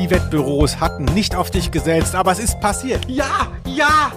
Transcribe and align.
Die 0.00 0.08
Wettbüros 0.08 0.80
hatten 0.80 1.04
nicht 1.04 1.36
auf 1.36 1.50
dich 1.50 1.70
gesetzt, 1.70 2.14
aber 2.14 2.32
es 2.32 2.38
ist 2.38 2.58
passiert. 2.58 3.04
Ja, 3.06 3.48
ja! 3.66 4.10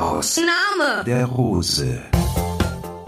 Aus 0.00 0.38
Name. 0.38 1.04
der 1.04 1.26
Rose. 1.26 2.00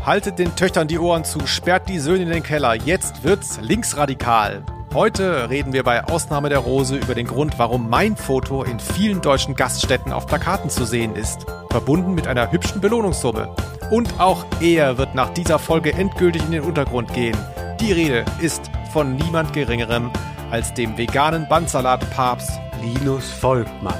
Haltet 0.04 0.38
den 0.38 0.54
Töchtern 0.56 0.88
die 0.88 0.98
Ohren 0.98 1.24
zu, 1.24 1.46
sperrt 1.46 1.88
die 1.88 1.98
Söhne 1.98 2.24
in 2.24 2.28
den 2.28 2.42
Keller. 2.42 2.74
Jetzt 2.74 3.24
wird's 3.24 3.58
linksradikal. 3.62 4.62
Heute 4.92 5.48
reden 5.50 5.72
wir 5.72 5.84
bei 5.84 6.02
Ausnahme 6.02 6.48
der 6.48 6.58
Rose 6.58 6.96
über 6.96 7.14
den 7.14 7.28
Grund, 7.28 7.60
warum 7.60 7.88
mein 7.88 8.16
Foto 8.16 8.64
in 8.64 8.80
vielen 8.80 9.20
deutschen 9.20 9.54
Gaststätten 9.54 10.12
auf 10.12 10.26
Plakaten 10.26 10.68
zu 10.68 10.84
sehen 10.84 11.14
ist. 11.14 11.46
Verbunden 11.70 12.12
mit 12.12 12.26
einer 12.26 12.50
hübschen 12.50 12.80
Belohnungssumme. 12.80 13.54
Und 13.92 14.18
auch 14.18 14.44
er 14.60 14.98
wird 14.98 15.14
nach 15.14 15.30
dieser 15.30 15.60
Folge 15.60 15.92
endgültig 15.92 16.42
in 16.42 16.50
den 16.50 16.64
Untergrund 16.64 17.14
gehen. 17.14 17.36
Die 17.78 17.92
Rede 17.92 18.24
ist 18.40 18.68
von 18.92 19.14
niemand 19.14 19.52
Geringerem 19.52 20.10
als 20.50 20.74
dem 20.74 20.98
veganen 20.98 21.46
Bandsalat-Papst 21.48 22.50
Linus 22.82 23.30
Volkmann. 23.30 23.94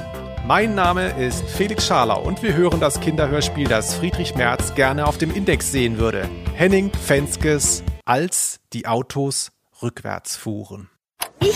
mein 0.45 0.75
Name 0.75 1.11
ist 1.11 1.49
Felix 1.49 1.87
Scharlau 1.87 2.21
und 2.21 2.43
wir 2.43 2.53
hören 2.53 2.81
das 2.81 2.99
Kinderhörspiel, 2.99 3.69
das 3.69 3.93
Friedrich 3.95 4.35
Merz 4.35 4.75
gerne 4.75 5.07
auf 5.07 5.17
dem 5.17 5.33
Index 5.33 5.71
sehen 5.71 5.99
würde. 5.99 6.27
Henning 6.55 6.91
Fenskes 6.91 7.81
als 8.03 8.59
die 8.73 8.87
Autos 8.87 9.51
rückwärts 9.81 10.35
fuhren. 10.35 10.89
Ich 11.39 11.55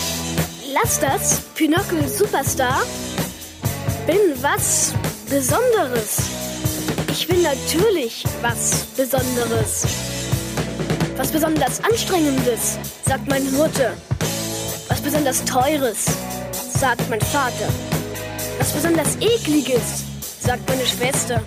lass 0.72 1.00
das, 1.00 1.40
Pinocchio 1.54 2.06
Superstar, 2.08 2.82
bin 4.06 4.18
was 4.42 4.92
Besonderes. 5.28 6.30
Ich 7.10 7.26
bin 7.26 7.42
natürlich 7.42 8.24
was 8.42 8.84
Besonderes. 8.96 9.86
Was 11.16 11.32
besonders 11.32 11.82
Anstrengendes, 11.82 12.78
sagt 13.04 13.26
meine 13.28 13.50
Mutter. 13.52 13.94
Was 14.88 15.00
besonders 15.00 15.44
Teures, 15.44 16.06
sagt 16.78 17.08
mein 17.08 17.20
Vater. 17.20 17.68
Was 18.58 18.72
besonders 18.72 19.16
Ekliges, 19.16 20.04
sagt 20.40 20.68
meine 20.68 20.84
Schwester. 20.86 21.42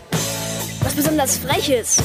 Was 0.82 0.94
besonders 0.94 1.38
Freches, 1.38 1.98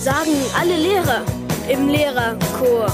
sagen 0.00 0.32
alle 0.58 0.76
Lehrer 0.76 1.24
im 1.68 1.88
Lehrerchor. 1.88 2.92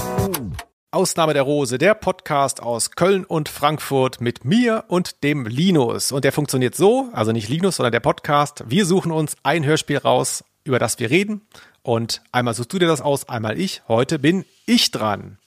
Ausnahme 0.91 1.35
der 1.35 1.43
Rose, 1.43 1.77
der 1.77 1.93
Podcast 1.93 2.63
aus 2.63 2.89
Köln 2.91 3.23
und 3.23 3.47
Frankfurt 3.47 4.21
mit 4.21 4.43
mir 4.43 4.85
und 4.87 5.23
dem 5.23 5.45
Linus. 5.45 6.11
Und 6.11 6.23
der 6.23 6.31
funktioniert 6.31 6.73
so, 6.73 7.09
also 7.13 7.31
nicht 7.31 7.47
Linus, 7.47 7.75
sondern 7.75 7.91
der 7.91 7.99
Podcast. 7.99 8.63
Wir 8.65 8.87
suchen 8.87 9.11
uns 9.11 9.37
ein 9.43 9.63
Hörspiel 9.65 9.99
raus, 9.99 10.43
über 10.63 10.79
das 10.79 10.97
wir 10.97 11.11
reden. 11.11 11.41
Und 11.83 12.23
einmal 12.31 12.55
suchst 12.55 12.73
du 12.73 12.79
dir 12.79 12.87
das 12.87 13.01
aus, 13.01 13.29
einmal 13.29 13.59
ich. 13.59 13.83
Heute 13.87 14.17
bin 14.17 14.45
ich 14.65 14.89
dran. 14.89 15.37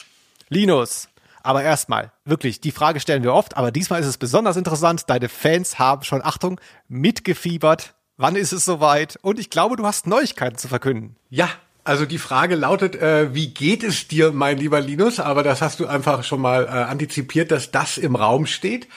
Linus, 0.48 1.08
aber 1.42 1.64
erstmal, 1.64 2.12
wirklich, 2.24 2.60
die 2.60 2.70
Frage 2.70 3.00
stellen 3.00 3.24
wir 3.24 3.34
oft, 3.34 3.56
aber 3.56 3.72
diesmal 3.72 4.00
ist 4.00 4.06
es 4.06 4.18
besonders 4.18 4.56
interessant. 4.56 5.10
Deine 5.10 5.28
Fans 5.28 5.76
haben 5.76 6.04
schon, 6.04 6.24
Achtung, 6.24 6.60
mitgefiebert. 6.86 7.94
Wann 8.16 8.36
ist 8.36 8.52
es 8.52 8.64
soweit? 8.64 9.18
Und 9.22 9.40
ich 9.40 9.50
glaube, 9.50 9.74
du 9.74 9.84
hast 9.84 10.06
Neuigkeiten 10.06 10.56
zu 10.56 10.68
verkünden. 10.68 11.16
Ja, 11.30 11.48
also 11.84 12.06
die 12.06 12.18
Frage 12.18 12.54
lautet, 12.54 12.96
äh, 12.96 13.34
wie 13.34 13.48
geht 13.48 13.82
es 13.82 14.08
dir, 14.08 14.32
mein 14.32 14.58
lieber 14.58 14.80
Linus? 14.80 15.20
Aber 15.20 15.42
das 15.42 15.62
hast 15.62 15.80
du 15.80 15.86
einfach 15.86 16.24
schon 16.24 16.40
mal 16.40 16.64
äh, 16.64 16.68
antizipiert, 16.68 17.50
dass 17.50 17.70
das 17.70 17.98
im 17.98 18.16
Raum 18.16 18.46
steht. 18.46 18.88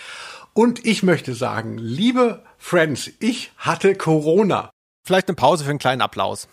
Und 0.54 0.86
ich 0.86 1.04
möchte 1.04 1.34
sagen, 1.34 1.78
liebe 1.78 2.44
Friends, 2.58 3.12
ich 3.20 3.52
hatte 3.58 3.96
Corona. 3.96 4.70
Vielleicht 5.04 5.28
eine 5.28 5.36
Pause 5.36 5.64
für 5.64 5.70
einen 5.72 5.80
kleinen 5.80 6.02
Applaus. 6.02 6.48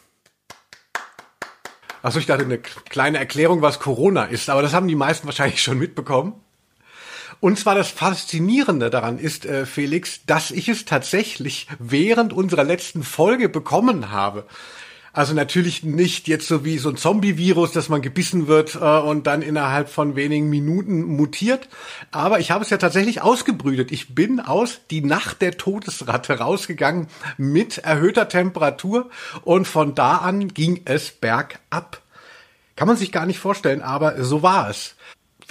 Achso, 2.03 2.19
ich 2.19 2.27
dachte 2.27 2.45
eine 2.45 2.59
kleine 2.59 3.19
Erklärung, 3.19 3.63
was 3.63 3.79
Corona 3.79 4.25
ist, 4.25 4.51
aber 4.51 4.61
das 4.61 4.73
haben 4.73 4.89
die 4.89 4.97
meisten 4.97 5.27
wahrscheinlich 5.27 5.63
schon 5.63 5.79
mitbekommen. 5.79 6.35
Und 7.39 7.59
zwar 7.59 7.75
das 7.75 7.91
Faszinierende 7.91 8.91
daran 8.91 9.19
ist, 9.19 9.47
äh, 9.47 9.67
Felix, 9.67 10.25
dass 10.27 10.51
ich 10.51 10.69
es 10.69 10.85
tatsächlich 10.85 11.69
während 11.79 12.33
unserer 12.33 12.65
letzten 12.65 13.03
Folge 13.03 13.49
bekommen 13.49 14.11
habe. 14.11 14.47
Also 15.15 15.35
natürlich 15.35 15.83
nicht 15.83 16.27
jetzt 16.27 16.49
so 16.49 16.65
wie 16.65 16.79
so 16.79 16.89
ein 16.89 16.97
Zombie-Virus, 16.97 17.73
dass 17.73 17.91
man 17.91 18.01
gebissen 18.01 18.47
wird 18.47 18.77
äh, 18.77 18.79
und 18.79 19.27
dann 19.27 19.43
innerhalb 19.43 19.91
von 19.91 20.17
wenigen 20.17 20.49
Minuten 20.49 21.03
mutiert. 21.03 21.69
Aber 22.11 22.41
ich 22.41 22.51
habe 22.51 22.65
es 22.65 22.71
ja 22.71 22.79
tatsächlich 22.79 23.21
ausgebrütet. 23.21 23.93
Ich 23.93 24.15
bin 24.15 24.41
aus 24.41 24.81
die 24.91 25.03
Nacht 25.03 25.43
der 25.43 25.59
Todesratte 25.59 26.39
rausgegangen 26.39 27.09
mit 27.37 27.79
erhöhter 27.79 28.29
Temperatur 28.29 29.11
und 29.43 29.69
von 29.69 29.95
da 29.95 30.17
an 30.17 30.49
ging 30.49 30.81
es 30.87 31.11
bergab. 31.11 32.01
Kann 32.75 32.89
man 32.89 32.97
sich 32.97 33.13
gar 33.13 33.27
nicht 33.27 33.39
vorstellen, 33.39 33.83
aber 33.83 34.25
so 34.25 34.43
war 34.43 34.71
es. 34.71 34.97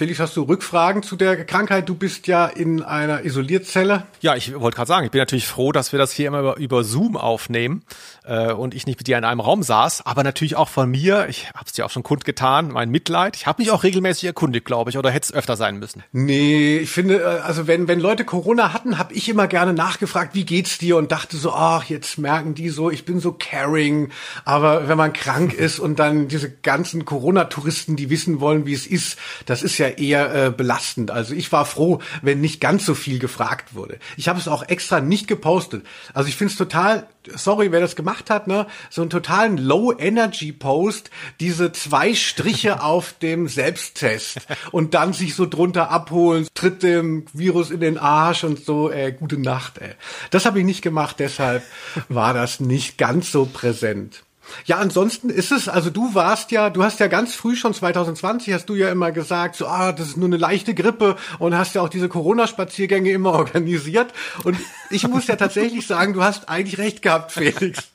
Felix, 0.02 0.18
hast 0.18 0.36
du 0.36 0.42
Rückfragen 0.42 1.04
zu 1.04 1.14
der 1.14 1.44
Krankheit? 1.44 1.88
Du 1.88 1.94
bist 1.94 2.26
ja 2.26 2.46
in 2.46 2.82
einer 2.82 3.24
Isolierzelle. 3.24 4.02
Ja, 4.20 4.34
ich 4.34 4.52
wollte 4.58 4.74
gerade 4.74 4.88
sagen, 4.88 5.04
ich 5.06 5.12
bin 5.12 5.20
natürlich 5.20 5.46
froh, 5.46 5.70
dass 5.70 5.92
wir 5.92 5.98
das 6.00 6.10
hier 6.10 6.26
immer 6.26 6.40
über, 6.40 6.56
über 6.56 6.82
Zoom 6.82 7.16
aufnehmen 7.16 7.84
äh, 8.24 8.52
und 8.52 8.74
ich 8.74 8.84
nicht 8.84 8.98
mit 8.98 9.06
dir 9.06 9.16
in 9.16 9.22
einem 9.22 9.38
Raum 9.38 9.62
saß, 9.62 10.04
aber 10.04 10.24
natürlich 10.24 10.56
auch 10.56 10.68
von 10.68 10.90
mir, 10.90 11.28
ich 11.28 11.50
habe 11.50 11.66
es 11.66 11.72
dir 11.72 11.86
auch 11.86 11.90
schon 11.90 12.02
kundgetan, 12.02 12.72
mein 12.72 12.90
Mitleid. 12.90 13.36
Ich 13.36 13.46
habe 13.46 13.62
mich 13.62 13.70
auch 13.70 13.84
regelmäßig 13.84 14.24
erkundigt, 14.24 14.66
glaube 14.66 14.90
ich, 14.90 14.98
oder 14.98 15.12
hätte 15.12 15.26
es 15.26 15.32
öfter 15.32 15.56
sein 15.56 15.78
müssen. 15.78 16.02
Nee, 16.10 16.78
ich 16.78 16.90
finde, 16.90 17.20
äh, 17.20 17.40
also 17.42 17.68
wenn, 17.68 17.86
wenn 17.86 18.00
Leute 18.00 18.24
Corona 18.24 18.72
hatten, 18.72 18.98
habe 18.98 19.14
ich 19.14 19.28
immer 19.28 19.46
gerne 19.46 19.72
nachgefragt, 19.72 20.34
wie 20.34 20.44
geht's 20.44 20.78
dir? 20.78 20.96
Und 20.96 21.12
dachte 21.12 21.36
so, 21.36 21.52
ach, 21.52 21.84
jetzt 21.84 22.18
merken 22.18 22.56
die 22.56 22.70
so, 22.70 22.90
ich 22.90 23.04
bin 23.04 23.20
so 23.20 23.30
caring. 23.30 24.10
Aber 24.44 24.88
wenn 24.88 24.98
man 24.98 25.12
krank 25.12 25.54
ist 25.54 25.78
und 25.78 26.00
dann 26.00 26.26
diese 26.26 26.50
ganzen 26.50 27.04
Corona-Touristen, 27.04 27.94
die 27.94 28.10
wissen 28.10 28.40
wollen, 28.40 28.66
wie 28.66 28.74
es 28.74 28.88
ist, 28.88 29.16
das 29.46 29.62
ist 29.62 29.78
ja 29.78 29.91
eher 29.98 30.34
äh, 30.34 30.50
belastend. 30.50 31.10
Also 31.10 31.34
ich 31.34 31.50
war 31.52 31.64
froh, 31.64 32.00
wenn 32.22 32.40
nicht 32.40 32.60
ganz 32.60 32.86
so 32.86 32.94
viel 32.94 33.18
gefragt 33.18 33.74
wurde. 33.74 33.98
Ich 34.16 34.28
habe 34.28 34.38
es 34.38 34.48
auch 34.48 34.68
extra 34.68 35.00
nicht 35.00 35.28
gepostet. 35.28 35.84
Also 36.14 36.28
ich 36.28 36.36
finde 36.36 36.52
es 36.52 36.58
total, 36.58 37.06
sorry, 37.34 37.72
wer 37.72 37.80
das 37.80 37.96
gemacht 37.96 38.30
hat, 38.30 38.46
ne, 38.46 38.66
so 38.90 39.02
einen 39.02 39.10
totalen 39.10 39.58
Low-Energy-Post, 39.58 41.10
diese 41.40 41.72
zwei 41.72 42.14
Striche 42.14 42.82
auf 42.82 43.14
dem 43.20 43.48
Selbsttest 43.48 44.38
und 44.70 44.94
dann 44.94 45.12
sich 45.12 45.34
so 45.34 45.46
drunter 45.46 45.90
abholen, 45.90 46.46
tritt 46.54 46.82
dem 46.82 47.26
Virus 47.32 47.70
in 47.70 47.80
den 47.80 47.98
Arsch 47.98 48.44
und 48.44 48.64
so, 48.64 48.90
äh, 48.90 49.12
gute 49.12 49.38
Nacht, 49.38 49.78
ey. 49.78 49.94
Das 50.30 50.46
habe 50.46 50.58
ich 50.58 50.64
nicht 50.64 50.82
gemacht, 50.82 51.16
deshalb 51.18 51.62
war 52.08 52.34
das 52.34 52.60
nicht 52.60 52.98
ganz 52.98 53.32
so 53.32 53.46
präsent. 53.46 54.22
Ja, 54.64 54.78
ansonsten 54.78 55.30
ist 55.30 55.52
es, 55.52 55.68
also 55.68 55.90
du 55.90 56.14
warst 56.14 56.50
ja, 56.50 56.70
du 56.70 56.82
hast 56.82 57.00
ja 57.00 57.06
ganz 57.06 57.34
früh 57.34 57.56
schon 57.56 57.74
2020 57.74 58.52
hast 58.52 58.68
du 58.68 58.74
ja 58.74 58.90
immer 58.90 59.12
gesagt, 59.12 59.56
so, 59.56 59.66
ah, 59.66 59.92
das 59.92 60.08
ist 60.08 60.16
nur 60.16 60.28
eine 60.28 60.36
leichte 60.36 60.74
Grippe 60.74 61.16
und 61.38 61.56
hast 61.56 61.74
ja 61.74 61.82
auch 61.82 61.88
diese 61.88 62.08
Corona-Spaziergänge 62.08 63.10
immer 63.12 63.32
organisiert. 63.32 64.12
Und 64.44 64.56
ich 64.90 65.06
muss 65.08 65.26
ja 65.26 65.36
tatsächlich 65.36 65.86
sagen, 65.86 66.12
du 66.12 66.22
hast 66.22 66.48
eigentlich 66.48 66.78
recht 66.78 67.02
gehabt, 67.02 67.32
Felix. 67.32 67.92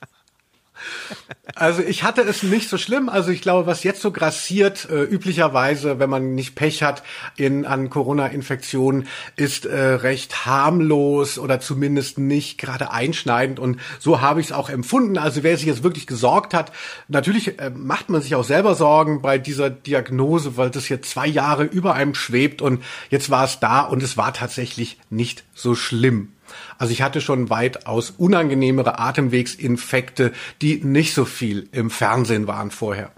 Also 1.55 1.81
ich 1.81 2.03
hatte 2.03 2.21
es 2.21 2.43
nicht 2.43 2.69
so 2.69 2.77
schlimm. 2.77 3.09
Also 3.09 3.31
ich 3.31 3.41
glaube, 3.41 3.65
was 3.65 3.83
jetzt 3.83 4.01
so 4.01 4.11
grassiert, 4.11 4.87
äh, 4.89 5.03
üblicherweise, 5.03 5.97
wenn 5.99 6.09
man 6.09 6.35
nicht 6.35 6.55
Pech 6.55 6.83
hat 6.83 7.03
in, 7.35 7.65
an 7.65 7.89
Corona-Infektionen, 7.89 9.07
ist 9.35 9.65
äh, 9.65 9.75
recht 9.75 10.45
harmlos 10.45 11.39
oder 11.39 11.59
zumindest 11.59 12.17
nicht 12.19 12.57
gerade 12.57 12.91
einschneidend. 12.91 13.59
Und 13.59 13.79
so 13.99 14.21
habe 14.21 14.39
ich 14.41 14.47
es 14.47 14.51
auch 14.51 14.69
empfunden. 14.69 15.17
Also 15.17 15.43
wer 15.43 15.57
sich 15.57 15.65
jetzt 15.65 15.83
wirklich 15.83 16.05
gesorgt 16.05 16.53
hat, 16.53 16.71
natürlich 17.07 17.59
äh, 17.59 17.71
macht 17.71 18.09
man 18.09 18.21
sich 18.21 18.35
auch 18.35 18.43
selber 18.43 18.75
Sorgen 18.75 19.21
bei 19.21 19.37
dieser 19.37 19.69
Diagnose, 19.69 20.57
weil 20.57 20.69
das 20.69 20.89
jetzt 20.89 21.09
zwei 21.09 21.27
Jahre 21.27 21.63
über 21.63 21.93
einem 21.93 22.13
schwebt 22.13 22.61
und 22.61 22.83
jetzt 23.09 23.29
war 23.29 23.45
es 23.45 23.59
da 23.59 23.81
und 23.81 24.03
es 24.03 24.17
war 24.17 24.33
tatsächlich 24.33 24.99
nicht 25.09 25.43
so 25.53 25.75
schlimm. 25.75 26.33
Also 26.77 26.93
ich 26.93 27.01
hatte 27.01 27.21
schon 27.21 27.49
weitaus 27.49 28.11
unangenehmere 28.11 28.99
Atemwegsinfekte, 28.99 30.33
die 30.61 30.83
nicht 30.83 31.13
so 31.13 31.25
viel 31.25 31.69
im 31.71 31.89
Fernsehen 31.89 32.47
waren 32.47 32.71
vorher. 32.71 33.11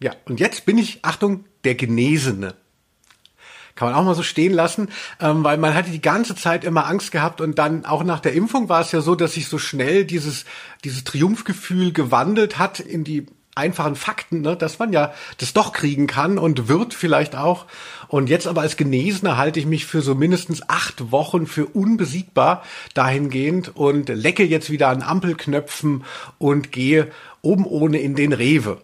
Ja, 0.00 0.12
und 0.24 0.40
jetzt 0.40 0.66
bin 0.66 0.78
ich, 0.78 1.00
Achtung, 1.02 1.44
der 1.64 1.74
Genesene. 1.74 2.54
Kann 3.74 3.88
man 3.88 3.94
auch 3.94 4.04
mal 4.04 4.14
so 4.14 4.22
stehen 4.22 4.52
lassen, 4.52 4.88
ähm, 5.20 5.44
weil 5.44 5.56
man 5.56 5.74
hatte 5.74 5.90
die 5.90 6.02
ganze 6.02 6.34
Zeit 6.36 6.64
immer 6.64 6.86
Angst 6.86 7.10
gehabt 7.10 7.40
und 7.40 7.58
dann 7.58 7.86
auch 7.86 8.04
nach 8.04 8.20
der 8.20 8.34
Impfung 8.34 8.68
war 8.68 8.82
es 8.82 8.92
ja 8.92 9.00
so, 9.00 9.14
dass 9.14 9.32
sich 9.32 9.48
so 9.48 9.58
schnell 9.58 10.04
dieses, 10.04 10.44
dieses 10.84 11.04
Triumphgefühl 11.04 11.92
gewandelt 11.92 12.58
hat 12.58 12.80
in 12.80 13.04
die 13.04 13.26
einfachen 13.54 13.96
Fakten, 13.96 14.40
ne, 14.40 14.56
dass 14.56 14.78
man 14.78 14.92
ja 14.92 15.12
das 15.38 15.52
doch 15.52 15.72
kriegen 15.72 16.06
kann 16.06 16.38
und 16.38 16.68
wird 16.68 16.94
vielleicht 16.94 17.36
auch. 17.36 17.66
Und 18.08 18.28
jetzt 18.28 18.46
aber 18.46 18.62
als 18.62 18.76
Genesener 18.76 19.36
halte 19.36 19.60
ich 19.60 19.66
mich 19.66 19.86
für 19.86 20.02
so 20.02 20.14
mindestens 20.14 20.68
acht 20.68 21.12
Wochen 21.12 21.46
für 21.46 21.66
unbesiegbar 21.66 22.62
dahingehend 22.94 23.76
und 23.76 24.08
lecke 24.08 24.44
jetzt 24.44 24.70
wieder 24.70 24.88
an 24.88 25.02
Ampelknöpfen 25.02 26.04
und 26.38 26.72
gehe 26.72 27.10
oben 27.42 27.66
ohne 27.66 27.98
in 27.98 28.14
den 28.14 28.32
Rewe. 28.32 28.78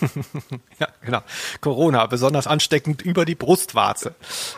ja, 0.78 0.88
genau. 1.04 1.22
Corona, 1.60 2.06
besonders 2.06 2.46
ansteckend 2.46 3.02
über 3.02 3.24
die 3.24 3.34
Brustwarze. 3.34 4.14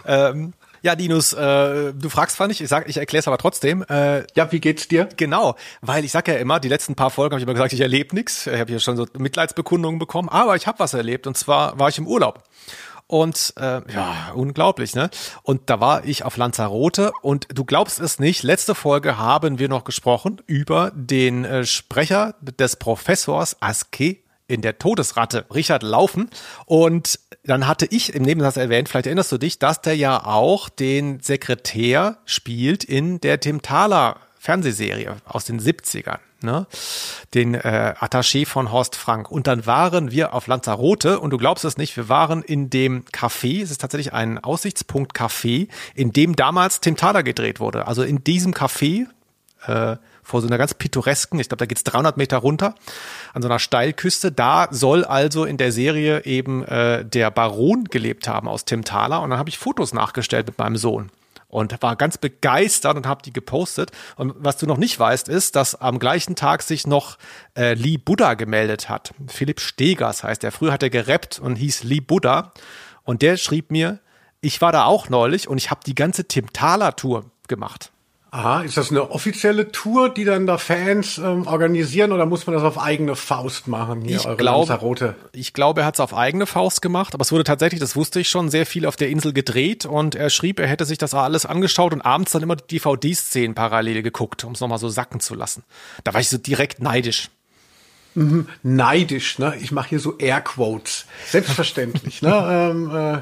Ähm, 0.07 0.55
Ja, 0.87 0.93
Linus, 0.93 1.33
äh, 1.33 1.93
du 1.95 2.09
fragst 2.09 2.37
zwar 2.37 2.47
nicht, 2.47 2.61
ich 2.61 2.69
sag, 2.69 2.89
ich 2.89 2.97
erkläre 2.97 3.19
es 3.19 3.27
aber 3.27 3.39
trotzdem. 3.39 3.85
Äh, 3.91 4.25
ja, 4.37 4.53
wie 4.53 4.61
geht's 4.61 4.87
dir? 4.87 5.09
Genau, 5.17 5.57
weil 5.81 6.05
ich 6.05 6.13
sag 6.13 6.29
ja 6.29 6.35
immer, 6.35 6.61
die 6.61 6.69
letzten 6.69 6.95
paar 6.95 7.11
Folgen 7.11 7.33
habe 7.33 7.41
ich 7.41 7.43
immer 7.43 7.55
gesagt, 7.55 7.73
ich 7.73 7.81
erlebe 7.81 8.15
nichts. 8.15 8.47
Ich 8.47 8.57
habe 8.57 8.71
ja 8.71 8.79
schon 8.79 8.97
so 8.97 9.05
Mitleidsbekundungen 9.19 9.99
bekommen, 9.99 10.29
aber 10.29 10.55
ich 10.55 10.69
habe 10.69 10.79
was 10.79 10.95
erlebt 10.95 11.27
und 11.27 11.37
zwar 11.37 11.77
war 11.77 11.89
ich 11.89 11.99
im 11.99 12.07
Urlaub. 12.07 12.45
Und 13.09 13.53
äh, 13.57 13.81
ja, 13.93 14.31
unglaublich, 14.37 14.95
ne? 14.95 15.11
Und 15.43 15.71
da 15.71 15.81
war 15.81 16.05
ich 16.05 16.25
auf 16.25 16.37
Lanzarote 16.37 17.11
und 17.21 17.49
du 17.53 17.65
glaubst 17.65 17.99
es 17.99 18.21
nicht, 18.21 18.45
letzte 18.45 18.77
Folge 18.77 19.19
haben 19.19 19.59
wir 19.59 19.69
noch 19.69 19.83
gesprochen 19.83 20.41
über 20.47 20.93
den 20.95 21.45
äh, 21.45 21.67
Sprecher 21.67 22.37
des 22.41 22.77
Professors 22.77 23.57
Aske 23.61 24.19
in 24.47 24.63
der 24.63 24.79
Todesratte, 24.79 25.47
Richard 25.53 25.83
Laufen. 25.83 26.31
Und 26.67 27.19
dann 27.47 27.67
hatte 27.67 27.87
ich 27.87 28.15
im 28.15 28.23
Nebensatz 28.23 28.57
erwähnt, 28.57 28.89
vielleicht 28.89 29.07
erinnerst 29.07 29.33
du 29.33 29.39
dich, 29.39 29.59
dass 29.59 29.81
der 29.81 29.97
ja 29.97 30.25
auch 30.25 30.69
den 30.69 31.21
Sekretär 31.21 32.19
spielt 32.25 32.85
in 32.85 33.21
der 33.21 33.41
Tim 33.41 33.63
Thaler 33.63 34.17
Fernsehserie 34.39 35.17
aus 35.25 35.45
den 35.45 35.61
70ern, 35.61 36.19
ne? 36.41 36.67
Den 37.35 37.55
äh, 37.55 37.95
Attaché 37.99 38.47
von 38.47 38.71
Horst 38.71 38.95
Frank. 38.95 39.29
Und 39.29 39.49
dann 39.49 39.67
waren 39.67 40.13
wir 40.13 40.35
auf 40.35 40.47
Lanzarote 40.47 41.19
und 41.19 41.31
du 41.31 41.37
glaubst 41.37 41.65
es 41.65 41.77
nicht, 41.77 41.97
wir 41.97 42.09
waren 42.09 42.43
in 42.43 42.71
dem 42.71 43.05
Café, 43.07 43.63
es 43.63 43.73
ist 43.73 43.81
tatsächlich 43.81 44.13
ein 44.13 44.39
Aussichtspunkt 44.39 45.17
Café, 45.19 45.69
in 45.97 46.13
dem 46.13 46.37
damals 46.37 46.81
Tim 46.81 46.97
Thaler 46.97 47.25
gedreht 47.25 47.59
wurde. 47.59 47.89
Also 47.89 48.05
in 48.05 48.23
diesem 48.23 48.55
Café, 48.55 49.07
äh, 49.67 49.97
vor 50.27 50.41
so 50.41 50.49
einer 50.49 50.59
ganz 50.59 50.75
pittoresken, 50.75 51.39
ich 51.39 51.49
glaube, 51.49 51.61
da 51.61 51.67
geht's 51.67 51.85
300 51.85 52.17
Meter 52.17 52.39
runter, 52.39 52.75
an 53.33 53.43
so 53.43 53.49
einer 53.49 53.61
Steilküste. 53.61 54.33
Da 54.33 54.67
soll 54.73 55.05
also 55.05 55.45
in 55.45 55.57
der 55.57 55.71
Serie 55.71 56.25
eben 56.25 56.65
äh, 56.65 57.05
der 57.05 57.31
Baron 57.31 57.85
gelebt 57.85 58.27
haben 58.27 58.49
aus 58.49 58.65
Tim 58.65 58.85
Thaler. 58.85 59.23
Und 59.23 59.31
dann 59.31 59.39
habe 59.39 59.49
ich 59.49 59.57
Fotos 59.57 59.95
nachgestellt 59.95 60.49
mit 60.49 60.59
meinem 60.59 60.77
Sohn 60.77 61.13
und 61.47 61.81
war 61.81 61.95
ganz 61.95 62.19
begeistert 62.19 62.97
und 62.97 63.07
habe 63.07 63.23
die 63.23 63.33
gepostet. 63.33 63.93
Und 64.17 64.35
was 64.37 64.57
du 64.57 64.67
noch 64.67 64.79
nicht 64.79 64.99
weißt, 64.99 65.29
ist, 65.29 65.55
dass 65.55 65.81
am 65.81 66.01
gleichen 66.01 66.35
Tag 66.35 66.63
sich 66.63 66.89
noch 66.89 67.19
äh, 67.57 67.75
Lee 67.75 67.97
Buddha 67.97 68.35
gemeldet 68.35 68.89
hat. 68.89 69.15
Philipp 69.29 69.61
Stegers 69.61 70.25
heißt 70.25 70.43
er. 70.43 70.51
Früher 70.51 70.73
hat 70.73 70.83
er 70.83 70.91
gerappt 70.91 71.39
und 71.39 71.55
hieß 71.55 71.85
Lee 71.85 72.01
Buddha. 72.01 72.53
Und 73.05 73.23
der 73.23 73.37
schrieb 73.37 73.71
mir, 73.71 74.01
ich 74.41 74.61
war 74.61 74.73
da 74.73 74.87
auch 74.87 75.09
neulich 75.09 75.47
und 75.47 75.59
ich 75.59 75.71
habe 75.71 75.83
die 75.87 75.95
ganze 75.95 76.27
Tim 76.27 76.53
Thaler 76.53 76.97
Tour 76.97 77.27
gemacht. 77.47 77.93
Aha, 78.37 78.61
ist 78.61 78.77
das 78.77 78.91
eine 78.91 79.11
offizielle 79.13 79.73
Tour, 79.73 80.13
die 80.13 80.27
dann 80.27 80.47
da 80.47 80.59
Fans 80.59 81.17
ähm, 81.17 81.47
organisieren 81.47 82.13
oder 82.13 82.27
muss 82.27 82.47
man 82.47 82.53
das 82.53 82.65
auf 82.65 82.79
eigene 82.79 83.17
Faust 83.17 83.67
machen? 83.67 84.03
Hier, 84.03 84.19
ich, 84.19 84.37
glaube, 84.37 85.17
ich 85.33 85.55
glaube, 85.55 85.81
er 85.81 85.87
hat 85.87 85.95
es 85.95 86.01
auf 86.01 86.13
eigene 86.13 86.45
Faust 86.45 86.83
gemacht, 86.83 87.15
aber 87.15 87.23
es 87.23 87.33
wurde 87.33 87.45
tatsächlich, 87.45 87.81
das 87.81 87.97
wusste 87.97 88.21
ich 88.21 88.29
schon, 88.29 88.51
sehr 88.51 88.67
viel 88.67 88.85
auf 88.85 88.97
der 88.97 89.09
Insel 89.09 89.33
gedreht 89.33 89.87
und 89.87 90.17
er 90.17 90.29
schrieb, 90.29 90.61
er 90.61 90.67
hätte 90.67 90.85
sich 90.85 90.99
das 90.99 91.15
alles 91.15 91.47
angeschaut 91.47 91.95
und 91.95 92.03
abends 92.03 92.33
dann 92.33 92.43
immer 92.43 92.57
die 92.57 92.77
DVD-Szenen 92.77 93.55
parallel 93.55 94.03
geguckt, 94.03 94.45
um 94.45 94.53
es 94.53 94.61
nochmal 94.61 94.77
so 94.77 94.91
sacken 94.91 95.21
zu 95.21 95.35
lassen. 95.35 95.65
Da 96.05 96.13
war 96.13 96.21
ich 96.21 96.29
so 96.29 96.37
direkt 96.37 96.83
neidisch. 96.83 97.31
Mhm, 98.17 98.49
neidisch, 98.63 99.39
ne? 99.39 99.55
Ich 99.63 99.73
mache 99.73 99.89
hier 99.89 100.01
so 100.01 100.19
Airquotes. 100.19 101.07
Selbstverständlich, 101.27 102.21
ne? 102.21 102.71
ähm, 102.71 102.95
äh, 102.95 103.19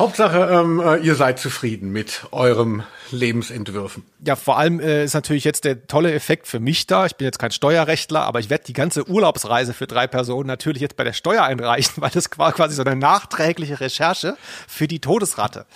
Hauptsache, 0.00 0.48
ähm, 0.50 0.80
äh, 0.80 0.96
ihr 0.96 1.14
seid 1.14 1.38
zufrieden 1.38 1.92
mit 1.92 2.24
eurem 2.30 2.84
Lebensentwürfen. 3.10 4.02
Ja, 4.24 4.34
vor 4.34 4.56
allem 4.56 4.80
äh, 4.80 5.04
ist 5.04 5.12
natürlich 5.12 5.44
jetzt 5.44 5.64
der 5.64 5.86
tolle 5.88 6.14
Effekt 6.14 6.46
für 6.46 6.58
mich 6.58 6.86
da. 6.86 7.04
Ich 7.04 7.16
bin 7.16 7.26
jetzt 7.26 7.38
kein 7.38 7.50
Steuerrechtler, 7.50 8.22
aber 8.22 8.40
ich 8.40 8.48
werde 8.48 8.64
die 8.64 8.72
ganze 8.72 9.06
Urlaubsreise 9.06 9.74
für 9.74 9.86
drei 9.86 10.06
Personen 10.06 10.46
natürlich 10.46 10.80
jetzt 10.80 10.96
bei 10.96 11.04
der 11.04 11.12
Steuer 11.12 11.42
einreichen, 11.42 11.94
weil 12.02 12.08
das 12.08 12.30
war 12.38 12.52
quasi 12.52 12.76
so 12.76 12.82
eine 12.82 12.96
nachträgliche 12.96 13.78
Recherche 13.80 14.38
für 14.66 14.88
die 14.88 15.00
Todesratte 15.00 15.66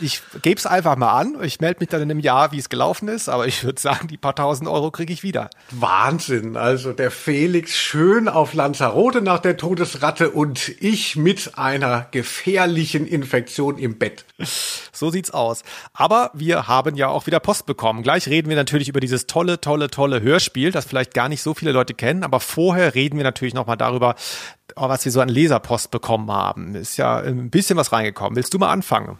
ich 0.00 0.22
gebe 0.42 0.58
es 0.58 0.66
einfach 0.66 0.96
mal 0.96 1.12
an. 1.12 1.36
Ich 1.42 1.60
melde 1.60 1.80
mich 1.80 1.88
dann 1.88 2.02
in 2.02 2.10
einem 2.10 2.20
Jahr, 2.20 2.52
wie 2.52 2.58
es 2.58 2.68
gelaufen 2.68 3.08
ist, 3.08 3.28
aber 3.28 3.46
ich 3.46 3.64
würde 3.64 3.80
sagen, 3.80 4.08
die 4.08 4.16
paar 4.16 4.34
tausend 4.34 4.68
Euro 4.68 4.90
kriege 4.90 5.12
ich 5.12 5.22
wieder. 5.22 5.50
Wahnsinn. 5.70 6.56
Also 6.56 6.92
der 6.92 7.10
Felix 7.10 7.76
schön 7.76 8.28
auf 8.28 8.54
Lanzarote 8.54 9.22
nach 9.22 9.38
der 9.38 9.56
Todesratte 9.56 10.30
und 10.30 10.68
ich 10.80 11.16
mit 11.16 11.58
einer 11.58 12.06
gefährlichen 12.10 13.06
Infektion 13.06 13.78
im 13.78 13.98
Bett. 13.98 14.24
So 14.92 15.10
sieht's 15.10 15.30
aus. 15.30 15.62
Aber 15.92 16.30
wir 16.34 16.68
haben 16.68 16.96
ja 16.96 17.08
auch 17.08 17.26
wieder 17.26 17.40
Post 17.40 17.66
bekommen. 17.66 18.02
Gleich 18.02 18.26
reden 18.28 18.48
wir 18.48 18.56
natürlich 18.56 18.88
über 18.88 19.00
dieses 19.00 19.26
tolle, 19.26 19.60
tolle, 19.60 19.88
tolle 19.88 20.20
Hörspiel, 20.20 20.72
das 20.72 20.84
vielleicht 20.84 21.14
gar 21.14 21.28
nicht 21.28 21.42
so 21.42 21.54
viele 21.54 21.72
Leute 21.72 21.94
kennen, 21.94 22.24
aber 22.24 22.40
vorher 22.40 22.94
reden 22.94 23.16
wir 23.16 23.24
natürlich 23.24 23.54
nochmal 23.54 23.76
darüber, 23.76 24.14
was 24.74 25.04
wir 25.04 25.12
so 25.12 25.20
an 25.20 25.28
Leserpost 25.28 25.90
bekommen 25.90 26.30
haben. 26.30 26.74
Ist 26.74 26.96
ja 26.96 27.18
ein 27.18 27.50
bisschen 27.50 27.76
was 27.76 27.92
reingekommen. 27.92 28.36
Willst 28.36 28.52
du 28.52 28.58
mal 28.58 28.70
anfangen? 28.70 29.18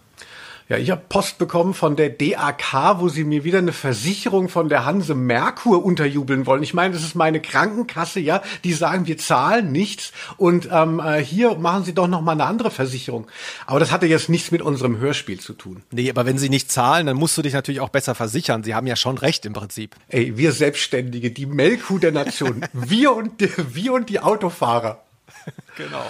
Ja, 0.69 0.79
ich 0.79 0.91
habe 0.91 1.03
Post 1.09 1.39
bekommen 1.39 1.75
von 1.75 1.95
der 1.95 2.11
DAK, 2.11 2.99
wo 2.99 3.09
sie 3.09 3.23
mir 3.23 3.45
wieder 3.45 3.59
eine 3.59 3.73
Versicherung 3.73 4.49
von 4.49 4.69
der 4.69 4.85
Hanse 4.85 5.15
Merkur 5.15 5.85
unterjubeln 5.85 6.45
wollen. 6.45 6.65
Ich 6.65 6.75
meine, 6.75 6.93
das 6.93 7.05
ist 7.05 7.15
meine 7.15 7.41
Krankenkasse, 7.41 8.19
ja. 8.19 8.43
Die 8.65 8.73
sagen, 8.73 9.07
wir 9.07 9.17
zahlen 9.17 9.71
nichts 9.71 10.13
und 10.39 10.69
ähm, 10.73 10.99
äh, 10.99 11.23
hier 11.23 11.55
machen 11.55 11.85
sie 11.85 11.95
doch 11.95 12.09
noch 12.09 12.21
mal 12.21 12.33
eine 12.33 12.47
andere 12.47 12.73
Versicherung. 12.73 13.29
Aber 13.67 13.79
das 13.79 13.93
hatte 13.93 14.07
jetzt 14.07 14.29
nichts 14.29 14.51
mit 14.51 14.61
unserem 14.61 14.99
Hörspiel 14.99 15.39
zu 15.39 15.53
tun. 15.53 15.85
Nee, 15.93 16.11
aber 16.11 16.27
wenn 16.27 16.37
sie 16.37 16.49
nicht 16.49 16.73
zahlen, 16.73 17.07
dann 17.07 17.17
musst 17.17 17.39
du 17.39 17.43
dich 17.43 17.53
natürlich 17.53 17.81
auch 17.81 17.91
besser 17.91 18.17
versichern. 18.17 18.65
Sie 18.65 18.75
haben 18.75 18.89
ja 18.89 18.97
schon 18.97 19.19
recht 19.19 19.47
im 19.47 19.53
Prinzip. 19.53 19.95
Ey, 20.09 20.37
wir 20.37 20.51
Selbstständige, 20.51 21.31
die 21.31 21.47
Melkkuh 21.47 21.99
der 21.99 22.11
Nation, 22.11 22.67
wir 22.73 23.15
und 23.15 23.31
wir 23.73 23.93
und 23.93 24.09
die 24.09 24.19
Autofahrer. 24.19 25.05
genau 25.77 26.05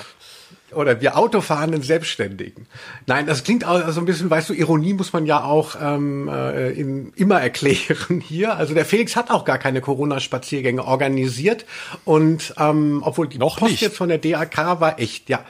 oder 0.72 1.00
wir 1.00 1.16
Autofahrenden 1.16 1.82
Selbstständigen. 1.82 2.66
Nein, 3.06 3.26
das 3.26 3.44
klingt 3.44 3.64
auch 3.64 3.88
so 3.90 4.00
ein 4.00 4.06
bisschen, 4.06 4.30
weißt 4.30 4.48
du, 4.48 4.54
Ironie 4.54 4.94
muss 4.94 5.12
man 5.12 5.26
ja 5.26 5.44
auch 5.44 5.76
ähm, 5.80 6.28
äh, 6.28 6.70
in, 6.70 7.12
immer 7.14 7.40
erklären 7.40 8.20
hier. 8.26 8.56
Also 8.56 8.74
der 8.74 8.84
Felix 8.84 9.16
hat 9.16 9.30
auch 9.30 9.44
gar 9.44 9.58
keine 9.58 9.80
Corona-Spaziergänge 9.80 10.84
organisiert 10.84 11.64
und 12.04 12.54
ähm, 12.58 13.02
obwohl 13.04 13.28
die 13.28 13.38
Noch 13.38 13.58
Post 13.58 13.72
nicht. 13.72 13.82
jetzt 13.82 13.96
von 13.96 14.08
der 14.08 14.18
DAK 14.18 14.80
war 14.80 14.98
echt, 14.98 15.28
ja, 15.28 15.44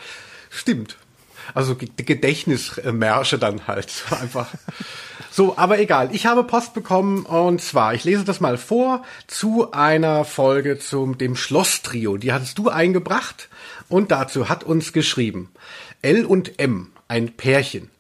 stimmt. 0.51 0.97
Also 1.55 1.77
Gedächtnismärsche 1.77 3.39
dann 3.39 3.67
halt 3.67 4.05
einfach. 4.21 4.49
So, 5.31 5.57
aber 5.57 5.79
egal. 5.79 6.11
Ich 6.13 6.27
habe 6.27 6.45
Post 6.45 6.75
bekommen 6.75 7.25
und 7.25 7.61
zwar, 7.61 7.95
ich 7.95 8.05
lese 8.05 8.25
das 8.25 8.41
mal 8.41 8.59
vor 8.59 9.03
zu 9.27 9.71
einer 9.73 10.25
Folge 10.25 10.79
zum 10.79 11.19
dem 11.19 11.37
Schloss-Trio. 11.37 12.17
Die 12.17 12.33
hattest 12.33 12.59
du 12.59 12.69
eingebracht 12.69 13.49
und 13.89 14.11
dazu 14.11 14.49
hat 14.49 14.65
uns 14.65 14.93
geschrieben 14.93 15.51
L 16.03 16.25
und 16.25 16.59
M, 16.59 16.93
ein 17.09 17.33
Pärchen. 17.37 17.91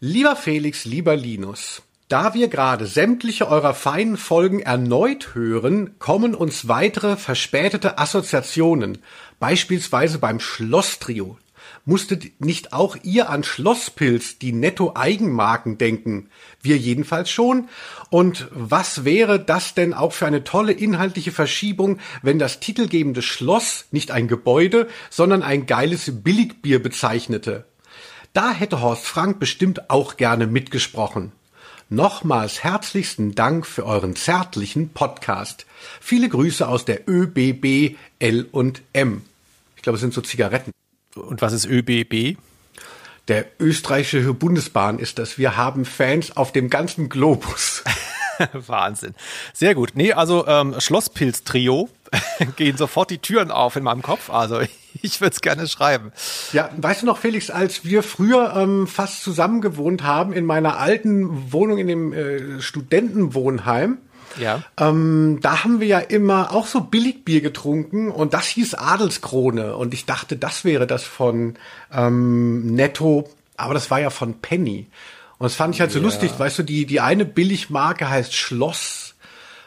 Lieber 0.00 0.36
Felix, 0.36 0.84
lieber 0.84 1.16
Linus, 1.16 1.82
da 2.08 2.34
wir 2.34 2.48
gerade 2.48 2.86
sämtliche 2.86 3.48
eurer 3.48 3.72
feinen 3.72 4.16
Folgen 4.16 4.60
erneut 4.60 5.34
hören, 5.34 5.98
kommen 5.98 6.34
uns 6.34 6.68
weitere 6.68 7.16
verspätete 7.16 7.98
Assoziationen, 7.98 8.98
beispielsweise 9.38 10.18
beim 10.18 10.38
Schlosstrio. 10.38 11.38
Musstet 11.84 12.40
nicht 12.40 12.72
auch 12.72 12.96
ihr 13.02 13.28
an 13.28 13.42
Schlosspilz, 13.42 14.38
die 14.38 14.52
Netto-Eigenmarken 14.52 15.78
denken? 15.78 16.28
Wir 16.60 16.76
jedenfalls 16.76 17.28
schon. 17.28 17.68
Und 18.08 18.46
was 18.52 19.04
wäre 19.04 19.40
das 19.40 19.74
denn 19.74 19.92
auch 19.92 20.12
für 20.12 20.26
eine 20.26 20.44
tolle 20.44 20.72
inhaltliche 20.72 21.32
Verschiebung, 21.32 21.98
wenn 22.22 22.38
das 22.38 22.60
titelgebende 22.60 23.20
Schloss 23.20 23.86
nicht 23.90 24.12
ein 24.12 24.28
Gebäude, 24.28 24.86
sondern 25.10 25.42
ein 25.42 25.66
geiles 25.66 26.22
Billigbier 26.22 26.80
bezeichnete? 26.80 27.64
Da 28.32 28.52
hätte 28.52 28.80
Horst 28.80 29.04
Frank 29.04 29.40
bestimmt 29.40 29.90
auch 29.90 30.16
gerne 30.16 30.46
mitgesprochen. 30.46 31.32
Nochmals 31.88 32.62
herzlichsten 32.62 33.34
Dank 33.34 33.66
für 33.66 33.84
euren 33.84 34.14
zärtlichen 34.14 34.90
Podcast. 34.90 35.66
Viele 36.00 36.28
Grüße 36.28 36.66
aus 36.66 36.84
der 36.84 37.08
ÖBB 37.08 37.96
L 38.20 38.48
und 38.52 38.82
M. 38.92 39.22
Ich 39.76 39.82
glaube, 39.82 39.96
es 39.96 40.00
sind 40.00 40.14
so 40.14 40.20
Zigaretten. 40.20 40.70
Und 41.14 41.42
was 41.42 41.52
ist 41.52 41.66
ÖBB? 41.66 42.38
Der 43.28 43.46
österreichische 43.60 44.34
Bundesbahn 44.34 44.98
ist 44.98 45.18
das. 45.18 45.38
Wir 45.38 45.56
haben 45.56 45.84
Fans 45.84 46.36
auf 46.36 46.52
dem 46.52 46.70
ganzen 46.70 47.08
Globus. 47.08 47.84
Wahnsinn. 48.52 49.14
Sehr 49.52 49.74
gut. 49.74 49.92
Nee, 49.94 50.12
also 50.12 50.46
ähm, 50.46 50.74
Schlosspilz-Trio 50.78 51.88
gehen 52.56 52.76
sofort 52.76 53.10
die 53.10 53.18
Türen 53.18 53.50
auf 53.50 53.76
in 53.76 53.84
meinem 53.84 54.02
Kopf. 54.02 54.30
Also 54.30 54.60
ich 55.02 55.20
würde 55.20 55.34
es 55.34 55.40
gerne 55.40 55.68
schreiben. 55.68 56.12
Ja, 56.52 56.70
weißt 56.76 57.02
du 57.02 57.06
noch, 57.06 57.18
Felix, 57.18 57.50
als 57.50 57.84
wir 57.84 58.02
früher 58.02 58.54
ähm, 58.56 58.86
fast 58.86 59.22
zusammen 59.22 59.60
gewohnt 59.60 60.02
haben 60.02 60.32
in 60.32 60.44
meiner 60.44 60.78
alten 60.78 61.52
Wohnung 61.52 61.78
in 61.78 61.86
dem 61.86 62.12
äh, 62.12 62.60
Studentenwohnheim, 62.60 63.98
ja. 64.40 64.62
Ähm, 64.78 65.38
da 65.42 65.64
haben 65.64 65.80
wir 65.80 65.86
ja 65.86 65.98
immer 65.98 66.52
auch 66.52 66.66
so 66.66 66.80
Billigbier 66.80 67.40
getrunken 67.40 68.10
und 68.10 68.34
das 68.34 68.46
hieß 68.46 68.74
Adelskrone 68.74 69.76
und 69.76 69.94
ich 69.94 70.06
dachte, 70.06 70.36
das 70.36 70.64
wäre 70.64 70.86
das 70.86 71.04
von 71.04 71.54
ähm, 71.92 72.74
Netto, 72.74 73.28
aber 73.56 73.74
das 73.74 73.90
war 73.90 74.00
ja 74.00 74.10
von 74.10 74.40
Penny. 74.40 74.86
Und 75.38 75.44
das 75.44 75.54
fand 75.54 75.74
ich 75.74 75.80
halt 75.80 75.90
so 75.90 75.98
ja. 75.98 76.04
lustig, 76.04 76.32
weißt 76.38 76.60
du, 76.60 76.62
die, 76.62 76.86
die 76.86 77.00
eine 77.00 77.24
Billigmarke 77.24 78.08
heißt 78.08 78.34
Schloss 78.34 79.14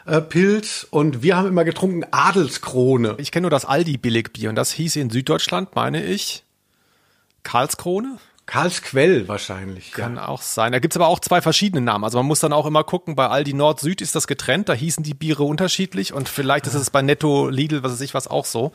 äh, 0.06 0.20
Pilz 0.20 0.86
und 0.88 1.22
wir 1.22 1.36
haben 1.36 1.48
immer 1.48 1.64
getrunken 1.64 2.04
Adelskrone. 2.10 3.16
Ich 3.18 3.32
kenne 3.32 3.42
nur 3.42 3.50
das 3.50 3.64
Aldi 3.64 3.98
Billigbier 3.98 4.48
und 4.48 4.56
das 4.56 4.72
hieß 4.72 4.96
in 4.96 5.10
Süddeutschland, 5.10 5.74
meine 5.74 6.04
ich, 6.04 6.44
Karlskrone. 7.42 8.18
Karlsquell 8.46 9.28
wahrscheinlich. 9.28 9.92
Kann 9.92 10.16
ja. 10.16 10.28
auch 10.28 10.40
sein. 10.40 10.72
Da 10.72 10.78
gibt's 10.78 10.96
aber 10.96 11.08
auch 11.08 11.18
zwei 11.20 11.40
verschiedene 11.40 11.80
Namen. 11.82 12.04
Also 12.04 12.18
man 12.18 12.26
muss 12.26 12.40
dann 12.40 12.52
auch 12.52 12.66
immer 12.66 12.84
gucken, 12.84 13.16
bei 13.16 13.28
Aldi 13.28 13.54
Nord 13.54 13.80
Süd 13.80 14.00
ist 14.00 14.14
das 14.14 14.26
getrennt, 14.26 14.68
da 14.68 14.72
hießen 14.72 15.02
die 15.02 15.14
Biere 15.14 15.42
unterschiedlich 15.42 16.12
und 16.12 16.28
vielleicht 16.28 16.66
ist 16.66 16.74
es 16.74 16.90
bei 16.90 17.02
Netto, 17.02 17.48
Lidl, 17.48 17.82
was 17.82 17.92
weiß 17.92 18.00
ich 18.00 18.14
was 18.14 18.28
auch 18.28 18.44
so. 18.44 18.72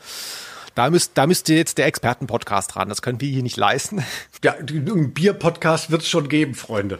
Da 0.74 0.88
müsst, 0.88 1.12
da 1.18 1.26
müsst 1.26 1.48
ihr 1.50 1.56
jetzt 1.56 1.76
der 1.76 1.86
Expertenpodcast 1.86 2.76
ran. 2.76 2.88
Das 2.88 3.02
können 3.02 3.20
wir 3.20 3.28
hier 3.28 3.42
nicht 3.42 3.58
leisten. 3.58 4.04
Ja, 4.42 4.54
ein 4.54 5.12
Bier-Podcast 5.12 5.90
wird's 5.90 6.08
schon 6.08 6.28
geben, 6.28 6.54
Freunde. 6.54 6.98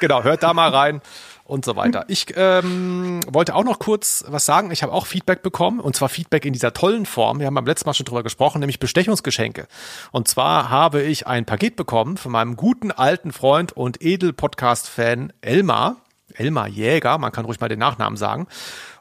Genau, 0.00 0.24
hört 0.24 0.42
da 0.42 0.52
mal 0.52 0.70
rein 0.70 1.00
und 1.44 1.64
so 1.64 1.76
weiter. 1.76 2.06
Ich 2.08 2.26
ähm, 2.36 3.20
wollte 3.30 3.54
auch 3.54 3.64
noch 3.64 3.78
kurz 3.78 4.24
was 4.28 4.46
sagen. 4.46 4.70
Ich 4.70 4.82
habe 4.82 4.92
auch 4.92 5.06
Feedback 5.06 5.42
bekommen 5.42 5.78
und 5.78 5.94
zwar 5.94 6.08
Feedback 6.08 6.46
in 6.46 6.54
dieser 6.54 6.72
tollen 6.72 7.04
Form. 7.04 7.38
Wir 7.38 7.46
haben 7.46 7.54
beim 7.54 7.66
letzten 7.66 7.88
Mal 7.88 7.94
schon 7.94 8.06
drüber 8.06 8.22
gesprochen, 8.22 8.60
nämlich 8.60 8.78
Bestechungsgeschenke. 8.78 9.68
Und 10.10 10.26
zwar 10.26 10.70
habe 10.70 11.02
ich 11.02 11.26
ein 11.26 11.44
Paket 11.44 11.76
bekommen 11.76 12.16
von 12.16 12.32
meinem 12.32 12.56
guten 12.56 12.90
alten 12.90 13.30
Freund 13.30 13.72
und 13.72 14.02
Edel-Podcast-Fan 14.02 15.32
Elmar. 15.42 15.96
Elmar 16.32 16.66
Jäger, 16.66 17.18
man 17.18 17.30
kann 17.30 17.44
ruhig 17.44 17.60
mal 17.60 17.68
den 17.68 17.78
Nachnamen 17.78 18.16
sagen. 18.16 18.46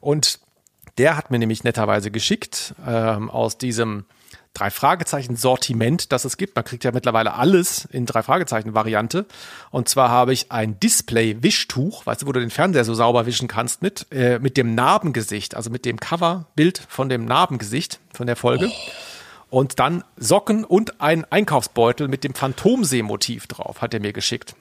Und 0.01 0.39
der 0.97 1.15
hat 1.15 1.31
mir 1.31 1.39
nämlich 1.39 1.63
netterweise 1.63 2.11
geschickt 2.11 2.75
ähm, 2.85 3.29
aus 3.29 3.57
diesem 3.57 4.05
drei 4.53 4.69
Fragezeichen 4.69 5.35
Sortiment, 5.35 6.11
das 6.11 6.25
es 6.25 6.37
gibt. 6.37 6.55
Man 6.55 6.63
kriegt 6.63 6.83
ja 6.83 6.91
mittlerweile 6.91 7.33
alles 7.33 7.85
in 7.85 8.05
drei 8.05 8.21
Fragezeichen 8.21 8.73
Variante. 8.73 9.25
Und 9.71 9.89
zwar 9.89 10.09
habe 10.09 10.33
ich 10.33 10.51
ein 10.51 10.79
Display 10.79 11.41
Wischtuch, 11.41 12.05
weißt 12.05 12.21
du, 12.21 12.27
wo 12.27 12.31
du 12.31 12.39
den 12.39 12.51
Fernseher 12.51 12.85
so 12.85 12.93
sauber 12.93 13.25
wischen 13.25 13.47
kannst 13.47 13.81
mit 13.81 14.07
äh, 14.11 14.39
mit 14.39 14.57
dem 14.57 14.75
Narbengesicht, 14.75 15.55
also 15.55 15.69
mit 15.69 15.85
dem 15.85 15.99
Coverbild 15.99 16.83
von 16.87 17.09
dem 17.09 17.25
Narbengesicht 17.25 17.99
von 18.13 18.27
der 18.27 18.35
Folge. 18.35 18.71
Und 19.49 19.79
dann 19.79 20.03
Socken 20.17 20.63
und 20.63 20.99
ein 20.99 21.25
Einkaufsbeutel 21.31 22.07
mit 22.07 22.23
dem 22.23 22.33
Phantomsee-Motiv 22.33 23.45
drauf, 23.47 23.81
hat 23.81 23.93
er 23.93 23.99
mir 23.99 24.13
geschickt. 24.13 24.55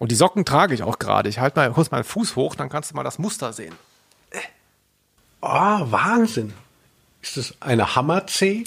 Und 0.00 0.10
die 0.10 0.16
Socken 0.16 0.44
trage 0.44 0.74
ich 0.74 0.82
auch 0.82 0.98
gerade. 0.98 1.28
Ich 1.28 1.38
halte 1.38 1.60
mal 1.60 1.70
kurz 1.70 1.92
meinen 1.92 2.02
Fuß 2.02 2.34
hoch, 2.34 2.56
dann 2.56 2.68
kannst 2.68 2.90
du 2.90 2.96
mal 2.96 3.04
das 3.04 3.20
Muster 3.20 3.52
sehen. 3.52 3.74
Oh, 5.40 5.48
Wahnsinn. 5.48 6.52
Ist 7.22 7.36
das 7.36 7.54
eine 7.60 7.94
Hammer-C? 7.94 8.64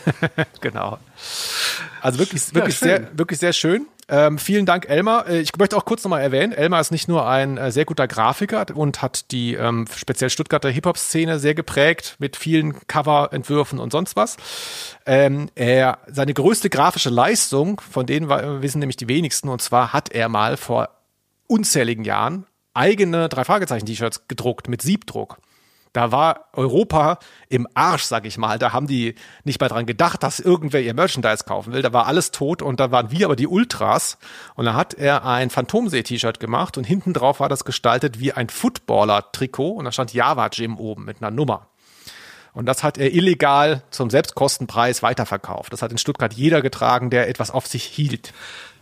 genau. 0.60 0.98
Also 2.00 2.20
wirklich, 2.20 2.54
wirklich, 2.54 2.80
ja, 2.80 2.86
sehr, 2.86 3.18
wirklich 3.18 3.40
sehr 3.40 3.52
schön. 3.52 3.86
Ähm, 4.10 4.38
vielen 4.38 4.64
Dank, 4.64 4.88
Elmar. 4.88 5.28
Äh, 5.28 5.40
ich 5.40 5.54
möchte 5.58 5.76
auch 5.76 5.84
kurz 5.84 6.04
nochmal 6.04 6.22
erwähnen, 6.22 6.52
Elmar 6.52 6.80
ist 6.80 6.92
nicht 6.92 7.08
nur 7.08 7.28
ein 7.28 7.58
äh, 7.58 7.70
sehr 7.70 7.84
guter 7.84 8.08
Grafiker 8.08 8.64
und 8.74 9.02
hat 9.02 9.32
die 9.32 9.54
ähm, 9.54 9.86
speziell 9.94 10.30
Stuttgarter 10.30 10.70
Hip-Hop-Szene 10.70 11.38
sehr 11.38 11.54
geprägt 11.54 12.16
mit 12.18 12.36
vielen 12.36 12.86
Coverentwürfen 12.86 13.78
und 13.78 13.92
sonst 13.92 14.16
was. 14.16 14.36
Ähm, 15.04 15.50
er, 15.56 15.98
seine 16.06 16.32
größte 16.32 16.70
grafische 16.70 17.10
Leistung, 17.10 17.80
von 17.80 18.06
denen 18.06 18.30
wir, 18.30 18.62
wissen 18.62 18.78
nämlich 18.78 18.96
die 18.96 19.08
wenigsten, 19.08 19.48
und 19.48 19.60
zwar 19.60 19.92
hat 19.92 20.10
er 20.10 20.28
mal 20.28 20.56
vor 20.56 20.88
unzähligen 21.48 22.04
Jahren 22.04 22.46
eigene 22.72 23.28
drei 23.28 23.44
Fragezeichen 23.44 23.86
T-Shirts 23.86 24.28
gedruckt 24.28 24.68
mit 24.68 24.80
Siebdruck. 24.82 25.38
Da 25.98 26.12
war 26.12 26.44
Europa 26.52 27.18
im 27.48 27.66
Arsch, 27.74 28.04
sag 28.04 28.24
ich 28.24 28.38
mal. 28.38 28.56
Da 28.60 28.72
haben 28.72 28.86
die 28.86 29.16
nicht 29.42 29.60
mal 29.60 29.66
dran 29.66 29.84
gedacht, 29.84 30.22
dass 30.22 30.38
irgendwer 30.38 30.80
ihr 30.80 30.94
Merchandise 30.94 31.42
kaufen 31.42 31.72
will. 31.72 31.82
Da 31.82 31.92
war 31.92 32.06
alles 32.06 32.30
tot 32.30 32.62
und 32.62 32.78
da 32.78 32.92
waren 32.92 33.10
wir 33.10 33.26
aber 33.26 33.34
die 33.34 33.48
Ultras. 33.48 34.16
Und 34.54 34.66
da 34.66 34.74
hat 34.74 34.94
er 34.94 35.24
ein 35.24 35.50
Phantomsee-T-Shirt 35.50 36.38
gemacht 36.38 36.78
und 36.78 36.84
hinten 36.84 37.14
drauf 37.14 37.40
war 37.40 37.48
das 37.48 37.64
gestaltet 37.64 38.20
wie 38.20 38.32
ein 38.32 38.48
Footballer-Trikot 38.48 39.72
und 39.72 39.86
da 39.86 39.90
stand 39.90 40.14
Java 40.14 40.46
Gym 40.50 40.78
oben 40.78 41.04
mit 41.04 41.20
einer 41.20 41.32
Nummer. 41.32 41.66
Und 42.52 42.66
das 42.66 42.84
hat 42.84 42.96
er 42.96 43.12
illegal 43.12 43.82
zum 43.90 44.08
Selbstkostenpreis 44.08 45.02
weiterverkauft. 45.02 45.72
Das 45.72 45.82
hat 45.82 45.90
in 45.90 45.98
Stuttgart 45.98 46.32
jeder 46.32 46.62
getragen, 46.62 47.10
der 47.10 47.28
etwas 47.28 47.50
auf 47.50 47.66
sich 47.66 47.82
hielt. 47.82 48.32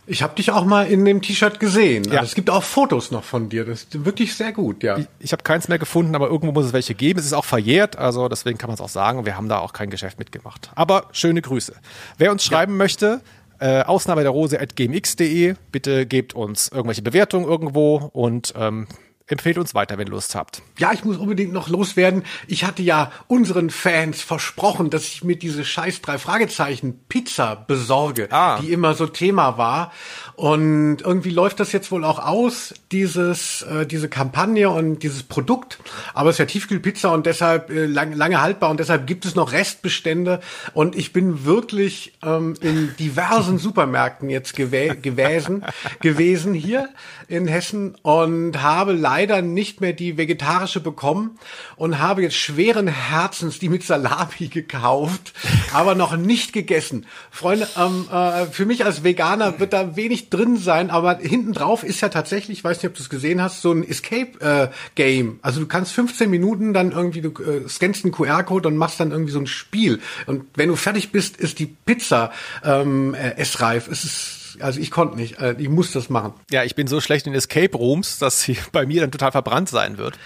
Ich 0.09 0.23
habe 0.23 0.35
dich 0.35 0.51
auch 0.51 0.63
mal 0.63 0.87
in 0.87 1.03
dem 1.03 1.21
T-Shirt 1.21 1.59
gesehen. 1.59 2.05
Ja. 2.05 2.21
Also 2.21 2.29
es 2.29 2.35
gibt 2.35 2.49
auch 2.49 2.63
Fotos 2.63 3.11
noch 3.11 3.25
von 3.25 3.49
dir. 3.49 3.65
Das 3.65 3.83
ist 3.83 4.05
wirklich 4.05 4.35
sehr 4.35 4.53
gut, 4.53 4.81
ja. 4.81 4.97
Ich, 4.97 5.07
ich 5.19 5.31
habe 5.33 5.43
keins 5.43 5.67
mehr 5.67 5.79
gefunden, 5.79 6.15
aber 6.15 6.27
irgendwo 6.27 6.53
muss 6.53 6.65
es 6.65 6.73
welche 6.73 6.95
geben. 6.95 7.19
Es 7.19 7.25
ist 7.25 7.33
auch 7.33 7.45
verjährt, 7.45 7.97
also 7.97 8.29
deswegen 8.29 8.57
kann 8.57 8.69
man 8.69 8.75
es 8.75 8.81
auch 8.81 8.89
sagen. 8.89 9.25
Wir 9.25 9.35
haben 9.35 9.49
da 9.49 9.59
auch 9.59 9.73
kein 9.73 9.89
Geschäft 9.89 10.17
mitgemacht. 10.17 10.71
Aber 10.75 11.07
schöne 11.11 11.41
Grüße. 11.41 11.73
Wer 12.17 12.31
uns 12.31 12.45
schreiben 12.45 12.73
ja. 12.73 12.77
möchte, 12.77 13.21
äh, 13.59 13.81
Ausnahme 13.81 14.21
der 14.21 14.31
Rose 14.31 14.59
at 14.59 14.75
gmx.de. 14.77 15.55
Bitte 15.73 16.05
gebt 16.05 16.33
uns 16.33 16.69
irgendwelche 16.69 17.01
Bewertungen 17.01 17.45
irgendwo 17.45 18.09
und 18.13 18.53
ähm, 18.57 18.87
empfehlt 19.27 19.57
uns 19.57 19.75
weiter, 19.75 19.97
wenn 19.97 20.07
ihr 20.07 20.11
Lust 20.11 20.35
habt. 20.35 20.61
Ja, 20.77 20.93
ich 20.93 21.03
muss 21.03 21.17
unbedingt 21.17 21.51
noch 21.51 21.67
loswerden. 21.67 22.23
Ich 22.47 22.63
hatte 22.63 22.81
ja 22.81 23.11
unseren 23.27 23.69
Fans 23.69 24.21
versprochen, 24.21 24.89
dass 24.89 25.03
ich 25.03 25.23
mir 25.23 25.35
diese 25.35 25.65
scheiß 25.65 26.01
drei 26.01 26.17
Fragezeichen 26.17 26.99
Pizza 27.09 27.55
besorge, 27.55 28.29
ah. 28.31 28.59
die 28.61 28.71
immer 28.71 28.93
so 28.93 29.05
Thema 29.05 29.57
war. 29.57 29.91
Und 30.35 31.01
irgendwie 31.01 31.31
läuft 31.31 31.59
das 31.59 31.71
jetzt 31.73 31.91
wohl 31.91 32.05
auch 32.05 32.19
aus, 32.19 32.73
dieses, 32.91 33.63
äh, 33.63 33.85
diese 33.85 34.07
Kampagne 34.07 34.69
und 34.69 35.03
dieses 35.03 35.23
Produkt. 35.23 35.79
Aber 36.13 36.29
es 36.29 36.35
ist 36.35 36.39
ja 36.39 36.45
Tiefkühlpizza 36.45 37.09
und 37.09 37.25
deshalb 37.25 37.69
äh, 37.69 37.85
lang, 37.85 38.13
lange 38.13 38.39
haltbar 38.41 38.69
und 38.69 38.79
deshalb 38.79 39.07
gibt 39.07 39.25
es 39.25 39.35
noch 39.35 39.51
Restbestände. 39.51 40.39
Und 40.73 40.95
ich 40.95 41.11
bin 41.11 41.43
wirklich 41.43 42.13
ähm, 42.23 42.53
in 42.61 42.95
diversen 42.97 43.57
Supermärkten 43.57 44.29
jetzt 44.29 44.55
gewä 44.55 44.95
gewesen, 44.95 45.65
gewesen 45.99 46.53
hier 46.53 46.89
in 47.27 47.47
Hessen 47.47 47.95
und 48.03 48.61
habe 48.61 48.93
leider 48.93 49.16
nicht 49.25 49.81
mehr 49.81 49.93
die 49.93 50.17
vegetarische 50.17 50.79
bekommen 50.79 51.39
und 51.75 51.99
habe 51.99 52.21
jetzt 52.21 52.35
schweren 52.35 52.87
Herzens 52.87 53.59
die 53.59 53.69
mit 53.69 53.83
Salami 53.83 54.47
gekauft, 54.49 55.33
aber 55.73 55.95
noch 55.95 56.15
nicht 56.15 56.53
gegessen. 56.53 57.05
Freunde, 57.31 57.67
ähm, 57.77 58.05
äh, 58.11 58.45
für 58.45 58.65
mich 58.65 58.85
als 58.85 59.03
Veganer 59.03 59.59
wird 59.59 59.73
da 59.73 59.95
wenig 59.95 60.29
drin 60.29 60.57
sein, 60.57 60.89
aber 60.89 61.17
hinten 61.17 61.53
drauf 61.53 61.83
ist 61.83 62.01
ja 62.01 62.09
tatsächlich, 62.09 62.59
ich 62.59 62.63
weiß 62.63 62.77
nicht, 62.77 62.89
ob 62.89 62.95
du 62.95 63.01
es 63.01 63.09
gesehen 63.09 63.41
hast, 63.41 63.61
so 63.61 63.71
ein 63.71 63.87
Escape-Game. 63.87 65.29
Äh, 65.29 65.39
also 65.41 65.59
du 65.59 65.67
kannst 65.67 65.93
15 65.93 66.29
Minuten 66.29 66.73
dann 66.73 66.91
irgendwie, 66.91 67.21
du 67.21 67.29
äh, 67.43 67.67
scannst 67.67 68.05
einen 68.05 68.13
QR-Code 68.13 68.67
und 68.67 68.77
machst 68.77 68.99
dann 68.99 69.11
irgendwie 69.11 69.31
so 69.31 69.39
ein 69.39 69.47
Spiel. 69.47 69.99
Und 70.27 70.45
wenn 70.55 70.69
du 70.69 70.75
fertig 70.75 71.11
bist, 71.11 71.37
ist 71.37 71.59
die 71.59 71.65
Pizza 71.65 72.31
ähm, 72.63 73.13
äh, 73.13 73.37
essreif. 73.37 73.87
Es 73.87 74.03
ist 74.03 74.46
also 74.59 74.79
ich 74.79 74.91
konnte 74.91 75.15
nicht. 75.15 75.39
Äh, 75.39 75.55
ich 75.57 75.69
muss 75.69 75.91
das 75.91 76.09
machen. 76.09 76.33
Ja, 76.51 76.63
ich 76.63 76.75
bin 76.75 76.87
so 76.87 77.01
schlecht 77.01 77.27
in 77.27 77.33
Escape 77.33 77.77
Rooms, 77.77 78.19
dass 78.19 78.41
sie 78.41 78.57
bei 78.71 78.85
mir 78.85 79.01
dann 79.01 79.11
total 79.11 79.31
verbrannt 79.31 79.69
sein 79.69 79.97
wird. 79.97 80.17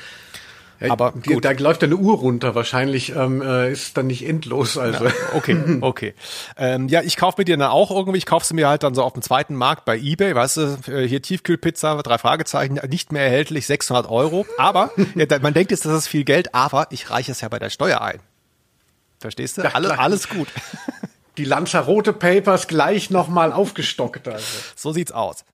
Ja, 0.79 0.91
aber 0.91 1.11
gut. 1.11 1.45
da 1.45 1.51
läuft 1.51 1.83
eine 1.83 1.95
Uhr 1.95 2.17
runter. 2.17 2.55
Wahrscheinlich 2.55 3.15
ähm, 3.15 3.43
äh, 3.43 3.71
ist 3.71 3.97
dann 3.97 4.07
nicht 4.07 4.27
endlos. 4.27 4.79
Also 4.79 5.05
ja, 5.05 5.11
okay, 5.35 5.55
okay. 5.81 6.13
ähm, 6.57 6.87
ja, 6.87 7.03
ich 7.03 7.17
kaufe 7.17 7.39
mir 7.39 7.45
die 7.45 7.51
dann 7.51 7.61
auch 7.61 7.91
irgendwie. 7.91 8.17
Ich 8.17 8.25
kaufe 8.25 8.45
sie 8.45 8.55
mir 8.55 8.67
halt 8.67 8.81
dann 8.81 8.95
so 8.95 9.03
auf 9.03 9.13
dem 9.13 9.21
zweiten 9.21 9.55
Markt 9.55 9.85
bei 9.85 9.97
eBay. 9.97 10.33
Weißt 10.33 10.57
du, 10.57 10.77
äh, 10.87 11.07
hier 11.07 11.21
Tiefkühlpizza, 11.21 12.01
drei 12.01 12.17
Fragezeichen, 12.17 12.79
nicht 12.89 13.11
mehr 13.11 13.23
erhältlich, 13.23 13.67
600 13.67 14.09
Euro. 14.09 14.45
Aber 14.57 14.89
ja, 15.15 15.25
man 15.39 15.53
denkt 15.53 15.71
jetzt, 15.71 15.85
das 15.85 15.93
ist 15.93 16.07
viel 16.07 16.23
Geld. 16.23 16.55
Aber 16.55 16.87
ich 16.89 17.11
reiche 17.11 17.31
es 17.31 17.41
ja 17.41 17.49
bei 17.49 17.59
der 17.59 17.69
Steuer 17.69 18.01
ein. 18.01 18.19
Verstehst 19.19 19.59
du? 19.59 19.61
Ja, 19.61 19.75
alles, 19.75 19.91
alles 19.91 20.29
gut 20.29 20.47
die 21.37 21.45
Lanzarote 21.45 22.13
Papers 22.13 22.67
gleich 22.67 23.09
nochmal 23.09 23.53
aufgestockt. 23.53 24.27
Also. 24.27 24.45
So 24.75 24.91
sieht's 24.91 25.11
aus. 25.11 25.45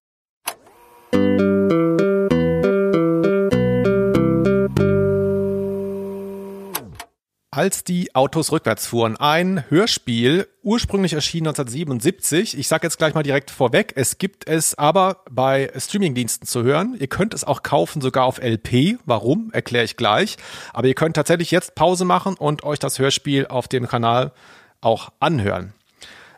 als 7.57 7.83
die 7.83 8.13
Autos 8.13 8.51
rückwärts 8.51 8.85
fuhren. 8.85 9.17
Ein 9.17 9.63
Hörspiel, 9.69 10.47
ursprünglich 10.61 11.13
erschienen 11.13 11.47
1977. 11.47 12.55
Ich 12.55 12.67
sage 12.67 12.85
jetzt 12.85 12.99
gleich 12.99 13.15
mal 13.15 13.23
direkt 13.23 13.49
vorweg, 13.49 13.93
es 13.95 14.19
gibt 14.19 14.47
es 14.47 14.77
aber 14.77 15.23
bei 15.31 15.71
Streamingdiensten 15.75 16.47
zu 16.47 16.61
hören. 16.61 16.95
Ihr 16.99 17.07
könnt 17.07 17.33
es 17.33 17.43
auch 17.43 17.63
kaufen, 17.63 17.99
sogar 17.99 18.25
auf 18.25 18.37
LP. 18.37 18.99
Warum, 19.05 19.49
erkläre 19.53 19.85
ich 19.85 19.97
gleich. 19.97 20.37
Aber 20.71 20.87
ihr 20.87 20.93
könnt 20.93 21.15
tatsächlich 21.15 21.49
jetzt 21.49 21.73
Pause 21.73 22.05
machen 22.05 22.35
und 22.35 22.63
euch 22.63 22.77
das 22.77 22.99
Hörspiel 22.99 23.47
auf 23.47 23.67
dem 23.67 23.87
Kanal 23.87 24.33
auch 24.81 25.09
anhören. 25.19 25.73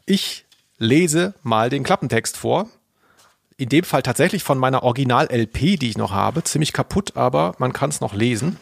Ich 0.05 0.45
lese 0.77 1.35
mal 1.43 1.69
den 1.69 1.83
Klappentext 1.83 2.37
vor. 2.37 2.69
In 3.57 3.69
dem 3.69 3.83
Fall 3.83 4.01
tatsächlich 4.01 4.43
von 4.43 4.57
meiner 4.57 4.83
Original-LP, 4.83 5.77
die 5.77 5.89
ich 5.89 5.97
noch 5.97 6.11
habe. 6.11 6.43
Ziemlich 6.43 6.71
kaputt, 6.73 7.17
aber 7.17 7.53
man 7.57 7.73
kann 7.73 7.89
es 7.89 7.99
noch 8.01 8.13
lesen. 8.13 8.57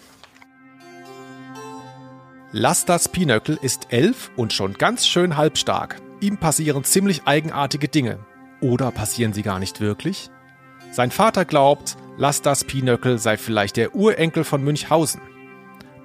Lastas 2.51 3.09
Pinöckel 3.09 3.59
ist 3.61 3.87
elf 3.91 4.31
und 4.35 4.53
schon 4.53 4.73
ganz 4.73 5.05
schön 5.05 5.37
halbstark. 5.37 6.01
Ihm 6.21 6.37
passieren 6.37 6.83
ziemlich 6.83 7.23
eigenartige 7.25 7.87
Dinge. 7.87 8.19
Oder 8.61 8.89
passieren 8.91 9.33
sie 9.33 9.43
gar 9.43 9.59
nicht 9.59 9.81
wirklich? 9.81 10.31
Sein 10.91 11.11
Vater 11.11 11.45
glaubt, 11.45 11.97
Lastas 12.17 12.63
Pinöckel 12.63 13.19
sei 13.19 13.37
vielleicht 13.37 13.77
der 13.77 13.93
Urenkel 13.93 14.43
von 14.43 14.63
Münchhausen. 14.63 15.21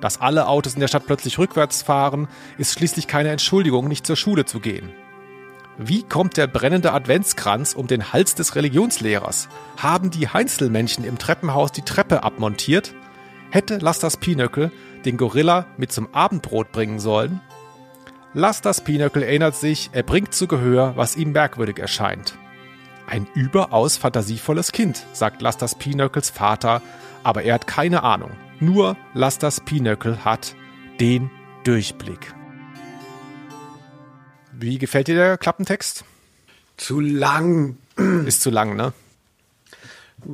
Dass 0.02 0.20
alle 0.20 0.48
Autos 0.48 0.74
in 0.74 0.80
der 0.80 0.88
Stadt 0.88 1.06
plötzlich 1.06 1.38
rückwärts 1.38 1.82
fahren, 1.82 2.26
ist 2.58 2.74
schließlich 2.74 3.06
keine 3.06 3.30
Entschuldigung, 3.30 3.86
nicht 3.86 4.04
zur 4.04 4.16
Schule 4.16 4.44
zu 4.44 4.58
gehen. 4.58 4.90
Wie 5.78 6.02
kommt 6.02 6.36
der 6.36 6.48
brennende 6.48 6.92
Adventskranz 6.92 7.72
um 7.72 7.86
den 7.86 8.12
Hals 8.12 8.34
des 8.34 8.56
Religionslehrers? 8.56 9.48
Haben 9.78 10.10
die 10.10 10.28
Heinzelmännchen 10.28 11.04
im 11.04 11.18
Treppenhaus 11.18 11.70
die 11.70 11.82
Treppe 11.82 12.24
abmontiert? 12.24 12.94
Hätte 13.50 13.78
Lastas 13.78 14.16
Pinöckel 14.16 14.72
den 15.04 15.16
Gorilla 15.16 15.66
mit 15.76 15.92
zum 15.92 16.12
Abendbrot 16.12 16.72
bringen 16.72 16.98
sollen? 16.98 17.40
Lastas 18.34 18.82
Pinöckel 18.82 19.22
erinnert 19.22 19.54
sich, 19.54 19.90
er 19.92 20.02
bringt 20.02 20.34
zu 20.34 20.48
Gehör, 20.48 20.96
was 20.96 21.16
ihm 21.16 21.30
merkwürdig 21.30 21.78
erscheint. 21.78 22.34
Ein 23.06 23.28
überaus 23.34 23.98
fantasievolles 23.98 24.72
Kind, 24.72 25.06
sagt 25.12 25.42
Lasters 25.42 25.76
Pinöckels 25.76 26.30
Vater, 26.30 26.82
aber 27.22 27.44
er 27.44 27.54
hat 27.54 27.68
keine 27.68 28.02
Ahnung. 28.02 28.32
Nur 28.62 28.96
Lasters 29.12 29.58
Pinöckel 29.58 30.24
hat 30.24 30.54
den 31.00 31.32
Durchblick. 31.64 32.32
Wie 34.52 34.78
gefällt 34.78 35.08
dir 35.08 35.16
der 35.16 35.36
Klappentext? 35.36 36.04
Zu 36.76 37.00
lang. 37.00 37.76
Ist 38.24 38.40
zu 38.40 38.50
lang, 38.50 38.76
ne? 38.76 38.92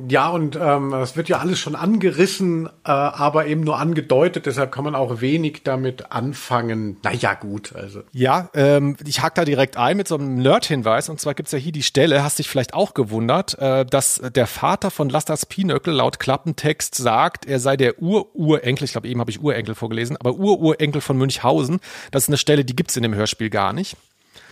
Ja, 0.07 0.29
und 0.29 0.57
ähm, 0.61 0.93
es 0.93 1.15
wird 1.17 1.29
ja 1.29 1.39
alles 1.39 1.59
schon 1.59 1.75
angerissen, 1.75 2.67
äh, 2.67 2.91
aber 2.91 3.47
eben 3.47 3.61
nur 3.61 3.79
angedeutet, 3.79 4.45
deshalb 4.45 4.71
kann 4.71 4.83
man 4.83 4.95
auch 4.95 5.21
wenig 5.21 5.61
damit 5.63 6.11
anfangen. 6.11 6.97
Naja, 7.03 7.33
gut, 7.33 7.73
also. 7.75 8.01
Ja, 8.11 8.49
ähm, 8.53 8.97
ich 9.05 9.21
hack 9.21 9.35
da 9.35 9.45
direkt 9.45 9.77
ein 9.77 9.97
mit 9.97 10.07
so 10.07 10.15
einem 10.15 10.35
Nerd-Hinweis. 10.35 11.09
Und 11.09 11.19
zwar 11.19 11.33
gibt's 11.33 11.51
ja 11.51 11.59
hier 11.59 11.71
die 11.71 11.83
Stelle, 11.83 12.23
hast 12.23 12.39
dich 12.39 12.49
vielleicht 12.49 12.73
auch 12.73 12.93
gewundert, 12.93 13.57
äh, 13.59 13.85
dass 13.85 14.21
der 14.35 14.47
Vater 14.47 14.91
von 14.91 15.09
Lastas 15.09 15.45
Pinöckel 15.45 15.93
laut 15.93 16.19
Klappentext 16.19 16.95
sagt, 16.95 17.45
er 17.45 17.59
sei 17.59 17.77
der 17.77 18.01
Ur-Urenkel, 18.01 18.85
ich 18.85 18.91
glaube 18.91 19.07
eben 19.07 19.19
habe 19.19 19.31
ich 19.31 19.41
Urenkel 19.41 19.75
vorgelesen, 19.75 20.17
aber 20.17 20.33
Ur-Urenkel 20.33 21.01
von 21.01 21.17
Münchhausen. 21.17 21.79
Das 22.11 22.23
ist 22.23 22.29
eine 22.29 22.37
Stelle, 22.37 22.65
die 22.65 22.75
gibt's 22.75 22.95
in 22.95 23.03
dem 23.03 23.15
Hörspiel 23.15 23.49
gar 23.49 23.73
nicht 23.73 23.97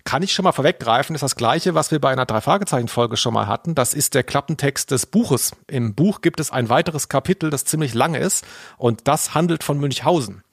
kann 0.08 0.24
ich 0.24 0.32
schon 0.32 0.44
mal 0.44 0.54
vorweggreifen, 0.54 1.16
ist 1.16 1.22
das 1.22 1.36
gleiche, 1.36 1.76
was 1.76 1.92
wir 1.92 2.00
bei 2.00 2.10
einer 2.10 2.26
Drei-Fragezeichen-Folge 2.26 3.18
schon 3.18 3.34
mal 3.34 3.46
hatten. 3.46 3.76
Das 3.76 3.94
ist 3.94 4.16
der 4.16 4.24
Klappentext 4.24 4.90
des 4.90 5.06
Buches. 5.06 5.52
Im 5.68 5.96
Buch 5.96 6.22
gibt 6.22 6.40
es 6.40 6.50
ein 6.50 6.70
weiteres 6.70 7.10
Kapitel, 7.10 7.50
das 7.50 7.66
ziemlich 7.66 7.94
lang 7.94 8.16
ist 8.16 8.46
und 8.78 9.10
das 9.10 9.34
handelt 9.34 9.66
von 9.66 9.78
Münchhausen. 9.80 10.44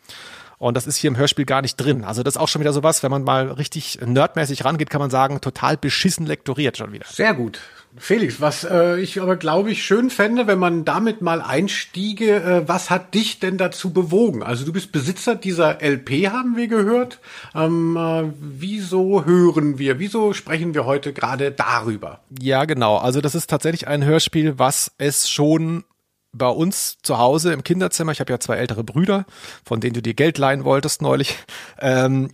Und 0.59 0.77
das 0.77 0.89
ist 0.89 0.97
hier 0.97 1.07
im 1.07 1.17
Hörspiel 1.17 1.45
gar 1.45 1.63
nicht 1.63 1.77
drin. 1.77 2.03
Also 2.03 2.25
das 2.25 2.35
ist 2.35 2.41
auch 2.41 2.49
schon 2.49 2.63
wieder 2.63 2.73
sowas, 2.73 3.05
wenn 3.05 3.13
man 3.13 3.23
mal 3.23 3.49
richtig 3.53 4.01
nerdmäßig 4.05 4.65
rangeht, 4.65 4.91
kann 4.91 5.01
man 5.01 5.11
sagen, 5.11 5.41
total 5.41 5.77
beschissen 5.77 6.27
lektoriert 6.27 6.77
schon 6.77 6.91
wieder. 6.91 7.07
Sehr 7.09 7.33
gut. 7.33 7.61
Felix, 7.97 8.41
was 8.41 8.65
äh, 8.65 8.99
ich 9.01 9.21
aber 9.21 9.37
glaube 9.37 9.71
ich 9.71 9.85
schön 9.85 10.11
fände, 10.11 10.47
wenn 10.49 10.59
man 10.59 10.85
damit 10.85 11.23
mal 11.23 11.41
einstiege, 11.41 12.43
äh, 12.43 12.69
was 12.69 12.91
hat 12.91 13.15
dich 13.15 13.39
denn 13.39 13.57
dazu 13.57 13.93
bewogen? 13.93 14.43
Also 14.43 14.65
du 14.65 14.73
bist 14.73 14.91
Besitzer 14.91 15.37
dieser 15.37 15.81
LP, 15.81 16.29
haben 16.29 16.57
wir 16.57 16.67
gehört. 16.67 17.21
Ähm, 17.55 17.97
äh, 17.97 18.33
wieso 18.41 19.25
hören 19.25 19.79
wir, 19.79 20.01
wieso 20.01 20.33
sprechen 20.33 20.75
wir 20.75 20.87
heute 20.87 21.13
gerade 21.13 21.53
darüber? 21.53 22.21
Ja, 22.41 22.65
genau. 22.65 22.97
Also 22.97 23.21
das 23.21 23.37
ist 23.37 23.49
tatsächlich 23.49 23.87
ein 23.87 24.05
Hörspiel, 24.05 24.59
was 24.59 24.91
es 24.99 25.31
schon 25.31 25.85
bei 26.33 26.49
uns 26.49 26.99
zu 27.03 27.19
Hause 27.19 27.53
im 27.53 27.63
Kinderzimmer, 27.63 28.11
ich 28.11 28.19
habe 28.19 28.33
ja 28.33 28.41
zwei 28.41 28.57
ältere 28.57 28.83
Brüder, 28.83 29.25
von 29.65 29.81
denen 29.81 29.95
du 29.95 30.03
dir 30.03 30.15
Geld 30.15 30.37
leihen 30.39 30.65
wolltest 30.65 31.01
neulich, 31.01 31.39
ähm, 31.79 32.31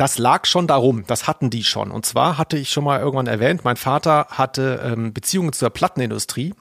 das 0.00 0.16
lag 0.16 0.46
schon 0.46 0.66
darum, 0.66 1.04
das 1.06 1.26
hatten 1.26 1.50
die 1.50 1.62
schon. 1.62 1.90
Und 1.90 2.06
zwar 2.06 2.38
hatte 2.38 2.56
ich 2.56 2.70
schon 2.70 2.84
mal 2.84 3.00
irgendwann 3.00 3.26
erwähnt, 3.26 3.66
mein 3.66 3.76
Vater 3.76 4.28
hatte 4.30 4.80
ähm, 4.82 5.12
Beziehungen 5.12 5.52
zur 5.52 5.68
Plattenindustrie. 5.68 6.54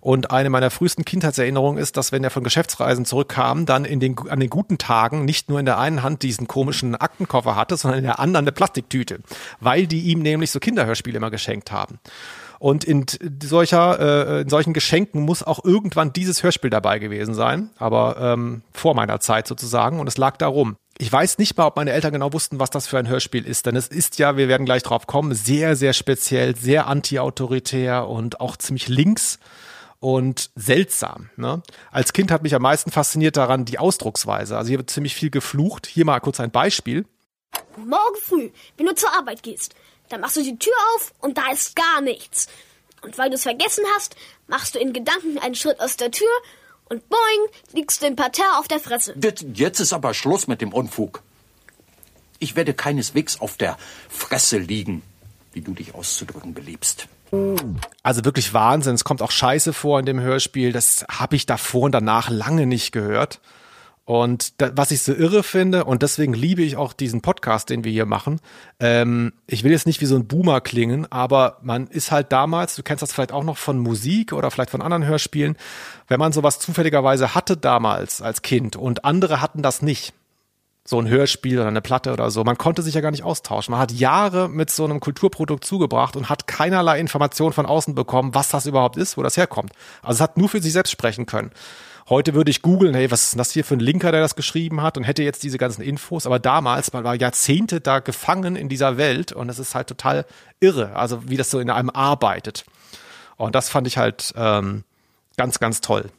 Und 0.00 0.30
eine 0.30 0.48
meiner 0.48 0.70
frühesten 0.70 1.04
Kindheitserinnerungen 1.04 1.82
ist, 1.82 1.96
dass 1.96 2.12
wenn 2.12 2.22
er 2.22 2.30
von 2.30 2.44
Geschäftsreisen 2.44 3.04
zurückkam, 3.04 3.66
dann 3.66 3.84
in 3.84 3.98
den, 3.98 4.16
an 4.28 4.38
den 4.38 4.48
guten 4.48 4.78
Tagen 4.78 5.24
nicht 5.24 5.48
nur 5.48 5.58
in 5.58 5.66
der 5.66 5.78
einen 5.78 6.04
Hand 6.04 6.22
diesen 6.22 6.46
komischen 6.46 6.94
Aktenkoffer 6.94 7.56
hatte, 7.56 7.76
sondern 7.76 7.98
in 7.98 8.04
der 8.04 8.20
anderen 8.20 8.44
eine 8.44 8.52
Plastiktüte, 8.52 9.18
weil 9.58 9.88
die 9.88 10.02
ihm 10.02 10.20
nämlich 10.20 10.52
so 10.52 10.60
Kinderhörspiele 10.60 11.16
immer 11.16 11.32
geschenkt 11.32 11.72
haben. 11.72 11.98
Und 12.60 12.84
in 12.84 13.06
solcher, 13.42 14.38
äh, 14.38 14.42
in 14.42 14.48
solchen 14.48 14.72
Geschenken 14.72 15.22
muss 15.22 15.42
auch 15.42 15.64
irgendwann 15.64 16.12
dieses 16.12 16.44
Hörspiel 16.44 16.70
dabei 16.70 17.00
gewesen 17.00 17.34
sein, 17.34 17.70
aber 17.76 18.18
ähm, 18.20 18.62
vor 18.72 18.94
meiner 18.94 19.18
Zeit 19.18 19.48
sozusagen. 19.48 19.98
Und 19.98 20.06
es 20.06 20.16
lag 20.16 20.36
darum 20.36 20.76
ich 20.98 21.10
weiß 21.10 21.38
nicht 21.38 21.56
mal, 21.56 21.66
ob 21.66 21.76
meine 21.76 21.92
Eltern 21.92 22.12
genau 22.12 22.32
wussten, 22.32 22.60
was 22.60 22.70
das 22.70 22.86
für 22.86 22.98
ein 22.98 23.08
Hörspiel 23.08 23.46
ist, 23.46 23.66
denn 23.66 23.76
es 23.76 23.88
ist 23.88 24.18
ja, 24.18 24.36
wir 24.36 24.48
werden 24.48 24.64
gleich 24.64 24.82
drauf 24.82 25.06
kommen, 25.06 25.34
sehr, 25.34 25.76
sehr 25.76 25.92
speziell, 25.92 26.56
sehr 26.56 26.86
anti-autoritär 26.86 28.08
und 28.08 28.40
auch 28.40 28.56
ziemlich 28.56 28.88
links 28.88 29.38
und 29.98 30.50
seltsam. 30.54 31.30
Ne? 31.36 31.62
Als 31.90 32.12
Kind 32.12 32.30
hat 32.30 32.42
mich 32.42 32.54
am 32.54 32.62
meisten 32.62 32.90
fasziniert 32.90 33.36
daran 33.36 33.64
die 33.64 33.78
Ausdrucksweise. 33.78 34.56
Also 34.56 34.68
hier 34.68 34.78
wird 34.78 34.90
ziemlich 34.90 35.14
viel 35.14 35.30
geflucht. 35.30 35.86
Hier 35.86 36.04
mal 36.04 36.20
kurz 36.20 36.40
ein 36.40 36.50
Beispiel. 36.50 37.06
Morgen 37.76 38.16
früh, 38.20 38.50
wenn 38.76 38.86
du 38.86 38.94
zur 38.94 39.12
Arbeit 39.16 39.42
gehst, 39.42 39.74
dann 40.10 40.20
machst 40.20 40.36
du 40.36 40.42
die 40.42 40.58
Tür 40.58 40.74
auf 40.94 41.12
und 41.20 41.38
da 41.38 41.50
ist 41.50 41.74
gar 41.74 42.02
nichts. 42.02 42.48
Und 43.02 43.18
weil 43.18 43.30
du 43.30 43.36
es 43.36 43.42
vergessen 43.42 43.84
hast, 43.96 44.16
machst 44.46 44.74
du 44.74 44.78
in 44.78 44.92
Gedanken 44.92 45.38
einen 45.38 45.54
Schritt 45.54 45.80
aus 45.80 45.96
der 45.96 46.10
Tür 46.10 46.28
und 46.88 47.08
boing, 47.08 47.48
liegst 47.72 48.02
du 48.02 48.06
im 48.06 48.16
Parterre 48.16 48.58
auf 48.58 48.68
der 48.68 48.80
Fresse. 48.80 49.14
Jetzt 49.54 49.80
ist 49.80 49.92
aber 49.92 50.14
Schluss 50.14 50.46
mit 50.46 50.60
dem 50.60 50.72
Unfug. 50.72 51.22
Ich 52.38 52.56
werde 52.56 52.74
keineswegs 52.74 53.40
auf 53.40 53.56
der 53.56 53.78
Fresse 54.08 54.58
liegen, 54.58 55.02
wie 55.52 55.60
du 55.60 55.72
dich 55.72 55.94
auszudrücken 55.94 56.52
beliebst. 56.54 57.08
Also 58.02 58.24
wirklich 58.24 58.52
Wahnsinn. 58.54 58.94
Es 58.94 59.04
kommt 59.04 59.22
auch 59.22 59.30
Scheiße 59.30 59.72
vor 59.72 59.98
in 59.98 60.06
dem 60.06 60.20
Hörspiel. 60.20 60.72
Das 60.72 61.04
habe 61.10 61.36
ich 61.36 61.46
davor 61.46 61.84
und 61.84 61.92
danach 61.92 62.28
lange 62.30 62.66
nicht 62.66 62.92
gehört. 62.92 63.40
Und 64.06 64.60
da, 64.60 64.70
was 64.76 64.90
ich 64.90 65.02
so 65.02 65.14
irre 65.14 65.42
finde, 65.42 65.84
und 65.84 66.02
deswegen 66.02 66.34
liebe 66.34 66.62
ich 66.62 66.76
auch 66.76 66.92
diesen 66.92 67.22
Podcast, 67.22 67.70
den 67.70 67.84
wir 67.84 67.92
hier 67.92 68.04
machen, 68.04 68.40
ähm, 68.78 69.32
ich 69.46 69.64
will 69.64 69.72
jetzt 69.72 69.86
nicht 69.86 70.02
wie 70.02 70.06
so 70.06 70.14
ein 70.14 70.26
Boomer 70.26 70.60
klingen, 70.60 71.10
aber 71.10 71.58
man 71.62 71.86
ist 71.86 72.12
halt 72.12 72.30
damals, 72.30 72.76
du 72.76 72.82
kennst 72.82 73.02
das 73.02 73.12
vielleicht 73.12 73.32
auch 73.32 73.44
noch 73.44 73.56
von 73.56 73.78
Musik 73.78 74.34
oder 74.34 74.50
vielleicht 74.50 74.70
von 74.70 74.82
anderen 74.82 75.06
Hörspielen, 75.06 75.56
wenn 76.06 76.20
man 76.20 76.32
sowas 76.32 76.58
zufälligerweise 76.58 77.34
hatte 77.34 77.56
damals 77.56 78.20
als 78.20 78.42
Kind 78.42 78.76
und 78.76 79.06
andere 79.06 79.40
hatten 79.40 79.62
das 79.62 79.80
nicht, 79.80 80.12
so 80.86 80.98
ein 80.98 81.08
Hörspiel 81.08 81.58
oder 81.58 81.68
eine 81.68 81.80
Platte 81.80 82.12
oder 82.12 82.30
so. 82.30 82.44
Man 82.44 82.58
konnte 82.58 82.82
sich 82.82 82.94
ja 82.94 83.00
gar 83.00 83.10
nicht 83.10 83.22
austauschen. 83.22 83.72
Man 83.72 83.80
hat 83.80 83.90
Jahre 83.90 84.50
mit 84.50 84.70
so 84.70 84.84
einem 84.84 85.00
Kulturprodukt 85.00 85.64
zugebracht 85.64 86.14
und 86.14 86.28
hat 86.28 86.46
keinerlei 86.46 87.00
Information 87.00 87.54
von 87.54 87.64
außen 87.64 87.94
bekommen, 87.94 88.34
was 88.34 88.50
das 88.50 88.66
überhaupt 88.66 88.98
ist, 88.98 89.16
wo 89.16 89.22
das 89.22 89.38
herkommt. 89.38 89.72
Also 90.02 90.18
es 90.18 90.20
hat 90.20 90.36
nur 90.36 90.50
für 90.50 90.60
sich 90.60 90.74
selbst 90.74 90.90
sprechen 90.90 91.24
können. 91.24 91.52
Heute 92.08 92.34
würde 92.34 92.50
ich 92.50 92.60
googeln, 92.60 92.94
hey, 92.94 93.10
was 93.10 93.28
ist 93.28 93.38
das 93.38 93.52
hier 93.52 93.64
für 93.64 93.76
ein 93.76 93.80
Linker, 93.80 94.12
der 94.12 94.20
das 94.20 94.36
geschrieben 94.36 94.82
hat 94.82 94.98
und 94.98 95.04
hätte 95.04 95.22
jetzt 95.22 95.42
diese 95.42 95.56
ganzen 95.56 95.80
Infos. 95.80 96.26
Aber 96.26 96.38
damals, 96.38 96.92
man 96.92 97.02
war 97.02 97.14
Jahrzehnte 97.14 97.80
da 97.80 98.00
gefangen 98.00 98.56
in 98.56 98.68
dieser 98.68 98.98
Welt 98.98 99.32
und 99.32 99.48
es 99.48 99.58
ist 99.58 99.74
halt 99.74 99.88
total 99.88 100.26
irre, 100.60 100.94
also 100.96 101.28
wie 101.30 101.38
das 101.38 101.50
so 101.50 101.58
in 101.60 101.70
einem 101.70 101.88
arbeitet. 101.88 102.66
Und 103.36 103.54
das 103.54 103.70
fand 103.70 103.86
ich 103.86 103.96
halt 103.96 104.34
ähm, 104.36 104.84
ganz, 105.38 105.60
ganz 105.60 105.80
toll. 105.80 106.10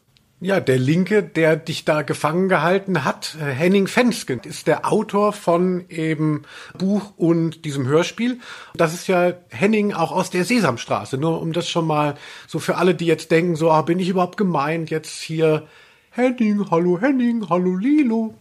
Ja, 0.45 0.59
der 0.59 0.77
Linke, 0.77 1.23
der 1.23 1.55
dich 1.55 1.85
da 1.85 2.03
gefangen 2.03 2.49
gehalten 2.49 3.03
hat, 3.03 3.35
äh, 3.41 3.45
Henning 3.45 3.87
Fensken, 3.87 4.41
ist 4.43 4.67
der 4.67 4.85
Autor 4.91 5.33
von 5.33 5.85
eben 5.89 6.43
Buch 6.77 7.13
und 7.17 7.65
diesem 7.65 7.87
Hörspiel. 7.87 8.37
Das 8.75 8.93
ist 8.93 9.07
ja 9.07 9.33
Henning 9.49 9.93
auch 9.93 10.11
aus 10.11 10.29
der 10.29 10.45
Sesamstraße. 10.45 11.17
Nur 11.17 11.41
um 11.41 11.51
das 11.51 11.67
schon 11.67 11.87
mal 11.87 12.13
so 12.45 12.59
für 12.59 12.77
alle, 12.77 12.93
die 12.93 13.07
jetzt 13.07 13.31
denken, 13.31 13.55
so, 13.55 13.71
ah, 13.71 13.81
bin 13.81 13.97
ich 13.97 14.07
überhaupt 14.07 14.37
gemeint, 14.37 14.91
jetzt 14.91 15.19
hier 15.19 15.67
Henning, 16.11 16.69
hallo 16.69 17.01
Henning, 17.01 17.49
hallo 17.49 17.75
Lilo. 17.75 18.35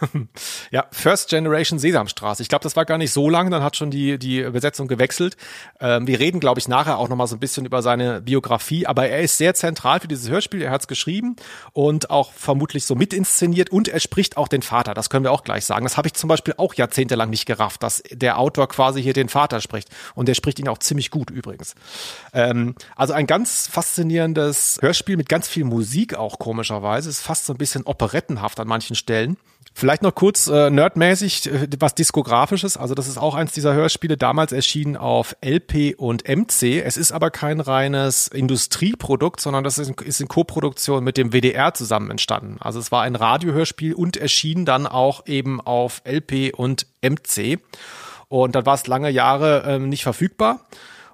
ja, 0.70 0.86
First 0.90 1.30
Generation 1.30 1.78
Sesamstraße. 1.78 2.42
Ich 2.42 2.48
glaube, 2.48 2.62
das 2.62 2.76
war 2.76 2.84
gar 2.84 2.98
nicht 2.98 3.12
so 3.12 3.28
lang, 3.28 3.50
dann 3.50 3.62
hat 3.62 3.76
schon 3.76 3.90
die, 3.90 4.18
die 4.18 4.42
Besetzung 4.42 4.88
gewechselt. 4.88 5.36
Ähm, 5.80 6.06
wir 6.06 6.18
reden, 6.18 6.40
glaube 6.40 6.60
ich, 6.60 6.68
nachher 6.68 6.98
auch 6.98 7.08
nochmal 7.08 7.26
so 7.26 7.36
ein 7.36 7.40
bisschen 7.40 7.66
über 7.66 7.82
seine 7.82 8.20
Biografie, 8.20 8.86
aber 8.86 9.08
er 9.08 9.20
ist 9.20 9.38
sehr 9.38 9.54
zentral 9.54 10.00
für 10.00 10.08
dieses 10.08 10.28
Hörspiel. 10.28 10.62
Er 10.62 10.70
hat 10.70 10.82
es 10.82 10.88
geschrieben 10.88 11.36
und 11.72 12.10
auch 12.10 12.32
vermutlich 12.32 12.84
so 12.84 12.94
mitinszeniert 12.94 13.70
und 13.70 13.88
er 13.88 14.00
spricht 14.00 14.36
auch 14.36 14.48
den 14.48 14.62
Vater. 14.62 14.94
Das 14.94 15.10
können 15.10 15.24
wir 15.24 15.32
auch 15.32 15.44
gleich 15.44 15.64
sagen. 15.64 15.84
Das 15.84 15.96
habe 15.96 16.08
ich 16.08 16.14
zum 16.14 16.28
Beispiel 16.28 16.54
auch 16.56 16.74
jahrzehntelang 16.74 17.30
nicht 17.30 17.46
gerafft, 17.46 17.82
dass 17.82 18.02
der 18.10 18.38
Autor 18.38 18.68
quasi 18.68 19.02
hier 19.02 19.12
den 19.12 19.28
Vater 19.28 19.60
spricht. 19.60 19.88
Und 20.14 20.26
der 20.26 20.34
spricht 20.34 20.58
ihn 20.58 20.68
auch 20.68 20.78
ziemlich 20.78 21.10
gut 21.10 21.30
übrigens. 21.30 21.74
Ähm, 22.32 22.74
also 22.96 23.12
ein 23.12 23.26
ganz 23.26 23.66
faszinierendes 23.66 24.78
Hörspiel 24.80 25.16
mit 25.16 25.28
ganz 25.28 25.48
viel 25.48 25.64
Musik 25.64 26.14
auch 26.14 26.38
komischerweise. 26.38 27.10
Ist 27.10 27.20
fast 27.20 27.46
so 27.46 27.52
ein 27.52 27.58
bisschen 27.58 27.84
operettenhaft 27.84 28.60
an 28.60 28.68
manchen 28.68 28.96
Stellen. 28.96 29.36
Vielleicht 29.72 30.02
noch 30.02 30.14
kurz 30.14 30.46
äh, 30.48 30.68
nerdmäßig 30.68 31.46
äh, 31.46 31.68
was 31.78 31.94
diskografisches. 31.94 32.76
Also 32.76 32.94
das 32.94 33.08
ist 33.08 33.18
auch 33.18 33.34
eins 33.34 33.52
dieser 33.52 33.72
Hörspiele, 33.72 34.16
damals 34.16 34.52
erschienen 34.52 34.96
auf 34.96 35.36
LP 35.44 35.94
und 35.96 36.28
MC. 36.28 36.82
Es 36.84 36.96
ist 36.96 37.12
aber 37.12 37.30
kein 37.30 37.60
reines 37.60 38.28
Industrieprodukt, 38.28 39.40
sondern 39.40 39.64
das 39.64 39.78
ist, 39.78 40.00
ist 40.02 40.20
in 40.20 40.28
Koproduktion 40.28 41.04
mit 41.04 41.16
dem 41.16 41.32
WDR 41.32 41.72
zusammen 41.72 42.10
entstanden. 42.10 42.58
Also 42.60 42.78
es 42.78 42.92
war 42.92 43.02
ein 43.02 43.14
Radiohörspiel 43.14 43.94
und 43.94 44.16
erschien 44.16 44.64
dann 44.64 44.86
auch 44.86 45.26
eben 45.26 45.60
auf 45.60 46.02
LP 46.04 46.52
und 46.54 46.86
MC. 47.00 47.60
Und 48.28 48.54
dann 48.54 48.66
war 48.66 48.74
es 48.74 48.86
lange 48.86 49.10
Jahre 49.10 49.64
ähm, 49.66 49.88
nicht 49.88 50.02
verfügbar 50.02 50.66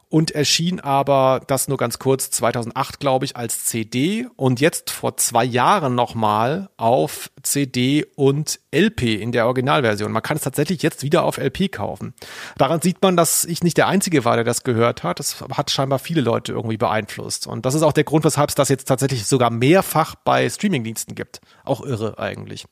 und 0.09 0.31
erschien 0.31 0.79
aber 0.79 1.41
das 1.47 1.67
nur 1.69 1.79
ganz 1.79 1.99
kurz 1.99 2.31
2008, 2.31 3.01
glaube 3.01 3.25
ich, 3.25 3.37
als 3.37 3.65
CD 3.65 4.27
und 4.37 4.61
jetzt 4.61 4.91
vor 4.91 5.17
zwei 5.17 5.45
Jahren 5.45 5.95
nochmal 5.95 6.69
auf 6.77 7.31
CD 7.43 8.07
und 8.15 8.61
LP 8.73 9.03
in 9.03 9.33
der 9.33 9.47
Originalversion. 9.47 10.13
Man 10.13 10.23
kann 10.23 10.37
es 10.37 10.45
tatsächlich 10.45 10.83
jetzt 10.83 11.03
wieder 11.03 11.25
auf 11.25 11.39
LP 11.39 11.73
kaufen. 11.73 12.15
Daran 12.57 12.81
sieht 12.81 13.03
man, 13.03 13.17
dass 13.17 13.45
ich 13.45 13.63
nicht 13.63 13.77
der 13.77 13.89
Einzige 13.89 14.25
war, 14.25 14.37
der 14.37 14.45
das 14.45 14.63
gehört 14.63 15.03
hat. 15.03 15.19
Das 15.19 15.41
hat 15.41 15.71
scheinbar 15.71 15.99
viele 15.99 16.21
Leute 16.21 16.53
irgendwie 16.53 16.77
beeinflusst. 16.77 17.47
Und 17.47 17.67
das 17.67 17.75
ist 17.75 17.83
auch 17.83 17.93
der 17.93 18.05
Grund, 18.05 18.25
weshalb 18.25 18.51
es 18.51 18.55
das 18.55 18.69
jetzt 18.69 18.85
tatsächlich 18.85 19.27
sogar 19.27 19.51
mehrfach 19.51 20.15
bei 20.15 20.49
Streamingdiensten 20.49 21.17
gibt. 21.17 21.41
Auch 21.65 21.83
irre 21.83 22.19
eigentlich. 22.19 22.67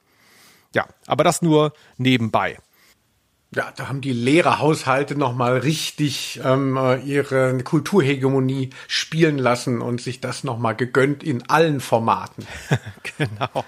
Ja, 0.74 0.86
aber 1.06 1.24
das 1.24 1.42
nur 1.42 1.72
nebenbei. 1.96 2.58
Ja, 3.54 3.72
da 3.76 3.88
haben 3.88 4.00
die 4.00 4.12
Lehrerhaushalte 4.12 5.16
nochmal 5.16 5.58
richtig 5.58 6.40
ähm, 6.44 6.76
äh, 6.76 7.00
ihre 7.00 7.58
Kulturhegemonie 7.62 8.70
spielen 8.88 9.38
lassen 9.38 9.80
und 9.80 10.00
sich 10.00 10.20
das 10.20 10.44
nochmal 10.44 10.74
gegönnt 10.74 11.22
in 11.22 11.48
allen 11.48 11.80
Formaten. 11.80 12.46
genau. 13.18 13.64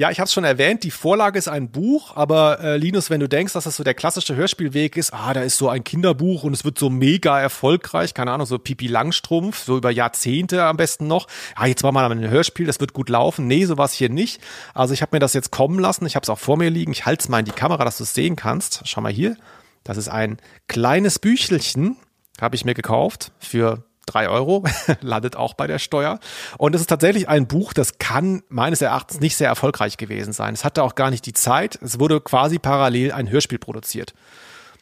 Ja, 0.00 0.10
ich 0.10 0.18
habe 0.18 0.24
es 0.24 0.32
schon 0.32 0.44
erwähnt, 0.44 0.82
die 0.82 0.90
Vorlage 0.90 1.38
ist 1.38 1.46
ein 1.46 1.70
Buch, 1.70 2.16
aber 2.16 2.58
äh, 2.60 2.78
Linus, 2.78 3.10
wenn 3.10 3.20
du 3.20 3.28
denkst, 3.28 3.52
dass 3.52 3.64
das 3.64 3.76
so 3.76 3.84
der 3.84 3.92
klassische 3.92 4.34
Hörspielweg 4.34 4.96
ist, 4.96 5.12
ah, 5.12 5.34
da 5.34 5.42
ist 5.42 5.58
so 5.58 5.68
ein 5.68 5.84
Kinderbuch 5.84 6.42
und 6.42 6.54
es 6.54 6.64
wird 6.64 6.78
so 6.78 6.88
mega 6.88 7.38
erfolgreich, 7.38 8.14
keine 8.14 8.30
Ahnung, 8.30 8.46
so 8.46 8.58
Pipi 8.58 8.86
Langstrumpf, 8.86 9.62
so 9.62 9.76
über 9.76 9.90
Jahrzehnte 9.90 10.64
am 10.64 10.78
besten 10.78 11.06
noch. 11.06 11.26
Ah, 11.54 11.66
jetzt 11.66 11.82
war 11.82 11.92
mal 11.92 12.10
ein 12.10 12.30
Hörspiel, 12.30 12.64
das 12.64 12.80
wird 12.80 12.94
gut 12.94 13.10
laufen. 13.10 13.46
Nee, 13.46 13.66
so 13.66 13.76
war 13.76 13.90
hier 13.90 14.08
nicht. 14.08 14.40
Also 14.72 14.94
ich 14.94 15.02
habe 15.02 15.14
mir 15.14 15.20
das 15.20 15.34
jetzt 15.34 15.50
kommen 15.50 15.78
lassen, 15.78 16.06
ich 16.06 16.16
habe 16.16 16.24
es 16.24 16.30
auch 16.30 16.38
vor 16.38 16.56
mir 16.56 16.70
liegen, 16.70 16.92
ich 16.92 17.04
halte 17.04 17.20
es 17.20 17.28
mal 17.28 17.40
in 17.40 17.44
die 17.44 17.50
Kamera, 17.50 17.84
dass 17.84 17.98
du 17.98 18.04
es 18.04 18.14
sehen 18.14 18.36
kannst. 18.36 18.80
Schau 18.86 19.02
mal 19.02 19.12
hier, 19.12 19.36
das 19.84 19.98
ist 19.98 20.08
ein 20.08 20.38
kleines 20.66 21.18
Büchelchen, 21.18 21.98
habe 22.40 22.56
ich 22.56 22.64
mir 22.64 22.72
gekauft 22.72 23.32
für 23.38 23.84
drei 24.10 24.28
Euro, 24.28 24.64
landet 25.00 25.36
auch 25.36 25.54
bei 25.54 25.66
der 25.66 25.78
Steuer. 25.78 26.18
Und 26.58 26.74
es 26.74 26.80
ist 26.80 26.88
tatsächlich 26.88 27.28
ein 27.28 27.46
Buch, 27.46 27.72
das 27.72 27.98
kann 27.98 28.42
meines 28.48 28.82
Erachtens 28.82 29.20
nicht 29.20 29.36
sehr 29.36 29.48
erfolgreich 29.48 29.96
gewesen 29.96 30.32
sein. 30.32 30.54
Es 30.54 30.64
hatte 30.64 30.82
auch 30.82 30.94
gar 30.94 31.10
nicht 31.10 31.26
die 31.26 31.32
Zeit. 31.32 31.78
Es 31.82 32.00
wurde 32.00 32.20
quasi 32.20 32.58
parallel 32.58 33.12
ein 33.12 33.30
Hörspiel 33.30 33.58
produziert. 33.58 34.14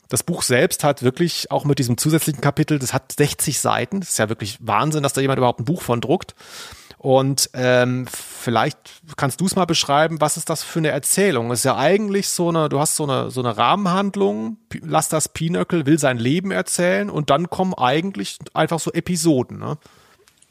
Das 0.08 0.22
Buch 0.22 0.42
selbst 0.42 0.84
hat 0.84 1.02
wirklich 1.02 1.50
auch 1.50 1.64
mit 1.64 1.78
diesem 1.78 1.98
zusätzlichen 1.98 2.40
Kapitel, 2.40 2.78
das 2.78 2.94
hat 2.94 3.12
60 3.12 3.60
Seiten. 3.60 4.00
Das 4.00 4.10
ist 4.10 4.18
ja 4.18 4.30
wirklich 4.30 4.56
Wahnsinn, 4.60 5.02
dass 5.02 5.12
da 5.12 5.20
jemand 5.20 5.38
überhaupt 5.38 5.60
ein 5.60 5.66
Buch 5.66 5.82
von 5.82 6.00
druckt. 6.00 6.34
Und 6.98 7.50
ähm, 7.54 8.06
vielleicht 8.08 8.76
kannst 9.16 9.40
du 9.40 9.46
es 9.46 9.54
mal 9.54 9.66
beschreiben, 9.66 10.20
was 10.20 10.36
ist 10.36 10.50
das 10.50 10.64
für 10.64 10.80
eine 10.80 10.88
Erzählung? 10.88 11.52
Ist 11.52 11.64
ja 11.64 11.76
eigentlich 11.76 12.28
so 12.28 12.48
eine, 12.48 12.68
du 12.68 12.80
hast 12.80 12.96
so 12.96 13.04
eine, 13.04 13.30
so 13.30 13.40
eine 13.40 13.56
Rahmenhandlung, 13.56 14.58
lass 14.82 15.08
das 15.08 15.28
Pinöckel 15.28 15.86
will 15.86 15.98
sein 15.98 16.18
Leben 16.18 16.50
erzählen 16.50 17.08
und 17.08 17.30
dann 17.30 17.50
kommen 17.50 17.74
eigentlich 17.74 18.38
einfach 18.52 18.80
so 18.80 18.92
Episoden, 18.92 19.58
ne? 19.58 19.78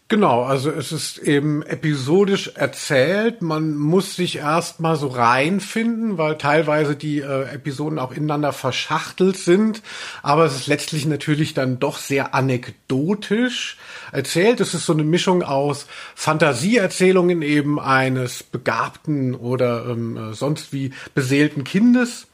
Genau, 0.09 0.43
also 0.43 0.71
es 0.71 0.93
ist 0.93 1.17
eben 1.17 1.63
episodisch 1.63 2.51
erzählt. 2.55 3.41
Man 3.41 3.75
muss 3.75 4.15
sich 4.15 4.37
erstmal 4.37 4.95
so 4.95 5.07
reinfinden, 5.07 6.17
weil 6.17 6.37
teilweise 6.37 6.95
die 6.95 7.19
äh, 7.19 7.53
Episoden 7.53 7.99
auch 7.99 8.13
ineinander 8.13 8.53
verschachtelt 8.53 9.35
sind. 9.35 9.81
Aber 10.23 10.45
es 10.45 10.55
ist 10.55 10.67
letztlich 10.67 11.05
natürlich 11.05 11.53
dann 11.53 11.79
doch 11.79 11.97
sehr 11.97 12.33
anekdotisch 12.33 13.77
erzählt. 14.13 14.61
Es 14.61 14.73
ist 14.73 14.85
so 14.85 14.93
eine 14.93 15.03
Mischung 15.03 15.43
aus 15.43 15.87
Fantasieerzählungen 16.15 17.41
eben 17.41 17.77
eines 17.77 18.43
begabten 18.43 19.35
oder 19.35 19.87
ähm, 19.87 20.33
sonst 20.33 20.71
wie 20.71 20.93
beseelten 21.15 21.65
Kindes. 21.65 22.27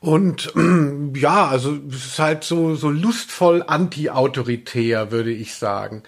Und 0.00 0.54
ähm, 0.56 1.12
ja, 1.16 1.48
also 1.48 1.76
es 1.90 2.06
ist 2.06 2.18
halt 2.18 2.44
so, 2.44 2.76
so 2.76 2.88
lustvoll 2.88 3.62
anti-autoritär, 3.66 5.10
würde 5.10 5.32
ich 5.32 5.54
sagen. 5.54 6.02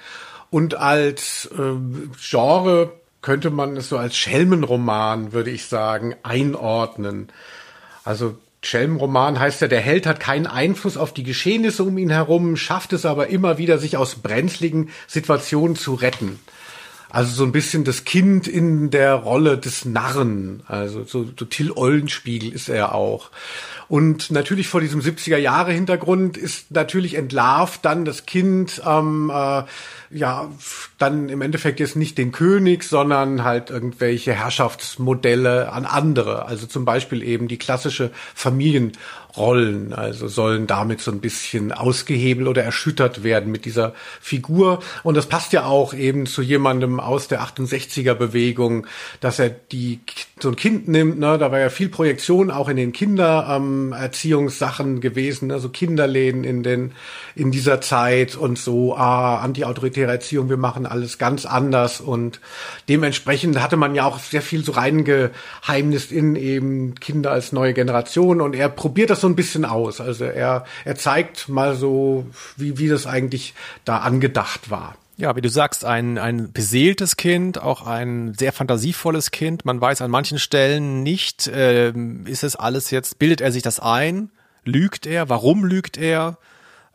Und 0.50 0.74
als 0.74 1.48
äh, 1.56 1.74
Genre 2.18 2.92
könnte 3.22 3.50
man 3.50 3.76
es 3.76 3.88
so 3.88 3.98
als 3.98 4.16
Schelmenroman, 4.16 5.32
würde 5.32 5.50
ich 5.50 5.66
sagen, 5.66 6.16
einordnen. 6.22 7.28
Also 8.04 8.36
Schelmenroman 8.62 9.38
heißt 9.38 9.60
ja, 9.62 9.68
der 9.68 9.80
Held 9.80 10.06
hat 10.06 10.20
keinen 10.20 10.46
Einfluss 10.46 10.96
auf 10.96 11.14
die 11.14 11.22
Geschehnisse 11.22 11.84
um 11.84 11.96
ihn 11.98 12.10
herum, 12.10 12.56
schafft 12.56 12.92
es 12.92 13.06
aber 13.06 13.28
immer 13.28 13.58
wieder, 13.58 13.78
sich 13.78 13.96
aus 13.96 14.16
brenzligen 14.16 14.90
Situationen 15.06 15.76
zu 15.76 15.94
retten. 15.94 16.38
Also 17.10 17.32
so 17.32 17.44
ein 17.44 17.52
bisschen 17.52 17.84
das 17.84 18.04
Kind 18.04 18.46
in 18.46 18.90
der 18.90 19.14
Rolle 19.14 19.58
des 19.58 19.84
Narren. 19.84 20.62
Also 20.66 21.04
so, 21.04 21.28
so 21.36 21.44
Till 21.44 21.72
Eulenspiegel 21.72 22.52
ist 22.52 22.68
er 22.68 22.94
auch. 22.94 23.30
Und 23.88 24.30
natürlich 24.30 24.68
vor 24.68 24.80
diesem 24.80 25.00
70er 25.00 25.36
Jahre 25.36 25.72
Hintergrund 25.72 26.36
ist 26.36 26.70
natürlich 26.70 27.14
entlarvt 27.14 27.84
dann 27.84 28.04
das 28.04 28.24
Kind 28.24 28.80
ähm, 28.86 29.32
äh, 29.34 29.64
ja 30.10 30.48
dann 30.98 31.28
im 31.28 31.42
Endeffekt 31.42 31.80
jetzt 31.80 31.96
nicht 31.96 32.16
den 32.16 32.30
König, 32.30 32.84
sondern 32.84 33.42
halt 33.42 33.70
irgendwelche 33.70 34.32
Herrschaftsmodelle 34.32 35.72
an 35.72 35.86
andere. 35.86 36.46
Also 36.46 36.68
zum 36.68 36.84
Beispiel 36.84 37.24
eben 37.24 37.48
die 37.48 37.58
klassische 37.58 38.12
Familien 38.32 38.92
Rollen, 39.36 39.92
also 39.92 40.28
sollen 40.28 40.66
damit 40.66 41.00
so 41.00 41.10
ein 41.10 41.20
bisschen 41.20 41.72
ausgehebelt 41.72 42.48
oder 42.48 42.62
erschüttert 42.62 43.22
werden 43.22 43.50
mit 43.50 43.64
dieser 43.64 43.94
Figur. 44.20 44.80
Und 45.02 45.16
das 45.16 45.26
passt 45.26 45.52
ja 45.52 45.64
auch 45.64 45.94
eben 45.94 46.26
zu 46.26 46.42
jemandem 46.42 47.00
aus 47.00 47.28
der 47.28 47.42
68er 47.42 48.14
Bewegung, 48.14 48.86
dass 49.20 49.38
er 49.38 49.50
die 49.50 50.00
so 50.40 50.48
ein 50.48 50.56
Kind 50.56 50.88
nimmt, 50.88 51.18
ne, 51.18 51.38
da 51.38 51.52
war 51.52 51.58
ja 51.58 51.70
viel 51.70 51.88
Projektion 51.88 52.50
auch 52.50 52.68
in 52.68 52.76
den 52.76 52.92
Kindererziehungssachen 52.92 54.94
ähm, 54.94 55.00
gewesen, 55.00 55.52
also 55.52 55.68
Kinderläden 55.68 56.44
in 56.44 56.62
den 56.62 56.92
in 57.34 57.50
dieser 57.50 57.80
Zeit 57.80 58.36
und 58.36 58.58
so 58.58 58.96
ah, 58.96 59.40
anti-autoritäre 59.40 60.10
Erziehung, 60.10 60.48
wir 60.48 60.56
machen 60.56 60.86
alles 60.86 61.18
ganz 61.18 61.46
anders. 61.46 62.00
Und 62.00 62.40
dementsprechend 62.88 63.60
hatte 63.60 63.76
man 63.76 63.94
ja 63.94 64.04
auch 64.04 64.18
sehr 64.18 64.42
viel 64.42 64.64
so 64.64 64.72
reingeheimnist 64.72 66.12
in 66.12 66.36
eben 66.36 66.94
Kinder 66.96 67.30
als 67.30 67.52
neue 67.52 67.74
Generation. 67.74 68.40
Und 68.40 68.54
er 68.54 68.68
probiert 68.68 69.10
das 69.10 69.19
so 69.20 69.28
ein 69.28 69.36
bisschen 69.36 69.64
aus. 69.64 70.00
Also 70.00 70.24
er, 70.24 70.64
er 70.84 70.96
zeigt 70.96 71.48
mal 71.48 71.76
so, 71.76 72.26
wie, 72.56 72.78
wie 72.78 72.88
das 72.88 73.06
eigentlich 73.06 73.54
da 73.84 73.98
angedacht 73.98 74.70
war. 74.70 74.96
Ja, 75.16 75.36
wie 75.36 75.42
du 75.42 75.50
sagst, 75.50 75.84
ein, 75.84 76.16
ein 76.16 76.50
beseeltes 76.50 77.16
Kind, 77.16 77.60
auch 77.60 77.86
ein 77.86 78.32
sehr 78.32 78.52
fantasievolles 78.52 79.30
Kind. 79.30 79.66
Man 79.66 79.78
weiß 79.78 80.00
an 80.00 80.10
manchen 80.10 80.38
Stellen 80.38 81.02
nicht, 81.02 81.46
äh, 81.46 81.92
ist 82.24 82.42
es 82.42 82.56
alles 82.56 82.90
jetzt, 82.90 83.18
bildet 83.18 83.42
er 83.42 83.52
sich 83.52 83.62
das 83.62 83.80
ein? 83.80 84.30
Lügt 84.64 85.04
er? 85.04 85.28
Warum 85.28 85.64
lügt 85.66 85.98
er? 85.98 86.38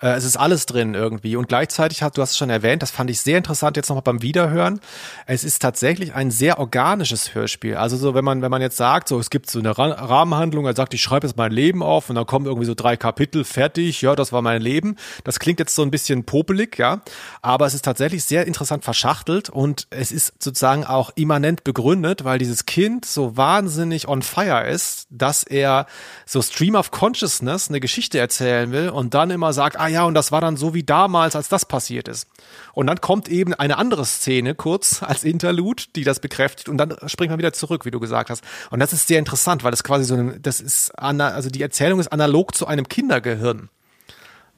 Äh, 0.01 0.10
es 0.10 0.25
ist 0.25 0.38
alles 0.38 0.65
drin 0.65 0.93
irgendwie. 0.93 1.36
Und 1.36 1.47
gleichzeitig 1.47 2.03
hast 2.03 2.17
du 2.17 2.21
hast 2.21 2.31
es 2.31 2.38
schon 2.38 2.49
erwähnt, 2.49 2.81
das 2.81 2.91
fand 2.91 3.10
ich 3.10 3.21
sehr 3.21 3.38
interessant 3.38 3.77
jetzt 3.77 3.89
nochmal 3.89 4.03
beim 4.03 4.21
Wiederhören. 4.21 4.79
Es 5.25 5.43
ist 5.43 5.62
tatsächlich 5.62 6.13
ein 6.13 6.31
sehr 6.31 6.60
organisches 6.60 7.34
Hörspiel. 7.34 7.75
Also 7.75 7.95
so, 7.95 8.13
wenn 8.13 8.25
man, 8.25 8.41
wenn 8.41 8.51
man 8.51 8.62
jetzt 8.62 8.77
sagt, 8.77 9.08
so, 9.08 9.19
es 9.19 9.29
gibt 9.29 9.49
so 9.49 9.60
eine 9.60 9.77
Rahmenhandlung, 9.77 10.65
er 10.65 10.75
sagt, 10.75 10.93
ich 10.93 11.01
schreibe 11.01 11.27
jetzt 11.27 11.38
mein 11.38 11.51
Leben 11.51 11.81
auf 11.81 12.10
und 12.10 12.15
dann 12.15 12.25
kommen 12.25 12.45
irgendwie 12.45 12.65
so 12.65 12.73
drei 12.73 12.97
Kapitel, 12.97 13.43
fertig, 13.45 14.01
ja, 14.01 14.15
das 14.15 14.34
war 14.34 14.41
mein 14.41 14.62
Leben. 14.62 14.97
Das 15.23 15.39
klingt 15.39 15.60
jetzt 15.60 15.75
so 15.75 15.81
ein 15.81 15.91
bisschen 15.91 16.25
popelig, 16.25 16.77
ja. 16.77 17.01
Aber 17.41 17.65
es 17.65 17.73
ist 17.73 17.86
tatsächlich 17.86 18.25
sehr 18.25 18.45
interessant 18.47 18.84
verschachtelt 18.84 19.49
und 19.49 19.88
es 19.91 20.12
ist 20.12 20.34
sozusagen 20.39 20.84
auch 20.84 21.12
immanent 21.15 21.63
begründet, 21.63 22.23
weil 22.25 22.38
dieses 22.38 22.65
Kind 22.65 23.05
so 23.05 23.38
wahnsinnig 23.38 24.08
on 24.08 24.21
fire 24.21 24.67
ist, 24.67 25.08
dass 25.10 25.43
er 25.43 25.86
so 26.25 26.41
Stream 26.41 26.75
of 26.75 26.91
Consciousness 26.91 27.69
eine 27.69 27.79
Geschichte 27.79 28.19
erzählen 28.19 28.71
will 28.71 28.89
und 28.89 29.13
dann 29.13 29.29
immer 29.29 29.53
sagt, 29.53 29.77
ah 29.86 29.88
ja, 29.88 30.04
und 30.04 30.15
das 30.15 30.32
war 30.32 30.41
dann 30.41 30.58
so 30.58 30.74
wie 30.74 30.84
damals, 30.84 31.36
als 31.36 31.48
das 31.48 31.65
passiert 31.65 32.08
ist. 32.08 32.28
Und 32.74 32.88
dann 32.88 33.02
kommt 33.02 33.30
eben 33.30 33.54
eine 33.54 33.78
andere 33.78 34.06
Szene 34.06 34.56
kurz 34.56 35.04
als 35.04 35.24
Interlude, 35.24 35.84
die 35.95 36.04
das 36.04 36.19
bekräftigt 36.19 36.69
und 36.69 36.78
dann 36.78 36.95
springt 37.08 37.32
man 37.32 37.39
wieder 37.39 37.54
zurück, 37.54 37.86
wie 37.86 37.91
du 37.91 38.00
gesagt 38.00 38.30
hast. 38.30 38.43
Und 38.71 38.80
das 38.80 38.93
ist 38.93 39.08
sehr 39.08 39.19
interessant, 39.19 39.63
weil 39.63 39.71
das 39.71 39.84
quasi 39.84 40.06
so 40.06 40.15
ein, 40.15 40.39
das 40.41 40.60
ist, 40.60 40.91
also 40.98 41.50
die 41.50 41.62
Erzählung 41.62 42.00
ist 42.00 42.08
analog 42.08 42.56
zu 42.56 42.67
einem 42.67 42.88
Kindergehirn. 42.88 43.69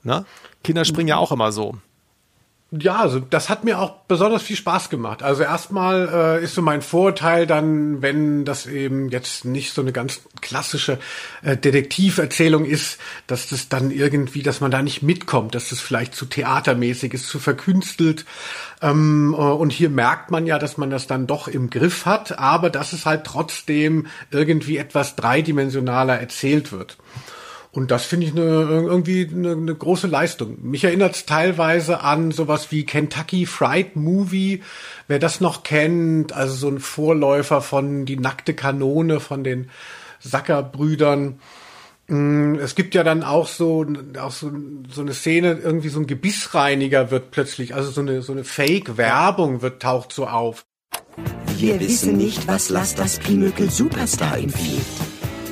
Ne? 0.03 0.25
Kinder 0.63 0.85
springen 0.85 1.09
ja 1.09 1.17
auch 1.17 1.31
immer 1.31 1.51
so. 1.51 1.77
Ja, 2.69 2.97
also 2.97 3.21
das 3.21 3.47
hat 3.47 3.63
mir 3.63 3.79
auch 3.79 4.01
besonders 4.09 4.43
viel 4.43 4.57
Spaß 4.57 4.89
gemacht. 4.89 5.23
Also 5.23 5.43
erstmal 5.43 6.09
äh, 6.41 6.43
ist 6.43 6.53
so 6.53 6.61
mein 6.61 6.81
Vorteil 6.81 7.47
dann, 7.47 8.01
wenn 8.01 8.43
das 8.43 8.65
eben 8.65 9.07
jetzt 9.07 9.45
nicht 9.45 9.73
so 9.73 9.81
eine 9.81 9.93
ganz 9.93 10.19
klassische 10.41 10.99
äh, 11.43 11.55
Detektiverzählung 11.55 12.65
ist, 12.65 12.99
dass 13.25 13.47
das 13.47 13.69
dann 13.69 13.89
irgendwie, 13.89 14.43
dass 14.43 14.59
man 14.59 14.69
da 14.69 14.81
nicht 14.81 15.01
mitkommt, 15.01 15.55
dass 15.55 15.69
das 15.69 15.79
vielleicht 15.79 16.13
zu 16.13 16.25
theatermäßig 16.25 17.13
ist, 17.13 17.29
zu 17.29 17.39
verkünstelt. 17.39 18.25
Ähm, 18.81 19.33
äh, 19.33 19.41
und 19.41 19.71
hier 19.71 19.89
merkt 19.89 20.29
man 20.29 20.45
ja, 20.45 20.59
dass 20.59 20.77
man 20.77 20.89
das 20.89 21.07
dann 21.07 21.25
doch 21.25 21.47
im 21.47 21.69
Griff 21.69 22.05
hat, 22.05 22.37
aber 22.37 22.69
dass 22.69 22.91
es 22.91 23.05
halt 23.05 23.23
trotzdem 23.23 24.07
irgendwie 24.29 24.75
etwas 24.75 25.15
dreidimensionaler 25.15 26.19
erzählt 26.19 26.73
wird. 26.73 26.97
Und 27.77 27.91
das 27.91 28.05
finde 28.05 28.25
ich 28.25 28.31
eine, 28.31 28.41
irgendwie 28.41 29.29
eine, 29.31 29.51
eine 29.51 29.75
große 29.75 30.07
Leistung. 30.07 30.57
Mich 30.63 30.83
erinnert 30.83 31.13
es 31.13 31.27
teilweise 31.27 32.01
an 32.01 32.31
sowas 32.31 32.71
wie 32.71 32.87
Kentucky 32.87 33.45
Fried 33.45 33.95
Movie. 33.95 34.63
Wer 35.07 35.19
das 35.19 35.41
noch 35.41 35.61
kennt, 35.61 36.33
also 36.33 36.55
so 36.55 36.69
ein 36.69 36.79
Vorläufer 36.79 37.61
von 37.61 38.07
Die 38.07 38.17
nackte 38.17 38.55
Kanone 38.55 39.19
von 39.19 39.43
den 39.43 39.69
Sacker-Brüdern. 40.21 41.39
Mm, 42.07 42.55
es 42.55 42.73
gibt 42.73 42.95
ja 42.95 43.03
dann 43.03 43.21
auch 43.21 43.47
so, 43.47 43.85
auch 44.19 44.31
so, 44.31 44.51
so 44.89 45.01
eine 45.01 45.13
Szene, 45.13 45.59
irgendwie 45.63 45.89
so 45.89 45.99
ein 45.99 46.07
Gebissreiniger 46.07 47.11
wird 47.11 47.29
plötzlich, 47.29 47.75
also 47.75 47.91
so 47.91 48.01
eine, 48.01 48.23
so 48.23 48.31
eine 48.31 48.43
Fake-Werbung 48.43 49.61
wird, 49.61 49.83
taucht 49.83 50.13
so 50.13 50.25
auf. 50.25 50.65
Wir 51.57 51.79
wissen 51.79 52.17
nicht, 52.17 52.47
was 52.47 52.69
Lass 52.69 52.95
das 52.95 53.19
Pinökel 53.19 53.69
Superstar 53.69 54.39
empfiehlt. 54.39 55.06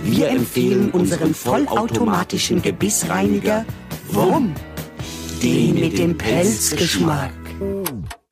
Wir 0.08 0.30
empfehlen 0.30 0.92
unseren 0.92 1.34
vollautomatischen 1.34 2.62
Gebissreiniger 2.62 3.66
Wurm. 4.10 4.54
Den 5.42 5.80
mit 5.80 5.98
dem 5.98 6.16
Pelzgeschmack. 6.16 7.32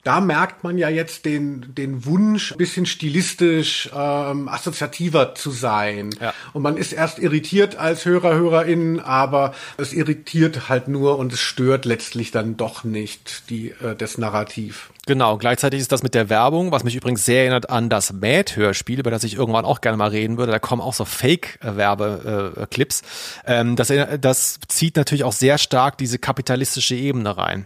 da 0.04 0.22
merkt 0.22 0.64
man 0.64 0.78
ja 0.78 0.90
jetzt 0.90 1.26
den, 1.26 1.74
den 1.74 2.06
Wunsch, 2.06 2.52
ein 2.52 2.60
bisschen 2.60 2.86
stilistisch 2.86 3.90
ähm, 3.92 4.48
assoziativer 4.50 5.34
zu 5.34 5.50
sein. 5.50 6.12
Ja. 6.22 6.32
Und 6.54 6.62
man 6.62 6.78
ist 6.78 6.94
erst 6.94 7.18
irritiert 7.18 7.76
als 7.76 8.06
Hörer, 8.06 8.36
Hörerin, 8.36 9.00
aber 9.00 9.56
es 9.78 9.94
irritiert 9.94 10.70
halt 10.70 10.88
nur 10.88 11.18
und 11.18 11.34
es 11.34 11.40
stört 11.40 11.86
letztlich 11.86 12.30
dann 12.30 12.56
doch 12.56 12.84
nicht 12.84 13.50
die, 13.50 13.70
äh, 13.70 13.96
das 13.98 14.20
Narrativ. 14.20 14.93
Genau, 15.06 15.38
gleichzeitig 15.38 15.82
ist 15.82 15.92
das 15.92 16.02
mit 16.02 16.14
der 16.14 16.30
Werbung, 16.30 16.72
was 16.72 16.86
mich 16.86 16.96
übrigens 16.96 17.26
sehr 17.26 17.42
erinnert 17.42 17.70
an 17.70 17.90
das 17.90 18.14
Mad-Hörspiel, 18.14 19.02
über 19.02 19.12
das 19.12 19.26
ich 19.26 19.36
irgendwann 19.36 19.66
auch 19.66 19.82
gerne 19.82 19.98
mal 19.98 20.10
reden 20.10 20.38
würde. 20.38 20.54
Da 20.54 20.60
kommen 20.60 20.82
auch 20.82 20.94
so 20.94 21.04
Fake-Werbeclips. 21.04 23.02
Ähm, 23.46 23.76
das, 23.76 23.92
das 24.22 24.60
zieht 24.70 24.96
natürlich 24.96 25.26
auch 25.26 25.34
sehr 25.34 25.58
stark 25.58 25.98
diese 25.98 26.20
kapitalistische 26.20 26.96
Ebene 26.96 27.36
rein. 27.36 27.66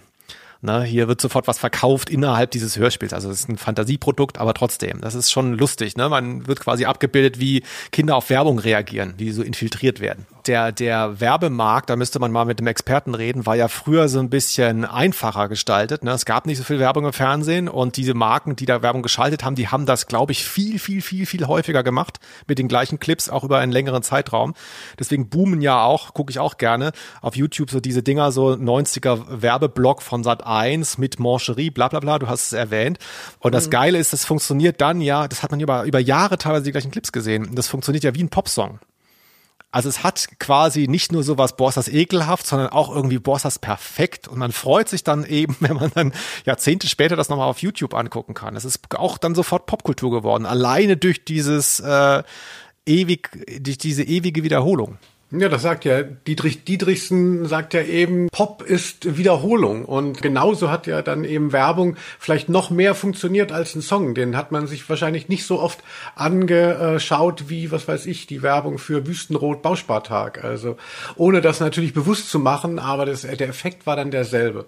Ne, 0.63 0.81
hier 0.81 1.07
wird 1.07 1.21
sofort 1.21 1.47
was 1.47 1.59
verkauft 1.59 2.09
innerhalb 2.09 2.49
dieses 2.49 2.77
Hörspiels. 2.77 3.13
Also 3.13 3.29
es 3.29 3.41
ist 3.41 3.49
ein 3.49 3.59
Fantasieprodukt, 3.59 4.39
aber 4.39 4.55
trotzdem, 4.55 5.01
das 5.01 5.13
ist 5.13 5.31
schon 5.31 5.53
lustig. 5.53 5.95
Ne? 5.95 6.09
Man 6.09 6.47
wird 6.47 6.59
quasi 6.59 6.85
abgebildet, 6.85 7.39
wie 7.39 7.61
Kinder 7.91 8.15
auf 8.15 8.31
Werbung 8.31 8.57
reagieren, 8.57 9.13
wie 9.17 9.29
so 9.29 9.43
infiltriert 9.43 9.99
werden 9.99 10.25
der, 10.47 10.71
der 10.71 11.19
Werbemarkt, 11.19 11.89
da 11.89 11.95
müsste 11.95 12.19
man 12.19 12.31
mal 12.31 12.45
mit 12.45 12.59
dem 12.59 12.67
Experten 12.67 13.15
reden, 13.15 13.45
war 13.45 13.55
ja 13.55 13.67
früher 13.67 14.07
so 14.07 14.19
ein 14.19 14.29
bisschen 14.29 14.85
einfacher 14.85 15.49
gestaltet. 15.49 16.03
Ne? 16.03 16.11
Es 16.11 16.25
gab 16.25 16.45
nicht 16.45 16.57
so 16.57 16.63
viel 16.63 16.79
Werbung 16.79 17.05
im 17.05 17.13
Fernsehen 17.13 17.67
und 17.67 17.97
diese 17.97 18.13
Marken, 18.13 18.55
die 18.55 18.65
da 18.65 18.81
Werbung 18.81 19.01
geschaltet 19.01 19.43
haben, 19.43 19.55
die 19.55 19.67
haben 19.67 19.85
das, 19.85 20.07
glaube 20.07 20.31
ich, 20.31 20.45
viel, 20.45 20.79
viel, 20.79 21.01
viel, 21.01 21.25
viel 21.25 21.47
häufiger 21.47 21.83
gemacht 21.83 22.19
mit 22.47 22.59
den 22.59 22.67
gleichen 22.67 22.99
Clips, 22.99 23.29
auch 23.29 23.43
über 23.43 23.59
einen 23.59 23.71
längeren 23.71 24.03
Zeitraum. 24.03 24.53
Deswegen 24.99 25.29
boomen 25.29 25.61
ja 25.61 25.83
auch, 25.83 26.13
gucke 26.13 26.31
ich 26.31 26.39
auch 26.39 26.57
gerne 26.57 26.91
auf 27.21 27.35
YouTube 27.35 27.69
so 27.69 27.79
diese 27.79 28.03
Dinger, 28.03 28.31
so 28.31 28.49
90er 28.49 29.41
Werbeblock 29.41 30.01
von 30.01 30.23
Sat 30.23 30.45
1 30.45 30.97
mit 30.97 31.19
Mancherie, 31.19 31.69
bla 31.69 31.87
bla 31.87 31.99
bla, 31.99 32.19
du 32.19 32.27
hast 32.27 32.47
es 32.47 32.53
erwähnt. 32.53 32.99
Und 33.39 33.53
das 33.53 33.67
mhm. 33.67 33.71
Geile 33.71 33.97
ist, 33.97 34.13
das 34.13 34.25
funktioniert 34.25 34.81
dann 34.81 35.01
ja, 35.01 35.27
das 35.27 35.43
hat 35.43 35.51
man 35.51 35.59
über, 35.59 35.83
über 35.83 35.99
Jahre 35.99 36.37
teilweise 36.37 36.63
die 36.63 36.71
gleichen 36.71 36.91
Clips 36.91 37.11
gesehen. 37.11 37.49
Das 37.53 37.67
funktioniert 37.67 38.03
ja 38.03 38.15
wie 38.15 38.23
ein 38.23 38.29
Popsong. 38.29 38.79
Also 39.77 39.89
es 39.89 40.01
hat 40.01 40.27
quasi 40.39 40.87
nicht 40.87 41.11
nur 41.11 41.21
sowas, 41.21 41.55
das 41.75 41.87
ekelhaft, 41.87 42.47
sondern 42.47 42.69
auch 42.69 42.89
irgendwie, 42.89 43.19
das 43.43 43.59
perfekt. 43.59 44.27
Und 44.27 44.39
man 44.39 44.51
freut 44.51 44.89
sich 44.89 45.03
dann 45.03 45.23
eben, 45.23 45.55
wenn 45.59 45.75
man 45.75 45.91
dann 45.93 46.13
Jahrzehnte 46.45 46.87
später 46.87 47.15
das 47.15 47.29
nochmal 47.29 47.47
auf 47.47 47.61
YouTube 47.61 47.93
angucken 47.93 48.33
kann. 48.33 48.55
Es 48.55 48.65
ist 48.65 48.79
auch 48.95 49.19
dann 49.19 49.35
sofort 49.35 49.67
Popkultur 49.67 50.09
geworden, 50.09 50.47
alleine 50.47 50.97
durch 50.97 51.25
dieses 51.25 51.79
äh, 51.79 52.23
ewig, 52.87 53.29
durch 53.61 53.77
diese 53.77 54.01
ewige 54.01 54.41
Wiederholung. 54.41 54.97
Ja, 55.29 55.49
das 55.49 55.61
sagt 55.61 55.83
ja 55.83 56.03
Dietrich 56.03 56.63
Dietrichsen 56.63 57.47
sagt 57.47 57.73
ja 57.73 57.81
eben, 57.81 58.29
Pop 58.29 58.61
ist 58.61 59.17
Wiederholung 59.17 59.83
und 59.83 60.21
genauso 60.21 60.71
hat 60.71 60.87
ja 60.87 61.01
dann 61.01 61.25
eben 61.25 61.51
Werbung 61.51 61.97
vielleicht 62.17 62.47
noch 62.47 62.69
mehr 62.69 62.95
funktioniert 62.95 63.51
als 63.51 63.75
ein 63.75 63.81
Song. 63.81 64.15
Den 64.15 64.37
hat 64.37 64.53
man 64.53 64.67
sich 64.67 64.87
wahrscheinlich 64.89 65.27
nicht 65.27 65.45
so 65.45 65.59
oft 65.59 65.83
angeschaut 66.15 67.49
wie, 67.49 67.71
was 67.71 67.89
weiß 67.89 68.05
ich, 68.05 68.25
die 68.27 68.41
Werbung 68.41 68.77
für 68.77 69.05
Wüstenrot 69.05 69.61
Bauspartag. 69.61 70.45
Also 70.45 70.77
ohne 71.17 71.41
das 71.41 71.59
natürlich 71.59 71.93
bewusst 71.93 72.29
zu 72.29 72.39
machen, 72.39 72.79
aber 72.79 73.05
das, 73.05 73.23
der 73.23 73.49
Effekt 73.49 73.85
war 73.85 73.97
dann 73.97 74.11
derselbe. 74.11 74.65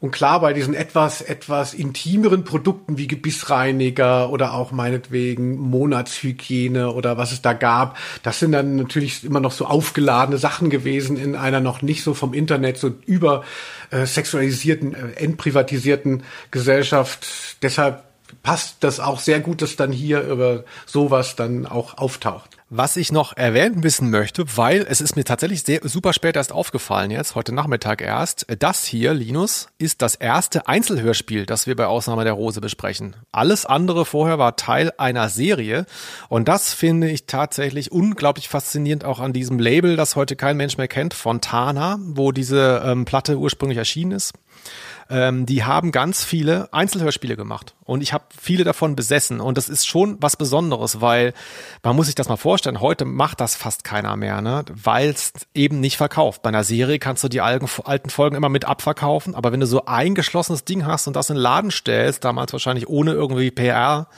Und 0.00 0.12
klar, 0.12 0.40
bei 0.40 0.52
diesen 0.52 0.74
etwas, 0.74 1.22
etwas 1.22 1.74
intimeren 1.74 2.44
Produkten 2.44 2.98
wie 2.98 3.08
Gebissreiniger 3.08 4.30
oder 4.30 4.54
auch 4.54 4.70
meinetwegen 4.70 5.58
Monatshygiene 5.58 6.92
oder 6.92 7.18
was 7.18 7.32
es 7.32 7.42
da 7.42 7.52
gab, 7.52 7.98
das 8.22 8.38
sind 8.38 8.52
dann 8.52 8.76
natürlich 8.76 9.24
immer 9.24 9.40
noch 9.40 9.50
so 9.50 9.66
aufgeladene 9.66 10.38
Sachen 10.38 10.70
gewesen 10.70 11.16
in 11.16 11.34
einer 11.34 11.58
noch 11.58 11.82
nicht 11.82 12.04
so 12.04 12.14
vom 12.14 12.32
Internet 12.32 12.78
so 12.78 12.94
über 13.06 13.42
äh, 13.90 14.06
sexualisierten, 14.06 14.94
äh, 14.94 15.12
entprivatisierten 15.16 16.22
Gesellschaft. 16.52 17.26
Deshalb 17.62 18.04
passt 18.44 18.76
das 18.84 19.00
auch 19.00 19.18
sehr 19.18 19.40
gut, 19.40 19.62
dass 19.62 19.74
dann 19.74 19.90
hier 19.90 20.20
über 20.22 20.62
sowas 20.86 21.34
dann 21.34 21.66
auch 21.66 21.98
auftaucht. 21.98 22.57
Was 22.70 22.98
ich 22.98 23.12
noch 23.12 23.34
erwähnen 23.34 23.82
wissen 23.82 24.10
möchte, 24.10 24.44
weil 24.58 24.84
es 24.86 25.00
ist 25.00 25.16
mir 25.16 25.24
tatsächlich 25.24 25.62
sehr, 25.62 25.80
super 25.84 26.12
spät 26.12 26.36
erst 26.36 26.52
aufgefallen 26.52 27.10
jetzt, 27.10 27.34
heute 27.34 27.54
Nachmittag 27.54 28.02
erst. 28.02 28.44
Das 28.58 28.84
hier, 28.84 29.14
Linus, 29.14 29.68
ist 29.78 30.02
das 30.02 30.16
erste 30.16 30.68
Einzelhörspiel, 30.68 31.46
das 31.46 31.66
wir 31.66 31.76
bei 31.76 31.86
Ausnahme 31.86 32.24
der 32.24 32.34
Rose 32.34 32.60
besprechen. 32.60 33.16
Alles 33.32 33.64
andere 33.64 34.04
vorher 34.04 34.38
war 34.38 34.56
Teil 34.56 34.92
einer 34.98 35.30
Serie. 35.30 35.86
Und 36.28 36.46
das 36.48 36.74
finde 36.74 37.08
ich 37.08 37.24
tatsächlich 37.24 37.90
unglaublich 37.90 38.50
faszinierend 38.50 39.02
auch 39.02 39.20
an 39.20 39.32
diesem 39.32 39.58
Label, 39.58 39.96
das 39.96 40.14
heute 40.14 40.36
kein 40.36 40.58
Mensch 40.58 40.76
mehr 40.76 40.88
kennt, 40.88 41.14
Fontana, 41.14 41.98
wo 42.02 42.32
diese 42.32 42.82
ähm, 42.84 43.06
Platte 43.06 43.38
ursprünglich 43.38 43.78
erschienen 43.78 44.12
ist 44.12 44.34
ähm, 45.10 45.46
die 45.46 45.64
haben 45.64 45.92
ganz 45.92 46.22
viele 46.22 46.72
Einzelhörspiele 46.72 47.36
gemacht 47.36 47.74
und 47.84 48.02
ich 48.02 48.12
habe 48.12 48.24
viele 48.38 48.64
davon 48.64 48.94
besessen 48.94 49.40
und 49.40 49.56
das 49.56 49.68
ist 49.68 49.86
schon 49.86 50.18
was 50.20 50.36
Besonderes, 50.36 51.00
weil 51.00 51.32
man 51.82 51.96
muss 51.96 52.06
sich 52.06 52.14
das 52.14 52.28
mal 52.28 52.36
vorstellen, 52.36 52.80
heute 52.80 53.04
macht 53.04 53.40
das 53.40 53.56
fast 53.56 53.84
keiner 53.84 54.16
mehr, 54.16 54.40
ne? 54.42 54.64
weil 54.70 55.10
es 55.10 55.32
eben 55.54 55.80
nicht 55.80 55.96
verkauft. 55.96 56.42
Bei 56.42 56.48
einer 56.48 56.64
Serie 56.64 56.98
kannst 56.98 57.24
du 57.24 57.28
die 57.28 57.40
alten, 57.40 57.68
Folgen 57.68 58.36
immer 58.36 58.48
mit 58.50 58.66
abverkaufen, 58.66 59.34
aber 59.34 59.52
wenn 59.52 59.60
du 59.60 59.66
so 59.66 59.86
ein 59.86 60.14
geschlossenes 60.14 60.64
Ding 60.64 60.84
hast 60.84 61.06
und 61.06 61.16
das 61.16 61.30
in 61.30 61.36
den 61.36 61.42
Laden 61.42 61.70
stellst, 61.70 62.24
damals 62.24 62.52
wahrscheinlich 62.52 62.88
ohne 62.88 63.12
irgendwie 63.12 63.50
PR, 63.50 64.08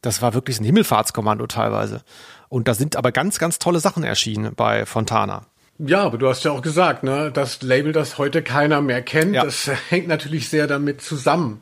das 0.00 0.22
war 0.22 0.34
wirklich 0.34 0.60
ein 0.60 0.64
Himmelfahrtskommando 0.64 1.46
teilweise. 1.46 2.02
Und 2.48 2.68
da 2.68 2.74
sind 2.74 2.96
aber 2.96 3.12
ganz, 3.12 3.38
ganz 3.38 3.58
tolle 3.58 3.80
Sachen 3.80 4.04
erschienen 4.04 4.54
bei 4.54 4.86
Fontana. 4.86 5.42
Ja, 5.78 6.02
aber 6.02 6.18
du 6.18 6.28
hast 6.28 6.44
ja 6.44 6.50
auch 6.50 6.62
gesagt, 6.62 7.04
ne, 7.04 7.30
das 7.32 7.62
Label, 7.62 7.92
das 7.92 8.18
heute 8.18 8.42
keiner 8.42 8.80
mehr 8.80 9.00
kennt, 9.00 9.34
ja. 9.34 9.44
das 9.44 9.70
hängt 9.88 10.08
natürlich 10.08 10.48
sehr 10.48 10.66
damit 10.66 11.00
zusammen. 11.00 11.60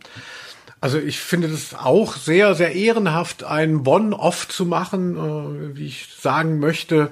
Also 0.80 0.98
ich 0.98 1.18
finde 1.18 1.48
das 1.48 1.74
auch 1.74 2.16
sehr, 2.16 2.54
sehr 2.54 2.74
ehrenhaft, 2.74 3.44
ein 3.44 3.86
One-Off 3.86 4.48
zu 4.48 4.64
machen, 4.66 5.16
äh, 5.16 5.76
wie 5.76 5.86
ich 5.86 6.08
sagen 6.18 6.58
möchte. 6.58 7.10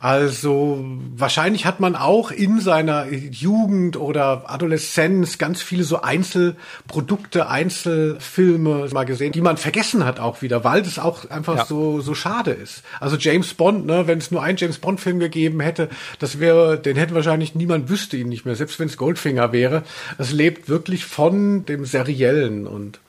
Also 0.00 0.84
wahrscheinlich 1.16 1.66
hat 1.66 1.80
man 1.80 1.96
auch 1.96 2.30
in 2.30 2.60
seiner 2.60 3.10
Jugend 3.10 3.96
oder 3.96 4.48
Adoleszenz 4.48 5.38
ganz 5.38 5.60
viele 5.60 5.82
so 5.82 6.02
Einzelprodukte, 6.02 7.48
Einzelfilme 7.48 8.88
mal 8.92 9.04
gesehen, 9.04 9.32
die 9.32 9.40
man 9.40 9.56
vergessen 9.56 10.04
hat 10.04 10.20
auch 10.20 10.40
wieder, 10.40 10.62
weil 10.62 10.82
das 10.82 11.00
auch 11.00 11.28
einfach 11.30 11.56
ja. 11.56 11.64
so 11.64 12.00
so 12.00 12.14
schade 12.14 12.52
ist. 12.52 12.82
Also 13.00 13.16
James 13.16 13.54
Bond, 13.54 13.86
ne, 13.86 14.06
wenn 14.06 14.18
es 14.18 14.30
nur 14.30 14.40
einen 14.40 14.56
James 14.56 14.78
Bond 14.78 15.00
Film 15.00 15.18
gegeben 15.18 15.60
hätte, 15.60 15.88
das 16.20 16.38
wäre, 16.38 16.78
den 16.78 16.96
hätte 16.96 17.14
wahrscheinlich 17.14 17.56
niemand 17.56 17.88
wüsste 17.88 18.16
ihn 18.16 18.28
nicht 18.28 18.44
mehr, 18.44 18.54
selbst 18.54 18.78
wenn 18.78 18.86
es 18.88 18.96
Goldfinger 18.96 19.52
wäre. 19.52 19.82
Es 20.16 20.30
lebt 20.30 20.68
wirklich 20.68 21.06
von 21.06 21.66
dem 21.66 21.84
seriellen 21.84 22.68
und 22.68 23.00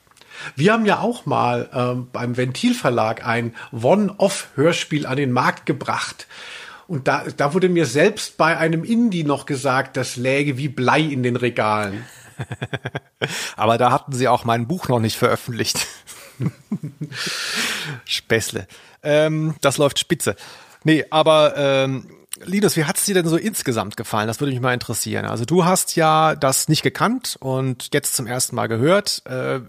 wir 0.56 0.72
haben 0.72 0.86
ja 0.86 1.00
auch 1.00 1.26
mal 1.26 1.68
ähm, 1.74 2.08
beim 2.12 2.36
Ventilverlag 2.36 3.26
ein 3.26 3.54
One-Off-Hörspiel 3.72 5.06
an 5.06 5.16
den 5.16 5.32
Markt 5.32 5.66
gebracht. 5.66 6.26
Und 6.90 7.06
da, 7.06 7.22
da 7.36 7.54
wurde 7.54 7.68
mir 7.68 7.86
selbst 7.86 8.36
bei 8.36 8.56
einem 8.56 8.82
Indie 8.82 9.22
noch 9.22 9.46
gesagt, 9.46 9.96
das 9.96 10.16
läge 10.16 10.58
wie 10.58 10.68
Blei 10.68 11.00
in 11.00 11.22
den 11.22 11.36
Regalen. 11.36 12.04
Aber 13.56 13.78
da 13.78 13.92
hatten 13.92 14.12
sie 14.12 14.26
auch 14.26 14.44
mein 14.44 14.66
Buch 14.66 14.88
noch 14.88 14.98
nicht 14.98 15.16
veröffentlicht. 15.16 15.86
Späßle. 18.04 18.66
Ähm, 19.04 19.54
das 19.60 19.78
läuft 19.78 20.00
spitze. 20.00 20.34
Nee, 20.82 21.04
aber 21.10 21.54
ähm, 21.56 22.10
Linus, 22.42 22.76
wie 22.76 22.84
hat 22.84 22.96
es 22.96 23.04
dir 23.04 23.14
denn 23.14 23.28
so 23.28 23.36
insgesamt 23.36 23.96
gefallen? 23.96 24.26
Das 24.26 24.40
würde 24.40 24.52
mich 24.52 24.60
mal 24.60 24.74
interessieren. 24.74 25.26
Also 25.26 25.44
du 25.44 25.64
hast 25.64 25.94
ja 25.94 26.34
das 26.34 26.68
nicht 26.68 26.82
gekannt 26.82 27.36
und 27.38 27.90
jetzt 27.94 28.16
zum 28.16 28.26
ersten 28.26 28.56
Mal 28.56 28.66
gehört. 28.66 29.22
Äh, 29.26 29.60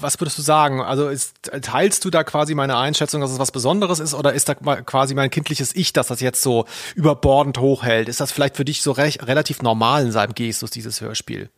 was 0.00 0.20
würdest 0.20 0.38
du 0.38 0.42
sagen? 0.42 0.80
Also 0.80 1.08
ist, 1.08 1.50
teilst 1.62 2.04
du 2.04 2.10
da 2.10 2.24
quasi 2.24 2.54
meine 2.54 2.76
Einschätzung, 2.76 3.20
dass 3.20 3.30
es 3.30 3.38
was 3.38 3.52
Besonderes 3.52 3.98
ist, 4.00 4.14
oder 4.14 4.32
ist 4.32 4.48
da 4.48 4.54
quasi 4.54 5.14
mein 5.14 5.30
kindliches 5.30 5.74
Ich, 5.74 5.92
das 5.92 6.08
das 6.08 6.20
jetzt 6.20 6.42
so 6.42 6.66
überbordend 6.94 7.58
hochhält? 7.58 8.08
Ist 8.08 8.20
das 8.20 8.32
vielleicht 8.32 8.56
für 8.56 8.64
dich 8.64 8.82
so 8.82 8.92
recht, 8.92 9.26
relativ 9.26 9.62
normal 9.62 10.04
in 10.04 10.12
seinem 10.12 10.34
Gestus, 10.34 10.70
dieses 10.70 11.00
Hörspiel? 11.00 11.50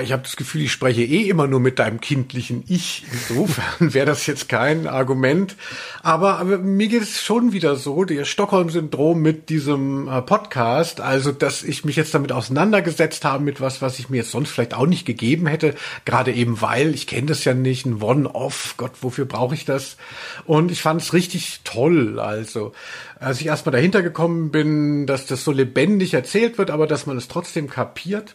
Ich 0.00 0.10
habe 0.10 0.24
das 0.24 0.34
Gefühl, 0.34 0.62
ich 0.62 0.72
spreche 0.72 1.02
eh 1.02 1.28
immer 1.28 1.46
nur 1.46 1.60
mit 1.60 1.78
deinem 1.78 2.00
kindlichen 2.00 2.64
Ich. 2.66 3.04
Insofern 3.12 3.94
wäre 3.94 4.04
das 4.04 4.26
jetzt 4.26 4.48
kein 4.48 4.88
Argument. 4.88 5.54
Aber, 6.02 6.40
aber 6.40 6.58
mir 6.58 6.88
geht 6.88 7.02
es 7.02 7.22
schon 7.22 7.52
wieder 7.52 7.76
so, 7.76 8.02
der 8.02 8.24
Stockholm-Syndrom 8.24 9.22
mit 9.22 9.48
diesem 9.48 10.08
äh, 10.08 10.22
Podcast, 10.22 11.00
also 11.00 11.30
dass 11.30 11.62
ich 11.62 11.84
mich 11.84 11.94
jetzt 11.94 12.12
damit 12.14 12.32
auseinandergesetzt 12.32 13.24
habe 13.24 13.44
mit 13.44 13.60
was, 13.60 13.80
was 13.80 14.00
ich 14.00 14.10
mir 14.10 14.16
jetzt 14.16 14.32
sonst 14.32 14.50
vielleicht 14.50 14.74
auch 14.74 14.86
nicht 14.86 15.06
gegeben 15.06 15.46
hätte, 15.46 15.76
gerade 16.04 16.32
eben 16.32 16.60
weil, 16.60 16.92
ich 16.92 17.06
kenne 17.06 17.28
das 17.28 17.44
ja 17.44 17.54
nicht, 17.54 17.86
ein 17.86 18.02
One-Off, 18.02 18.74
Gott, 18.78 18.92
wofür 19.02 19.24
brauche 19.24 19.54
ich 19.54 19.66
das? 19.66 19.98
Und 20.46 20.72
ich 20.72 20.82
fand 20.82 21.00
es 21.00 21.12
richtig 21.12 21.60
toll. 21.62 22.18
Also, 22.18 22.72
als 23.20 23.40
ich 23.40 23.46
erstmal 23.46 23.74
dahinter 23.74 24.02
gekommen 24.02 24.50
bin, 24.50 25.06
dass 25.06 25.26
das 25.26 25.44
so 25.44 25.52
lebendig 25.52 26.12
erzählt 26.12 26.58
wird, 26.58 26.72
aber 26.72 26.88
dass 26.88 27.06
man 27.06 27.16
es 27.16 27.28
trotzdem 27.28 27.70
kapiert 27.70 28.34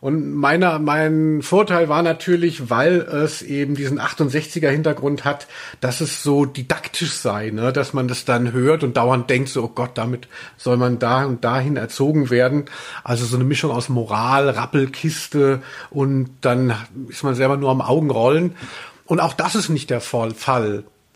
Und 0.00 0.34
meiner, 0.34 0.78
mein 0.78 1.42
Vorteil 1.42 1.90
war 1.90 2.02
natürlich, 2.02 2.70
weil 2.70 3.00
es 3.00 3.42
eben 3.42 3.74
diesen 3.74 4.00
68er 4.00 4.70
Hintergrund 4.70 5.26
hat, 5.26 5.46
dass 5.82 6.00
es 6.00 6.22
so 6.22 6.46
didaktisch 6.46 7.12
sei, 7.12 7.50
ne? 7.50 7.70
dass 7.70 7.92
man 7.92 8.08
das 8.08 8.24
dann 8.24 8.52
hört 8.52 8.82
und 8.82 8.96
dauernd 8.96 9.28
denkt 9.28 9.50
so, 9.50 9.64
oh 9.64 9.68
Gott, 9.68 9.90
damit 9.94 10.26
soll 10.56 10.78
man 10.78 10.98
da 10.98 11.26
und 11.26 11.44
dahin 11.44 11.76
erzogen 11.76 12.30
werden. 12.30 12.64
Also 13.04 13.26
so 13.26 13.36
eine 13.36 13.44
Mischung 13.44 13.70
aus 13.70 13.90
Moral, 13.90 14.48
Rappelkiste 14.48 15.62
und 15.90 16.30
dann 16.40 16.74
ist 17.08 17.22
man 17.22 17.34
selber 17.34 17.58
nur 17.58 17.70
am 17.70 17.82
Augenrollen. 17.82 18.56
Und 19.04 19.20
auch 19.20 19.34
das 19.34 19.54
ist 19.54 19.68
nicht 19.68 19.90
der 19.90 20.00
Fall. 20.00 20.32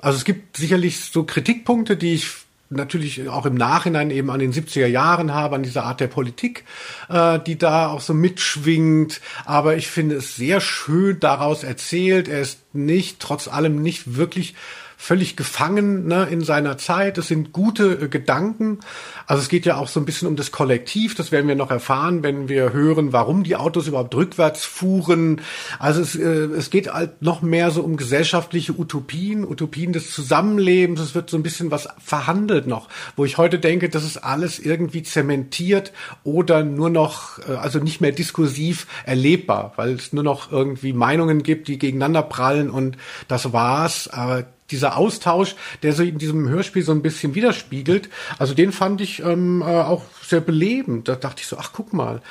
Also 0.03 0.19
es 0.19 0.25
gibt 0.25 0.59
sicherlich 0.59 1.01
so 1.01 1.25
Kritikpunkte, 1.25 1.97
die 1.97 2.15
ich 2.15 2.44
natürlich 2.71 3.29
auch 3.29 3.47
im 3.47 3.55
Nachhinein 3.55 4.11
eben 4.11 4.31
an 4.31 4.41
den 4.41 4.53
70er 4.53 4.87
Jahren 4.87 5.33
habe, 5.33 5.55
an 5.55 5.63
dieser 5.63 5.85
Art 5.85 6.01
der 6.01 6.09
Politik, 6.09 6.65
äh, 7.09 7.39
die 7.41 7.59
da 7.59 7.89
auch 7.89 8.01
so 8.01 8.15
mitschwingt. 8.15 9.21
Aber 9.45 9.77
ich 9.77 9.89
finde 9.89 10.17
es 10.17 10.37
sehr 10.37 10.61
schön 10.61 11.21
daraus 11.21 11.65
erzählt. 11.65 12.29
Er 12.29 12.41
ist 12.41 12.61
nicht, 12.73 13.21
trotz 13.21 13.49
allem 13.49 13.83
nicht 13.83 14.17
wirklich 14.17 14.55
völlig 15.05 15.37
gefangen 15.37 16.07
ne, 16.07 16.29
in 16.31 16.41
seiner 16.41 16.79
Zeit. 16.79 17.19
Es 17.19 17.29
sind 17.29 17.53
gute 17.53 17.93
äh, 17.93 18.09
Gedanken. 18.09 18.79
Also 19.27 19.43
es 19.43 19.51
geht 19.51 19.67
ja 19.67 19.77
auch 19.77 19.89
so 19.89 20.01
ein 20.01 20.07
bisschen 20.07 20.27
um 20.27 20.35
das 20.35 20.51
Kollektiv. 20.51 21.15
Das 21.15 21.31
werden 21.31 21.47
wir 21.47 21.57
noch 21.57 21.71
erfahren, 21.71 22.23
wenn 22.23 22.49
wir 22.49 22.73
hören, 22.73 23.13
warum 23.13 23.45
die 23.45 23.55
Autos 23.55 23.87
überhaupt 23.87 24.15
rückwärts 24.15 24.65
fuhren. 24.65 25.43
Also 25.79 26.01
es, 26.01 26.17
äh, 26.17 26.23
es 26.23 26.71
geht 26.71 26.91
halt 26.91 27.21
noch 27.21 27.43
mehr 27.43 27.71
so 27.71 27.83
um 27.83 27.99
gesellschaftliche 27.99 28.73
Utopien, 28.73 29.47
Utopien 29.47 29.93
des 29.93 30.11
Zusammenlebens. 30.11 31.01
Es 31.01 31.15
wird 31.15 31.29
so 31.29 31.37
ein 31.37 31.43
bisschen 31.43 31.71
was 31.71 31.87
verhandelt 32.03 32.67
noch, 32.67 32.89
wo 33.15 33.27
ich 33.27 33.37
heute 33.37 33.59
denke, 33.59 33.91
das 33.91 34.05
ist 34.05 34.17
alles 34.17 34.59
irgendwie 34.59 35.03
zementiert 35.03 35.93
oder 36.23 36.65
nur 36.65 36.89
noch, 36.89 37.41
äh, 37.47 37.53
also 37.53 37.79
nicht 37.79 38.01
mehr 38.01 38.13
diskursiv 38.13 38.87
erlebbar, 39.05 39.75
weil 39.77 39.93
es 39.93 40.15
nur 40.15 40.25
noch 40.25 40.51
irgendwie 40.51 40.95
Meinungen 40.95 41.43
gibt, 41.43 41.69
die 41.69 41.79
gegeneinander 41.79 42.23
prallen 42.23 42.71
und 42.71 42.97
das 43.29 43.53
war's. 43.53 44.09
Aber 44.09 44.45
dieser 44.71 44.97
Austausch, 44.97 45.57
der 45.83 45.93
sich 45.93 46.09
in 46.09 46.19
diesem 46.19 46.49
Hörspiel 46.49 46.83
so 46.83 46.93
ein 46.93 47.03
bisschen 47.03 47.35
widerspiegelt, 47.35 48.09
also 48.39 48.55
den 48.55 48.73
fand 48.73 49.01
ich 49.01 49.23
ähm, 49.23 49.63
äh, 49.63 49.65
auch 49.65 50.05
sehr 50.23 50.41
belebend. 50.41 51.09
Da 51.09 51.17
dachte 51.17 51.43
ich 51.43 51.47
so, 51.47 51.59
ach 51.59 51.73
guck 51.73 51.93
mal, 51.93 52.23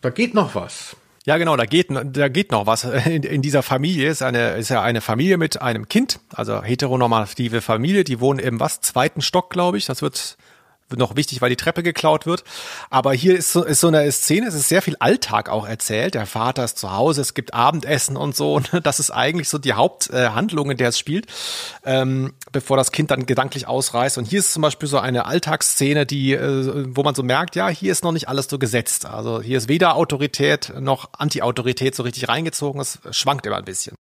da 0.00 0.10
geht 0.10 0.34
noch 0.34 0.54
was. 0.54 0.96
Ja, 1.24 1.38
genau, 1.38 1.56
da 1.56 1.66
geht, 1.66 1.86
da 1.90 2.28
geht 2.28 2.50
noch 2.50 2.66
was. 2.66 2.84
In, 2.84 3.22
in, 3.22 3.42
dieser 3.42 3.62
Familie 3.62 4.08
ist 4.10 4.22
eine, 4.22 4.56
ist 4.56 4.70
ja 4.70 4.82
eine 4.82 5.00
Familie 5.00 5.38
mit 5.38 5.62
einem 5.62 5.88
Kind, 5.88 6.18
also 6.34 6.62
heteronormative 6.62 7.60
Familie, 7.60 8.02
die 8.02 8.18
wohnen 8.18 8.40
im 8.40 8.58
was? 8.58 8.80
Zweiten 8.80 9.22
Stock, 9.22 9.50
glaube 9.50 9.78
ich. 9.78 9.86
Das 9.86 10.02
wird 10.02 10.36
noch 10.96 11.16
wichtig, 11.16 11.40
weil 11.40 11.50
die 11.50 11.56
Treppe 11.56 11.82
geklaut 11.82 12.26
wird. 12.26 12.44
Aber 12.90 13.12
hier 13.12 13.36
ist 13.36 13.52
so, 13.52 13.64
ist 13.64 13.80
so 13.80 13.88
eine 13.88 14.10
Szene, 14.12 14.46
es 14.48 14.54
ist 14.54 14.68
sehr 14.68 14.82
viel 14.82 14.96
Alltag 14.98 15.48
auch 15.48 15.66
erzählt. 15.66 16.14
Der 16.14 16.26
Vater 16.26 16.64
ist 16.64 16.78
zu 16.78 16.92
Hause, 16.92 17.20
es 17.20 17.34
gibt 17.34 17.54
Abendessen 17.54 18.16
und 18.16 18.36
so. 18.36 18.54
Und 18.54 18.70
das 18.82 19.00
ist 19.00 19.10
eigentlich 19.10 19.48
so 19.48 19.58
die 19.58 19.72
Haupthandlung, 19.72 20.70
in 20.70 20.76
der 20.76 20.88
es 20.88 20.98
spielt, 20.98 21.26
ähm, 21.84 22.34
bevor 22.52 22.76
das 22.76 22.92
Kind 22.92 23.10
dann 23.10 23.26
gedanklich 23.26 23.66
ausreißt. 23.66 24.18
Und 24.18 24.26
hier 24.26 24.40
ist 24.40 24.52
zum 24.52 24.62
Beispiel 24.62 24.88
so 24.88 24.98
eine 24.98 25.26
Alltagsszene, 25.26 26.06
die, 26.06 26.32
äh, 26.32 26.86
wo 26.88 27.02
man 27.02 27.14
so 27.14 27.22
merkt, 27.22 27.56
ja, 27.56 27.68
hier 27.68 27.92
ist 27.92 28.04
noch 28.04 28.12
nicht 28.12 28.28
alles 28.28 28.48
so 28.48 28.58
gesetzt. 28.58 29.06
Also 29.06 29.40
hier 29.40 29.58
ist 29.58 29.68
weder 29.68 29.96
Autorität 29.96 30.72
noch 30.78 31.10
Anti-Autorität 31.12 31.94
so 31.94 32.02
richtig 32.02 32.28
reingezogen. 32.28 32.80
Es 32.80 32.98
schwankt 33.10 33.46
immer 33.46 33.56
ein 33.56 33.64
bisschen. 33.64 33.94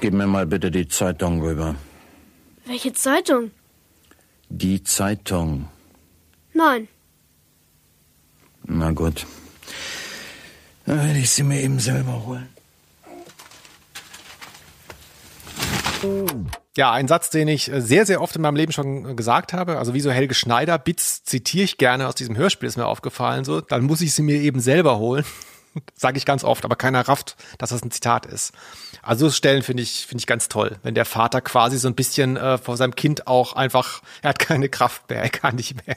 Gib 0.00 0.12
mir 0.12 0.26
mal 0.26 0.46
bitte 0.46 0.70
die 0.70 0.88
Zeitung 0.88 1.40
rüber. 1.40 1.74
Welche 2.66 2.92
Zeitung? 2.92 3.50
Die 4.48 4.82
Zeitung. 4.82 5.68
Nein. 6.56 6.88
Na 8.64 8.90
gut. 8.92 9.26
Dann 10.86 10.98
werde 10.98 11.18
ich 11.18 11.30
sie 11.30 11.42
mir 11.42 11.60
eben 11.60 11.78
selber 11.78 12.24
holen. 12.24 12.48
Ja, 16.76 16.92
ein 16.92 17.08
Satz, 17.08 17.28
den 17.30 17.48
ich 17.48 17.70
sehr, 17.74 18.06
sehr 18.06 18.22
oft 18.22 18.36
in 18.36 18.42
meinem 18.42 18.56
Leben 18.56 18.72
schon 18.72 19.16
gesagt 19.16 19.52
habe. 19.52 19.78
Also 19.78 19.92
wie 19.92 20.00
so 20.00 20.10
Helge 20.10 20.34
Schneider, 20.34 20.78
Bits 20.78 21.24
zitiere 21.24 21.64
ich 21.64 21.76
gerne 21.76 22.08
aus 22.08 22.14
diesem 22.14 22.36
Hörspiel, 22.36 22.68
ist 22.68 22.76
mir 22.76 22.86
aufgefallen. 22.86 23.44
So, 23.44 23.60
dann 23.60 23.84
muss 23.84 24.00
ich 24.00 24.14
sie 24.14 24.22
mir 24.22 24.40
eben 24.40 24.60
selber 24.60 24.98
holen. 24.98 25.24
Sage 25.94 26.16
ich 26.16 26.24
ganz 26.24 26.42
oft, 26.42 26.64
aber 26.64 26.76
keiner 26.76 27.06
rafft, 27.06 27.36
dass 27.58 27.70
das 27.70 27.82
ein 27.82 27.90
Zitat 27.90 28.24
ist. 28.24 28.52
Also 29.02 29.30
Stellen 29.30 29.62
finde 29.62 29.82
ich, 29.82 30.06
finde 30.06 30.22
ich 30.22 30.26
ganz 30.26 30.48
toll, 30.48 30.78
wenn 30.82 30.94
der 30.94 31.04
Vater 31.04 31.42
quasi 31.42 31.76
so 31.76 31.88
ein 31.88 31.94
bisschen 31.94 32.38
äh, 32.38 32.56
vor 32.56 32.78
seinem 32.78 32.94
Kind 32.94 33.26
auch 33.26 33.52
einfach, 33.52 34.00
er 34.22 34.30
hat 34.30 34.38
keine 34.38 34.70
Kraft 34.70 35.10
mehr, 35.10 35.22
er 35.22 35.28
kann 35.28 35.56
nicht 35.56 35.86
mehr. 35.86 35.96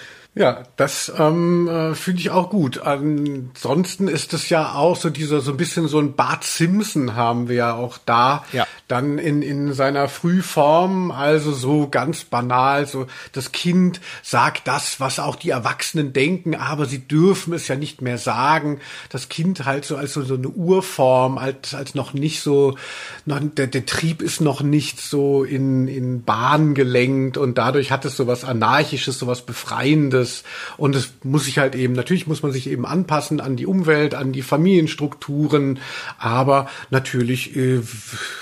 Ja, 0.33 0.63
das 0.77 1.11
ähm, 1.17 1.67
äh, 1.67 1.93
finde 1.93 2.21
ich 2.21 2.29
auch 2.29 2.49
gut. 2.49 2.79
Ansonsten 2.79 4.07
ist 4.07 4.33
es 4.33 4.47
ja 4.47 4.75
auch 4.75 4.95
so 4.95 5.09
dieser 5.09 5.41
so 5.41 5.51
ein 5.51 5.57
bisschen 5.57 5.89
so 5.89 5.99
ein 5.99 6.15
Bart 6.15 6.45
Simpson 6.45 7.15
haben 7.15 7.49
wir 7.49 7.55
ja 7.57 7.73
auch 7.73 7.97
da. 7.97 8.45
Ja. 8.53 8.65
Dann 8.87 9.17
in 9.17 9.41
in 9.41 9.73
seiner 9.73 10.07
Frühform, 10.07 11.11
also 11.11 11.51
so 11.51 11.89
ganz 11.89 12.23
banal, 12.23 12.87
so 12.87 13.07
das 13.33 13.51
Kind 13.51 13.99
sagt 14.23 14.69
das, 14.69 15.01
was 15.01 15.19
auch 15.19 15.35
die 15.35 15.49
Erwachsenen 15.49 16.13
denken, 16.13 16.55
aber 16.55 16.85
sie 16.85 17.05
dürfen 17.05 17.51
es 17.51 17.67
ja 17.67 17.75
nicht 17.75 18.01
mehr 18.01 18.17
sagen. 18.17 18.79
Das 19.09 19.27
Kind 19.27 19.65
halt 19.65 19.83
so 19.83 19.97
als 19.97 20.13
so, 20.13 20.21
so 20.21 20.35
eine 20.35 20.47
Urform, 20.47 21.39
als 21.39 21.73
als 21.73 21.93
noch 21.93 22.13
nicht 22.13 22.39
so, 22.39 22.77
noch, 23.25 23.41
der, 23.41 23.67
der 23.67 23.85
Trieb 23.85 24.21
ist 24.21 24.39
noch 24.39 24.61
nicht 24.61 25.01
so 25.01 25.43
in 25.43 25.89
in 25.89 26.23
Bahn 26.23 26.73
gelenkt 26.73 27.37
und 27.37 27.57
dadurch 27.57 27.91
hat 27.91 28.05
es 28.05 28.15
so 28.15 28.27
was 28.27 28.45
anarchisches, 28.45 29.19
so 29.19 29.27
was 29.27 29.45
befreiendes 29.45 30.20
anderes. 30.21 30.43
Und 30.77 30.95
es 30.95 31.13
muss 31.23 31.45
sich 31.45 31.57
halt 31.57 31.75
eben, 31.75 31.93
natürlich 31.93 32.27
muss 32.27 32.43
man 32.43 32.51
sich 32.51 32.67
eben 32.67 32.85
anpassen 32.85 33.39
an 33.39 33.55
die 33.55 33.65
Umwelt, 33.65 34.15
an 34.15 34.31
die 34.31 34.41
Familienstrukturen, 34.41 35.79
aber 36.17 36.69
natürlich 36.89 37.55
äh, 37.55 37.81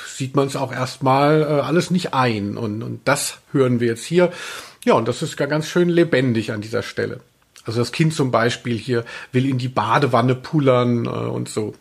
sieht 0.08 0.36
man 0.36 0.48
es 0.48 0.56
auch 0.56 0.72
erstmal 0.72 1.42
äh, 1.42 1.46
alles 1.62 1.92
nicht 1.92 2.14
ein. 2.14 2.58
Und, 2.58 2.84
und 2.84 3.02
das 3.06 3.40
hören 3.52 3.80
wir 3.80 3.88
jetzt 3.88 4.06
hier. 4.06 4.32
Ja, 4.86 4.94
und 4.94 5.08
das 5.08 5.22
ist 5.22 5.38
gar 5.38 5.48
ganz 5.48 5.68
schön 5.68 5.90
lebendig 5.90 6.52
an 6.52 6.62
dieser 6.62 6.84
Stelle. 6.84 7.22
Also 7.66 7.80
das 7.80 7.92
Kind 7.92 8.14
zum 8.14 8.32
Beispiel 8.32 8.78
hier 8.78 9.06
will 9.32 9.48
in 9.48 9.58
die 9.58 9.68
Badewanne 9.68 10.36
pullern 10.36 11.06
äh, 11.06 11.10
und 11.10 11.50
so. 11.50 11.74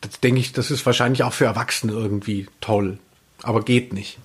Das 0.00 0.18
denke 0.20 0.40
ich, 0.40 0.52
das 0.52 0.70
ist 0.70 0.86
wahrscheinlich 0.86 1.24
auch 1.24 1.32
für 1.32 1.44
Erwachsene 1.44 1.92
irgendwie 1.92 2.46
toll. 2.60 2.98
Aber 3.42 3.62
geht 3.62 3.92
nicht. 3.92 4.18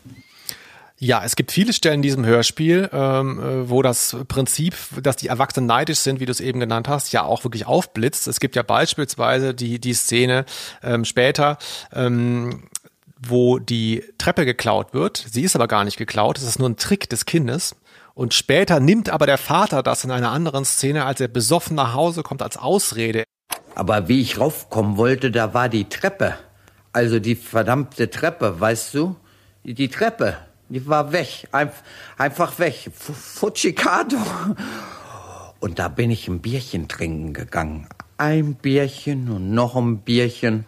Ja, 0.98 1.24
es 1.26 1.36
gibt 1.36 1.52
viele 1.52 1.74
Stellen 1.74 1.96
in 1.96 2.02
diesem 2.04 2.26
Hörspiel, 2.26 2.90
ähm, 2.94 3.40
äh, 3.40 3.70
wo 3.70 3.82
das 3.82 4.16
Prinzip, 4.30 4.76
dass 5.02 5.18
die 5.18 5.28
Erwachsenen 5.28 5.68
neidisch 5.68 6.00
sind, 6.00 6.22
wie 6.22 6.26
du 6.26 6.32
es 6.32 6.40
eben 6.40 6.62
genannt 6.62 6.88
hast, 6.88 7.12
ja 7.12 7.24
auch 7.24 7.44
wirklich 7.44 7.66
aufblitzt. 7.66 8.28
Es 8.28 8.40
gibt 8.40 8.56
ja 8.56 8.64
beispielsweise 8.64 9.54
die, 9.54 9.80
die 9.80 9.94
Szene 9.94 10.46
ähm, 10.82 11.04
später, 11.04 11.58
ähm, 11.92 12.70
wo 13.18 13.60
die 13.60 14.06
Treppe 14.18 14.46
geklaut 14.46 14.94
wird. 14.94 15.26
Sie 15.30 15.42
ist 15.42 15.56
aber 15.56 15.68
gar 15.68 15.84
nicht 15.84 15.98
geklaut, 15.98 16.38
es 16.38 16.46
ist 16.46 16.60
nur 16.60 16.70
ein 16.70 16.78
Trick 16.78 17.10
des 17.10 17.26
Kindes. 17.26 17.76
Und 18.14 18.34
später 18.34 18.80
nimmt 18.80 19.10
aber 19.10 19.26
der 19.26 19.38
Vater 19.38 19.84
das 19.84 20.06
in 20.06 20.12
einer 20.12 20.32
anderen 20.32 20.64
Szene, 20.64 21.04
als 21.04 21.20
er 21.20 21.28
besoffen 21.28 21.76
nach 21.76 21.94
Hause 21.94 22.24
kommt, 22.24 22.42
als 22.42 22.56
Ausrede. 22.56 23.26
Aber 23.76 24.08
wie 24.08 24.22
ich 24.22 24.40
raufkommen 24.40 24.96
wollte, 24.96 25.32
da 25.32 25.54
war 25.54 25.68
die 25.68 25.90
Treppe. 25.90 26.36
Also 26.94 27.20
die 27.20 27.36
verdammte 27.36 28.10
Treppe, 28.10 28.62
weißt 28.62 28.94
du? 28.94 29.18
Die 29.66 29.90
Treppe. 29.90 30.38
Die 30.70 30.88
war 30.88 31.12
weg, 31.12 31.48
einfach 32.18 32.60
weg. 32.60 32.90
Fujikado. 32.94 34.18
Und 35.60 35.80
da 35.80 35.88
bin 35.88 36.12
ich 36.12 36.28
ein 36.28 36.40
Bierchen 36.40 36.88
trinken 36.88 37.34
gegangen. 37.34 37.88
Ein 38.18 38.56
Bierchen 38.56 39.30
und 39.30 39.52
noch 39.52 39.76
ein 39.76 40.00
Bierchen. 40.00 40.66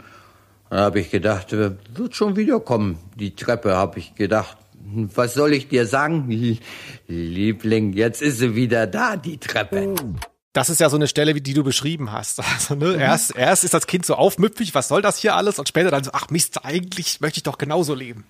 Da 0.70 0.78
habe 0.78 1.00
ich 1.00 1.10
gedacht, 1.10 1.52
wird 1.52 2.16
schon 2.16 2.36
wiederkommen. 2.36 3.00
Die 3.16 3.36
Treppe, 3.36 3.76
habe 3.76 4.00
ich 4.00 4.16
gedacht. 4.16 4.58
Was 4.90 5.34
soll 5.34 5.54
ich 5.54 5.68
dir 5.68 5.86
sagen? 5.86 6.30
Liebling, 7.08 7.94
jetzt 7.94 8.22
ist 8.22 8.40
sie 8.40 8.56
wieder 8.56 8.88
da, 8.88 9.18
die 9.18 9.38
Treppe. 9.38 9.96
Das 10.54 10.70
ist 10.70 10.80
ja 10.80 10.90
so 10.90 10.96
eine 10.96 11.08
Stelle, 11.08 11.36
wie 11.36 11.42
die 11.42 11.54
du 11.54 11.64
beschrieben 11.64 12.12
hast. 12.12 12.40
Also, 12.54 12.76
ne, 12.76 12.94
mhm. 12.94 13.00
erst, 13.00 13.36
erst 13.36 13.64
ist 13.64 13.74
das 13.74 13.88
Kind 13.88 14.06
so 14.06 14.16
aufmüpfig, 14.16 14.74
was 14.74 14.88
soll 14.88 15.02
das 15.02 15.18
hier 15.18 15.36
alles? 15.36 15.60
Und 15.60 15.68
später 15.68 15.92
dann 15.92 16.04
so, 16.04 16.12
ach 16.14 16.30
Mist, 16.30 16.66
eigentlich 16.66 17.22
möchte 17.22 17.38
ich 17.38 17.44
doch 17.44 17.58
genauso 17.58 17.94
leben. 17.94 18.26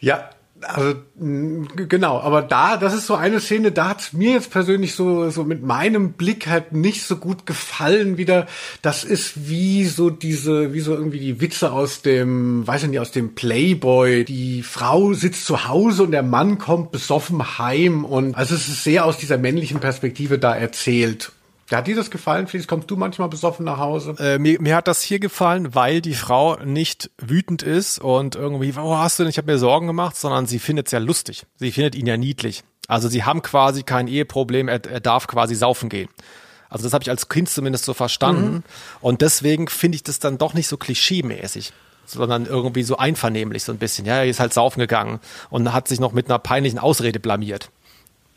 Ja, 0.00 0.30
also 0.62 0.94
genau, 1.14 2.18
aber 2.20 2.42
da, 2.42 2.76
das 2.76 2.94
ist 2.94 3.06
so 3.06 3.14
eine 3.14 3.38
Szene, 3.38 3.70
da 3.70 3.90
hat's 3.90 4.12
mir 4.12 4.32
jetzt 4.32 4.50
persönlich 4.50 4.94
so 4.94 5.30
so 5.30 5.44
mit 5.44 5.62
meinem 5.62 6.12
Blick 6.12 6.48
halt 6.48 6.72
nicht 6.72 7.04
so 7.04 7.16
gut 7.16 7.46
gefallen 7.46 8.16
wieder. 8.18 8.46
Das 8.82 9.04
ist 9.04 9.48
wie 9.48 9.84
so 9.84 10.10
diese, 10.10 10.72
wie 10.72 10.80
so 10.80 10.94
irgendwie 10.94 11.20
die 11.20 11.40
Witze 11.40 11.72
aus 11.72 12.02
dem, 12.02 12.66
weiß 12.66 12.84
ich 12.84 12.90
nicht, 12.90 13.00
aus 13.00 13.12
dem 13.12 13.34
Playboy. 13.34 14.24
Die 14.24 14.62
Frau 14.62 15.12
sitzt 15.12 15.46
zu 15.46 15.68
Hause 15.68 16.02
und 16.02 16.10
der 16.10 16.24
Mann 16.24 16.58
kommt 16.58 16.90
besoffen 16.90 17.58
heim 17.58 18.04
und 18.04 18.34
also 18.34 18.54
es 18.54 18.68
ist 18.68 18.82
sehr 18.82 19.04
aus 19.04 19.18
dieser 19.18 19.38
männlichen 19.38 19.80
Perspektive 19.80 20.38
da 20.38 20.56
erzählt. 20.56 21.32
Ja, 21.70 21.78
hat 21.78 21.86
dir 21.86 21.96
das 21.96 22.10
gefallen, 22.10 22.46
Felix? 22.46 22.66
Kommst 22.66 22.90
du 22.90 22.96
manchmal 22.96 23.28
besoffen 23.28 23.66
nach 23.66 23.78
Hause? 23.78 24.14
Äh, 24.18 24.38
mir, 24.38 24.60
mir 24.60 24.76
hat 24.76 24.88
das 24.88 25.02
hier 25.02 25.18
gefallen, 25.18 25.74
weil 25.74 26.00
die 26.00 26.14
Frau 26.14 26.56
nicht 26.64 27.10
wütend 27.18 27.62
ist 27.62 27.98
und 27.98 28.36
irgendwie, 28.36 28.74
wo 28.74 28.96
hast 28.96 29.18
du 29.18 29.22
denn, 29.22 29.30
ich 29.30 29.38
habe 29.38 29.52
mir 29.52 29.58
Sorgen 29.58 29.86
gemacht, 29.86 30.16
sondern 30.16 30.46
sie 30.46 30.58
findet 30.58 30.86
es 30.86 30.92
ja 30.92 30.98
lustig. 30.98 31.44
Sie 31.56 31.70
findet 31.70 31.94
ihn 31.94 32.06
ja 32.06 32.16
niedlich. 32.16 32.64
Also 32.86 33.08
sie 33.08 33.24
haben 33.24 33.42
quasi 33.42 33.82
kein 33.82 34.08
Eheproblem, 34.08 34.68
er, 34.68 34.84
er 34.86 35.00
darf 35.00 35.26
quasi 35.26 35.54
saufen 35.54 35.90
gehen. 35.90 36.08
Also 36.70 36.84
das 36.84 36.94
habe 36.94 37.02
ich 37.02 37.10
als 37.10 37.28
Kind 37.28 37.50
zumindest 37.50 37.84
so 37.84 37.92
verstanden. 37.92 38.52
Mhm. 38.52 38.62
Und 39.00 39.20
deswegen 39.20 39.68
finde 39.68 39.96
ich 39.96 40.02
das 40.02 40.18
dann 40.18 40.38
doch 40.38 40.54
nicht 40.54 40.68
so 40.68 40.76
klischeemäßig 40.76 41.72
sondern 42.10 42.46
irgendwie 42.46 42.82
so 42.82 42.96
einvernehmlich 42.96 43.64
so 43.64 43.72
ein 43.72 43.78
bisschen. 43.78 44.06
Ja, 44.06 44.16
er 44.16 44.26
ist 44.26 44.40
halt 44.40 44.54
saufen 44.54 44.80
gegangen 44.80 45.20
und 45.50 45.72
hat 45.72 45.88
sich 45.88 46.00
noch 46.00 46.12
mit 46.12 46.30
einer 46.30 46.38
peinlichen 46.38 46.78
Ausrede 46.78 47.20
blamiert. 47.20 47.70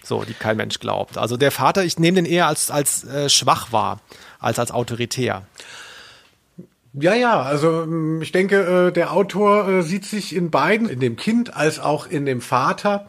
So, 0.04 0.24
die 0.24 0.34
kein 0.34 0.58
Mensch 0.58 0.80
glaubt. 0.80 1.18
Also 1.18 1.38
der 1.38 1.52
Vater, 1.52 1.84
ich 1.84 1.99
nehme 1.99 2.16
den 2.16 2.26
eher 2.26 2.47
als, 2.47 2.72
als 2.72 3.04
äh, 3.04 3.30
schwach 3.30 3.72
wahr, 3.72 3.99
als 4.39 4.60
als 4.60 4.72
autoritär. 4.72 5.43
Ja, 6.93 7.14
ja, 7.14 7.41
also 7.41 7.84
ähm, 7.84 8.22
ich 8.22 8.32
denke, 8.32 8.88
äh, 8.88 8.91
der 8.91 9.14
Autor 9.14 9.68
äh, 9.68 9.82
sieht 9.82 10.06
sich 10.06 10.36
in 10.36 10.52
beiden, 10.52 10.89
in 10.89 10.99
dem 10.99 11.16
Kind 11.16 11.56
als 11.56 11.80
auch 11.80 12.08
in 12.08 12.26
dem 12.26 12.41
Vater, 12.41 13.08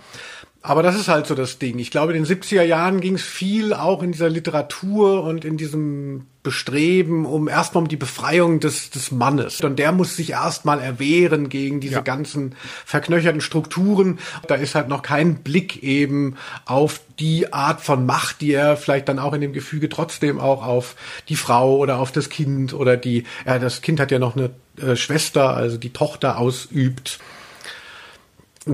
aber 0.62 0.84
das 0.84 0.94
ist 0.94 1.08
halt 1.08 1.26
so 1.26 1.34
das 1.34 1.58
Ding. 1.58 1.80
Ich 1.80 1.90
glaube, 1.90 2.14
in 2.14 2.22
den 2.22 2.38
70er 2.38 2.62
Jahren 2.62 3.00
ging 3.00 3.16
es 3.16 3.24
viel 3.24 3.74
auch 3.74 4.02
in 4.02 4.12
dieser 4.12 4.28
Literatur 4.28 5.24
und 5.24 5.44
in 5.44 5.56
diesem 5.56 6.26
Bestreben 6.42 7.24
um 7.24 7.46
erstmal 7.46 7.82
um 7.82 7.88
die 7.88 7.96
Befreiung 7.96 8.58
des, 8.58 8.90
des 8.90 9.12
Mannes. 9.12 9.60
Und 9.60 9.78
der 9.78 9.92
muss 9.92 10.16
sich 10.16 10.30
erstmal 10.30 10.80
erwehren 10.80 11.48
gegen 11.48 11.78
diese 11.78 11.94
ja. 11.94 12.00
ganzen 12.00 12.56
verknöcherten 12.84 13.40
Strukturen. 13.40 14.18
Da 14.48 14.56
ist 14.56 14.74
halt 14.74 14.88
noch 14.88 15.02
kein 15.02 15.36
Blick 15.36 15.84
eben 15.84 16.36
auf 16.64 17.00
die 17.20 17.52
Art 17.52 17.80
von 17.80 18.06
Macht, 18.06 18.40
die 18.40 18.52
er 18.52 18.76
vielleicht 18.76 19.08
dann 19.08 19.20
auch 19.20 19.34
in 19.34 19.40
dem 19.40 19.52
Gefüge 19.52 19.88
trotzdem 19.88 20.40
auch 20.40 20.66
auf 20.66 20.96
die 21.28 21.36
Frau 21.36 21.76
oder 21.76 21.98
auf 21.98 22.10
das 22.10 22.28
Kind 22.28 22.74
oder 22.74 22.96
die, 22.96 23.22
ja, 23.46 23.60
das 23.60 23.80
Kind 23.80 24.00
hat 24.00 24.10
ja 24.10 24.18
noch 24.18 24.34
eine 24.36 24.50
äh, 24.80 24.96
Schwester, 24.96 25.54
also 25.54 25.76
die 25.76 25.92
Tochter 25.92 26.38
ausübt. 26.38 27.20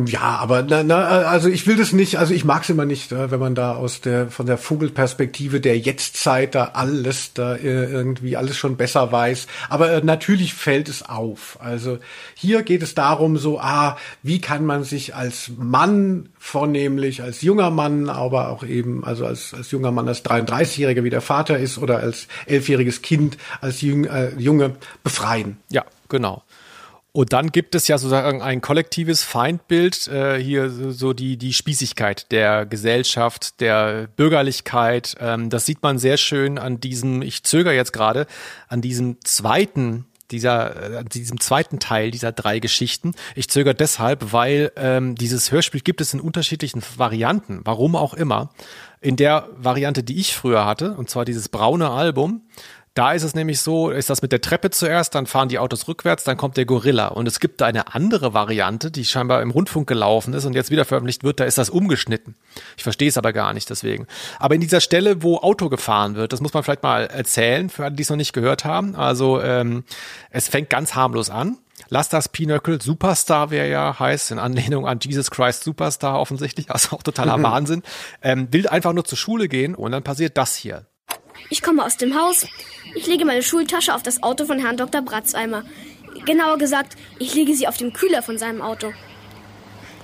Ja, 0.07 0.37
aber 0.37 0.63
na, 0.63 0.83
na, 0.83 0.99
also 1.07 1.49
ich 1.49 1.67
will 1.67 1.77
das 1.77 1.95
nicht, 1.95 2.19
also 2.19 2.35
ich 2.35 2.45
mag 2.45 2.63
es 2.63 2.69
immer 2.69 2.85
nicht, 2.85 3.11
äh, 3.11 3.31
wenn 3.31 3.41
man 3.41 3.55
da 3.55 3.75
aus 3.75 4.03
der 4.03 4.31
von 4.31 4.45
der 4.45 4.59
Vogelperspektive 4.59 5.61
der 5.61 5.79
Jetztzeit 5.79 6.55
da 6.55 6.73
alles 6.75 7.33
da 7.33 7.55
äh, 7.55 7.91
irgendwie 7.91 8.37
alles 8.37 8.59
schon 8.59 8.77
besser 8.77 9.11
weiß. 9.11 9.47
Aber 9.71 9.91
äh, 9.91 10.01
natürlich 10.05 10.53
fällt 10.53 10.91
es 10.91 11.09
auf. 11.09 11.57
Also 11.61 11.99
hier 12.35 12.63
geht 12.65 12.83
es 12.83 12.95
darum, 12.95 13.39
so, 13.39 13.61
ah, 13.61 13.97
wie 14.23 14.43
kann 14.43 14.67
man 14.67 14.85
sich 14.85 15.15
als 15.15 15.51
Mann 15.57 16.29
vornehmlich, 16.39 17.23
als 17.23 17.41
junger 17.41 17.71
Mann, 17.71 18.11
aber 18.11 18.51
auch 18.51 18.65
eben, 18.65 19.05
also 19.05 19.25
als, 19.25 19.55
als 19.55 19.71
junger 19.71 19.91
Mann, 19.91 20.07
als 20.07 20.23
33-Jähriger, 20.23 21.03
wie 21.03 21.11
der 21.11 21.23
Vater 21.23 21.59
ist, 21.59 21.79
oder 21.79 21.99
als 22.01 22.29
elfjähriges 22.45 23.01
Kind, 23.01 23.39
als 23.63 23.81
Jüng, 23.81 24.05
äh, 24.05 24.35
Junge 24.37 24.77
befreien. 25.03 25.57
Ja, 25.71 25.85
genau. 26.11 26.43
Und 27.19 27.33
dann 27.33 27.51
gibt 27.51 27.75
es 27.75 27.89
ja 27.89 27.99
sozusagen 27.99 28.43
ein 28.43 28.61
kollektives 28.61 29.25
Feindbild, 29.25 30.07
äh, 30.07 30.39
hier 30.41 30.71
so, 30.71 31.13
die, 31.13 31.37
die 31.37 31.53
Spießigkeit 31.53 32.31
der 32.31 32.65
Gesellschaft, 32.65 33.61
der 33.61 34.07
Bürgerlichkeit. 34.15 35.17
Ähm, 35.19 35.51
das 35.51 35.67
sieht 35.67 35.83
man 35.83 35.99
sehr 35.99 36.17
schön 36.17 36.59
an 36.59 36.79
diesem, 36.79 37.23
ich 37.23 37.43
zögere 37.43 37.75
jetzt 37.75 37.93
gerade, 37.93 38.29
an 38.69 38.83
diesem 38.83 39.17
zweiten 39.25 40.05
dieser, 40.31 41.01
äh, 41.01 41.05
diesem 41.05 41.41
zweiten 41.41 41.81
Teil 41.81 42.13
dieser 42.13 42.31
drei 42.31 42.61
Geschichten. 42.61 43.15
Ich 43.35 43.49
zögere 43.49 43.75
deshalb, 43.75 44.33
weil 44.33 44.71
ähm, 44.77 45.17
dieses 45.17 45.51
Hörspiel 45.51 45.81
gibt 45.81 46.01
es 46.01 46.15
in 46.15 46.21
unterschiedlichen 46.21 46.83
Varianten, 46.97 47.63
warum 47.65 47.97
auch 47.97 48.15
immer. 48.15 48.51
In 49.01 49.17
der 49.17 49.49
Variante, 49.57 50.05
die 50.05 50.19
ich 50.19 50.37
früher 50.37 50.67
hatte, 50.67 50.95
und 50.95 51.09
zwar 51.09 51.25
dieses 51.25 51.49
braune 51.49 51.91
Album, 51.91 52.43
da 52.99 53.13
ist 53.13 53.23
es 53.23 53.37
nämlich 53.37 53.61
so, 53.61 53.91
ist 53.91 54.11
das 54.11 54.23
mit 54.23 54.33
der 54.33 54.41
Treppe 54.41 54.71
zuerst, 54.71 55.15
dann 55.15 55.27
fahren 55.27 55.49
die 55.49 55.61
Autos 55.61 55.87
rückwärts, 55.87 56.25
dann 56.25 56.37
kommt 56.37 56.57
der 56.57 56.65
Gorilla. 56.65 57.07
Und 57.07 57.29
es 57.29 57.39
gibt 57.39 57.61
da 57.61 57.67
eine 57.67 57.95
andere 57.95 58.35
Variante, 58.35 58.91
die 58.91 59.05
scheinbar 59.05 59.41
im 59.41 59.53
Rundfunk 59.53 59.87
gelaufen 59.87 60.35
ist 60.35 60.45
und 60.47 60.55
jetzt 60.55 60.73
wieder 60.73 60.85
veröffentlicht 60.85 61.23
wird, 61.23 61.39
da 61.39 61.45
ist 61.45 61.59
das 61.59 61.71
umgeschnitten. 61.71 62.35
Ich 62.77 62.83
verstehe 62.83 63.09
es 63.09 63.17
aber 63.17 63.33
gar 63.33 63.55
nicht 63.55 63.71
deswegen. 63.71 64.09
Aber 64.41 64.57
in 64.57 64.61
dieser 64.61 64.81
Stelle, 64.81 65.23
wo 65.23 65.37
Auto 65.37 65.69
gefahren 65.69 66.17
wird, 66.17 66.33
das 66.33 66.41
muss 66.41 66.53
man 66.53 66.65
vielleicht 66.65 66.83
mal 66.83 67.07
erzählen, 67.07 67.71
für 67.71 67.85
alle, 67.85 67.95
die 67.95 68.03
es 68.03 68.11
noch 68.11 68.17
nicht 68.17 68.33
gehört 68.33 68.65
haben. 68.65 68.97
Also 68.97 69.41
ähm, 69.41 69.85
es 70.31 70.49
fängt 70.49 70.69
ganz 70.69 70.97
harmlos 70.97 71.31
an. 71.31 71.57
Lass 71.91 72.09
das 72.09 72.29
Pinöckel 72.29 72.83
Superstar, 72.83 73.53
wer 73.53 73.69
ja 73.69 73.97
heißt, 73.97 74.33
in 74.33 74.41
Anlehnung 74.41 74.89
an 74.89 74.99
Jesus 75.01 75.31
Christ 75.31 75.63
Superstar 75.63 76.19
offensichtlich, 76.19 76.69
also 76.73 76.97
auch 76.97 77.05
totaler 77.05 77.41
Wahnsinn, 77.45 77.85
ähm, 78.23 78.49
will 78.51 78.67
einfach 78.67 78.93
nur 78.93 79.05
zur 79.05 79.19
Schule 79.19 79.47
gehen 79.47 79.77
und 79.77 79.93
dann 79.93 80.03
passiert 80.03 80.37
das 80.37 80.57
hier. 80.57 80.87
Ich 81.51 81.63
komme 81.63 81.85
aus 81.85 81.97
dem 81.97 82.15
Haus. 82.19 82.47
Ich 82.95 83.07
lege 83.07 83.25
meine 83.25 83.43
Schultasche 83.43 83.95
auf 83.95 84.03
das 84.03 84.23
Auto 84.23 84.45
von 84.45 84.59
Herrn 84.59 84.77
Dr. 84.77 85.03
Bratzeimer. 85.03 85.65
Genauer 86.27 86.59
gesagt, 86.59 86.97
ich 87.19 87.35
lege 87.35 87.55
sie 87.55 87.69
auf 87.69 87.77
dem 87.77 87.93
Kühler 87.93 88.23
von 88.23 88.39
seinem 88.39 88.61
Auto. 88.61 88.93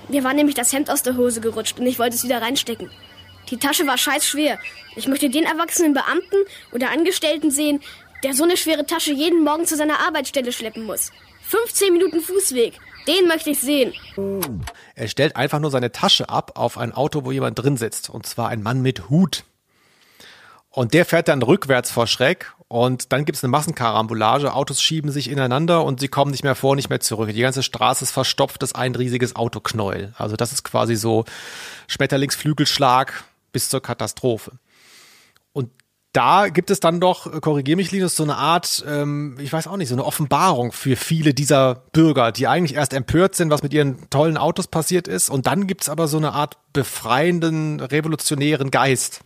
Mir 0.09 0.23
war 0.23 0.33
nämlich 0.33 0.55
das 0.55 0.73
Hemd 0.73 0.89
aus 0.89 1.03
der 1.03 1.17
Hose 1.17 1.41
gerutscht 1.41 1.79
und 1.79 1.85
ich 1.85 1.99
wollte 1.99 2.15
es 2.15 2.23
wieder 2.23 2.41
reinstecken. 2.41 2.89
Die 3.49 3.57
Tasche 3.57 3.85
war 3.85 3.97
scheiß 3.97 4.25
schwer. 4.25 4.57
Ich 4.95 5.07
möchte 5.07 5.29
den 5.29 5.43
erwachsenen 5.43 5.93
Beamten 5.93 6.37
oder 6.71 6.91
Angestellten 6.91 7.51
sehen, 7.51 7.81
der 8.23 8.33
so 8.33 8.43
eine 8.43 8.57
schwere 8.57 8.85
Tasche 8.85 9.13
jeden 9.13 9.43
Morgen 9.43 9.65
zu 9.65 9.75
seiner 9.75 9.99
Arbeitsstelle 9.99 10.51
schleppen 10.51 10.85
muss. 10.85 11.11
15 11.41 11.93
Minuten 11.93 12.21
Fußweg. 12.21 12.73
Den 13.07 13.27
möchte 13.27 13.51
ich 13.51 13.59
sehen. 13.59 13.93
Er 14.95 15.07
stellt 15.07 15.35
einfach 15.35 15.59
nur 15.59 15.69
seine 15.69 15.91
Tasche 15.91 16.27
ab 16.27 16.53
auf 16.55 16.79
ein 16.79 16.91
Auto, 16.91 17.23
wo 17.23 17.31
jemand 17.31 17.59
drin 17.59 17.77
sitzt. 17.77 18.09
Und 18.09 18.25
zwar 18.25 18.49
ein 18.49 18.63
Mann 18.63 18.81
mit 18.81 19.09
Hut. 19.09 19.43
Und 20.75 20.93
der 20.93 21.05
fährt 21.05 21.29
dann 21.29 21.41
rückwärts 21.41 21.89
vor 21.89 22.05
Schreck 22.05 22.53
und 22.67 23.13
dann 23.13 23.23
gibt 23.23 23.37
es 23.37 23.43
eine 23.45 23.51
Massenkarambolage, 23.51 24.53
Autos 24.53 24.81
schieben 24.81 25.09
sich 25.09 25.31
ineinander 25.31 25.85
und 25.85 26.01
sie 26.01 26.09
kommen 26.09 26.31
nicht 26.31 26.43
mehr 26.43 26.53
vor, 26.53 26.75
nicht 26.75 26.89
mehr 26.89 26.99
zurück. 26.99 27.29
Die 27.29 27.39
ganze 27.39 27.63
Straße 27.63 28.03
ist 28.03 28.11
verstopft, 28.11 28.61
das 28.61 28.71
ist 28.71 28.75
ein 28.75 28.93
riesiges 28.93 29.37
Autoknäuel. 29.37 30.13
Also 30.17 30.35
das 30.35 30.51
ist 30.51 30.63
quasi 30.65 30.97
so 30.97 31.23
Schmetterlingsflügelschlag 31.87 33.23
bis 33.53 33.69
zur 33.69 33.81
Katastrophe. 33.81 34.51
Und 35.53 35.69
da 36.11 36.49
gibt 36.49 36.69
es 36.69 36.81
dann 36.81 36.99
doch, 36.99 37.39
korrigier 37.39 37.77
mich 37.77 37.93
Linus, 37.93 38.17
so 38.17 38.23
eine 38.23 38.35
Art, 38.35 38.83
ähm, 38.85 39.37
ich 39.39 39.53
weiß 39.53 39.67
auch 39.67 39.77
nicht, 39.77 39.87
so 39.87 39.95
eine 39.95 40.03
Offenbarung 40.03 40.73
für 40.73 40.97
viele 40.97 41.33
dieser 41.33 41.75
Bürger, 41.93 42.33
die 42.33 42.47
eigentlich 42.47 42.75
erst 42.75 42.91
empört 42.91 43.35
sind, 43.35 43.49
was 43.49 43.63
mit 43.63 43.73
ihren 43.73 44.09
tollen 44.09 44.35
Autos 44.35 44.67
passiert 44.67 45.07
ist. 45.07 45.29
Und 45.29 45.47
dann 45.47 45.67
gibt 45.67 45.83
es 45.83 45.89
aber 45.89 46.09
so 46.09 46.17
eine 46.17 46.33
Art 46.33 46.57
befreienden, 46.73 47.79
revolutionären 47.79 48.71
Geist. 48.71 49.21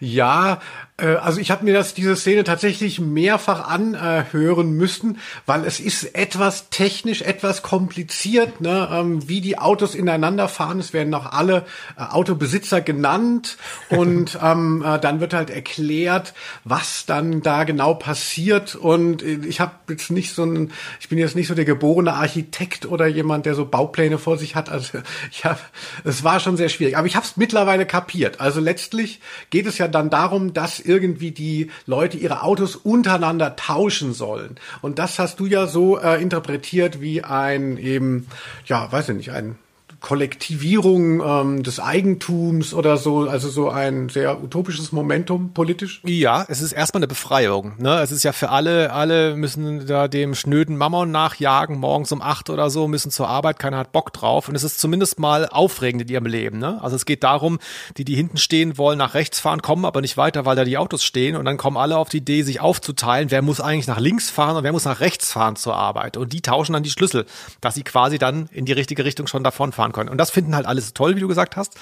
Ja, 0.00 0.60
also 0.98 1.40
ich 1.40 1.50
habe 1.50 1.64
mir 1.64 1.72
das 1.72 1.94
diese 1.94 2.14
Szene 2.16 2.44
tatsächlich 2.44 3.00
mehrfach 3.00 3.66
anhören 3.66 4.72
müssen, 4.72 5.18
weil 5.46 5.64
es 5.64 5.80
ist 5.80 6.14
etwas 6.14 6.68
technisch 6.68 7.22
etwas 7.22 7.62
kompliziert, 7.62 8.60
ne? 8.60 8.88
Ähm, 8.92 9.26
wie 9.26 9.40
die 9.40 9.58
Autos 9.58 9.94
ineinander 9.94 10.48
fahren. 10.48 10.78
Es 10.78 10.92
werden 10.92 11.08
noch 11.08 11.32
alle 11.32 11.64
äh, 11.96 12.02
Autobesitzer 12.02 12.82
genannt 12.82 13.56
und 13.88 14.38
ähm, 14.42 14.84
äh, 14.86 14.98
dann 14.98 15.20
wird 15.20 15.32
halt 15.32 15.48
erklärt, 15.48 16.34
was 16.64 17.06
dann 17.06 17.40
da 17.40 17.64
genau 17.64 17.94
passiert. 17.94 18.74
Und 18.74 19.22
ich 19.22 19.60
habe 19.60 19.72
jetzt 19.88 20.10
nicht 20.10 20.34
so 20.34 20.44
ein, 20.44 20.72
ich 21.00 21.08
bin 21.08 21.18
jetzt 21.18 21.34
nicht 21.34 21.48
so 21.48 21.54
der 21.54 21.64
geborene 21.64 22.12
Architekt 22.12 22.84
oder 22.84 23.06
jemand, 23.06 23.46
der 23.46 23.54
so 23.54 23.64
Baupläne 23.64 24.18
vor 24.18 24.36
sich 24.36 24.54
hat. 24.54 24.68
Also 24.68 24.98
ich 25.30 25.46
habe, 25.46 25.58
es 26.04 26.22
war 26.22 26.38
schon 26.38 26.58
sehr 26.58 26.68
schwierig, 26.68 26.98
aber 26.98 27.06
ich 27.06 27.16
habe 27.16 27.24
es 27.24 27.38
mittlerweile 27.38 27.86
kapiert. 27.86 28.40
Also 28.40 28.60
letztlich 28.60 29.20
geht 29.48 29.66
es 29.66 29.78
ja 29.78 29.88
dann 29.88 30.10
darum, 30.10 30.52
dass 30.52 30.82
irgendwie 30.92 31.30
die 31.30 31.70
Leute 31.86 32.18
ihre 32.18 32.42
Autos 32.42 32.76
untereinander 32.76 33.56
tauschen 33.56 34.12
sollen. 34.12 34.56
Und 34.82 34.98
das 34.98 35.18
hast 35.18 35.40
du 35.40 35.46
ja 35.46 35.66
so 35.66 35.98
äh, 35.98 36.20
interpretiert 36.20 37.00
wie 37.00 37.24
ein 37.24 37.78
eben, 37.78 38.26
ja, 38.66 38.92
weiß 38.92 39.08
ich 39.08 39.16
nicht, 39.16 39.30
ein 39.30 39.56
Kollektivierung 40.02 41.22
ähm, 41.24 41.62
des 41.62 41.78
Eigentums 41.78 42.74
oder 42.74 42.96
so, 42.96 43.28
also 43.28 43.48
so 43.48 43.70
ein 43.70 44.08
sehr 44.08 44.42
utopisches 44.42 44.90
Momentum 44.90 45.52
politisch? 45.54 46.02
Ja, 46.04 46.44
es 46.48 46.60
ist 46.60 46.72
erstmal 46.72 46.98
eine 46.98 47.06
Befreiung. 47.06 47.74
Ne? 47.78 48.00
Es 48.00 48.10
ist 48.10 48.24
ja 48.24 48.32
für 48.32 48.50
alle, 48.50 48.92
alle 48.92 49.36
müssen 49.36 49.86
da 49.86 50.08
dem 50.08 50.34
schnöden 50.34 50.76
Mammon 50.76 51.12
nachjagen, 51.12 51.78
morgens 51.78 52.10
um 52.10 52.20
acht 52.20 52.50
oder 52.50 52.68
so, 52.68 52.88
müssen 52.88 53.12
zur 53.12 53.28
Arbeit, 53.28 53.60
keiner 53.60 53.78
hat 53.78 53.92
Bock 53.92 54.12
drauf. 54.12 54.48
Und 54.48 54.56
es 54.56 54.64
ist 54.64 54.80
zumindest 54.80 55.20
mal 55.20 55.48
aufregend 55.48 56.02
in 56.02 56.08
ihrem 56.08 56.26
Leben. 56.26 56.58
Ne? 56.58 56.82
Also 56.82 56.96
es 56.96 57.06
geht 57.06 57.22
darum, 57.22 57.60
die, 57.96 58.04
die 58.04 58.16
hinten 58.16 58.38
stehen, 58.38 58.76
wollen 58.78 58.98
nach 58.98 59.14
rechts 59.14 59.38
fahren, 59.38 59.62
kommen 59.62 59.84
aber 59.84 60.00
nicht 60.00 60.16
weiter, 60.16 60.44
weil 60.44 60.56
da 60.56 60.64
die 60.64 60.78
Autos 60.78 61.04
stehen. 61.04 61.36
Und 61.36 61.44
dann 61.44 61.56
kommen 61.56 61.76
alle 61.76 61.96
auf 61.96 62.08
die 62.08 62.18
Idee, 62.18 62.42
sich 62.42 62.60
aufzuteilen, 62.60 63.30
wer 63.30 63.40
muss 63.40 63.60
eigentlich 63.60 63.86
nach 63.86 64.00
links 64.00 64.30
fahren 64.30 64.56
und 64.56 64.64
wer 64.64 64.72
muss 64.72 64.84
nach 64.84 64.98
rechts 64.98 65.30
fahren 65.30 65.54
zur 65.54 65.76
Arbeit. 65.76 66.16
Und 66.16 66.32
die 66.32 66.42
tauschen 66.42 66.72
dann 66.72 66.82
die 66.82 66.90
Schlüssel, 66.90 67.24
dass 67.60 67.76
sie 67.76 67.84
quasi 67.84 68.18
dann 68.18 68.48
in 68.50 68.64
die 68.64 68.72
richtige 68.72 69.04
Richtung 69.04 69.28
schon 69.28 69.44
davon 69.44 69.72
fahren 69.92 70.06
können. 70.06 70.08
Und 70.10 70.18
das 70.18 70.30
finden 70.30 70.54
halt 70.54 70.66
alles 70.66 70.94
toll, 70.94 71.16
wie 71.16 71.20
du 71.20 71.28
gesagt 71.28 71.56
hast. 71.56 71.74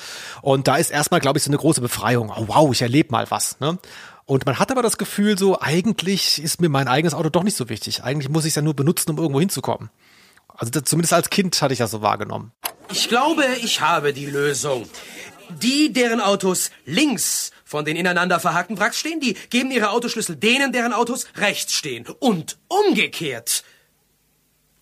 Und 0.42 0.68
da 0.68 0.76
ist 0.76 0.90
erstmal, 0.90 1.20
glaube 1.20 1.38
ich, 1.38 1.44
so 1.44 1.50
eine 1.50 1.58
große 1.58 1.80
Befreiung. 1.80 2.32
Oh, 2.36 2.44
wow, 2.48 2.72
ich 2.72 2.82
erlebe 2.82 3.10
mal 3.12 3.30
was. 3.30 3.58
Ne? 3.60 3.78
Und 4.26 4.46
man 4.46 4.58
hat 4.58 4.70
aber 4.70 4.82
das 4.82 4.98
Gefühl, 4.98 5.38
so 5.38 5.60
eigentlich 5.60 6.42
ist 6.42 6.60
mir 6.60 6.68
mein 6.68 6.88
eigenes 6.88 7.14
Auto 7.14 7.30
doch 7.30 7.42
nicht 7.42 7.56
so 7.56 7.68
wichtig. 7.68 8.04
Eigentlich 8.04 8.28
muss 8.28 8.44
ich 8.44 8.50
es 8.50 8.56
ja 8.56 8.62
nur 8.62 8.74
benutzen, 8.74 9.10
um 9.10 9.18
irgendwo 9.18 9.40
hinzukommen. 9.40 9.90
Also 10.48 10.70
das, 10.70 10.84
zumindest 10.84 11.14
als 11.14 11.30
Kind 11.30 11.60
hatte 11.62 11.72
ich 11.72 11.78
das 11.78 11.90
so 11.90 12.02
wahrgenommen. 12.02 12.52
Ich 12.92 13.08
glaube, 13.08 13.44
ich 13.62 13.80
habe 13.80 14.12
die 14.12 14.26
Lösung. 14.26 14.88
Die, 15.62 15.92
deren 15.92 16.20
Autos 16.20 16.70
links 16.84 17.50
von 17.64 17.84
den 17.84 17.96
ineinander 17.96 18.38
verhakten 18.38 18.78
Wracks 18.78 19.00
stehen, 19.00 19.20
die 19.20 19.34
geben 19.48 19.72
ihre 19.72 19.90
Autoschlüssel 19.90 20.36
denen, 20.36 20.72
deren 20.72 20.92
Autos 20.92 21.26
rechts 21.36 21.72
stehen. 21.72 22.06
Und 22.20 22.58
umgekehrt. 22.68 23.64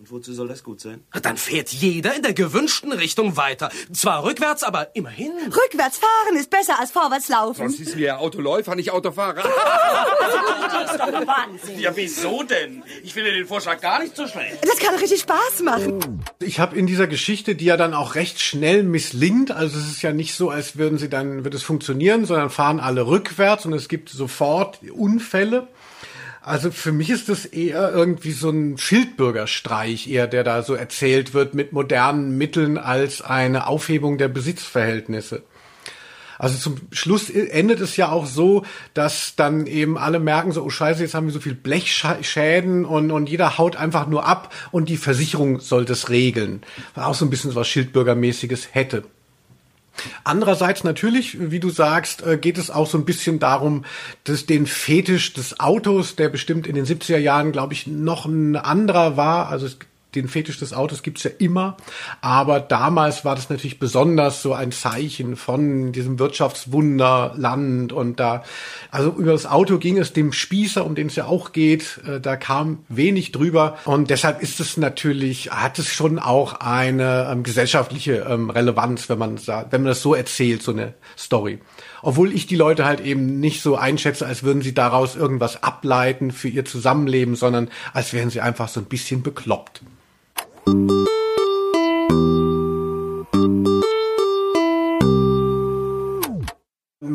Und 0.00 0.12
wozu 0.12 0.32
soll 0.32 0.46
das 0.46 0.62
gut 0.62 0.80
sein? 0.80 1.02
Dann 1.22 1.36
fährt 1.36 1.70
jeder 1.70 2.14
in 2.14 2.22
der 2.22 2.32
gewünschten 2.32 2.92
Richtung 2.92 3.36
weiter. 3.36 3.68
Zwar 3.92 4.22
rückwärts, 4.22 4.62
aber 4.62 4.94
immerhin. 4.94 5.32
Rückwärts 5.46 5.98
fahren 5.98 6.36
ist 6.36 6.50
besser 6.50 6.78
als 6.78 6.92
vorwärts 6.92 7.28
laufen. 7.28 7.64
Das 7.64 7.80
ist 7.80 7.96
mir 7.96 8.20
Autoläufer, 8.20 8.76
nicht 8.76 8.92
Autofahrer. 8.92 9.42
das 9.42 10.92
ist 10.92 11.00
doch 11.00 11.26
Wahnsinn. 11.26 11.80
Ja, 11.80 11.90
wieso 11.96 12.44
denn? 12.44 12.84
Ich 13.02 13.12
finde 13.12 13.32
den 13.32 13.44
Vorschlag 13.44 13.80
gar 13.80 14.00
nicht 14.00 14.14
so 14.14 14.28
schlecht. 14.28 14.58
Das 14.62 14.78
kann 14.78 14.94
richtig 14.94 15.22
Spaß 15.22 15.62
machen. 15.64 16.22
Ich 16.38 16.60
habe 16.60 16.76
in 16.76 16.86
dieser 16.86 17.08
Geschichte, 17.08 17.56
die 17.56 17.64
ja 17.64 17.76
dann 17.76 17.92
auch 17.92 18.14
recht 18.14 18.40
schnell 18.40 18.84
misslingt, 18.84 19.50
also 19.50 19.80
es 19.80 19.88
ist 19.88 20.02
ja 20.02 20.12
nicht 20.12 20.36
so, 20.36 20.48
als 20.48 20.76
würden 20.76 20.98
sie 20.98 21.08
dann, 21.08 21.42
wird 21.42 21.54
es 21.54 21.64
funktionieren, 21.64 22.24
sondern 22.24 22.50
fahren 22.50 22.78
alle 22.78 23.08
rückwärts 23.08 23.66
und 23.66 23.72
es 23.72 23.88
gibt 23.88 24.10
sofort 24.10 24.78
Unfälle. 24.92 25.66
Also 26.48 26.70
für 26.70 26.92
mich 26.92 27.10
ist 27.10 27.28
das 27.28 27.44
eher 27.44 27.92
irgendwie 27.92 28.30
so 28.30 28.48
ein 28.48 28.78
Schildbürgerstreich, 28.78 30.08
eher 30.08 30.26
der 30.26 30.44
da 30.44 30.62
so 30.62 30.72
erzählt 30.74 31.34
wird 31.34 31.52
mit 31.52 31.74
modernen 31.74 32.38
Mitteln 32.38 32.78
als 32.78 33.20
eine 33.20 33.66
Aufhebung 33.66 34.16
der 34.16 34.28
Besitzverhältnisse. 34.28 35.42
Also 36.38 36.56
zum 36.56 36.76
Schluss 36.90 37.28
endet 37.28 37.80
es 37.80 37.98
ja 37.98 38.10
auch 38.10 38.24
so, 38.24 38.64
dass 38.94 39.36
dann 39.36 39.66
eben 39.66 39.98
alle 39.98 40.20
merken 40.20 40.52
so, 40.52 40.62
oh 40.62 40.70
scheiße, 40.70 41.02
jetzt 41.02 41.12
haben 41.12 41.26
wir 41.26 41.34
so 41.34 41.40
viel 41.40 41.54
Blechschäden 41.54 42.86
und, 42.86 43.10
und 43.10 43.28
jeder 43.28 43.58
haut 43.58 43.76
einfach 43.76 44.06
nur 44.06 44.26
ab 44.26 44.54
und 44.70 44.88
die 44.88 44.96
Versicherung 44.96 45.60
soll 45.60 45.84
das 45.84 46.08
regeln. 46.08 46.62
Auch 46.94 47.14
so 47.14 47.26
ein 47.26 47.30
bisschen 47.30 47.54
was 47.56 47.68
Schildbürgermäßiges 47.68 48.68
hätte. 48.72 49.04
Andererseits 50.24 50.84
natürlich, 50.84 51.50
wie 51.50 51.60
du 51.60 51.70
sagst, 51.70 52.22
äh, 52.22 52.36
geht 52.36 52.58
es 52.58 52.70
auch 52.70 52.86
so 52.86 52.98
ein 52.98 53.04
bisschen 53.04 53.38
darum, 53.38 53.84
dass 54.24 54.46
den 54.46 54.66
Fetisch 54.66 55.32
des 55.32 55.60
Autos, 55.60 56.16
der 56.16 56.28
bestimmt 56.28 56.66
in 56.66 56.74
den 56.74 56.86
70er 56.86 57.18
Jahren, 57.18 57.52
glaube 57.52 57.74
ich, 57.74 57.86
noch 57.86 58.26
ein 58.26 58.56
anderer 58.56 59.16
war. 59.16 59.48
Also 59.48 59.66
es 59.66 59.78
den 60.14 60.28
Fetisch 60.28 60.58
des 60.58 60.72
Autos 60.72 61.02
gibt's 61.02 61.22
ja 61.22 61.30
immer, 61.38 61.76
aber 62.20 62.60
damals 62.60 63.24
war 63.24 63.34
das 63.34 63.50
natürlich 63.50 63.78
besonders 63.78 64.42
so 64.42 64.54
ein 64.54 64.72
Zeichen 64.72 65.36
von 65.36 65.92
diesem 65.92 66.18
Wirtschaftswunderland 66.18 67.92
und 67.92 68.18
da, 68.18 68.42
also 68.90 69.10
über 69.10 69.32
das 69.32 69.46
Auto 69.46 69.78
ging 69.78 69.98
es 69.98 70.12
dem 70.12 70.32
Spießer, 70.32 70.84
um 70.84 70.94
den 70.94 71.08
es 71.08 71.16
ja 71.16 71.26
auch 71.26 71.52
geht, 71.52 72.00
äh, 72.06 72.20
da 72.20 72.36
kam 72.36 72.78
wenig 72.88 73.32
drüber 73.32 73.76
und 73.84 74.08
deshalb 74.08 74.42
ist 74.42 74.60
es 74.60 74.76
natürlich, 74.78 75.50
hat 75.50 75.78
es 75.78 75.88
schon 75.88 76.18
auch 76.18 76.54
eine 76.54 77.28
ähm, 77.30 77.42
gesellschaftliche 77.42 78.26
ähm, 78.28 78.50
Relevanz, 78.50 79.08
wenn 79.08 79.18
man 79.18 79.38
wenn 79.38 79.82
man 79.82 79.88
das 79.88 80.02
so 80.02 80.14
erzählt, 80.14 80.62
so 80.62 80.72
eine 80.72 80.94
Story. 81.16 81.58
Obwohl 82.02 82.32
ich 82.32 82.46
die 82.46 82.56
Leute 82.56 82.84
halt 82.84 83.00
eben 83.00 83.40
nicht 83.40 83.62
so 83.62 83.76
einschätze, 83.76 84.26
als 84.26 84.42
würden 84.42 84.62
sie 84.62 84.74
daraus 84.74 85.16
irgendwas 85.16 85.62
ableiten 85.62 86.30
für 86.30 86.48
ihr 86.48 86.64
Zusammenleben, 86.64 87.34
sondern 87.36 87.68
als 87.92 88.12
wären 88.12 88.30
sie 88.30 88.40
einfach 88.40 88.68
so 88.68 88.80
ein 88.80 88.86
bisschen 88.86 89.22
bekloppt. 89.22 89.82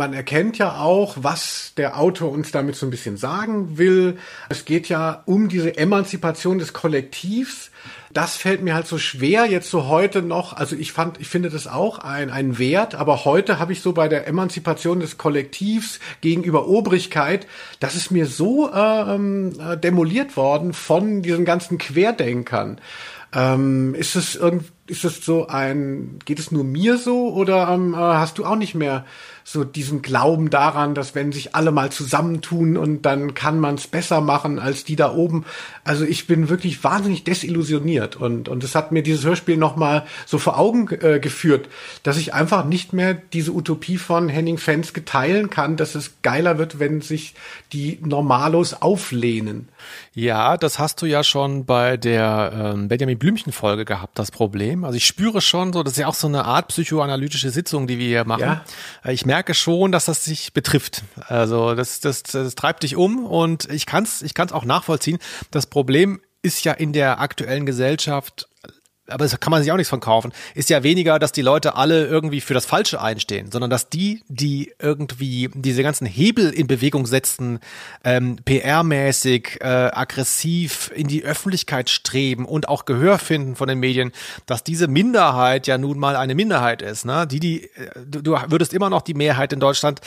Man 0.04 0.14
erkennt 0.14 0.58
ja 0.58 0.80
auch, 0.80 1.16
was 1.22 1.74
der 1.78 1.97
Autor 1.97 2.32
uns 2.32 2.51
damit 2.51 2.76
so 2.76 2.86
ein 2.86 2.89
bisschen 2.89 3.16
sagen 3.16 3.78
will. 3.78 4.18
Es 4.49 4.66
geht 4.66 4.89
ja 4.89 5.24
um 5.26 5.47
diese 5.47 5.78
Emanzipation 5.78 6.60
des 6.60 6.74
Kollektivs. 6.74 7.72
Das 8.12 8.36
fällt 8.36 8.62
mir 8.62 8.76
halt 8.76 8.86
so 8.86 8.97
schwer 8.97 9.45
jetzt 9.45 9.70
so 9.70 9.88
heute 9.88 10.22
noch. 10.22 10.54
Also 10.54 10.76
ich 10.76 10.91
fand, 10.91 11.20
ich 11.22 11.30
finde 11.30 11.49
das 11.49 11.68
auch 11.68 11.99
ein, 11.99 12.30
ein 12.30 12.60
Wert, 12.60 12.95
aber 12.95 13.26
heute 13.26 13.60
habe 13.60 13.72
ich 13.72 13.82
so 13.82 13.93
bei 13.93 14.08
der 14.08 14.28
Emanzipation 14.28 14.99
des 14.99 15.18
Kollektivs 15.18 15.99
gegenüber 16.22 16.68
Obrigkeit, 16.68 17.47
das 17.80 17.95
ist 17.95 18.12
mir 18.12 18.26
so 18.26 18.72
ähm, 18.74 19.54
äh, 19.60 19.78
demoliert 19.78 20.38
worden 20.38 20.74
von 20.74 21.22
diesen 21.22 21.45
ganzen 21.45 21.78
Querdenkern. 21.78 22.80
Ähm, 23.34 23.95
ist 23.95 24.15
es 24.15 24.36
irgend, 24.36 24.71
ist 24.88 25.05
es 25.05 25.25
so 25.25 25.47
ein, 25.47 26.19
geht 26.25 26.39
es 26.39 26.51
nur 26.51 26.63
mir 26.63 26.97
so 26.97 27.34
oder 27.34 27.69
ähm, 27.69 27.93
äh, 27.93 27.97
hast 27.97 28.38
du 28.38 28.45
auch 28.45 28.57
nicht 28.57 28.75
mehr 28.75 29.05
so 29.45 29.63
diesen 29.63 30.01
Glauben 30.01 30.49
daran, 30.49 30.95
dass 30.95 31.15
wenn 31.15 31.31
sich 31.31 31.53
alle 31.53 31.71
mal 31.71 31.91
zusammentun 31.91 32.77
und 32.77 33.03
dann 33.03 33.34
kann 33.34 33.59
man 33.59 33.75
es 33.75 33.88
besser 33.88 34.21
machen 34.21 34.59
als 34.59 34.84
die 34.84 34.95
da 34.95 35.13
oben. 35.13 35.45
Also 35.84 36.05
ich 36.05 36.27
bin 36.27 36.49
wirklich 36.49 36.84
wahnsinnig 36.84 37.23
desillusioniert 37.23 38.15
und 38.15 38.47
und 38.49 38.63
es 38.63 38.75
hat 38.75 38.91
mir 38.91 39.03
dieses 39.03 39.25
Hörspiel 39.25 39.57
noch 39.57 39.75
mal 39.75 40.05
so 40.25 40.38
vor 40.38 40.57
Augen 40.57 40.88
äh, 41.01 41.19
geführt, 41.19 41.67
dass 42.03 42.17
ich 42.17 42.34
einfach 42.34 42.65
nicht 42.65 42.93
mehr 42.93 43.13
diese 43.13 43.51
Utopie 43.51 43.97
von 43.97 44.29
Henning 44.29 44.57
Fenske 44.57 45.03
teilen 45.05 45.49
kann, 45.49 45.75
dass 45.77 45.95
es 45.95 46.21
geiler 46.21 46.57
wird, 46.57 46.79
wenn 46.79 47.01
sich 47.01 47.36
die 47.71 47.99
Normalos 48.01 48.73
auflehnen. 48.81 49.69
Ja, 50.13 50.57
das 50.57 50.79
hast 50.79 51.01
du 51.01 51.05
ja 51.05 51.23
schon 51.23 51.65
bei 51.65 51.97
der 51.97 52.73
ähm, 52.75 52.88
Benjamin 52.88 53.17
Blümchen 53.17 53.51
Folge 53.51 53.84
gehabt, 53.84 54.19
das 54.19 54.31
Problem. 54.31 54.72
Also 54.84 54.97
ich 54.97 55.05
spüre 55.05 55.41
schon 55.41 55.74
so, 55.74 55.84
das 55.84 55.93
ist 55.93 55.99
ja 55.99 56.07
auch 56.07 56.15
so 56.15 56.28
eine 56.28 56.45
Art 56.45 56.69
psychoanalytische 56.69 57.49
Sitzung, 57.49 57.88
die 57.88 57.99
wir 57.99 58.07
hier 58.07 58.26
machen. 58.26 58.41
Ja. 58.41 58.65
Äh, 59.03 59.13
ich 59.13 59.26
merke 59.26 59.53
schon, 59.53 59.91
dass 59.91 60.05
das 60.05 60.24
sich 60.24 60.53
betrifft. 60.53 61.03
Also 61.28 61.76
das, 61.76 61.99
das, 61.99 62.24
das 62.24 62.55
treibt 62.55 62.84
dich 62.84 62.95
um 62.95 63.26
und 63.26 63.69
ich 63.69 63.86
kann 63.86 64.03
es 64.03 64.21
ich 64.21 64.34
kann's 64.34 64.53
auch 64.53 64.65
nachvollziehen. 64.65 65.19
Das 65.51 65.67
Problem 65.67 66.21
ist 66.41 66.63
ja 66.65 66.74
in 66.74 66.93
der 66.93 67.19
aktuellen 67.19 67.65
Gesellschaft 67.65 68.47
aber 69.08 69.26
das 69.26 69.38
kann 69.39 69.51
man 69.51 69.62
sich 69.62 69.72
auch 69.72 69.78
nichts 69.78 69.89
von 69.89 69.99
kaufen, 69.99 70.32
ist 70.56 70.70
ja 70.70 70.84
weniger, 70.84 71.20
dass 71.20 71.32
die 71.32 71.41
Leute 71.41 71.76
alle 71.76 72.06
irgendwie 72.08 72.41
für 72.41 72.54
das 72.54 72.66
Falsche 72.66 73.01
einstehen, 73.01 73.51
sondern 73.51 73.70
dass 73.70 73.89
die, 73.89 74.24
die 74.28 74.74
irgendwie 74.80 75.49
diese 75.54 75.84
ganzen 75.84 76.08
Hebel 76.08 76.49
in 76.51 76.68
Bewegung 76.68 77.06
setzen, 77.06 77.60
ähm, 78.04 78.38
PR-mäßig, 78.45 79.62
äh, 79.62 79.66
aggressiv 79.93 80.91
in 80.95 81.08
die 81.08 81.24
Öffentlichkeit 81.24 81.89
streben 81.89 82.45
und 82.45 82.70
auch 82.70 82.86
Gehör 82.86 83.20
finden 83.20 83.56
von 83.56 83.68
den 83.68 83.80
Medien, 83.80 84.14
dass 84.45 84.64
diese 84.64 84.88
Minderheit 84.88 85.68
ja 85.68 85.78
nun 85.78 85.99
mal 85.99 86.16
eine 86.16 86.36
Minderheit 86.36 86.82
ist. 86.82 87.06
Ne? 87.06 87.28
Die, 87.28 87.39
die, 87.39 87.64
äh, 87.64 87.91
du, 88.06 88.22
du 88.22 88.38
würdest 88.47 88.74
immer 88.74 88.89
noch 88.89 89.01
die 89.01 89.14
Mehrheit 89.14 89.51
in 89.51 89.60
Deutschland 89.60 89.99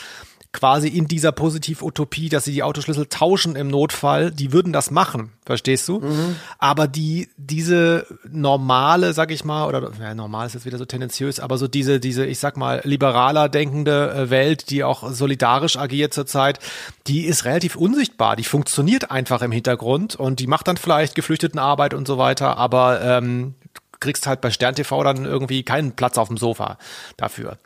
quasi 0.57 0.89
in 0.89 1.07
dieser 1.07 1.33
Positiv-Utopie, 1.33 2.31
dass 2.31 2.45
sie 2.45 2.53
die 2.53 2.63
Autoschlüssel 2.63 3.07
tauschen 3.07 3.57
im 3.57 3.69
Notfall, 3.69 4.31
die 4.31 4.53
würden 4.53 4.73
das 4.73 4.91
machen, 4.91 5.33
verstehst 5.45 5.87
du? 5.87 6.01
Mhm. 6.01 6.37
Aber 6.59 6.89
die, 6.89 7.29
diese 7.37 8.07
normale, 8.27 9.13
sag 9.13 9.31
ich 9.31 9.45
mal, 9.45 9.69
oder 9.69 9.93
ja, 10.01 10.15
normal 10.15 10.47
ist 10.47 10.55
jetzt 10.55 10.65
wieder 10.65 10.79
so 10.79 10.87
tendenziös, 10.87 11.41
aber 11.41 11.59
so 11.59 11.69
diese, 11.69 12.01
diese, 12.01 12.25
ich 12.25 12.39
sag 12.39 12.57
mal, 12.57 12.81
liberaler 12.85 13.51
denkende 13.51 14.11
äh, 14.13 14.31
Welt, 14.31 14.71
die 14.71 14.83
auch 14.83 15.13
solidarisch 15.13 15.77
agiert 15.77 16.15
zurzeit, 16.15 16.59
die 17.07 17.27
ist 17.27 17.45
relativ 17.45 17.77
unsichtbar. 17.77 18.35
Die 18.35 18.45
funktioniert 18.45 19.11
einfach 19.11 19.43
im 19.43 19.53
Hintergrund 19.53 20.17
und 20.17 20.41
die 20.41 20.47
macht 20.47 20.69
dann 20.69 20.79
vielleicht 20.79 21.15
Geflüchtetenarbeit 21.15 21.93
und 21.93 22.09
so 22.09 22.17
weiter, 22.17 22.57
aber 22.57 23.03
ähm, 23.03 23.57
kriegst 24.01 24.27
halt 24.27 24.41
bei 24.41 24.51
Stern 24.51 24.75
TV 24.75 25.03
dann 25.03 25.25
irgendwie 25.25 25.63
keinen 25.63 25.93
Platz 25.93 26.19
auf 26.19 26.29
dem 26.29 26.37
Sofa 26.37 26.79
dafür. 27.17 27.59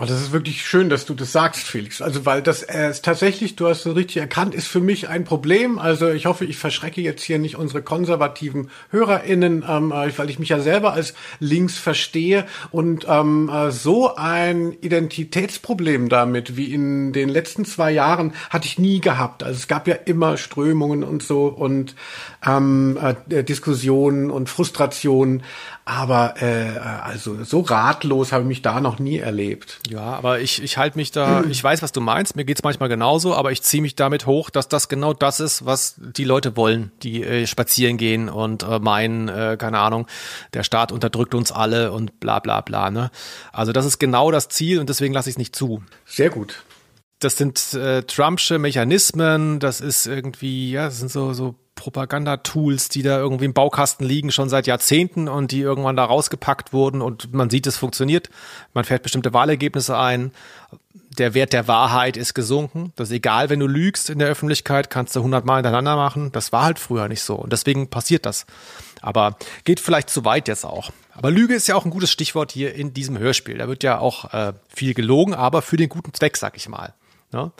Oh, 0.00 0.06
das 0.06 0.22
ist 0.22 0.32
wirklich 0.32 0.64
schön, 0.66 0.88
dass 0.88 1.04
du 1.04 1.12
das 1.12 1.32
sagst, 1.32 1.64
Felix. 1.64 2.00
Also, 2.00 2.24
weil 2.24 2.40
das 2.40 2.62
äh, 2.62 2.94
tatsächlich, 3.02 3.56
du 3.56 3.68
hast 3.68 3.84
es 3.84 3.94
richtig 3.94 4.16
erkannt, 4.16 4.54
ist 4.54 4.66
für 4.66 4.80
mich 4.80 5.08
ein 5.08 5.24
Problem. 5.24 5.78
Also, 5.78 6.08
ich 6.10 6.24
hoffe, 6.24 6.46
ich 6.46 6.56
verschrecke 6.56 7.02
jetzt 7.02 7.22
hier 7.22 7.38
nicht 7.38 7.56
unsere 7.56 7.82
konservativen 7.82 8.70
HörerInnen, 8.90 9.62
ähm, 9.68 9.92
äh, 9.92 10.16
weil 10.16 10.30
ich 10.30 10.38
mich 10.38 10.48
ja 10.48 10.60
selber 10.60 10.94
als 10.94 11.12
links 11.40 11.76
verstehe 11.76 12.46
und 12.70 13.04
ähm, 13.06 13.50
äh, 13.50 13.70
so 13.70 14.16
ein 14.16 14.72
Identitätsproblem 14.80 16.08
damit 16.08 16.56
wie 16.56 16.72
in 16.72 17.12
den 17.12 17.28
letzten 17.28 17.66
zwei 17.66 17.92
Jahren 17.92 18.32
hatte 18.48 18.66
ich 18.66 18.78
nie 18.78 19.02
gehabt. 19.02 19.42
Also, 19.42 19.58
es 19.58 19.68
gab 19.68 19.86
ja 19.86 19.94
immer 19.94 20.38
Strömungen 20.38 21.04
und 21.04 21.22
so 21.22 21.48
und 21.48 21.94
ähm, 22.44 22.98
äh, 23.00 23.44
Diskussionen 23.44 24.30
und 24.30 24.48
Frustrationen. 24.48 25.42
Aber 25.84 26.34
äh, 26.40 26.78
also 26.78 27.42
so 27.42 27.60
ratlos 27.60 28.30
habe 28.30 28.42
ich 28.42 28.48
mich 28.48 28.62
da 28.62 28.80
noch 28.80 28.98
nie 28.98 29.18
erlebt. 29.18 29.80
Ja, 29.88 30.02
aber 30.02 30.40
ich, 30.40 30.62
ich 30.62 30.78
halte 30.78 30.96
mich 30.96 31.10
da, 31.10 31.42
ich 31.50 31.62
weiß, 31.62 31.82
was 31.82 31.92
du 31.92 32.00
meinst, 32.00 32.36
mir 32.36 32.44
geht's 32.44 32.62
manchmal 32.62 32.88
genauso, 32.88 33.34
aber 33.34 33.50
ich 33.52 33.62
ziehe 33.62 33.82
mich 33.82 33.96
damit 33.96 34.26
hoch, 34.26 34.50
dass 34.50 34.68
das 34.68 34.88
genau 34.88 35.12
das 35.12 35.40
ist, 35.40 35.66
was 35.66 35.96
die 35.98 36.24
Leute 36.24 36.56
wollen, 36.56 36.92
die 37.02 37.22
äh, 37.22 37.46
spazieren 37.46 37.96
gehen 37.96 38.28
und 38.28 38.62
äh, 38.62 38.78
meinen, 38.78 39.28
äh, 39.28 39.56
keine 39.58 39.78
Ahnung, 39.78 40.06
der 40.54 40.62
Staat 40.62 40.92
unterdrückt 40.92 41.34
uns 41.34 41.50
alle 41.50 41.92
und 41.92 42.20
bla 42.20 42.38
bla 42.38 42.60
bla. 42.60 42.90
Ne? 42.90 43.10
Also 43.52 43.72
das 43.72 43.86
ist 43.86 43.98
genau 43.98 44.30
das 44.30 44.48
Ziel 44.48 44.78
und 44.78 44.88
deswegen 44.88 45.14
lasse 45.14 45.28
ich 45.28 45.34
es 45.34 45.38
nicht 45.38 45.56
zu. 45.56 45.82
Sehr 46.06 46.30
gut 46.30 46.62
das 47.24 47.36
sind 47.36 47.74
äh, 47.74 48.02
Trumpsche 48.02 48.58
Mechanismen, 48.58 49.60
das 49.60 49.80
ist 49.80 50.06
irgendwie, 50.06 50.72
ja, 50.72 50.86
das 50.86 50.98
sind 50.98 51.10
so, 51.10 51.32
so 51.32 51.54
Propaganda-Tools, 51.74 52.88
die 52.88 53.02
da 53.02 53.18
irgendwie 53.18 53.46
im 53.46 53.54
Baukasten 53.54 54.06
liegen, 54.06 54.30
schon 54.30 54.48
seit 54.48 54.66
Jahrzehnten 54.66 55.28
und 55.28 55.52
die 55.52 55.60
irgendwann 55.60 55.96
da 55.96 56.04
rausgepackt 56.04 56.72
wurden 56.72 57.02
und 57.02 57.32
man 57.32 57.50
sieht, 57.50 57.66
es 57.66 57.76
funktioniert. 57.76 58.30
Man 58.74 58.84
fährt 58.84 59.02
bestimmte 59.02 59.32
Wahlergebnisse 59.32 59.96
ein. 59.96 60.32
Der 61.18 61.34
Wert 61.34 61.52
der 61.52 61.68
Wahrheit 61.68 62.16
ist 62.16 62.34
gesunken. 62.34 62.92
Das 62.96 63.08
ist 63.08 63.14
egal, 63.14 63.50
wenn 63.50 63.60
du 63.60 63.66
lügst 63.66 64.10
in 64.10 64.18
der 64.18 64.28
Öffentlichkeit, 64.28 64.90
kannst 64.90 65.16
du 65.16 65.22
hundertmal 65.22 65.56
hintereinander 65.56 65.96
machen. 65.96 66.30
Das 66.32 66.52
war 66.52 66.64
halt 66.64 66.78
früher 66.78 67.08
nicht 67.08 67.22
so 67.22 67.34
und 67.34 67.52
deswegen 67.52 67.88
passiert 67.88 68.26
das. 68.26 68.46
Aber 69.00 69.36
geht 69.64 69.80
vielleicht 69.80 70.10
zu 70.10 70.24
weit 70.24 70.48
jetzt 70.48 70.64
auch. 70.64 70.90
Aber 71.14 71.30
Lüge 71.30 71.54
ist 71.54 71.66
ja 71.66 71.74
auch 71.74 71.84
ein 71.84 71.90
gutes 71.90 72.10
Stichwort 72.10 72.52
hier 72.52 72.74
in 72.74 72.94
diesem 72.94 73.18
Hörspiel. 73.18 73.58
Da 73.58 73.68
wird 73.68 73.82
ja 73.82 73.98
auch 73.98 74.32
äh, 74.32 74.52
viel 74.68 74.94
gelogen, 74.94 75.34
aber 75.34 75.60
für 75.60 75.76
den 75.76 75.88
guten 75.88 76.14
Zweck, 76.14 76.36
sag 76.36 76.56
ich 76.56 76.68
mal. 76.68 76.94
Ne? 77.32 77.50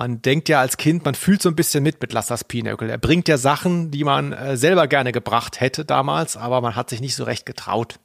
Man 0.00 0.22
denkt 0.22 0.48
ja 0.48 0.60
als 0.60 0.78
Kind, 0.78 1.04
man 1.04 1.14
fühlt 1.14 1.42
so 1.42 1.50
ein 1.50 1.54
bisschen 1.54 1.82
mit 1.82 2.00
mit 2.00 2.14
Lass 2.14 2.28
das 2.28 2.42
Pinöckel. 2.44 2.88
Er 2.88 2.96
bringt 2.96 3.28
ja 3.28 3.36
Sachen, 3.36 3.90
die 3.90 4.02
man 4.02 4.32
äh, 4.32 4.56
selber 4.56 4.86
gerne 4.86 5.12
gebracht 5.12 5.60
hätte 5.60 5.84
damals, 5.84 6.38
aber 6.38 6.62
man 6.62 6.74
hat 6.74 6.88
sich 6.88 7.02
nicht 7.02 7.14
so 7.14 7.24
recht 7.24 7.44
getraut. 7.44 7.96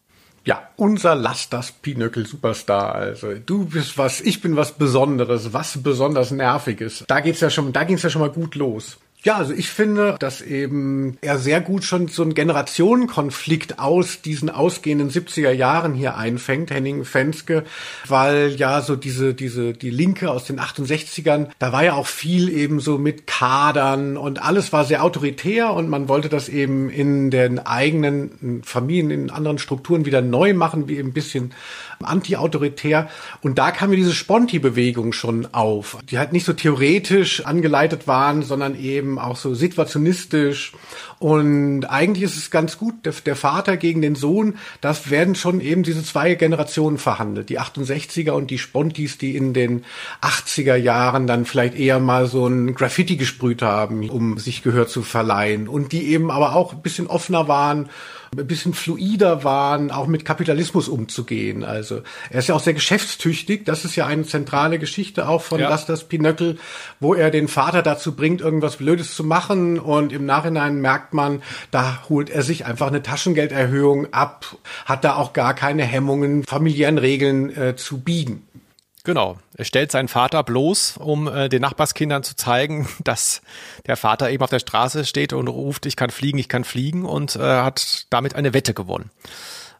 Ja, 0.43 0.67
unser 0.75 1.15
Lass 1.15 1.47
das 1.47 1.71
Pinöckel 1.71 2.25
Superstar. 2.25 2.95
Also 2.95 3.35
du 3.35 3.63
bist 3.63 3.97
was, 3.97 4.19
ich 4.19 4.41
bin 4.41 4.57
was 4.57 4.73
Besonderes, 4.73 5.53
was 5.53 5.81
besonders 5.81 6.31
Nerviges. 6.31 7.05
Da 7.07 7.21
geht's 7.21 7.39
ja 7.39 7.49
schon, 7.49 7.71
da 7.71 7.85
ging's 7.85 8.03
ja 8.03 8.09
schon 8.09 8.21
mal 8.21 8.29
gut 8.29 8.55
los. 8.55 8.97
Ja, 9.25 9.37
also 9.37 9.53
ich 9.53 9.71
finde, 9.71 10.17
dass 10.19 10.41
eben 10.41 11.17
er 11.21 11.39
sehr 11.39 11.59
gut 11.59 11.83
schon 11.83 12.09
so 12.09 12.21
einen 12.21 12.35
Generationenkonflikt 12.35 13.79
aus 13.79 14.21
diesen 14.21 14.51
ausgehenden 14.51 15.09
70er 15.09 15.49
Jahren 15.49 15.95
hier 15.95 16.15
einfängt, 16.15 16.69
Henning 16.69 17.05
Fenske, 17.05 17.63
weil 18.07 18.51
ja 18.51 18.81
so 18.81 18.95
diese, 18.95 19.33
diese, 19.33 19.73
die 19.73 19.89
Linke 19.89 20.29
aus 20.29 20.43
den 20.43 20.59
68ern, 20.59 21.47
da 21.57 21.71
war 21.71 21.83
ja 21.83 21.93
auch 21.93 22.05
viel 22.05 22.55
eben 22.55 22.79
so 22.79 22.99
mit 22.99 23.25
Kadern 23.25 24.15
und 24.15 24.43
alles 24.43 24.71
war 24.71 24.85
sehr 24.85 25.03
autoritär 25.03 25.73
und 25.73 25.89
man 25.89 26.07
wollte 26.07 26.29
das 26.29 26.47
eben 26.47 26.91
in 26.91 27.31
den 27.31 27.57
eigenen 27.57 28.61
Familien, 28.63 29.09
in 29.09 29.31
anderen 29.31 29.57
Strukturen 29.57 30.05
wieder 30.05 30.21
neu 30.21 30.53
machen, 30.53 30.87
wie 30.87 30.97
eben 30.97 31.09
ein 31.09 31.13
bisschen 31.13 31.51
anti-autoritär. 32.03 33.09
Und 33.41 33.57
da 33.57 33.71
kam 33.71 33.89
mir 33.89 33.95
diese 33.95 34.13
Sponti-Bewegung 34.13 35.13
schon 35.13 35.47
auf, 35.53 35.97
die 36.09 36.19
halt 36.19 36.33
nicht 36.33 36.45
so 36.45 36.53
theoretisch 36.53 37.43
angeleitet 37.43 38.07
waren, 38.07 38.43
sondern 38.43 38.79
eben 38.79 39.14
auch 39.19 39.35
so 39.35 39.53
situationistisch. 39.53 40.73
Und 41.19 41.85
eigentlich 41.85 42.23
ist 42.23 42.37
es 42.37 42.51
ganz 42.51 42.77
gut, 42.77 43.05
der, 43.05 43.13
der 43.25 43.35
Vater 43.35 43.77
gegen 43.77 44.01
den 44.01 44.15
Sohn, 44.15 44.57
das 44.81 45.09
werden 45.09 45.35
schon 45.35 45.61
eben 45.61 45.83
diese 45.83 46.03
zwei 46.03 46.35
Generationen 46.35 46.97
verhandelt. 46.97 47.49
Die 47.49 47.59
68er 47.59 48.31
und 48.31 48.51
die 48.51 48.57
Spontis, 48.57 49.17
die 49.17 49.35
in 49.35 49.53
den 49.53 49.85
80er 50.21 50.75
Jahren 50.75 51.27
dann 51.27 51.45
vielleicht 51.45 51.75
eher 51.75 51.99
mal 51.99 52.27
so 52.27 52.47
ein 52.47 52.75
Graffiti 52.75 53.15
gesprüht 53.15 53.61
haben, 53.61 54.09
um 54.09 54.37
sich 54.37 54.63
Gehör 54.63 54.87
zu 54.87 55.03
verleihen. 55.03 55.67
Und 55.67 55.91
die 55.91 56.07
eben 56.07 56.31
aber 56.31 56.55
auch 56.55 56.73
ein 56.73 56.81
bisschen 56.81 57.07
offener 57.07 57.47
waren 57.47 57.89
ein 58.37 58.47
bisschen 58.47 58.73
fluider 58.73 59.43
waren, 59.43 59.91
auch 59.91 60.07
mit 60.07 60.25
Kapitalismus 60.25 60.87
umzugehen. 60.87 61.63
Also 61.63 62.01
er 62.29 62.39
ist 62.39 62.47
ja 62.47 62.55
auch 62.55 62.59
sehr 62.59 62.73
geschäftstüchtig. 62.73 63.65
Das 63.65 63.85
ist 63.85 63.95
ja 63.95 64.05
eine 64.05 64.23
zentrale 64.23 64.79
Geschichte 64.79 65.27
auch 65.27 65.41
von 65.41 65.59
ja. 65.59 65.69
Lass 65.69 65.85
das 65.85 66.05
Pinöckel, 66.05 66.57
wo 66.99 67.13
er 67.13 67.31
den 67.31 67.47
Vater 67.47 67.81
dazu 67.81 68.15
bringt, 68.15 68.41
irgendwas 68.41 68.77
Blödes 68.77 69.15
zu 69.15 69.23
machen 69.23 69.79
und 69.79 70.13
im 70.13 70.25
Nachhinein 70.25 70.81
merkt 70.81 71.13
man, 71.13 71.41
da 71.71 72.03
holt 72.09 72.29
er 72.29 72.43
sich 72.43 72.65
einfach 72.65 72.87
eine 72.87 73.03
Taschengelderhöhung 73.03 74.13
ab, 74.13 74.45
hat 74.85 75.03
da 75.03 75.15
auch 75.15 75.33
gar 75.33 75.53
keine 75.53 75.83
Hemmungen, 75.83 76.43
familiären 76.43 76.97
Regeln 76.97 77.55
äh, 77.55 77.75
zu 77.75 77.99
biegen. 77.99 78.43
Genau. 79.05 79.37
Er 79.55 79.65
stellt 79.65 79.91
seinen 79.91 80.07
Vater 80.07 80.43
bloß, 80.43 80.97
um 80.97 81.27
äh, 81.27 81.47
den 81.47 81.61
Nachbarskindern 81.61 82.23
zu 82.23 82.35
zeigen, 82.35 82.89
dass 83.03 83.41
der 83.85 83.95
Vater 83.95 84.29
eben 84.31 84.43
auf 84.43 84.49
der 84.49 84.59
Straße 84.59 85.05
steht 85.05 85.31
und 85.31 85.47
ruft, 85.47 85.85
ich 85.85 85.95
kann 85.95 86.09
fliegen, 86.09 86.39
ich 86.39 86.49
kann 86.49 86.65
fliegen 86.65 87.05
und 87.05 87.35
äh, 87.35 87.39
hat 87.39 88.07
damit 88.09 88.35
eine 88.35 88.53
Wette 88.53 88.73
gewonnen. 88.73 89.11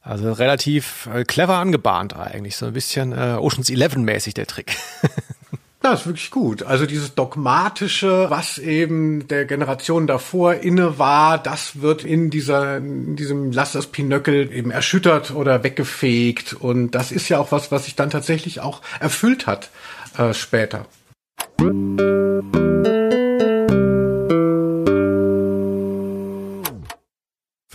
Also 0.02 0.32
relativ 0.32 1.10
äh, 1.12 1.24
clever 1.24 1.56
angebahnt 1.56 2.16
eigentlich, 2.16 2.56
so 2.56 2.68
ein 2.68 2.74
bisschen 2.74 3.12
äh, 3.12 3.38
Oceans 3.40 3.72
11 3.72 3.98
mäßig 3.98 4.36
der 4.36 4.46
Trick. 4.46 4.78
Ja, 5.86 5.94
ist 5.94 6.08
wirklich 6.08 6.32
gut. 6.32 6.64
Also 6.64 6.88
dieses 6.88 7.14
dogmatische, 7.14 8.26
was 8.32 8.58
eben 8.58 9.28
der 9.28 9.46
Generation 9.46 10.08
davor 10.08 10.56
inne 10.56 10.98
war, 10.98 11.38
das 11.38 11.80
wird 11.80 12.04
in 12.04 12.32
dieser, 12.32 12.78
in 12.78 13.16
diesem 13.16 13.52
Lass 13.52 13.74
das 13.74 13.86
Pinöckel 13.86 14.52
eben 14.52 14.72
erschüttert 14.72 15.30
oder 15.30 15.64
weggefegt. 15.64 16.54
Und 16.54 16.96
das 16.96 17.12
ist 17.12 17.30
ja 17.30 17.38
auch 17.38 17.52
was, 17.52 17.72
was 17.72 17.86
sich 17.86 17.96
dann 17.96 18.10
tatsächlich 18.10 18.62
auch 18.62 18.82
erfüllt 19.00 19.46
hat 19.46 19.70
äh, 20.18 20.34
später. 20.34 20.88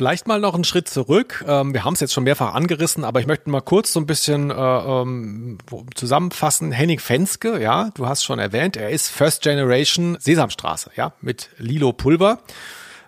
Vielleicht 0.00 0.26
mal 0.26 0.40
noch 0.40 0.54
einen 0.54 0.64
Schritt 0.64 0.88
zurück. 0.88 1.44
Ähm, 1.46 1.74
wir 1.74 1.84
haben 1.84 1.92
es 1.92 2.00
jetzt 2.00 2.14
schon 2.14 2.24
mehrfach 2.24 2.54
angerissen, 2.54 3.04
aber 3.04 3.20
ich 3.20 3.26
möchte 3.26 3.50
mal 3.50 3.60
kurz 3.60 3.92
so 3.92 4.00
ein 4.00 4.06
bisschen 4.06 4.50
äh, 4.50 4.54
ähm, 4.54 5.58
zusammenfassen. 5.94 6.72
Henning 6.72 6.98
Fenske, 6.98 7.60
ja, 7.60 7.90
du 7.92 8.06
hast 8.06 8.24
schon 8.24 8.38
erwähnt, 8.38 8.78
er 8.78 8.88
ist 8.88 9.10
First 9.10 9.42
Generation 9.42 10.16
Sesamstraße, 10.18 10.90
ja, 10.96 11.12
mit 11.20 11.50
Lilo 11.58 11.92
Pulver. 11.92 12.38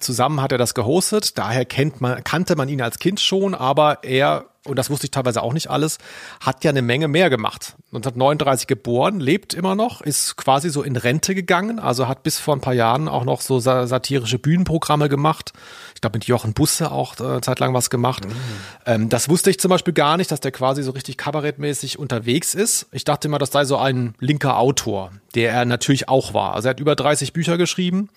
Zusammen 0.03 0.41
hat 0.41 0.53
er 0.53 0.59
das 0.59 0.75
gehostet, 0.75 1.39
daher 1.39 1.65
kennt 1.65 2.01
man, 2.01 2.23
kannte 2.25 2.57
man 2.57 2.69
ihn 2.69 2.83
als 2.83 2.99
Kind 2.99 3.21
schon, 3.21 3.55
aber 3.55 4.05
er 4.05 4.47
und 4.65 4.79
das 4.79 4.91
wusste 4.91 5.07
ich 5.07 5.11
teilweise 5.11 5.43
auch 5.43 5.53
nicht 5.53 5.71
alles, 5.71 5.99
hat 6.41 6.63
ja 6.63 6.71
eine 6.71 6.83
Menge 6.83 7.09
mehr 7.09 7.31
gemacht. 7.31 7.75
1939 7.89 8.69
geboren, 8.69 9.19
lebt 9.19 9.55
immer 9.55 9.75
noch, 9.75 10.03
ist 10.03 10.37
quasi 10.37 10.71
so 10.71 10.83
in 10.83 10.95
Rente 10.95 11.35
gegangen, 11.35 11.81
also 11.81 12.07
hat 12.07 12.23
bis 12.23 12.39
vor 12.39 12.55
ein 12.55 12.61
paar 12.61 12.73
Jahren 12.73 13.09
auch 13.09 13.25
noch 13.25 13.41
so 13.41 13.59
satirische 13.59 14.39
Bühnenprogramme 14.39 15.09
gemacht. 15.09 15.53
Ich 15.97 16.01
glaube, 16.01 16.17
mit 16.17 16.27
Jochen 16.27 16.53
Busse 16.53 16.93
auch 16.93 17.19
äh, 17.19 17.41
zeitlang 17.41 17.75
was 17.75 17.91
gemacht. 17.91 18.25
Mhm. 18.25 18.33
Ähm, 18.87 19.09
das 19.09 19.29
wusste 19.29 19.51
ich 19.51 19.59
zum 19.59 19.69
Beispiel 19.69 19.95
gar 19.95 20.17
nicht, 20.17 20.31
dass 20.31 20.39
der 20.39 20.53
quasi 20.53 20.85
so 20.85 20.93
richtig 20.93 21.17
kabarettmäßig 21.17 21.99
unterwegs 21.99 22.55
ist. 22.55 22.87
Ich 22.93 23.03
dachte 23.03 23.27
immer, 23.27 23.39
das 23.39 23.51
sei 23.51 23.65
so 23.65 23.79
ein 23.79 24.15
linker 24.21 24.59
Autor, 24.59 25.11
der 25.35 25.51
er 25.53 25.65
natürlich 25.65 26.09
auch 26.09 26.35
war. 26.35 26.55
Also 26.55 26.69
er 26.69 26.71
hat 26.71 26.81
über 26.81 26.95
30 26.95 27.33
Bücher 27.33 27.59
geschrieben 27.59 28.11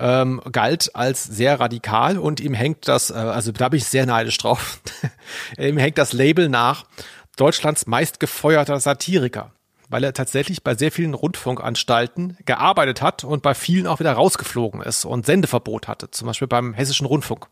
ähm, 0.00 0.40
galt 0.50 0.94
als 0.96 1.24
sehr 1.24 1.60
radikal 1.60 2.18
und 2.18 2.40
ihm 2.40 2.54
hängt 2.54 2.88
das, 2.88 3.10
äh, 3.10 3.14
also 3.14 3.52
da 3.52 3.68
bin 3.68 3.78
ich 3.78 3.84
sehr 3.84 4.06
neidisch 4.06 4.38
drauf, 4.38 4.80
ihm 5.58 5.78
hängt 5.78 5.98
das 5.98 6.12
Label 6.12 6.48
nach 6.48 6.84
Deutschlands 7.36 7.86
meistgefeuerter 7.86 8.80
Satiriker 8.80 9.52
weil 9.90 10.04
er 10.04 10.14
tatsächlich 10.14 10.62
bei 10.62 10.74
sehr 10.74 10.92
vielen 10.92 11.14
Rundfunkanstalten 11.14 12.38
gearbeitet 12.46 13.02
hat 13.02 13.24
und 13.24 13.42
bei 13.42 13.54
vielen 13.54 13.88
auch 13.88 13.98
wieder 13.98 14.12
rausgeflogen 14.12 14.80
ist 14.80 15.04
und 15.04 15.26
Sendeverbot 15.26 15.88
hatte, 15.88 16.10
zum 16.12 16.26
Beispiel 16.26 16.48
beim 16.48 16.72
Hessischen 16.72 17.06
Rundfunk. 17.06 17.48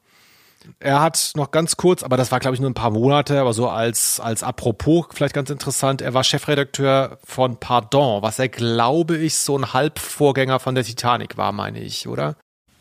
Er 0.81 1.01
hat 1.01 1.33
noch 1.35 1.51
ganz 1.51 1.77
kurz, 1.77 2.03
aber 2.03 2.17
das 2.17 2.31
war 2.33 2.41
glaube 2.41 2.55
ich 2.55 2.61
nur 2.61 2.71
ein 2.71 2.75
paar 2.75 2.91
Monate, 2.91 3.41
aber 3.41 3.53
so 3.53 3.69
als, 3.69 4.21
als 4.21 4.43
Apropos 4.43 5.07
vielleicht 5.13 5.35
ganz 5.35 5.51
interessant, 5.51 6.03
er 6.03 6.15
war 6.15 6.25
Chefredakteur 6.25 7.19
von 7.25 7.57
Pardon, 7.59 8.23
was 8.23 8.39
er 8.39 8.49
glaube 8.49 9.17
ich 9.17 9.37
so 9.37 9.57
ein 9.57 9.73
Halbvorgänger 9.73 10.61
von 10.61 10.75
der 10.75 10.85
Titanic 10.85 11.37
war, 11.37 11.53
meine 11.53 11.81
ich, 11.81 12.09
oder? 12.09 12.37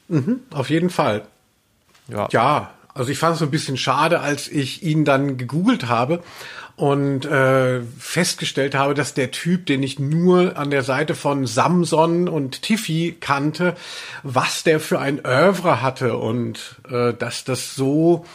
Mhm, 0.07 0.41
auf 0.51 0.69
jeden 0.69 0.89
Fall. 0.89 1.23
Ja. 2.07 2.27
Ja, 2.31 2.71
also 2.97 3.11
ich 3.11 3.17
fand 3.17 3.33
es 3.33 3.39
so 3.39 3.45
ein 3.45 3.51
bisschen 3.51 3.77
schade, 3.77 4.19
als 4.21 4.47
ich 4.47 4.81
ihn 4.83 5.05
dann 5.05 5.37
gegoogelt 5.37 5.87
habe 5.87 6.23
und 6.75 7.25
äh, 7.25 7.81
festgestellt 7.99 8.75
habe, 8.75 8.93
dass 8.93 9.13
der 9.13 9.31
Typ, 9.31 9.65
den 9.65 9.83
ich 9.83 9.99
nur 9.99 10.57
an 10.57 10.69
der 10.69 10.83
Seite 10.83 11.15
von 11.15 11.47
Samson 11.47 12.27
und 12.27 12.61
Tiffy 12.61 13.17
kannte, 13.19 13.75
was 14.23 14.63
der 14.63 14.79
für 14.79 14.99
ein 14.99 15.25
Oeuvre 15.25 15.81
hatte 15.81 16.17
und 16.17 16.75
äh, 16.89 17.13
dass 17.13 17.43
das 17.43 17.75
so 17.75 18.25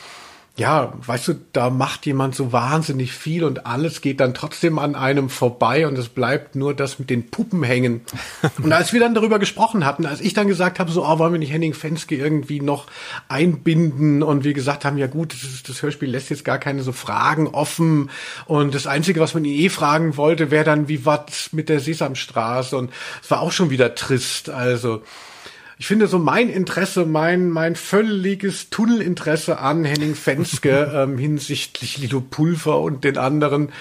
ja, 0.55 0.93
weißt 0.99 1.29
du, 1.29 1.35
da 1.55 1.71
macht 1.71 2.05
jemand 2.05 2.35
so 2.35 2.53
wahnsinnig 2.53 3.13
viel 3.13 3.43
und 3.43 3.65
alles 3.65 4.03
geht 4.03 4.21
dann 4.21 4.35
trotzdem 4.35 4.79
an 4.79 4.95
einem 4.95 5.31
vorbei 5.31 5.87
und 5.87 5.97
es 5.97 6.11
bleibt 6.11 6.57
nur 6.57 6.75
das 6.75 6.99
mit 6.99 7.09
den 7.09 7.31
Puppen 7.31 7.63
hängen. 7.63 8.03
Und 8.63 8.71
als 8.71 8.93
wir 8.93 9.01
dann 9.01 9.15
darüber 9.15 9.39
gesprochen 9.39 9.87
hatten, 9.87 10.05
als 10.05 10.21
ich 10.21 10.35
dann 10.35 10.49
gesagt 10.49 10.79
habe, 10.79 10.91
so, 10.91 11.07
oh, 11.07 11.19
wollen 11.19 11.33
wir 11.33 11.39
nicht 11.39 11.53
Henning 11.53 11.73
Fenske 11.73 12.17
irgendwie 12.17 12.61
noch 12.61 12.87
einbinden? 13.29 14.23
Und 14.23 14.45
wir 14.45 14.53
gesagt 14.53 14.85
haben, 14.85 14.99
ja 14.99 15.07
gut, 15.07 15.33
das, 15.33 15.43
ist, 15.43 15.69
das 15.71 15.83
Hörspiel 15.83 16.11
lässt 16.11 16.29
jetzt 16.29 16.45
gar 16.45 16.59
keine 16.59 16.83
so 16.83 16.93
Fragen 16.93 17.49
offen. 17.49 18.11
Und 18.45 18.75
das 18.75 18.87
Einzige, 18.87 19.21
was 19.21 19.33
man 19.33 19.47
ihn 19.47 19.59
eh 19.59 19.69
fragen 19.71 20.19
wollte, 20.19 20.51
wäre 20.51 20.65
dann, 20.65 20.87
wie 20.87 21.07
was 21.07 21.53
mit 21.53 21.71
der 21.71 21.81
Sesamstraße? 21.81 22.77
Und 22.77 22.91
es 23.23 23.31
war 23.31 23.41
auch 23.41 23.53
schon 23.53 23.71
wieder 23.71 23.95
trist, 23.95 24.51
also 24.51 25.03
ich 25.83 25.89
finde 25.89 26.07
so 26.07 26.21
mein 26.21 26.49
Interesse, 26.49 27.05
mein, 27.05 27.51
mein 27.51 27.75
völliges 27.75 28.71
Tunnelinteresse 28.71 29.59
an 29.59 29.83
Henning 29.83 30.15
Fenske 30.15 30.93
ähm, 30.95 31.19
hinsichtlich 31.19 31.99
Lido 31.99 32.21
Pulver 32.21 32.79
und 32.79 33.03
den 33.03 33.19
anderen, 33.19 33.73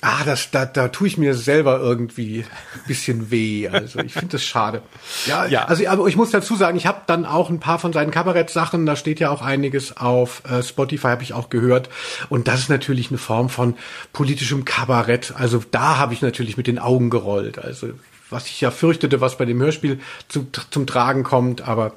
ah, 0.00 0.22
das, 0.24 0.52
da, 0.52 0.64
da 0.64 0.86
tue 0.86 1.08
ich 1.08 1.18
mir 1.18 1.34
selber 1.34 1.80
irgendwie 1.80 2.44
ein 2.74 2.86
bisschen 2.86 3.32
weh. 3.32 3.66
Also 3.66 3.98
ich 3.98 4.12
finde 4.12 4.28
das 4.28 4.44
schade. 4.44 4.82
Ja, 5.26 5.44
ja. 5.46 5.64
Also 5.64 5.84
aber 5.88 6.06
ich 6.06 6.14
muss 6.14 6.30
dazu 6.30 6.54
sagen, 6.54 6.76
ich 6.76 6.86
habe 6.86 7.00
dann 7.08 7.26
auch 7.26 7.50
ein 7.50 7.58
paar 7.58 7.80
von 7.80 7.92
seinen 7.92 8.12
Kabarettsachen, 8.12 8.86
da 8.86 8.94
steht 8.94 9.18
ja 9.18 9.30
auch 9.30 9.42
einiges 9.42 9.96
auf 9.96 10.44
äh, 10.48 10.62
Spotify, 10.62 11.08
habe 11.08 11.24
ich 11.24 11.32
auch 11.32 11.50
gehört. 11.50 11.88
Und 12.28 12.46
das 12.46 12.60
ist 12.60 12.70
natürlich 12.70 13.08
eine 13.08 13.18
Form 13.18 13.48
von 13.48 13.74
politischem 14.12 14.64
Kabarett. 14.64 15.34
Also 15.36 15.60
da 15.68 15.98
habe 15.98 16.14
ich 16.14 16.22
natürlich 16.22 16.56
mit 16.56 16.68
den 16.68 16.78
Augen 16.78 17.10
gerollt. 17.10 17.58
Also 17.58 17.88
was 18.34 18.46
ich 18.46 18.60
ja 18.60 18.70
fürchtete, 18.70 19.20
was 19.20 19.38
bei 19.38 19.46
dem 19.46 19.60
Hörspiel 19.60 20.00
zu, 20.28 20.46
zum 20.70 20.86
Tragen 20.86 21.22
kommt, 21.22 21.62
aber 21.62 21.92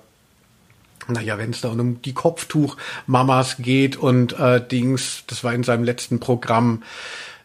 naja, 1.09 1.37
wenn 1.37 1.51
es 1.51 1.61
da 1.61 1.69
um 1.69 2.01
die 2.01 2.13
Kopftuch-Mamas 2.13 3.57
geht 3.59 3.97
und 3.97 4.37
äh, 4.39 4.65
Dings, 4.65 5.23
das 5.27 5.43
war 5.43 5.53
in 5.53 5.63
seinem 5.63 5.83
letzten 5.83 6.19
Programm, 6.19 6.83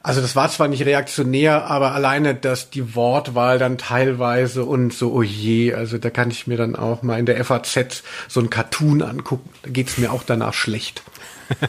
also 0.02 0.20
das 0.20 0.34
war 0.34 0.48
zwar 0.48 0.66
nicht 0.66 0.84
reaktionär, 0.84 1.66
aber 1.66 1.92
alleine 1.92 2.34
dass 2.34 2.70
die 2.70 2.96
Wortwahl 2.96 3.58
dann 3.58 3.78
teilweise 3.78 4.64
und 4.64 4.92
so, 4.92 5.12
oh 5.12 5.22
je, 5.22 5.74
also 5.74 5.96
da 5.96 6.10
kann 6.10 6.30
ich 6.30 6.48
mir 6.48 6.56
dann 6.56 6.74
auch 6.74 7.02
mal 7.02 7.20
in 7.20 7.26
der 7.26 7.42
FAZ 7.44 8.02
so 8.26 8.40
ein 8.40 8.50
Cartoon 8.50 9.02
angucken, 9.02 9.48
da 9.62 9.70
geht's 9.70 9.98
mir 9.98 10.12
auch 10.12 10.24
danach 10.24 10.54
schlecht. 10.54 11.02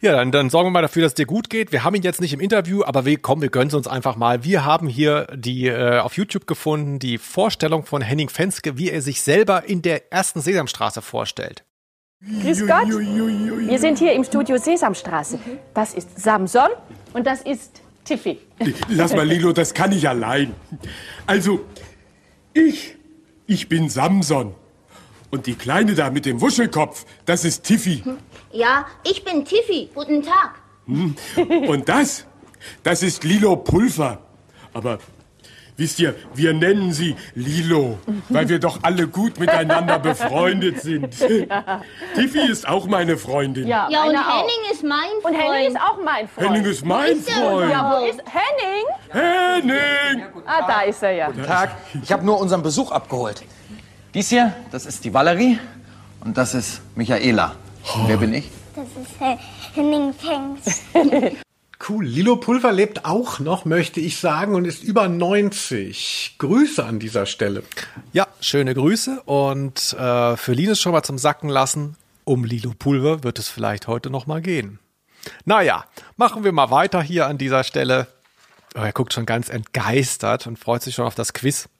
Ja, 0.00 0.12
dann, 0.12 0.30
dann 0.30 0.50
sorgen 0.50 0.68
wir 0.68 0.72
mal 0.72 0.82
dafür, 0.82 1.02
dass 1.02 1.12
es 1.12 1.14
dir 1.14 1.26
gut 1.26 1.50
geht. 1.50 1.72
Wir 1.72 1.84
haben 1.84 1.94
ihn 1.94 2.02
jetzt 2.02 2.20
nicht 2.20 2.32
im 2.32 2.40
Interview, 2.40 2.84
aber 2.84 3.04
wir 3.04 3.18
kommen, 3.18 3.42
wir 3.42 3.48
gönnen 3.48 3.68
es 3.68 3.74
uns 3.74 3.88
einfach 3.88 4.16
mal. 4.16 4.44
Wir 4.44 4.64
haben 4.64 4.88
hier 4.88 5.26
die 5.34 5.66
äh, 5.66 6.00
auf 6.00 6.16
YouTube 6.16 6.46
gefunden, 6.46 6.98
die 6.98 7.18
Vorstellung 7.18 7.84
von 7.84 8.02
Henning 8.02 8.28
Fenske, 8.28 8.78
wie 8.78 8.90
er 8.90 9.02
sich 9.02 9.22
selber 9.22 9.64
in 9.64 9.82
der 9.82 10.12
ersten 10.12 10.40
Sesamstraße 10.40 11.02
vorstellt. 11.02 11.64
Grüß 12.42 12.66
Gott. 12.66 12.88
Wir 12.88 13.78
sind 13.78 13.98
hier 13.98 14.12
im 14.12 14.24
Studio 14.24 14.56
Sesamstraße. 14.58 15.38
Das 15.74 15.94
ist 15.94 16.20
Samson 16.20 16.68
und 17.12 17.26
das 17.26 17.42
ist 17.42 17.82
Tiffy. 18.04 18.38
Lass 18.88 19.14
mal, 19.14 19.26
Lilo, 19.26 19.52
das 19.52 19.74
kann 19.74 19.92
ich 19.92 20.08
allein. 20.08 20.54
Also, 21.26 21.64
ich, 22.52 22.96
ich 23.46 23.68
bin 23.68 23.88
Samson. 23.88 24.54
Und 25.30 25.46
die 25.46 25.54
Kleine 25.54 25.94
da 25.94 26.10
mit 26.10 26.24
dem 26.24 26.40
Wuschelkopf, 26.40 27.04
das 27.24 27.44
ist 27.44 27.64
Tiffy. 27.64 28.02
Ja, 28.56 28.86
ich 29.04 29.22
bin 29.22 29.44
Tiffy. 29.44 29.90
Guten 29.94 30.22
Tag. 30.22 30.54
Hm. 30.86 31.14
Und 31.68 31.88
das, 31.88 32.24
das 32.82 33.02
ist 33.02 33.22
Lilo 33.22 33.56
Pulver. 33.56 34.18
Aber 34.72 34.98
wisst 35.76 35.98
ihr, 36.00 36.14
wir 36.34 36.54
nennen 36.54 36.90
sie 36.90 37.16
Lilo, 37.34 37.98
weil 38.30 38.48
wir 38.48 38.58
doch 38.58 38.78
alle 38.82 39.08
gut 39.08 39.38
miteinander 39.38 39.98
befreundet 39.98 40.80
sind. 40.80 41.10
Tiffy 42.14 42.50
ist 42.50 42.66
auch 42.66 42.86
meine 42.86 43.18
Freundin. 43.18 43.68
Ja, 43.68 43.88
und 43.88 43.92
meine 43.92 44.20
auch. 44.20 44.40
Henning 44.40 44.72
ist 44.72 44.82
mein 44.82 45.00
Freund. 45.20 45.24
Und 45.24 45.34
Henning 45.34 45.68
ist 45.68 45.80
auch 45.80 45.98
mein 46.02 46.28
Freund. 46.28 46.48
Henning 46.48 46.64
ist 46.64 46.84
mein 46.84 47.12
Ist? 47.12 47.30
Freund. 47.30 47.70
Ja, 47.70 47.92
wo 47.92 48.06
ist 48.06 48.20
Henning? 48.24 49.62
Henning! 49.62 50.24
Ah, 50.46 50.66
da 50.66 50.80
ist 50.80 51.02
er 51.02 51.12
ja. 51.12 51.26
Guten 51.26 51.44
Tag. 51.44 51.76
Ich 52.02 52.10
habe 52.10 52.24
nur 52.24 52.40
unseren 52.40 52.62
Besuch 52.62 52.90
abgeholt. 52.90 53.42
Dies 54.14 54.30
hier, 54.30 54.54
das 54.70 54.86
ist 54.86 55.04
die 55.04 55.12
Valerie 55.12 55.58
und 56.24 56.38
das 56.38 56.54
ist 56.54 56.80
Michaela. 56.94 57.54
Wer 58.06 58.16
bin 58.16 58.34
ich? 58.34 58.50
Das 58.74 58.86
ist 58.86 59.20
äh, 59.20 59.36
Henning 59.74 60.12
Fengs. 60.12 60.82
Cool. 61.88 62.06
Lilo 62.06 62.36
Pulver 62.36 62.72
lebt 62.72 63.04
auch 63.04 63.38
noch, 63.38 63.66
möchte 63.66 64.00
ich 64.00 64.16
sagen, 64.16 64.54
und 64.54 64.64
ist 64.64 64.82
über 64.82 65.08
90. 65.08 66.36
Grüße 66.38 66.82
an 66.82 66.98
dieser 66.98 67.26
Stelle. 67.26 67.62
Ja, 68.14 68.26
schöne 68.40 68.74
Grüße 68.74 69.22
und 69.24 69.92
äh, 69.92 70.36
für 70.36 70.52
Linus 70.54 70.80
schon 70.80 70.92
mal 70.92 71.02
zum 71.02 71.18
Sacken 71.18 71.50
lassen. 71.50 71.96
Um 72.24 72.44
Lilo 72.44 72.72
Pulver 72.76 73.22
wird 73.22 73.38
es 73.38 73.50
vielleicht 73.50 73.88
heute 73.88 74.08
noch 74.08 74.26
mal 74.26 74.40
gehen. 74.40 74.78
Naja, 75.44 75.84
machen 76.16 76.44
wir 76.44 76.52
mal 76.52 76.70
weiter 76.70 77.02
hier 77.02 77.26
an 77.26 77.38
dieser 77.38 77.62
Stelle. 77.62 78.08
Oh, 78.78 78.82
er 78.82 78.92
guckt 78.92 79.14
schon 79.14 79.24
ganz 79.24 79.48
entgeistert 79.48 80.46
und 80.46 80.58
freut 80.58 80.82
sich 80.82 80.94
schon 80.94 81.06
auf 81.06 81.14
das 81.14 81.32
Quiz. 81.32 81.70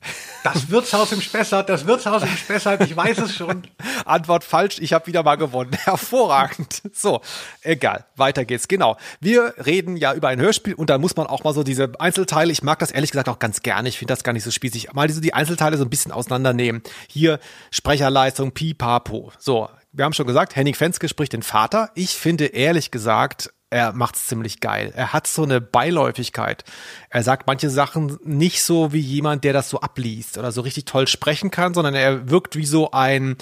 Das 0.42 0.70
Wirtshaus 0.70 1.12
im 1.12 1.20
Spessart, 1.20 1.68
das 1.68 1.86
Wirtshaus 1.86 2.22
im 2.22 2.34
Spessart, 2.34 2.80
ich 2.80 2.96
weiß 2.96 3.18
es 3.18 3.34
schon. 3.34 3.64
Antwort 4.06 4.44
falsch, 4.44 4.78
ich 4.80 4.94
habe 4.94 5.06
wieder 5.06 5.22
mal 5.22 5.34
gewonnen. 5.36 5.72
Hervorragend. 5.84 6.80
So, 6.94 7.20
egal, 7.60 8.06
weiter 8.16 8.46
geht's. 8.46 8.66
Genau. 8.66 8.96
Wir 9.20 9.52
reden 9.66 9.98
ja 9.98 10.14
über 10.14 10.28
ein 10.28 10.40
Hörspiel 10.40 10.72
und 10.72 10.88
da 10.88 10.96
muss 10.96 11.16
man 11.16 11.26
auch 11.26 11.44
mal 11.44 11.52
so 11.52 11.62
diese 11.64 11.92
Einzelteile, 11.98 12.50
ich 12.50 12.62
mag 12.62 12.78
das 12.78 12.92
ehrlich 12.92 13.10
gesagt 13.10 13.28
auch 13.28 13.40
ganz 13.40 13.60
gerne, 13.60 13.90
ich 13.90 13.98
finde 13.98 14.12
das 14.12 14.24
gar 14.24 14.32
nicht 14.32 14.44
so 14.44 14.50
spießig, 14.50 14.94
mal 14.94 15.06
diese, 15.06 15.20
die 15.20 15.34
Einzelteile 15.34 15.76
so 15.76 15.84
ein 15.84 15.90
bisschen 15.90 16.12
auseinandernehmen. 16.12 16.82
Hier 17.08 17.40
Sprecherleistung, 17.70 18.52
Pipapo. 18.52 19.32
So, 19.38 19.68
wir 19.92 20.06
haben 20.06 20.14
schon 20.14 20.26
gesagt, 20.26 20.56
Henning 20.56 20.74
Fenske 20.74 21.08
spricht 21.10 21.34
den 21.34 21.42
Vater. 21.42 21.90
Ich 21.94 22.16
finde 22.16 22.46
ehrlich 22.46 22.90
gesagt, 22.90 23.50
er 23.70 23.92
macht's 23.92 24.26
ziemlich 24.26 24.60
geil. 24.60 24.92
Er 24.94 25.12
hat 25.12 25.26
so 25.26 25.42
eine 25.42 25.60
Beiläufigkeit. 25.60 26.64
Er 27.10 27.22
sagt 27.22 27.46
manche 27.46 27.68
Sachen 27.68 28.18
nicht 28.22 28.62
so 28.62 28.92
wie 28.92 29.00
jemand, 29.00 29.44
der 29.44 29.52
das 29.52 29.70
so 29.70 29.80
abliest 29.80 30.38
oder 30.38 30.52
so 30.52 30.60
richtig 30.60 30.84
toll 30.84 31.08
sprechen 31.08 31.50
kann, 31.50 31.74
sondern 31.74 31.94
er 31.94 32.30
wirkt 32.30 32.56
wie 32.56 32.66
so 32.66 32.92
ein 32.92 33.36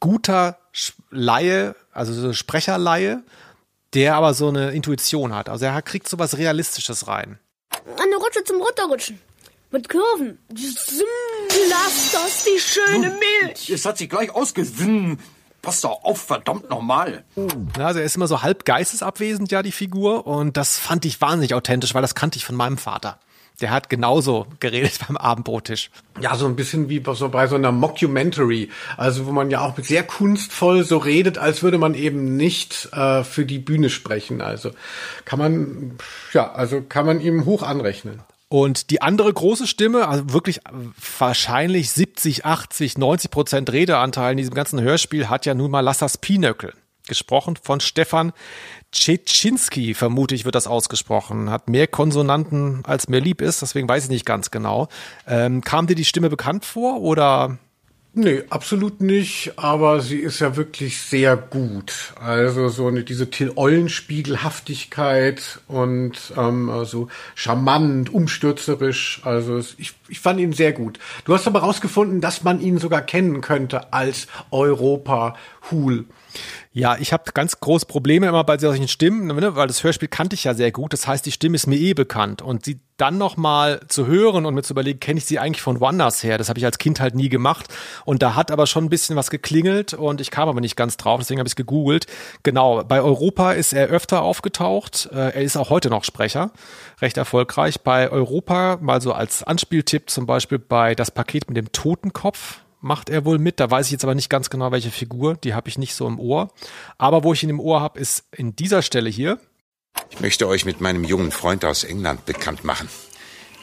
guter 0.00 0.58
Laie, 1.10 1.76
also 1.92 2.12
so 2.12 2.32
Sprecherlaie, 2.32 3.22
der 3.94 4.14
aber 4.14 4.34
so 4.34 4.48
eine 4.48 4.70
Intuition 4.70 5.34
hat. 5.34 5.48
Also 5.48 5.66
er 5.66 5.82
kriegt 5.82 6.08
so 6.08 6.18
was 6.18 6.38
Realistisches 6.38 7.06
rein. 7.06 7.38
Eine 7.98 8.16
Rutsche 8.16 8.42
zum 8.44 8.60
Runterrutschen. 8.60 9.20
Mit 9.72 9.88
Kurven. 9.88 10.38
Lass 10.48 12.10
das, 12.12 12.44
die 12.44 12.58
schöne 12.58 13.16
Milch. 13.40 13.70
Es 13.70 13.84
hat 13.84 13.98
sich 13.98 14.10
gleich 14.10 14.30
ausgesinn. 14.30 15.20
Pass 15.62 15.82
doch 15.82 16.04
auf, 16.04 16.20
verdammt 16.22 16.70
nochmal. 16.70 17.24
Ja, 17.76 17.86
also 17.86 18.00
er 18.00 18.06
ist 18.06 18.16
immer 18.16 18.28
so 18.28 18.42
halb 18.42 18.64
geistesabwesend, 18.64 19.52
ja, 19.52 19.62
die 19.62 19.72
Figur. 19.72 20.26
Und 20.26 20.56
das 20.56 20.78
fand 20.78 21.04
ich 21.04 21.20
wahnsinnig 21.20 21.54
authentisch, 21.54 21.94
weil 21.94 22.02
das 22.02 22.14
kannte 22.14 22.38
ich 22.38 22.44
von 22.44 22.56
meinem 22.56 22.78
Vater. 22.78 23.18
Der 23.60 23.70
hat 23.70 23.90
genauso 23.90 24.46
geredet 24.58 24.98
beim 25.06 25.18
Abendbrottisch. 25.18 25.90
Ja, 26.20 26.34
so 26.34 26.46
ein 26.46 26.56
bisschen 26.56 26.88
wie 26.88 27.00
bei 27.00 27.12
so 27.12 27.28
bei 27.28 27.46
so 27.46 27.56
einer 27.56 27.72
Mockumentary, 27.72 28.70
also 28.96 29.26
wo 29.26 29.32
man 29.32 29.50
ja 29.50 29.60
auch 29.60 29.78
sehr 29.78 30.02
kunstvoll 30.02 30.82
so 30.84 30.96
redet, 30.96 31.36
als 31.36 31.62
würde 31.62 31.76
man 31.76 31.94
eben 31.94 32.36
nicht 32.36 32.88
äh, 32.92 33.22
für 33.22 33.44
die 33.44 33.58
Bühne 33.58 33.90
sprechen. 33.90 34.40
Also 34.40 34.70
kann 35.26 35.38
man, 35.38 35.98
ja, 36.32 36.52
also 36.52 36.80
kann 36.80 37.04
man 37.04 37.20
ihm 37.20 37.44
hoch 37.44 37.62
anrechnen. 37.62 38.22
Und 38.52 38.90
die 38.90 39.00
andere 39.00 39.32
große 39.32 39.68
Stimme, 39.68 40.08
also 40.08 40.32
wirklich 40.32 40.60
wahrscheinlich 41.18 41.92
70, 41.92 42.44
80, 42.44 42.98
90 42.98 43.30
Prozent 43.30 43.72
Redeanteil 43.72 44.32
in 44.32 44.38
diesem 44.38 44.54
ganzen 44.54 44.80
Hörspiel, 44.80 45.28
hat 45.28 45.46
ja 45.46 45.54
nun 45.54 45.70
mal 45.70 45.80
Lassas 45.80 46.18
Pinöckel. 46.18 46.74
Gesprochen 47.06 47.56
von 47.62 47.78
Stefan 47.78 48.32
Tschetschinski, 48.90 49.94
vermute 49.94 50.34
ich, 50.34 50.44
wird 50.44 50.56
das 50.56 50.66
ausgesprochen. 50.66 51.48
Hat 51.48 51.68
mehr 51.68 51.86
Konsonanten, 51.86 52.82
als 52.84 53.08
mir 53.08 53.20
lieb 53.20 53.40
ist, 53.40 53.62
deswegen 53.62 53.88
weiß 53.88 54.04
ich 54.04 54.10
nicht 54.10 54.26
ganz 54.26 54.50
genau. 54.50 54.88
Ähm, 55.28 55.60
kam 55.60 55.86
dir 55.86 55.94
die 55.94 56.04
Stimme 56.04 56.28
bekannt 56.28 56.64
vor 56.64 57.00
oder? 57.00 57.56
Nee, 58.12 58.42
absolut 58.50 59.00
nicht, 59.00 59.52
aber 59.56 60.00
sie 60.00 60.18
ist 60.18 60.40
ja 60.40 60.56
wirklich 60.56 61.00
sehr 61.00 61.36
gut. 61.36 62.12
Also 62.20 62.68
so 62.68 62.88
eine, 62.88 63.04
diese 63.04 63.30
Till 63.30 63.52
Eulenspiegelhaftigkeit 63.54 65.60
und 65.68 66.32
ähm, 66.36 66.72
so 66.86 67.06
charmant, 67.36 68.12
umstürzerisch. 68.12 69.20
Also 69.24 69.60
ich, 69.78 69.94
ich 70.08 70.18
fand 70.18 70.40
ihn 70.40 70.52
sehr 70.52 70.72
gut. 70.72 70.98
Du 71.24 71.34
hast 71.34 71.46
aber 71.46 71.60
rausgefunden, 71.60 72.20
dass 72.20 72.42
man 72.42 72.60
ihn 72.60 72.78
sogar 72.78 73.02
kennen 73.02 73.42
könnte 73.42 73.92
als 73.92 74.26
Europa 74.50 75.36
Hul. 75.70 76.06
Ja, 76.72 76.96
ich 77.00 77.12
habe 77.12 77.32
ganz 77.34 77.58
große 77.58 77.86
Probleme 77.86 78.28
immer 78.28 78.44
bei 78.44 78.56
solchen 78.56 78.86
Stimmen, 78.86 79.26
ne, 79.26 79.56
weil 79.56 79.66
das 79.66 79.82
Hörspiel 79.82 80.06
kannte 80.06 80.34
ich 80.34 80.44
ja 80.44 80.54
sehr 80.54 80.70
gut. 80.70 80.92
Das 80.92 81.08
heißt, 81.08 81.26
die 81.26 81.32
Stimme 81.32 81.56
ist 81.56 81.66
mir 81.66 81.76
eh 81.76 81.94
bekannt. 81.94 82.42
Und 82.42 82.64
sie 82.64 82.78
dann 82.96 83.18
noch 83.18 83.36
mal 83.36 83.80
zu 83.88 84.06
hören 84.06 84.46
und 84.46 84.54
mir 84.54 84.62
zu 84.62 84.74
überlegen, 84.74 85.00
kenne 85.00 85.18
ich 85.18 85.24
sie 85.24 85.40
eigentlich 85.40 85.62
von 85.62 85.80
woanders 85.80 86.22
her? 86.22 86.38
Das 86.38 86.48
habe 86.48 86.60
ich 86.60 86.64
als 86.64 86.78
Kind 86.78 87.00
halt 87.00 87.16
nie 87.16 87.28
gemacht. 87.28 87.66
Und 88.04 88.22
da 88.22 88.36
hat 88.36 88.52
aber 88.52 88.68
schon 88.68 88.84
ein 88.84 88.88
bisschen 88.88 89.16
was 89.16 89.30
geklingelt 89.30 89.94
und 89.94 90.20
ich 90.20 90.30
kam 90.30 90.48
aber 90.48 90.60
nicht 90.60 90.76
ganz 90.76 90.96
drauf, 90.96 91.18
deswegen 91.18 91.40
habe 91.40 91.48
ich 91.48 91.56
gegoogelt. 91.56 92.06
Genau, 92.44 92.84
bei 92.84 93.00
Europa 93.02 93.50
ist 93.50 93.72
er 93.72 93.88
öfter 93.88 94.22
aufgetaucht. 94.22 95.08
Äh, 95.12 95.30
Er 95.30 95.42
ist 95.42 95.56
auch 95.56 95.70
heute 95.70 95.90
noch 95.90 96.04
Sprecher, 96.04 96.52
recht 97.00 97.16
erfolgreich. 97.16 97.80
Bei 97.80 98.10
Europa, 98.12 98.78
mal 98.80 99.00
so 99.00 99.12
als 99.12 99.42
Anspieltipp 99.42 100.08
zum 100.08 100.26
Beispiel 100.26 100.60
bei 100.60 100.94
Das 100.94 101.10
Paket 101.10 101.48
mit 101.48 101.56
dem 101.56 101.72
Totenkopf 101.72 102.60
macht 102.80 103.08
er 103.08 103.24
wohl 103.24 103.38
mit. 103.38 103.60
Da 103.60 103.70
weiß 103.70 103.86
ich 103.86 103.92
jetzt 103.92 104.04
aber 104.04 104.14
nicht 104.14 104.30
ganz 104.30 104.50
genau, 104.50 104.72
welche 104.72 104.90
Figur. 104.90 105.36
Die 105.36 105.54
habe 105.54 105.68
ich 105.68 105.78
nicht 105.78 105.94
so 105.94 106.06
im 106.06 106.18
Ohr. 106.18 106.52
Aber 106.98 107.24
wo 107.24 107.32
ich 107.32 107.42
ihn 107.42 107.50
im 107.50 107.60
Ohr 107.60 107.80
habe, 107.80 107.98
ist 107.98 108.24
in 108.36 108.56
dieser 108.56 108.82
Stelle 108.82 109.10
hier. 109.10 109.38
Ich 110.10 110.20
möchte 110.20 110.48
euch 110.48 110.64
mit 110.64 110.80
meinem 110.80 111.04
jungen 111.04 111.30
Freund 111.30 111.64
aus 111.64 111.84
England 111.84 112.24
bekannt 112.26 112.64
machen. 112.64 112.88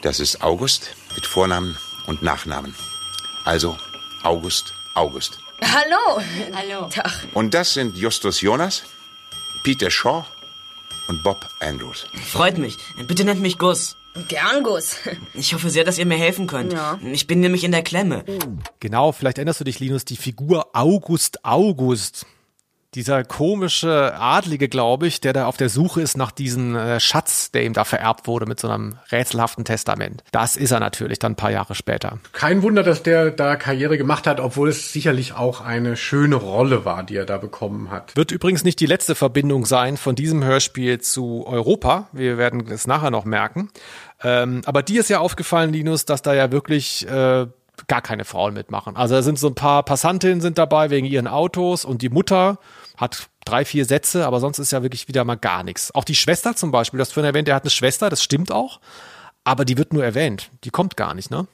Das 0.02 0.20
ist 0.20 0.42
August 0.42 0.94
mit 1.14 1.26
Vornamen 1.26 1.76
und 2.06 2.22
Nachnamen. 2.22 2.74
Also 3.44 3.76
August 4.22 4.72
August. 4.98 5.38
Hallo. 5.62 6.20
Hallo. 6.52 6.88
Tag. 6.88 7.28
Und 7.32 7.54
das 7.54 7.74
sind 7.74 7.96
Justus 7.96 8.40
Jonas, 8.40 8.82
Peter 9.62 9.90
Shaw 9.90 10.24
und 11.08 11.22
Bob 11.22 11.48
Andrews. 11.60 12.06
Freut 12.32 12.58
mich. 12.58 12.76
Bitte 13.06 13.24
nennt 13.24 13.40
mich 13.40 13.58
Gus. 13.58 13.96
Gern, 14.26 14.64
Gus. 14.64 14.96
Ich 15.34 15.54
hoffe 15.54 15.70
sehr, 15.70 15.84
dass 15.84 15.98
ihr 15.98 16.06
mir 16.06 16.18
helfen 16.18 16.46
könnt. 16.46 16.72
Ja. 16.72 16.98
Ich 17.12 17.26
bin 17.26 17.40
nämlich 17.40 17.64
in 17.64 17.72
der 17.72 17.82
Klemme. 17.82 18.24
Genau, 18.80 19.12
vielleicht 19.12 19.38
erinnerst 19.38 19.60
du 19.60 19.64
dich, 19.64 19.78
Linus, 19.80 20.04
die 20.04 20.16
Figur 20.16 20.68
August 20.72 21.44
August. 21.44 22.26
Dieser 22.94 23.22
komische 23.22 24.14
Adlige, 24.18 24.68
glaube 24.68 25.06
ich, 25.06 25.20
der 25.20 25.34
da 25.34 25.44
auf 25.44 25.58
der 25.58 25.68
Suche 25.68 26.00
ist 26.00 26.16
nach 26.16 26.30
diesem 26.30 26.74
äh, 26.74 27.00
Schatz, 27.00 27.50
der 27.50 27.64
ihm 27.64 27.74
da 27.74 27.84
vererbt 27.84 28.26
wurde 28.26 28.46
mit 28.46 28.58
so 28.58 28.68
einem 28.68 28.96
rätselhaften 29.12 29.66
Testament. 29.66 30.24
Das 30.32 30.56
ist 30.56 30.70
er 30.70 30.80
natürlich 30.80 31.18
dann 31.18 31.32
ein 31.32 31.36
paar 31.36 31.50
Jahre 31.50 31.74
später. 31.74 32.18
Kein 32.32 32.62
Wunder, 32.62 32.82
dass 32.82 33.02
der 33.02 33.30
da 33.30 33.56
Karriere 33.56 33.98
gemacht 33.98 34.26
hat, 34.26 34.40
obwohl 34.40 34.70
es 34.70 34.90
sicherlich 34.90 35.34
auch 35.34 35.60
eine 35.60 35.98
schöne 35.98 36.36
Rolle 36.36 36.86
war, 36.86 37.02
die 37.02 37.16
er 37.16 37.26
da 37.26 37.36
bekommen 37.36 37.90
hat. 37.90 38.16
Wird 38.16 38.32
übrigens 38.32 38.64
nicht 38.64 38.80
die 38.80 38.86
letzte 38.86 39.14
Verbindung 39.14 39.66
sein 39.66 39.98
von 39.98 40.14
diesem 40.14 40.42
Hörspiel 40.42 40.98
zu 40.98 41.46
Europa. 41.46 42.08
Wir 42.12 42.38
werden 42.38 42.66
es 42.70 42.86
nachher 42.86 43.10
noch 43.10 43.26
merken. 43.26 43.70
Ähm, 44.22 44.62
aber 44.64 44.82
dir 44.82 45.00
ist 45.00 45.10
ja 45.10 45.18
aufgefallen, 45.18 45.74
Linus, 45.74 46.06
dass 46.06 46.22
da 46.22 46.32
ja 46.32 46.50
wirklich 46.50 47.06
äh, 47.06 47.46
gar 47.86 48.02
keine 48.02 48.24
Frauen 48.24 48.54
mitmachen. 48.54 48.96
Also 48.96 49.14
da 49.14 49.22
sind 49.22 49.38
so 49.38 49.48
ein 49.48 49.54
paar 49.54 49.82
Passantinnen 49.82 50.40
sind 50.40 50.58
dabei 50.58 50.90
wegen 50.90 51.06
ihren 51.06 51.28
Autos 51.28 51.84
und 51.84 52.02
die 52.02 52.08
Mutter 52.08 52.58
hat 52.98 53.28
drei, 53.44 53.64
vier 53.64 53.86
Sätze, 53.86 54.26
aber 54.26 54.40
sonst 54.40 54.58
ist 54.58 54.72
ja 54.72 54.82
wirklich 54.82 55.08
wieder 55.08 55.24
mal 55.24 55.36
gar 55.36 55.62
nichts. 55.62 55.94
Auch 55.94 56.04
die 56.04 56.14
Schwester 56.14 56.54
zum 56.54 56.70
Beispiel, 56.70 56.98
du 56.98 57.02
hast 57.02 57.12
vorhin 57.12 57.28
erwähnt, 57.28 57.48
der 57.48 57.54
hat 57.54 57.62
eine 57.62 57.70
Schwester, 57.70 58.10
das 58.10 58.22
stimmt 58.22 58.52
auch, 58.52 58.80
aber 59.44 59.64
die 59.64 59.78
wird 59.78 59.92
nur 59.92 60.04
erwähnt. 60.04 60.50
Die 60.64 60.70
kommt 60.70 60.96
gar 60.96 61.14
nicht, 61.14 61.30
ne? 61.30 61.46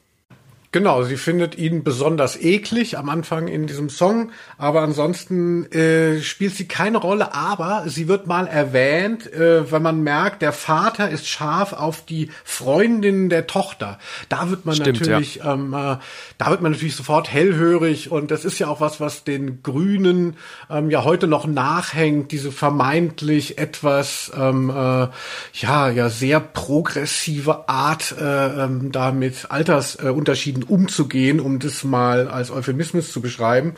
Genau, 0.75 1.05
sie 1.05 1.19
findet 1.19 1.57
ihn 1.57 1.85
besonders 1.85 2.37
eklig 2.37 2.99
am 2.99 3.09
Anfang 3.09 3.47
in 3.47 3.69
diesem 3.69 3.89
Song, 3.89 4.33
aber 4.59 4.81
ansonsten 4.81 5.71
äh, 5.71 6.21
spielt 6.21 6.57
sie 6.57 6.67
keine 6.67 6.99
Rolle, 6.99 7.33
aber 7.33 7.85
sie 7.87 8.09
wird 8.09 8.27
mal 8.27 8.49
erwähnt, 8.49 9.33
äh, 9.33 9.71
wenn 9.71 9.83
man 9.83 10.03
merkt, 10.03 10.43
der 10.43 10.53
Vater 10.53 11.09
ist 11.09 11.29
scharf 11.29 11.75
auf 11.75 12.05
die 12.05 12.29
Freundin 12.43 13.29
der 13.29 13.47
Tochter. 13.47 14.01
Da 14.29 14.51
wird 14.51 14.67
man 14.67 14.75
Stimmt, 14.75 14.99
natürlich, 14.99 15.37
ja. 15.37 15.55
ähm, 15.55 15.75
äh, 15.75 15.97
da 16.39 16.51
wird 16.51 16.61
man 16.61 16.73
natürlich 16.73 16.97
sofort 16.97 17.33
hellhörig 17.33 18.11
und 18.11 18.33
das 18.33 18.45
ist 18.45 18.59
ja 18.59 18.67
auch 18.67 18.81
was, 18.81 18.99
was 18.99 19.23
den 19.23 19.63
Grünen 19.63 20.35
ähm, 20.69 20.91
ja 20.91 21.05
heute 21.05 21.29
noch 21.29 21.47
nachhängt, 21.47 22.33
diese 22.33 22.51
vermeintlich 22.51 23.59
etwas 23.59 24.33
ähm, 24.37 24.71
äh, 24.71 25.07
ja 25.53 25.89
ja 25.89 26.09
sehr 26.09 26.41
progressive 26.41 27.69
Art, 27.69 28.13
äh, 28.21 28.65
ähm, 28.65 28.91
da 28.91 29.13
mit 29.13 29.53
Altersunterschieden 29.53 30.64
umzugehen, 30.65 31.41
um 31.41 31.59
das 31.59 31.85
mal 31.85 32.29
als 32.29 32.51
Euphemismus 32.51 33.13
zu 33.13 33.21
beschreiben. 33.21 33.75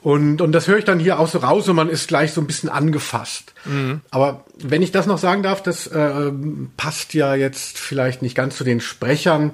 Und, 0.00 0.40
und 0.40 0.52
das 0.52 0.68
höre 0.68 0.78
ich 0.78 0.84
dann 0.84 1.00
hier 1.00 1.18
auch 1.18 1.28
so 1.28 1.38
raus 1.38 1.68
und 1.68 1.76
man 1.76 1.88
ist 1.88 2.06
gleich 2.08 2.32
so 2.32 2.40
ein 2.40 2.46
bisschen 2.46 2.68
angefasst. 2.68 3.52
Mhm. 3.64 4.00
Aber 4.10 4.44
wenn 4.62 4.82
ich 4.82 4.92
das 4.92 5.06
noch 5.06 5.18
sagen 5.18 5.42
darf, 5.42 5.62
das 5.62 5.86
äh, 5.88 6.32
passt 6.76 7.14
ja 7.14 7.34
jetzt 7.34 7.78
vielleicht 7.78 8.22
nicht 8.22 8.36
ganz 8.36 8.56
zu 8.56 8.64
den 8.64 8.80
Sprechern. 8.80 9.52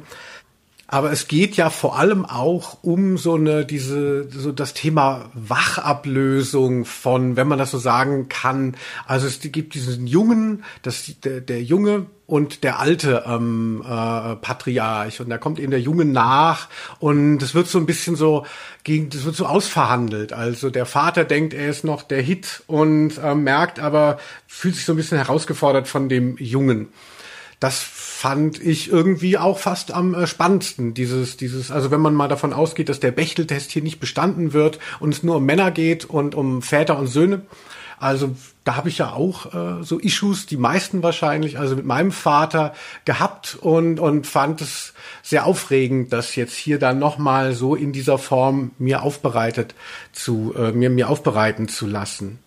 Aber 0.86 1.10
es 1.10 1.28
geht 1.28 1.56
ja 1.56 1.70
vor 1.70 1.98
allem 1.98 2.26
auch 2.26 2.78
um 2.82 3.16
so 3.16 3.34
eine, 3.34 3.64
diese, 3.64 4.28
so 4.30 4.52
das 4.52 4.74
Thema 4.74 5.30
Wachablösung 5.32 6.84
von, 6.84 7.36
wenn 7.36 7.48
man 7.48 7.58
das 7.58 7.70
so 7.70 7.78
sagen 7.78 8.28
kann. 8.28 8.76
Also 9.06 9.26
es 9.26 9.40
gibt 9.40 9.74
diesen 9.74 10.06
Jungen, 10.06 10.62
das, 10.82 11.10
der, 11.24 11.40
der 11.40 11.62
Junge 11.62 12.06
und 12.26 12.64
der 12.64 12.78
alte 12.78 13.24
ähm, 13.26 13.82
äh, 13.82 14.36
Patriarch 14.36 15.20
und 15.20 15.28
da 15.28 15.38
kommt 15.38 15.58
eben 15.58 15.70
der 15.70 15.80
Junge 15.80 16.04
nach 16.04 16.68
und 16.98 17.42
es 17.42 17.54
wird 17.54 17.66
so 17.66 17.78
ein 17.78 17.86
bisschen 17.86 18.16
so 18.16 18.46
gegen 18.82 19.10
das 19.10 19.24
wird 19.24 19.36
so 19.36 19.46
ausverhandelt 19.46 20.32
also 20.32 20.70
der 20.70 20.86
Vater 20.86 21.24
denkt 21.24 21.52
er 21.52 21.68
ist 21.68 21.84
noch 21.84 22.02
der 22.02 22.22
Hit 22.22 22.62
und 22.66 23.18
äh, 23.18 23.34
merkt 23.34 23.78
aber 23.78 24.18
fühlt 24.46 24.74
sich 24.74 24.84
so 24.84 24.92
ein 24.94 24.96
bisschen 24.96 25.18
herausgefordert 25.18 25.86
von 25.86 26.08
dem 26.08 26.36
Jungen 26.38 26.88
das 27.60 27.78
fand 28.24 28.60
ich 28.62 28.90
irgendwie 28.90 29.38
auch 29.38 29.58
fast 29.58 29.92
am 29.92 30.14
äh, 30.14 30.26
spannendsten. 30.26 30.92
Dieses, 30.92 31.36
dieses, 31.36 31.70
also 31.70 31.90
wenn 31.90 32.00
man 32.00 32.14
mal 32.14 32.28
davon 32.28 32.52
ausgeht, 32.52 32.88
dass 32.88 33.00
der 33.00 33.10
Bechteltest 33.10 33.70
hier 33.70 33.82
nicht 33.82 34.00
bestanden 34.00 34.52
wird 34.52 34.78
und 35.00 35.14
es 35.14 35.22
nur 35.22 35.36
um 35.36 35.44
Männer 35.44 35.70
geht 35.70 36.04
und 36.04 36.34
um 36.34 36.62
Väter 36.62 36.98
und 36.98 37.06
Söhne. 37.06 37.42
Also 37.98 38.36
da 38.64 38.76
habe 38.76 38.88
ich 38.88 38.98
ja 38.98 39.12
auch 39.12 39.54
äh, 39.54 39.82
so 39.82 39.98
Issues, 39.98 40.46
die 40.46 40.56
meisten 40.56 41.02
wahrscheinlich, 41.02 41.58
also 41.58 41.76
mit 41.76 41.84
meinem 41.84 42.12
Vater 42.12 42.74
gehabt 43.04 43.56
und 43.60 44.00
und 44.00 44.26
fand 44.26 44.60
es 44.60 44.94
sehr 45.22 45.46
aufregend, 45.46 46.12
das 46.12 46.36
jetzt 46.36 46.56
hier 46.56 46.78
dann 46.78 46.98
noch 46.98 47.18
mal 47.18 47.54
so 47.54 47.74
in 47.74 47.92
dieser 47.92 48.18
Form 48.18 48.72
mir 48.78 49.02
aufbereitet 49.02 49.74
zu 50.12 50.54
äh, 50.56 50.72
mir 50.72 50.90
mir 50.90 51.08
aufbereiten 51.08 51.68
zu 51.68 51.86
lassen. 51.86 52.38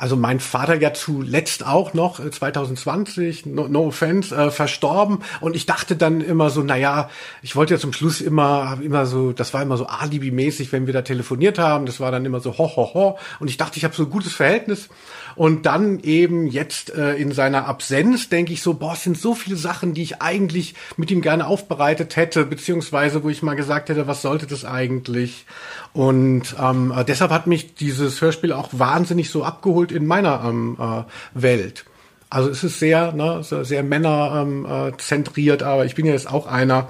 Also 0.00 0.16
mein 0.16 0.40
Vater 0.40 0.80
ja 0.80 0.94
zuletzt 0.94 1.66
auch 1.66 1.92
noch 1.92 2.20
äh, 2.20 2.30
2020, 2.30 3.44
no, 3.44 3.68
no 3.68 3.88
offense, 3.88 4.34
äh, 4.34 4.50
verstorben. 4.50 5.18
Und 5.42 5.54
ich 5.54 5.66
dachte 5.66 5.94
dann 5.94 6.22
immer 6.22 6.48
so, 6.48 6.62
na 6.62 6.74
ja, 6.74 7.10
ich 7.42 7.54
wollte 7.54 7.74
ja 7.74 7.80
zum 7.80 7.92
Schluss 7.92 8.22
immer 8.22 8.78
immer 8.82 9.04
so, 9.04 9.32
das 9.32 9.52
war 9.52 9.60
immer 9.60 9.76
so 9.76 9.84
alibi-mäßig, 9.84 10.72
wenn 10.72 10.86
wir 10.86 10.94
da 10.94 11.02
telefoniert 11.02 11.58
haben, 11.58 11.84
das 11.84 12.00
war 12.00 12.10
dann 12.10 12.24
immer 12.24 12.40
so 12.40 12.56
ho 12.56 12.74
ho 12.76 12.94
ho. 12.94 13.18
Und 13.40 13.50
ich 13.50 13.58
dachte, 13.58 13.76
ich 13.76 13.84
habe 13.84 13.94
so 13.94 14.04
ein 14.04 14.10
gutes 14.10 14.32
Verhältnis. 14.32 14.88
Und 15.36 15.66
dann 15.66 16.00
eben 16.00 16.46
jetzt 16.46 16.94
äh, 16.94 17.14
in 17.16 17.32
seiner 17.32 17.66
Absenz 17.66 18.30
denke 18.30 18.52
ich 18.54 18.62
so, 18.62 18.74
boah, 18.74 18.94
es 18.94 19.04
sind 19.04 19.18
so 19.18 19.34
viele 19.34 19.56
Sachen, 19.56 19.94
die 19.94 20.02
ich 20.02 20.22
eigentlich 20.22 20.74
mit 20.96 21.10
ihm 21.10 21.20
gerne 21.20 21.46
aufbereitet 21.46 22.16
hätte, 22.16 22.46
beziehungsweise 22.46 23.22
wo 23.22 23.28
ich 23.28 23.42
mal 23.42 23.54
gesagt 23.54 23.90
hätte, 23.90 24.06
was 24.06 24.22
sollte 24.22 24.46
das 24.46 24.64
eigentlich? 24.64 25.44
Und 25.92 26.56
ähm, 26.60 26.92
äh, 26.96 27.04
deshalb 27.04 27.30
hat 27.30 27.46
mich 27.46 27.74
dieses 27.74 28.20
Hörspiel 28.20 28.52
auch 28.52 28.70
wahnsinnig 28.72 29.30
so 29.30 29.44
abgeholt 29.44 29.89
in 29.90 30.06
meiner 30.06 30.42
ähm, 30.44 30.76
äh, 30.78 31.02
Welt. 31.34 31.84
Also 32.28 32.48
es 32.48 32.62
ist 32.62 32.78
sehr, 32.78 33.12
ne, 33.12 33.42
so 33.42 33.64
sehr 33.64 33.82
männerzentriert, 33.82 35.62
ähm, 35.62 35.66
äh, 35.68 35.70
aber 35.70 35.84
ich 35.84 35.94
bin 35.96 36.06
ja 36.06 36.12
jetzt 36.12 36.30
auch 36.30 36.46
einer 36.46 36.88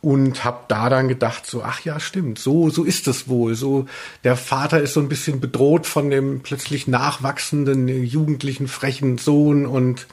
und 0.00 0.44
habe 0.44 0.60
da 0.68 0.88
dann 0.88 1.08
gedacht 1.08 1.44
so 1.44 1.62
ach 1.64 1.80
ja 1.80 1.98
stimmt 1.98 2.38
so 2.38 2.70
so 2.70 2.84
ist 2.84 3.08
es 3.08 3.28
wohl 3.28 3.56
so 3.56 3.86
der 4.22 4.36
Vater 4.36 4.80
ist 4.80 4.94
so 4.94 5.00
ein 5.00 5.08
bisschen 5.08 5.40
bedroht 5.40 5.86
von 5.86 6.08
dem 6.08 6.40
plötzlich 6.40 6.86
nachwachsenden 6.86 7.88
jugendlichen 8.04 8.68
frechen 8.68 9.18
Sohn 9.18 9.66
und 9.66 10.06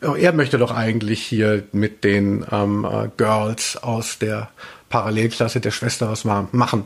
er 0.00 0.32
möchte 0.34 0.58
doch 0.58 0.70
eigentlich 0.72 1.22
hier 1.22 1.64
mit 1.72 2.04
den 2.04 2.44
ähm, 2.52 2.84
äh, 2.84 3.08
Girls 3.16 3.78
aus 3.82 4.18
der 4.18 4.50
Parallelklasse 4.90 5.60
der 5.60 5.70
Schwester 5.70 6.10
was 6.10 6.24
ma- 6.24 6.46
machen 6.52 6.84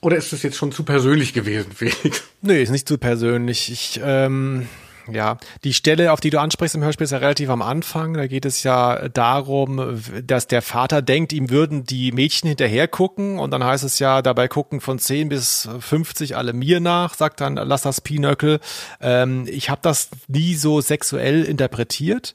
oder 0.00 0.16
ist 0.16 0.32
das 0.32 0.42
jetzt 0.42 0.56
schon 0.56 0.72
zu 0.72 0.84
persönlich 0.84 1.32
gewesen 1.32 1.72
Felix? 1.74 2.22
Nee, 2.42 2.62
ist 2.62 2.70
nicht 2.70 2.88
zu 2.88 2.98
persönlich. 2.98 3.70
Ich, 3.70 4.00
ähm, 4.02 4.66
ja, 5.10 5.38
die 5.64 5.74
Stelle, 5.74 6.12
auf 6.12 6.20
die 6.20 6.30
du 6.30 6.40
ansprichst 6.40 6.74
im 6.74 6.84
Hörspiel, 6.84 7.04
ist 7.04 7.10
ja 7.10 7.18
relativ 7.18 7.50
am 7.50 7.62
Anfang. 7.62 8.14
Da 8.14 8.26
geht 8.26 8.44
es 8.44 8.62
ja 8.62 9.08
darum, 9.08 10.00
dass 10.24 10.46
der 10.46 10.62
Vater 10.62 11.02
denkt, 11.02 11.32
ihm 11.32 11.50
würden 11.50 11.84
die 11.84 12.12
Mädchen 12.12 12.48
hinterher 12.48 12.88
gucken 12.88 13.38
und 13.38 13.50
dann 13.50 13.64
heißt 13.64 13.84
es 13.84 13.98
ja, 13.98 14.22
dabei 14.22 14.48
gucken 14.48 14.80
von 14.80 14.98
10 14.98 15.28
bis 15.28 15.68
50 15.80 16.36
alle 16.36 16.52
mir 16.52 16.80
nach, 16.80 17.14
sagt 17.14 17.40
dann, 17.40 17.56
lass 17.56 17.82
das 17.82 18.00
Pinöckel. 18.00 18.60
Ähm, 19.00 19.46
ich 19.48 19.70
habe 19.70 19.80
das 19.82 20.10
nie 20.28 20.54
so 20.54 20.80
sexuell 20.80 21.42
interpretiert 21.44 22.34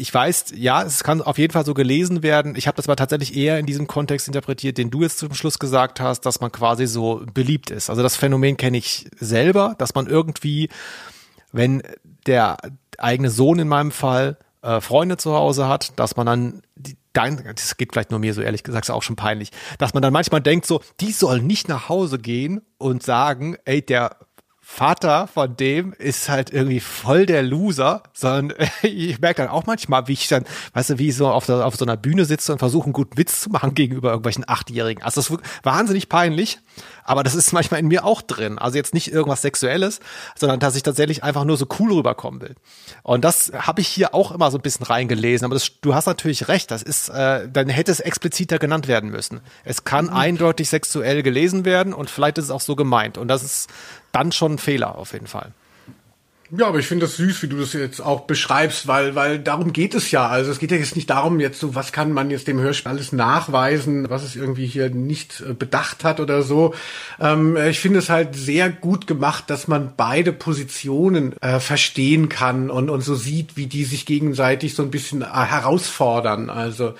ich 0.00 0.12
weiß, 0.12 0.46
ja, 0.56 0.82
es 0.82 1.04
kann 1.04 1.20
auf 1.20 1.38
jeden 1.38 1.52
Fall 1.52 1.66
so 1.66 1.74
gelesen 1.74 2.22
werden. 2.22 2.54
Ich 2.56 2.66
habe 2.66 2.76
das 2.76 2.86
aber 2.86 2.96
tatsächlich 2.96 3.36
eher 3.36 3.58
in 3.58 3.66
diesem 3.66 3.86
Kontext 3.86 4.26
interpretiert, 4.26 4.78
den 4.78 4.90
du 4.90 5.02
jetzt 5.02 5.18
zum 5.18 5.34
Schluss 5.34 5.58
gesagt 5.58 6.00
hast, 6.00 6.22
dass 6.22 6.40
man 6.40 6.50
quasi 6.50 6.86
so 6.86 7.22
beliebt 7.34 7.70
ist. 7.70 7.90
Also 7.90 8.02
das 8.02 8.16
Phänomen 8.16 8.56
kenne 8.56 8.78
ich 8.78 9.08
selber, 9.18 9.74
dass 9.78 9.94
man 9.94 10.06
irgendwie, 10.06 10.70
wenn 11.52 11.82
der 12.26 12.56
eigene 12.98 13.30
Sohn 13.30 13.58
in 13.58 13.68
meinem 13.68 13.90
Fall 13.90 14.38
äh, 14.62 14.80
Freunde 14.80 15.18
zu 15.18 15.34
Hause 15.34 15.68
hat, 15.68 15.98
dass 15.98 16.16
man 16.16 16.26
dann 16.26 16.62
die, 16.76 16.96
dein, 17.12 17.42
das 17.54 17.76
geht 17.76 17.92
vielleicht 17.92 18.10
nur 18.10 18.20
mir 18.20 18.32
so 18.34 18.40
ehrlich 18.40 18.62
gesagt, 18.62 18.86
ist 18.86 18.90
auch 18.90 19.02
schon 19.02 19.16
peinlich, 19.16 19.50
dass 19.78 19.94
man 19.94 20.02
dann 20.02 20.12
manchmal 20.12 20.40
denkt 20.40 20.66
so, 20.66 20.80
die 21.00 21.12
sollen 21.12 21.46
nicht 21.46 21.68
nach 21.68 21.88
Hause 21.88 22.18
gehen 22.18 22.62
und 22.78 23.02
sagen, 23.02 23.56
ey, 23.64 23.82
der 23.82 24.16
Vater 24.72 25.26
von 25.26 25.56
dem 25.56 25.92
ist 25.94 26.28
halt 26.28 26.52
irgendwie 26.52 26.78
voll 26.78 27.26
der 27.26 27.42
Loser, 27.42 28.04
sondern 28.12 28.56
ich 28.82 29.20
merke 29.20 29.42
dann 29.42 29.50
auch 29.50 29.66
manchmal, 29.66 30.06
wie 30.06 30.12
ich 30.12 30.28
dann, 30.28 30.44
weißt 30.74 30.90
du, 30.90 30.98
wie 30.98 31.08
ich 31.08 31.16
so 31.16 31.28
auf, 31.28 31.44
der, 31.46 31.66
auf 31.66 31.74
so 31.74 31.84
einer 31.84 31.96
Bühne 31.96 32.24
sitze 32.24 32.52
und 32.52 32.60
versuche, 32.60 32.84
einen 32.84 32.92
guten 32.92 33.18
Witz 33.18 33.40
zu 33.40 33.50
machen 33.50 33.74
gegenüber 33.74 34.10
irgendwelchen 34.10 34.48
Achtjährigen. 34.48 35.02
Also 35.02 35.20
das 35.20 35.28
ist 35.28 35.38
wahnsinnig 35.64 36.08
peinlich, 36.08 36.60
aber 37.02 37.24
das 37.24 37.34
ist 37.34 37.52
manchmal 37.52 37.80
in 37.80 37.88
mir 37.88 38.04
auch 38.04 38.22
drin. 38.22 38.58
Also 38.58 38.76
jetzt 38.76 38.94
nicht 38.94 39.12
irgendwas 39.12 39.42
Sexuelles, 39.42 39.98
sondern 40.36 40.60
dass 40.60 40.76
ich 40.76 40.84
tatsächlich 40.84 41.24
einfach 41.24 41.44
nur 41.44 41.56
so 41.56 41.66
cool 41.80 41.92
rüberkommen 41.92 42.40
will. 42.40 42.54
Und 43.02 43.24
das 43.24 43.50
habe 43.52 43.80
ich 43.80 43.88
hier 43.88 44.14
auch 44.14 44.30
immer 44.30 44.52
so 44.52 44.58
ein 44.58 44.62
bisschen 44.62 44.86
reingelesen. 44.86 45.44
Aber 45.44 45.54
das, 45.54 45.80
du 45.80 45.94
hast 45.94 46.06
natürlich 46.06 46.46
recht, 46.46 46.70
das 46.70 46.82
ist, 46.82 47.08
äh, 47.08 47.48
dann 47.52 47.68
hätte 47.68 47.90
es 47.90 47.98
expliziter 47.98 48.58
genannt 48.60 48.86
werden 48.86 49.10
müssen. 49.10 49.40
Es 49.64 49.82
kann 49.84 50.06
Mhm. 50.06 50.12
eindeutig 50.16 50.68
sexuell 50.68 51.24
gelesen 51.24 51.64
werden 51.64 51.92
und 51.92 52.08
vielleicht 52.08 52.38
ist 52.38 52.44
es 52.44 52.50
auch 52.52 52.60
so 52.60 52.76
gemeint. 52.76 53.18
Und 53.18 53.26
das 53.28 53.42
ist 53.42 53.68
dann 54.12 54.32
schon 54.32 54.54
ein 54.54 54.58
Fehler 54.58 54.96
auf 54.96 55.12
jeden 55.12 55.26
Fall. 55.26 55.52
Ja, 56.52 56.66
aber 56.66 56.80
ich 56.80 56.88
finde 56.88 57.06
das 57.06 57.16
süß, 57.16 57.44
wie 57.44 57.46
du 57.46 57.58
das 57.58 57.74
jetzt 57.74 58.00
auch 58.00 58.22
beschreibst, 58.22 58.88
weil, 58.88 59.14
weil 59.14 59.38
darum 59.38 59.72
geht 59.72 59.94
es 59.94 60.10
ja. 60.10 60.26
Also 60.26 60.50
es 60.50 60.58
geht 60.58 60.72
ja 60.72 60.78
jetzt 60.78 60.96
nicht 60.96 61.08
darum, 61.08 61.38
jetzt 61.38 61.60
so, 61.60 61.76
was 61.76 61.92
kann 61.92 62.12
man 62.12 62.28
jetzt 62.28 62.48
dem 62.48 62.58
Hörspiel 62.58 62.90
alles 62.90 63.12
nachweisen, 63.12 64.10
was 64.10 64.24
es 64.24 64.34
irgendwie 64.34 64.66
hier 64.66 64.90
nicht 64.90 65.44
äh, 65.48 65.52
bedacht 65.52 66.02
hat 66.02 66.18
oder 66.18 66.42
so. 66.42 66.74
Ähm, 67.20 67.56
ich 67.56 67.78
finde 67.78 68.00
es 68.00 68.10
halt 68.10 68.34
sehr 68.34 68.68
gut 68.68 69.06
gemacht, 69.06 69.44
dass 69.46 69.68
man 69.68 69.92
beide 69.96 70.32
Positionen 70.32 71.40
äh, 71.40 71.60
verstehen 71.60 72.28
kann 72.28 72.68
und, 72.68 72.90
und 72.90 73.02
so 73.02 73.14
sieht, 73.14 73.56
wie 73.56 73.66
die 73.68 73.84
sich 73.84 74.04
gegenseitig 74.04 74.74
so 74.74 74.82
ein 74.82 74.90
bisschen 74.90 75.22
äh, 75.22 75.26
herausfordern. 75.26 76.50
Also 76.50 76.94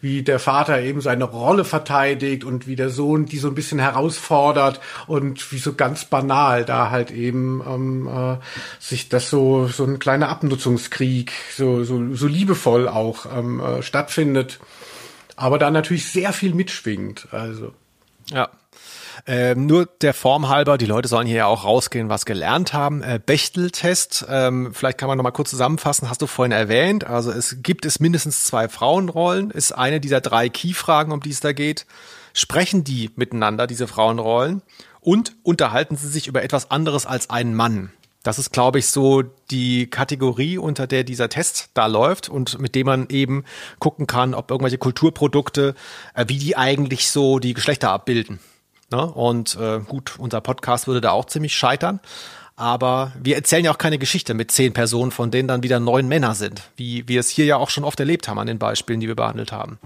wie 0.00 0.22
der 0.22 0.40
Vater 0.40 0.80
eben 0.80 1.00
seine 1.00 1.24
Rolle 1.24 1.64
verteidigt 1.64 2.44
und 2.44 2.66
wie 2.66 2.76
der 2.76 2.90
Sohn 2.90 3.26
die 3.26 3.38
so 3.38 3.48
ein 3.48 3.54
bisschen 3.54 3.78
herausfordert 3.78 4.80
und 5.06 5.52
wie 5.52 5.58
so 5.58 5.74
ganz 5.74 6.04
banal 6.04 6.64
da 6.64 6.90
halt 6.90 7.10
eben 7.12 7.62
ähm, 7.66 8.08
äh, 8.08 8.36
sich 8.80 8.95
das 9.08 9.30
so 9.30 9.68
so 9.68 9.84
ein 9.84 9.98
kleiner 9.98 10.28
Abnutzungskrieg 10.28 11.32
so 11.54 11.84
so, 11.84 12.14
so 12.14 12.26
liebevoll 12.26 12.88
auch 12.88 13.26
ähm, 13.26 13.60
äh, 13.60 13.82
stattfindet, 13.82 14.58
aber 15.36 15.58
da 15.58 15.70
natürlich 15.70 16.10
sehr 16.10 16.32
viel 16.32 16.54
mitschwingt. 16.54 17.28
Also 17.32 17.72
Ja. 18.30 18.48
Ähm, 19.26 19.66
nur 19.66 19.86
der 19.86 20.14
Form 20.14 20.48
halber, 20.48 20.78
die 20.78 20.86
Leute 20.86 21.08
sollen 21.08 21.26
hier 21.26 21.36
ja 21.36 21.46
auch 21.46 21.64
rausgehen, 21.64 22.08
was 22.08 22.26
gelernt 22.26 22.72
haben. 22.72 23.02
Äh, 23.02 23.18
Bechteltest, 23.24 24.26
ähm, 24.28 24.72
vielleicht 24.74 24.98
kann 24.98 25.08
man 25.08 25.16
noch 25.16 25.24
mal 25.24 25.30
kurz 25.30 25.50
zusammenfassen, 25.50 26.10
hast 26.10 26.22
du 26.22 26.26
vorhin 26.26 26.52
erwähnt. 26.52 27.04
Also 27.04 27.30
es 27.30 27.62
gibt 27.62 27.86
es 27.86 27.98
mindestens 27.98 28.44
zwei 28.44 28.68
Frauenrollen, 28.68 29.50
ist 29.50 29.72
eine 29.72 30.00
dieser 30.00 30.20
drei 30.20 30.48
Key-Fragen, 30.48 31.12
um 31.12 31.20
die 31.20 31.30
es 31.30 31.40
da 31.40 31.52
geht. 31.52 31.86
Sprechen 32.34 32.84
die 32.84 33.10
miteinander, 33.16 33.66
diese 33.66 33.88
Frauenrollen? 33.88 34.62
Und 35.00 35.36
unterhalten 35.42 35.96
sie 35.96 36.08
sich 36.08 36.26
über 36.26 36.42
etwas 36.42 36.70
anderes 36.70 37.06
als 37.06 37.30
einen 37.30 37.54
Mann? 37.54 37.92
Das 38.26 38.40
ist, 38.40 38.52
glaube 38.52 38.80
ich, 38.80 38.88
so 38.88 39.22
die 39.52 39.88
Kategorie, 39.88 40.58
unter 40.58 40.88
der 40.88 41.04
dieser 41.04 41.28
Test 41.28 41.70
da 41.74 41.86
läuft 41.86 42.28
und 42.28 42.58
mit 42.58 42.74
dem 42.74 42.86
man 42.86 43.06
eben 43.08 43.44
gucken 43.78 44.08
kann, 44.08 44.34
ob 44.34 44.50
irgendwelche 44.50 44.78
Kulturprodukte, 44.78 45.76
äh, 46.14 46.24
wie 46.26 46.38
die 46.38 46.56
eigentlich 46.56 47.08
so 47.08 47.38
die 47.38 47.54
Geschlechter 47.54 47.90
abbilden. 47.90 48.40
Ne? 48.90 49.06
Und 49.06 49.56
äh, 49.60 49.78
gut, 49.78 50.18
unser 50.18 50.40
Podcast 50.40 50.88
würde 50.88 51.00
da 51.00 51.12
auch 51.12 51.26
ziemlich 51.26 51.54
scheitern. 51.54 52.00
Aber 52.58 53.12
wir 53.22 53.36
erzählen 53.36 53.66
ja 53.66 53.70
auch 53.70 53.76
keine 53.76 53.98
Geschichte 53.98 54.32
mit 54.32 54.50
zehn 54.50 54.72
Personen, 54.72 55.10
von 55.10 55.30
denen 55.30 55.46
dann 55.46 55.62
wieder 55.62 55.78
neun 55.78 56.08
Männer 56.08 56.34
sind, 56.34 56.62
wie 56.76 57.06
wir 57.06 57.20
es 57.20 57.28
hier 57.28 57.44
ja 57.44 57.58
auch 57.58 57.68
schon 57.68 57.84
oft 57.84 58.00
erlebt 58.00 58.28
haben 58.28 58.38
an 58.38 58.46
den 58.46 58.58
Beispielen, 58.58 58.98
die 58.98 59.08
wir 59.08 59.14
behandelt 59.14 59.52
haben. 59.52 59.78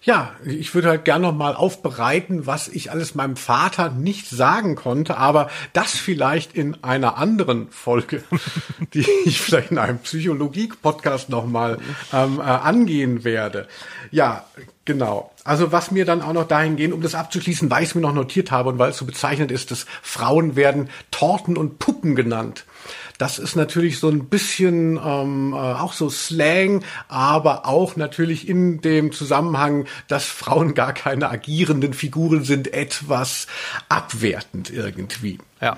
Ja, 0.00 0.32
ich 0.42 0.74
würde 0.74 0.88
halt 0.88 1.04
gerne 1.04 1.26
noch 1.26 1.34
mal 1.34 1.54
aufbereiten, 1.54 2.46
was 2.46 2.68
ich 2.68 2.90
alles 2.90 3.14
meinem 3.14 3.36
Vater 3.36 3.90
nicht 3.90 4.30
sagen 4.30 4.74
konnte, 4.74 5.18
aber 5.18 5.50
das 5.74 5.92
vielleicht 5.92 6.54
in 6.54 6.82
einer 6.82 7.18
anderen 7.18 7.68
Folge, 7.68 8.24
die 8.94 9.06
ich 9.26 9.42
vielleicht 9.42 9.70
in 9.70 9.76
einem 9.76 9.98
Psychologie-Podcast 9.98 11.28
noch 11.28 11.46
mal 11.46 11.78
ähm, 12.10 12.38
äh, 12.38 12.42
angehen 12.42 13.24
werde. 13.24 13.68
Ja, 14.10 14.46
Genau. 14.84 15.30
Also 15.44 15.72
was 15.72 15.90
mir 15.90 16.04
dann 16.04 16.20
auch 16.20 16.32
noch 16.32 16.46
dahin 16.46 16.76
gehen, 16.76 16.92
um 16.92 17.00
das 17.00 17.14
abzuschließen, 17.14 17.70
weil 17.70 17.82
ich 17.82 17.90
es 17.90 17.94
mir 17.94 18.02
noch 18.02 18.12
notiert 18.12 18.50
habe 18.50 18.68
und 18.68 18.78
weil 18.78 18.90
es 18.90 18.98
so 18.98 19.06
bezeichnet 19.06 19.50
ist, 19.50 19.70
dass 19.70 19.86
Frauen 20.02 20.56
werden 20.56 20.90
Torten 21.10 21.56
und 21.56 21.78
Puppen 21.78 22.14
genannt. 22.14 22.66
Das 23.18 23.38
ist 23.38 23.54
natürlich 23.54 24.00
so 24.00 24.08
ein 24.08 24.26
bisschen 24.26 24.98
ähm, 25.02 25.52
äh, 25.52 25.56
auch 25.56 25.92
so 25.92 26.10
Slang, 26.10 26.84
aber 27.08 27.66
auch 27.66 27.96
natürlich 27.96 28.48
in 28.48 28.80
dem 28.80 29.12
Zusammenhang, 29.12 29.86
dass 30.08 30.24
Frauen 30.24 30.74
gar 30.74 30.92
keine 30.92 31.30
agierenden 31.30 31.94
Figuren 31.94 32.44
sind, 32.44 32.74
etwas 32.74 33.46
abwertend 33.88 34.70
irgendwie. 34.70 35.38
Ja. 35.60 35.76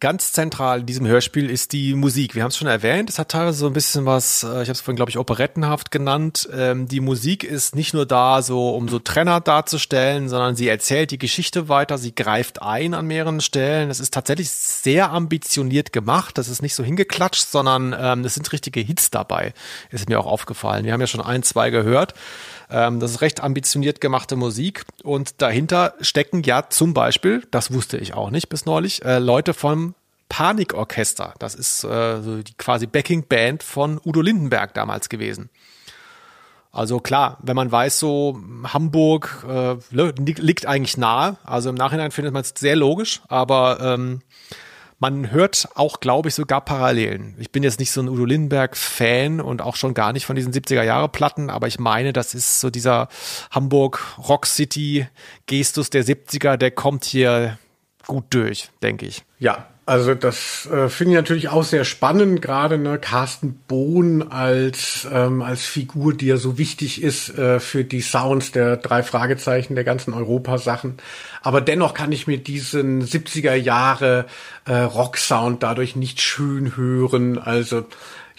Ganz 0.00 0.32
zentral 0.32 0.80
in 0.80 0.86
diesem 0.86 1.06
Hörspiel 1.06 1.50
ist 1.50 1.72
die 1.72 1.92
Musik. 1.92 2.34
Wir 2.34 2.42
haben 2.42 2.48
es 2.48 2.56
schon 2.56 2.68
erwähnt, 2.68 3.10
es 3.10 3.18
hat 3.18 3.28
teilweise 3.28 3.58
so 3.58 3.66
ein 3.66 3.74
bisschen 3.74 4.06
was, 4.06 4.42
äh, 4.42 4.46
ich 4.46 4.68
habe 4.68 4.72
es 4.72 4.80
vorhin, 4.80 4.96
glaube 4.96 5.10
ich, 5.10 5.18
operettenhaft 5.18 5.90
genannt. 5.90 6.48
Ähm, 6.54 6.88
die 6.88 7.00
Musik 7.00 7.44
ist 7.44 7.76
nicht 7.76 7.92
nur 7.92 8.06
da, 8.06 8.40
so 8.40 8.70
um 8.70 8.88
so 8.88 8.98
Trenner 8.98 9.42
darzustellen, 9.42 10.30
sondern 10.30 10.56
sie 10.56 10.68
erzählt 10.68 11.10
die 11.10 11.18
Geschichte 11.18 11.68
weiter, 11.68 11.98
sie 11.98 12.14
greift 12.14 12.62
ein 12.62 12.94
an 12.94 13.08
mehreren 13.08 13.42
Stellen. 13.42 13.90
Es 13.90 14.00
ist 14.00 14.14
tatsächlich 14.14 14.48
sehr 14.50 15.10
ambitioniert 15.10 15.92
gemacht. 15.92 16.38
Das 16.38 16.48
ist 16.48 16.62
nicht 16.62 16.74
so 16.74 16.82
hingeklatscht, 16.82 17.50
sondern 17.50 17.94
ähm, 17.98 18.24
es 18.24 18.32
sind 18.32 18.50
richtige 18.52 18.80
Hits 18.80 19.10
dabei. 19.10 19.52
Ist 19.90 20.08
mir 20.08 20.18
auch 20.18 20.26
aufgefallen. 20.26 20.86
Wir 20.86 20.94
haben 20.94 21.02
ja 21.02 21.08
schon 21.08 21.20
ein, 21.20 21.42
zwei 21.42 21.68
gehört. 21.68 22.14
Ähm, 22.70 23.00
das 23.00 23.10
ist 23.12 23.20
recht 23.20 23.42
ambitioniert 23.42 24.00
gemachte 24.00 24.36
Musik 24.36 24.84
und 25.02 25.42
dahinter 25.42 25.94
stecken 26.00 26.42
ja 26.42 26.68
zum 26.70 26.94
Beispiel, 26.94 27.42
das 27.50 27.72
wusste 27.72 27.98
ich 27.98 28.14
auch 28.14 28.30
nicht 28.30 28.48
bis 28.48 28.64
neulich, 28.64 29.04
äh, 29.04 29.18
Leute 29.18 29.54
vom 29.54 29.89
Panikorchester. 30.30 31.34
Das 31.38 31.54
ist 31.54 31.84
äh, 31.84 32.22
so 32.22 32.42
die 32.42 32.54
quasi 32.54 32.86
Backing 32.86 33.26
Band 33.26 33.62
von 33.62 34.00
Udo 34.02 34.22
Lindenberg 34.22 34.72
damals 34.72 35.10
gewesen. 35.10 35.50
Also 36.72 37.00
klar, 37.00 37.38
wenn 37.42 37.56
man 37.56 37.70
weiß, 37.70 37.98
so 37.98 38.40
Hamburg 38.64 39.44
äh, 39.46 39.76
liegt 39.90 40.66
eigentlich 40.66 40.96
nahe. 40.96 41.36
Also 41.44 41.68
im 41.68 41.74
Nachhinein 41.74 42.12
findet 42.12 42.32
man 42.32 42.42
es 42.42 42.54
sehr 42.56 42.76
logisch, 42.76 43.22
aber 43.28 43.80
ähm, 43.80 44.22
man 45.00 45.32
hört 45.32 45.68
auch, 45.74 45.98
glaube 45.98 46.28
ich, 46.28 46.36
sogar 46.36 46.60
Parallelen. 46.60 47.34
Ich 47.38 47.50
bin 47.50 47.64
jetzt 47.64 47.80
nicht 47.80 47.90
so 47.90 48.00
ein 48.00 48.08
Udo 48.08 48.24
Lindenberg-Fan 48.24 49.40
und 49.40 49.62
auch 49.62 49.74
schon 49.74 49.94
gar 49.94 50.12
nicht 50.12 50.26
von 50.26 50.36
diesen 50.36 50.52
70er-Jahre-Platten, 50.52 51.50
aber 51.50 51.66
ich 51.66 51.80
meine, 51.80 52.12
das 52.12 52.34
ist 52.34 52.60
so 52.60 52.70
dieser 52.70 53.08
Hamburg 53.50 54.16
Rock 54.28 54.46
City-Gestus 54.46 55.90
der 55.90 56.04
70er, 56.04 56.56
der 56.56 56.70
kommt 56.70 57.04
hier 57.04 57.58
gut 58.06 58.26
durch, 58.30 58.68
denke 58.82 59.06
ich. 59.06 59.24
Ja, 59.40 59.66
also 59.86 60.14
das 60.14 60.66
äh, 60.66 60.88
finde 60.88 61.12
ich 61.12 61.16
natürlich 61.16 61.48
auch 61.48 61.64
sehr 61.64 61.84
spannend, 61.84 62.42
gerade 62.42 62.78
ne, 62.78 62.98
Carsten 62.98 63.54
Bohn 63.66 64.22
als 64.30 65.06
ähm, 65.10 65.42
als 65.42 65.64
Figur, 65.64 66.14
die 66.14 66.26
ja 66.26 66.36
so 66.36 66.58
wichtig 66.58 67.02
ist 67.02 67.36
äh, 67.36 67.58
für 67.58 67.82
die 67.82 68.00
Sounds 68.00 68.52
der 68.52 68.76
drei 68.76 69.02
Fragezeichen 69.02 69.74
der 69.74 69.84
ganzen 69.84 70.14
Europa-Sachen. 70.14 70.98
Aber 71.42 71.60
dennoch 71.60 71.94
kann 71.94 72.12
ich 72.12 72.26
mir 72.26 72.38
diesen 72.38 73.02
70er 73.02 73.54
Jahre 73.54 74.26
äh, 74.66 74.74
Rock-Sound 74.74 75.62
dadurch 75.62 75.96
nicht 75.96 76.20
schön 76.20 76.76
hören. 76.76 77.38
Also 77.38 77.84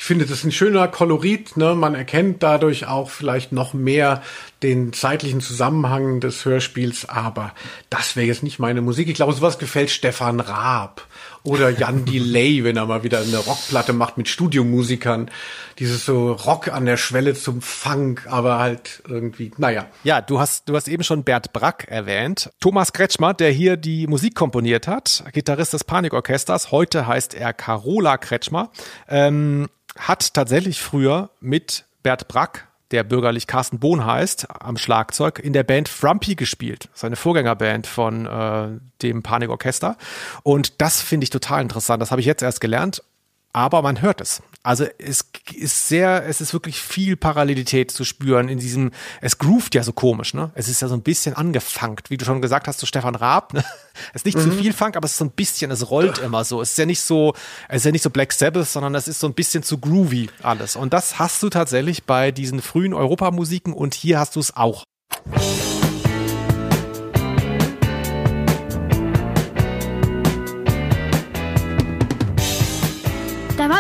ich 0.02 0.04
finde, 0.04 0.26
das 0.26 0.40
ist 0.40 0.46
ein 0.46 0.52
schöner 0.52 0.88
Kolorit. 0.88 1.58
Ne? 1.58 1.76
Man 1.76 1.94
erkennt 1.94 2.42
dadurch 2.42 2.88
auch 2.88 3.12
vielleicht 3.12 3.52
noch 3.52 3.76
mehr 3.76 4.24
den 4.64 4.94
zeitlichen 4.94 5.42
Zusammenhang 5.42 6.20
des 6.22 6.44
Hörspiels. 6.44 7.08
Aber 7.08 7.54
das 7.92 8.16
wäre 8.16 8.26
jetzt 8.26 8.42
nicht 8.42 8.58
meine 8.58 8.82
Musik. 8.82 9.10
Ich 9.10 9.16
glaube, 9.16 9.34
sowas 9.34 9.60
gefällt 9.60 9.92
Stefan 9.92 10.40
Raab 10.40 11.06
oder 11.44 11.70
Jan 11.70 12.06
Delay, 12.06 12.64
wenn 12.64 12.78
er 12.78 12.86
mal 12.86 13.04
wieder 13.04 13.20
eine 13.20 13.38
Rockplatte 13.38 13.94
macht 13.94 14.18
mit 14.18 14.28
Studiomusikern. 14.28 15.32
Dieses 15.80 16.06
so 16.06 16.34
Rock 16.34 16.68
an 16.68 16.86
der 16.86 16.98
Schwelle 16.98 17.34
zum 17.34 17.62
Funk, 17.62 18.28
aber 18.30 18.60
halt 18.60 19.02
irgendwie, 19.08 19.52
naja. 19.58 19.88
Ja, 20.04 20.22
du 20.22 20.40
hast, 20.40 20.70
du 20.70 20.76
hast 20.76 20.88
eben 20.88 21.04
schon 21.04 21.24
Bert 21.24 21.54
Brack 21.54 21.88
erwähnt. 21.90 22.52
Thomas 22.60 22.94
Kretschmer, 22.94 23.34
der 23.34 23.52
hier 23.52 23.78
die 23.78 24.08
Musik 24.08 24.36
komponiert 24.36 24.88
hat, 24.88 25.24
Gitarrist 25.34 25.74
des 25.74 25.84
Panikorchesters, 25.84 26.72
heute 26.72 27.08
heißt 27.08 27.34
er 27.34 27.54
Carola 27.54 28.18
Kretschmer, 28.18 28.72
ähm, 29.08 29.68
hat 29.98 30.34
tatsächlich 30.34 30.82
früher 30.82 31.32
mit 31.40 31.86
Bert 32.04 32.28
Brack 32.28 32.68
der 32.92 33.04
bürgerlich 33.04 33.48
Carsten 33.48 33.80
Bohn 33.80 34.06
heißt, 34.06 34.48
am 34.50 34.78
Schlagzeug, 34.78 35.40
in 35.40 35.54
der 35.54 35.64
Band 35.64 35.90
Frumpy 35.90 36.36
gespielt, 36.36 36.90
seine 36.94 37.16
Vorgängerband 37.16 37.88
von 37.88 38.26
äh, 38.26 38.80
dem 39.02 39.24
Panikorchester. 39.24 39.98
Und 40.44 40.82
das 40.82 41.02
finde 41.02 41.24
ich 41.24 41.30
total 41.30 41.62
interessant. 41.62 42.02
Das 42.02 42.12
habe 42.12 42.22
ich 42.22 42.28
jetzt 42.28 42.42
erst 42.42 42.62
gelernt 42.62 43.02
aber 43.54 43.82
man 43.82 44.02
hört 44.02 44.22
es. 44.22 44.42
Also 44.64 44.86
es 45.00 45.26
ist 45.56 45.88
sehr, 45.88 46.26
es 46.28 46.40
ist 46.40 46.54
wirklich 46.54 46.80
viel 46.80 47.18
Parallelität 47.18 47.90
zu 47.90 48.04
spüren 48.04 48.48
in 48.48 48.60
diesem, 48.60 48.92
es 49.20 49.40
groovt 49.40 49.74
ja 49.74 49.82
so 49.82 49.92
komisch, 49.92 50.34
ne? 50.34 50.52
Es 50.54 50.70
ist 50.70 50.82
ja 50.82 50.88
so 50.88 50.94
ein 50.94 51.02
bisschen 51.02 51.36
angefangt, 51.36 52.10
wie 52.10 52.18
du 52.18 52.26
schon 52.26 52.42
gesagt 52.42 52.68
hast 52.68 52.80
zu 52.80 52.86
Stefan 52.86 53.16
Raab, 53.16 53.54
ne? 53.54 53.64
Es 54.14 54.22
ist 54.22 54.26
nicht 54.26 54.38
mhm. 54.38 54.44
zu 54.44 54.52
viel 54.52 54.72
Funk, 54.72 54.96
aber 54.96 55.06
es 55.06 55.12
ist 55.12 55.18
so 55.18 55.26
ein 55.26 55.32
bisschen, 55.32 55.70
es 55.70 55.90
rollt 55.90 56.20
immer 56.20 56.46
so. 56.46 56.62
Es 56.62 56.72
ist 56.72 56.78
ja 56.78 56.86
nicht 56.86 57.02
so, 57.02 57.34
es 57.68 57.78
ist 57.78 57.86
ja 57.86 57.92
nicht 57.92 58.04
so 58.04 58.10
Black 58.10 58.32
Sabbath, 58.32 58.68
sondern 58.68 58.96
es 58.96 59.08
ist 59.08 59.20
so 59.20 59.28
ein 59.28 59.34
bisschen 59.34 59.64
zu 59.64 59.80
groovy 59.80 60.30
alles. 60.42 60.76
Und 60.76 60.94
das 60.94 61.20
hast 61.20 61.44
du 61.44 61.50
tatsächlich 61.50 62.06
bei 62.06 62.32
diesen 62.32 62.62
frühen 62.62 62.94
Europamusiken 62.94 63.74
und 63.74 63.94
hier 63.94 64.20
hast 64.20 64.36
du 64.36 64.40
es 64.40 64.56
auch. 64.56 64.86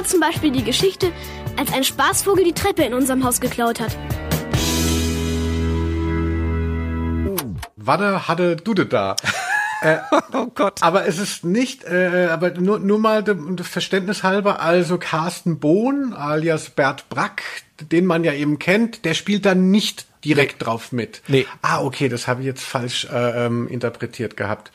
War 0.02 0.08
zum 0.08 0.20
Beispiel 0.20 0.52
die 0.52 0.64
Geschichte, 0.64 1.12
als 1.58 1.72
ein 1.72 1.84
Spaßvogel 1.84 2.44
die 2.44 2.54
Treppe 2.54 2.82
in 2.82 2.96
unserem 2.96 3.24
Haus 3.24 3.40
geklaut 3.40 3.80
hat. 3.80 3.96
Wadde 7.76 8.28
hatte 8.28 8.56
Dude 8.56 8.88
da. 8.88 9.16
Äh, 9.84 9.98
oh 10.34 10.46
Gott. 10.54 10.78
Aber 10.82 11.08
es 11.08 11.18
ist 11.18 11.44
nicht, 11.44 11.86
äh, 11.86 12.28
aber 12.30 12.52
nur, 12.52 12.78
nur 12.78 13.00
mal 13.00 13.24
dem, 13.24 13.56
dem 13.56 13.66
Verständnis 13.66 14.22
halber, 14.22 14.62
also 14.62 15.00
Carsten 15.00 15.58
Bohn 15.58 16.14
alias 16.14 16.70
Bert 16.70 17.10
Brack, 17.10 17.42
den 17.80 18.06
man 18.06 18.24
ja 18.24 18.32
eben 18.32 18.60
kennt, 18.60 19.06
der 19.06 19.16
spielt 19.16 19.44
dann 19.44 19.72
nicht 19.72 20.06
direkt 20.24 20.60
nee. 20.60 20.66
drauf 20.66 20.92
mit. 20.92 21.24
Nee. 21.28 21.48
Ah, 21.64 21.82
okay, 21.82 22.10
das 22.10 22.28
habe 22.28 22.42
ich 22.42 22.46
jetzt 22.46 22.64
falsch 22.64 23.08
äh, 23.12 23.48
ähm, 23.48 23.68
interpretiert 23.68 24.38
gehabt. 24.38 24.72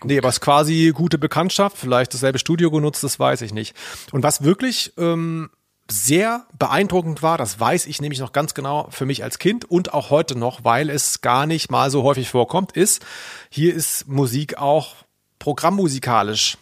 Gut. 0.00 0.10
Nee, 0.10 0.18
aber 0.18 0.28
es 0.28 0.36
ist 0.36 0.40
quasi 0.40 0.92
gute 0.94 1.18
Bekanntschaft, 1.18 1.76
vielleicht 1.76 2.14
dasselbe 2.14 2.38
Studio 2.38 2.70
genutzt, 2.70 3.02
das 3.02 3.18
weiß 3.18 3.42
ich 3.42 3.52
nicht. 3.52 3.74
Und 4.12 4.22
was 4.22 4.42
wirklich 4.42 4.92
ähm, 4.96 5.50
sehr 5.90 6.46
beeindruckend 6.58 7.22
war, 7.22 7.38
das 7.38 7.58
weiß 7.58 7.86
ich 7.86 8.00
nämlich 8.00 8.20
noch 8.20 8.32
ganz 8.32 8.54
genau 8.54 8.88
für 8.90 9.06
mich 9.06 9.24
als 9.24 9.38
Kind 9.38 9.64
und 9.64 9.94
auch 9.94 10.10
heute 10.10 10.36
noch, 10.36 10.64
weil 10.64 10.90
es 10.90 11.20
gar 11.20 11.46
nicht 11.46 11.70
mal 11.70 11.90
so 11.90 12.02
häufig 12.02 12.28
vorkommt, 12.28 12.72
ist, 12.72 13.04
hier 13.48 13.74
ist 13.74 14.06
Musik 14.06 14.58
auch 14.58 14.94
programmmusikalisch 15.38 16.58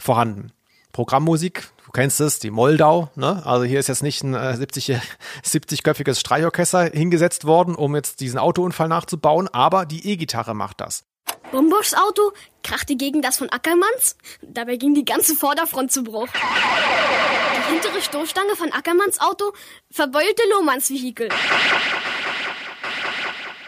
vorhanden. 0.00 0.52
Programmmusik, 0.92 1.70
du 1.84 1.90
kennst 1.92 2.20
es, 2.20 2.38
die 2.38 2.50
Moldau, 2.50 3.10
ne? 3.14 3.44
Also 3.44 3.64
hier 3.64 3.78
ist 3.78 3.88
jetzt 3.88 4.02
nicht 4.02 4.22
ein 4.22 4.34
äh, 4.34 4.56
70, 4.56 4.98
70-köpfiges 5.44 6.18
Streichorchester 6.20 6.84
hingesetzt 6.84 7.44
worden, 7.44 7.74
um 7.74 7.94
jetzt 7.94 8.20
diesen 8.20 8.38
Autounfall 8.38 8.88
nachzubauen, 8.88 9.48
aber 9.48 9.86
die 9.86 10.08
E-Gitarre 10.08 10.54
macht 10.54 10.80
das. 10.80 11.04
Bomboschs 11.50 11.94
Auto 11.94 12.32
krachte 12.62 12.96
gegen 12.96 13.22
das 13.22 13.38
von 13.38 13.48
Ackermanns. 13.48 14.16
Dabei 14.42 14.76
ging 14.76 14.94
die 14.94 15.04
ganze 15.04 15.34
Vorderfront 15.34 15.90
zu 15.90 16.04
Bruch. 16.04 16.28
Die 16.32 17.72
hintere 17.72 18.02
Stoßstange 18.02 18.54
von 18.56 18.72
Ackermanns 18.72 19.20
Auto 19.20 19.52
verbeulte 19.90 20.42
Lohmanns 20.50 20.90
Vehikel. 20.90 21.28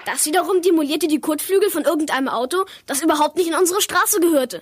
Das 0.06 0.24
wiederum 0.24 0.62
demolierte 0.62 1.08
die 1.08 1.20
Kotflügel 1.20 1.70
von 1.70 1.84
irgendeinem 1.84 2.28
Auto, 2.28 2.64
das 2.86 3.02
überhaupt 3.02 3.36
nicht 3.36 3.48
in 3.48 3.54
unsere 3.54 3.80
Straße 3.80 4.20
gehörte. 4.20 4.60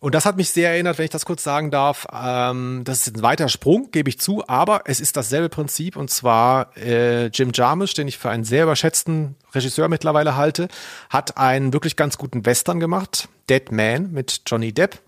Und 0.00 0.14
das 0.14 0.26
hat 0.26 0.36
mich 0.36 0.50
sehr 0.50 0.70
erinnert, 0.70 0.98
wenn 0.98 1.04
ich 1.04 1.10
das 1.10 1.24
kurz 1.24 1.42
sagen 1.42 1.70
darf. 1.70 2.06
Ähm, 2.12 2.82
das 2.84 3.06
ist 3.06 3.16
ein 3.16 3.22
weiter 3.22 3.48
Sprung, 3.48 3.90
gebe 3.90 4.08
ich 4.08 4.18
zu, 4.18 4.46
aber 4.48 4.82
es 4.86 5.00
ist 5.00 5.16
dasselbe 5.16 5.48
Prinzip 5.48 5.96
und 5.96 6.10
zwar 6.10 6.76
äh, 6.76 7.26
Jim 7.26 7.50
Jarmusch, 7.52 7.94
den 7.94 8.08
ich 8.08 8.18
für 8.18 8.30
einen 8.30 8.44
sehr 8.44 8.64
überschätzten 8.64 9.36
Regisseur 9.54 9.88
mittlerweile 9.88 10.36
halte, 10.36 10.68
hat 11.08 11.36
einen 11.36 11.72
wirklich 11.72 11.96
ganz 11.96 12.18
guten 12.18 12.44
Western 12.46 12.80
gemacht, 12.80 13.28
Dead 13.48 13.70
Man 13.72 14.12
mit 14.12 14.42
Johnny 14.46 14.72
Depp. 14.72 14.98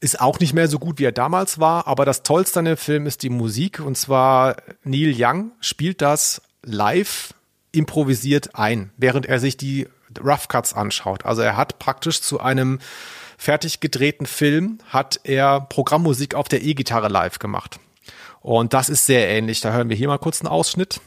Ist 0.00 0.20
auch 0.20 0.38
nicht 0.38 0.54
mehr 0.54 0.68
so 0.68 0.78
gut, 0.78 1.00
wie 1.00 1.04
er 1.04 1.12
damals 1.12 1.58
war, 1.58 1.88
aber 1.88 2.04
das 2.04 2.22
Tollste 2.22 2.60
an 2.60 2.66
dem 2.66 2.76
Film 2.76 3.06
ist 3.06 3.24
die 3.24 3.30
Musik 3.30 3.80
und 3.80 3.98
zwar 3.98 4.56
Neil 4.84 5.12
Young 5.16 5.50
spielt 5.60 6.00
das 6.02 6.40
live 6.62 7.34
improvisiert 7.72 8.54
ein, 8.54 8.90
während 8.96 9.26
er 9.26 9.38
sich 9.40 9.56
die 9.56 9.88
Rough 10.22 10.48
Cuts 10.48 10.72
anschaut. 10.72 11.24
Also 11.24 11.42
er 11.42 11.56
hat 11.56 11.78
praktisch 11.78 12.22
zu 12.22 12.40
einem 12.40 12.78
fertig 13.36 13.80
gedrehten 13.80 14.26
Film 14.26 14.78
hat 14.88 15.20
er 15.24 15.60
Programmmusik 15.60 16.34
auf 16.34 16.48
der 16.48 16.62
E-Gitarre 16.62 17.08
live 17.08 17.38
gemacht. 17.38 17.78
Und 18.40 18.72
das 18.74 18.88
ist 18.88 19.06
sehr 19.06 19.28
ähnlich. 19.28 19.60
Da 19.60 19.72
hören 19.72 19.88
wir 19.88 19.96
hier 19.96 20.08
mal 20.08 20.18
kurz 20.18 20.40
einen 20.40 20.48
Ausschnitt. 20.48 21.00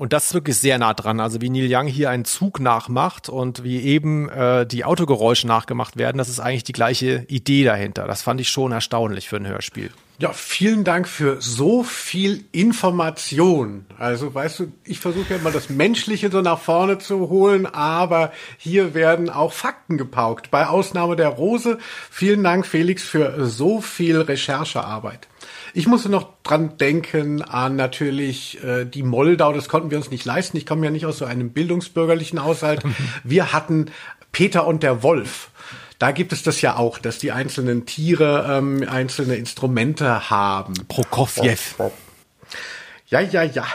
Und 0.00 0.14
das 0.14 0.28
ist 0.28 0.32
wirklich 0.32 0.56
sehr 0.56 0.78
nah 0.78 0.94
dran. 0.94 1.20
Also 1.20 1.42
wie 1.42 1.50
Neil 1.50 1.68
Young 1.70 1.86
hier 1.86 2.08
einen 2.08 2.24
Zug 2.24 2.58
nachmacht 2.58 3.28
und 3.28 3.64
wie 3.64 3.82
eben 3.82 4.30
äh, 4.30 4.64
die 4.64 4.86
Autogeräusche 4.86 5.46
nachgemacht 5.46 5.98
werden, 5.98 6.16
das 6.16 6.30
ist 6.30 6.40
eigentlich 6.40 6.64
die 6.64 6.72
gleiche 6.72 7.26
Idee 7.28 7.64
dahinter. 7.64 8.06
Das 8.06 8.22
fand 8.22 8.40
ich 8.40 8.48
schon 8.48 8.72
erstaunlich 8.72 9.28
für 9.28 9.36
ein 9.36 9.46
Hörspiel. 9.46 9.90
Ja, 10.18 10.32
vielen 10.32 10.84
Dank 10.84 11.06
für 11.06 11.42
so 11.42 11.82
viel 11.82 12.44
Information. 12.50 13.84
Also, 13.98 14.34
weißt 14.34 14.60
du, 14.60 14.72
ich 14.84 15.00
versuche 15.00 15.34
ja 15.34 15.36
immer 15.36 15.50
das 15.50 15.68
Menschliche 15.68 16.30
so 16.30 16.40
nach 16.40 16.60
vorne 16.60 16.96
zu 16.96 17.28
holen, 17.28 17.66
aber 17.66 18.32
hier 18.56 18.94
werden 18.94 19.28
auch 19.28 19.52
Fakten 19.52 19.98
gepaukt. 19.98 20.50
Bei 20.50 20.66
Ausnahme 20.66 21.14
der 21.14 21.28
Rose. 21.28 21.76
Vielen 22.10 22.42
Dank, 22.42 22.66
Felix, 22.66 23.02
für 23.02 23.46
so 23.46 23.82
viel 23.82 24.18
Recherchearbeit. 24.18 25.28
Ich 25.74 25.86
musste 25.86 26.08
noch 26.08 26.28
dran 26.42 26.76
denken 26.78 27.42
an 27.42 27.76
natürlich 27.76 28.62
äh, 28.64 28.84
die 28.84 29.02
Moldau. 29.02 29.52
Das 29.52 29.68
konnten 29.68 29.90
wir 29.90 29.98
uns 29.98 30.10
nicht 30.10 30.24
leisten. 30.24 30.56
Ich 30.56 30.66
komme 30.66 30.84
ja 30.84 30.90
nicht 30.90 31.06
aus 31.06 31.18
so 31.18 31.24
einem 31.24 31.50
bildungsbürgerlichen 31.50 32.42
Haushalt. 32.42 32.82
Wir 33.24 33.52
hatten 33.52 33.86
Peter 34.32 34.66
und 34.66 34.82
der 34.82 35.02
Wolf. 35.02 35.50
Da 35.98 36.12
gibt 36.12 36.32
es 36.32 36.42
das 36.42 36.62
ja 36.62 36.76
auch, 36.76 36.98
dass 36.98 37.18
die 37.18 37.30
einzelnen 37.30 37.84
Tiere 37.84 38.46
ähm, 38.48 38.86
einzelne 38.88 39.36
Instrumente 39.36 40.30
haben. 40.30 40.72
Prokofjew. 40.88 41.90
Ja, 43.08 43.20
ja, 43.20 43.42
ja. 43.42 43.66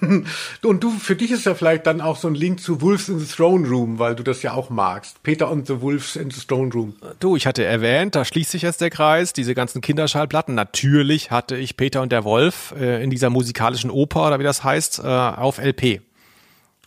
und 0.62 0.84
du, 0.84 0.90
für 0.90 1.16
dich 1.16 1.30
ist 1.30 1.44
ja 1.44 1.54
vielleicht 1.54 1.86
dann 1.86 2.00
auch 2.00 2.16
so 2.16 2.28
ein 2.28 2.34
Link 2.34 2.60
zu 2.60 2.80
Wolves 2.80 3.08
in 3.08 3.18
the 3.18 3.26
Throne 3.26 3.68
Room, 3.68 3.98
weil 3.98 4.14
du 4.14 4.22
das 4.22 4.42
ja 4.42 4.52
auch 4.52 4.70
magst. 4.70 5.22
Peter 5.22 5.50
und 5.50 5.66
the 5.66 5.80
Wolves 5.80 6.16
in 6.16 6.30
the 6.30 6.40
Throne 6.40 6.72
Room. 6.72 6.94
Du, 7.20 7.36
ich 7.36 7.46
hatte 7.46 7.64
erwähnt, 7.64 8.14
da 8.14 8.24
schließt 8.24 8.50
sich 8.50 8.62
jetzt 8.62 8.80
der 8.80 8.90
Kreis, 8.90 9.32
diese 9.32 9.54
ganzen 9.54 9.80
Kinderschallplatten. 9.80 10.54
Natürlich 10.54 11.30
hatte 11.30 11.56
ich 11.56 11.76
Peter 11.76 12.02
und 12.02 12.12
der 12.12 12.24
Wolf 12.24 12.74
äh, 12.78 13.02
in 13.02 13.10
dieser 13.10 13.30
musikalischen 13.30 13.90
Oper, 13.90 14.28
oder 14.28 14.38
wie 14.38 14.44
das 14.44 14.64
heißt, 14.64 15.00
äh, 15.00 15.06
auf 15.06 15.58
LP. 15.58 16.00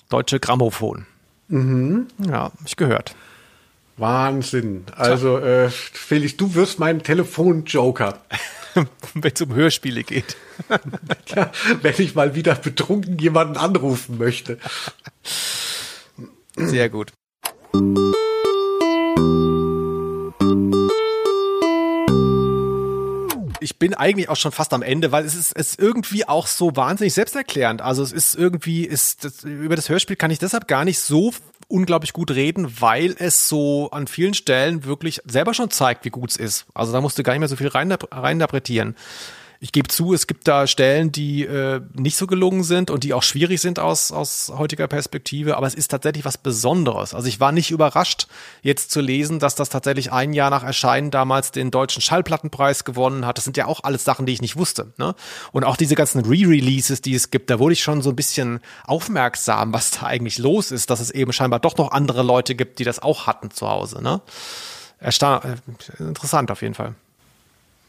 Deutsche 0.09 0.39
Grammophon. 0.39 1.05
Mhm. 1.47 2.07
Ja, 2.19 2.51
ich 2.65 2.75
gehört. 2.75 3.15
Wahnsinn. 3.97 4.85
Also, 4.95 5.37
äh, 5.37 5.69
Felix, 5.69 6.35
du 6.37 6.55
wirst 6.55 6.79
mein 6.79 7.03
Telefon-Joker. 7.03 8.17
wenn 9.13 9.31
es 9.33 9.41
um 9.41 9.53
Hörspiele 9.53 10.03
geht. 10.03 10.35
ja, 11.35 11.51
wenn 11.81 11.95
ich 11.97 12.15
mal 12.15 12.35
wieder 12.35 12.55
betrunken 12.55 13.17
jemanden 13.17 13.57
anrufen 13.57 14.17
möchte. 14.17 14.57
Sehr 16.55 16.89
gut. 16.89 17.13
ich 23.61 23.77
bin 23.77 23.93
eigentlich 23.93 24.27
auch 24.27 24.35
schon 24.35 24.51
fast 24.51 24.73
am 24.73 24.81
Ende, 24.81 25.11
weil 25.11 25.23
es 25.23 25.35
ist, 25.35 25.53
es 25.55 25.71
ist 25.71 25.79
irgendwie 25.79 26.27
auch 26.27 26.47
so 26.47 26.75
wahnsinnig 26.75 27.13
selbsterklärend. 27.13 27.81
Also 27.81 28.01
es 28.01 28.11
ist 28.11 28.35
irgendwie, 28.35 28.85
ist 28.85 29.23
das, 29.23 29.43
über 29.43 29.75
das 29.75 29.87
Hörspiel 29.87 30.15
kann 30.15 30.31
ich 30.31 30.39
deshalb 30.39 30.67
gar 30.67 30.83
nicht 30.83 30.99
so 30.99 31.31
unglaublich 31.71 32.13
gut 32.13 32.31
reden, 32.31 32.81
weil 32.81 33.15
es 33.17 33.47
so 33.47 33.89
an 33.91 34.07
vielen 34.07 34.33
Stellen 34.33 34.83
wirklich 34.83 35.21
selber 35.25 35.53
schon 35.53 35.71
zeigt, 35.71 36.05
wie 36.05 36.09
gut 36.09 36.31
es 36.31 36.37
ist. 36.37 36.65
Also 36.73 36.91
da 36.91 37.01
musst 37.01 37.17
du 37.17 37.23
gar 37.23 37.33
nicht 37.33 37.39
mehr 37.39 37.49
so 37.49 37.55
viel 37.55 37.67
rein, 37.67 37.91
reininterpretieren. 37.91 38.95
Ich 39.63 39.71
gebe 39.71 39.87
zu, 39.89 40.11
es 40.15 40.25
gibt 40.25 40.47
da 40.47 40.65
Stellen, 40.65 41.11
die 41.11 41.45
äh, 41.45 41.81
nicht 41.93 42.17
so 42.17 42.25
gelungen 42.25 42.63
sind 42.63 42.89
und 42.89 43.03
die 43.03 43.13
auch 43.13 43.21
schwierig 43.21 43.61
sind 43.61 43.77
aus, 43.77 44.11
aus 44.11 44.51
heutiger 44.57 44.87
Perspektive, 44.87 45.55
aber 45.55 45.67
es 45.67 45.75
ist 45.75 45.89
tatsächlich 45.89 46.25
was 46.25 46.39
Besonderes. 46.39 47.13
Also 47.13 47.27
ich 47.27 47.39
war 47.39 47.51
nicht 47.51 47.69
überrascht, 47.69 48.25
jetzt 48.63 48.89
zu 48.89 49.01
lesen, 49.01 49.37
dass 49.37 49.53
das 49.53 49.69
tatsächlich 49.69 50.11
ein 50.11 50.33
Jahr 50.33 50.49
nach 50.49 50.63
Erscheinen 50.63 51.11
damals 51.11 51.51
den 51.51 51.69
deutschen 51.69 52.01
Schallplattenpreis 52.01 52.85
gewonnen 52.85 53.27
hat. 53.27 53.37
Das 53.37 53.43
sind 53.43 53.55
ja 53.55 53.67
auch 53.67 53.83
alles 53.83 54.03
Sachen, 54.03 54.25
die 54.25 54.33
ich 54.33 54.41
nicht 54.41 54.57
wusste. 54.57 54.93
Ne? 54.97 55.13
Und 55.51 55.63
auch 55.63 55.77
diese 55.77 55.93
ganzen 55.93 56.25
Re-Releases, 56.25 57.01
die 57.01 57.13
es 57.13 57.29
gibt, 57.29 57.51
da 57.51 57.59
wurde 57.59 57.73
ich 57.73 57.83
schon 57.83 58.01
so 58.01 58.09
ein 58.09 58.15
bisschen 58.15 58.61
aufmerksam, 58.87 59.73
was 59.73 59.91
da 59.91 60.07
eigentlich 60.07 60.39
los 60.39 60.71
ist, 60.71 60.89
dass 60.89 60.99
es 60.99 61.11
eben 61.11 61.33
scheinbar 61.33 61.59
doch 61.59 61.77
noch 61.77 61.91
andere 61.91 62.23
Leute 62.23 62.55
gibt, 62.55 62.79
die 62.79 62.83
das 62.83 62.97
auch 62.97 63.27
hatten 63.27 63.51
zu 63.51 63.69
Hause. 63.69 64.01
Ne? 64.01 64.21
Ersta 64.97 65.43
äh, 65.99 66.03
interessant 66.03 66.49
auf 66.49 66.63
jeden 66.63 66.73
Fall. 66.73 66.95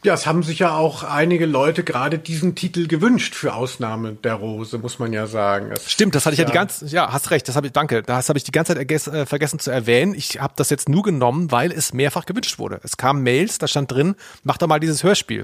Ja, 0.04 0.14
es 0.14 0.26
haben 0.26 0.42
sich 0.42 0.58
ja 0.58 0.74
auch 0.74 1.04
einige 1.04 1.46
Leute 1.46 1.84
gerade 1.84 2.18
diesen 2.18 2.56
Titel 2.56 2.88
gewünscht 2.88 3.36
für 3.36 3.54
Ausnahme 3.54 4.14
der 4.14 4.34
Rose, 4.34 4.78
muss 4.78 4.98
man 4.98 5.12
ja 5.12 5.28
sagen. 5.28 5.70
Es 5.70 5.92
Stimmt, 5.92 6.16
das 6.16 6.26
hatte 6.26 6.34
ich 6.34 6.40
ja, 6.40 6.44
ja 6.44 6.50
die 6.50 6.56
ganze, 6.56 6.86
ja, 6.86 7.12
hast 7.12 7.30
recht, 7.30 7.46
das 7.46 7.54
habe 7.54 7.68
ich, 7.68 7.72
danke, 7.72 8.02
das 8.02 8.28
habe 8.28 8.36
ich 8.36 8.42
die 8.42 8.50
ganze 8.50 8.74
Zeit 8.74 8.90
äh, 8.90 9.26
vergessen 9.26 9.60
zu 9.60 9.70
erwähnen. 9.70 10.14
Ich 10.14 10.40
habe 10.40 10.54
das 10.56 10.70
jetzt 10.70 10.88
nur 10.88 11.04
genommen, 11.04 11.52
weil 11.52 11.70
es 11.70 11.92
mehrfach 11.92 12.26
gewünscht 12.26 12.58
wurde. 12.58 12.80
Es 12.82 12.96
kamen 12.96 13.22
Mails, 13.22 13.58
da 13.58 13.68
stand 13.68 13.92
drin, 13.92 14.16
mach 14.42 14.58
doch 14.58 14.66
mal 14.66 14.80
dieses 14.80 15.04
Hörspiel. 15.04 15.42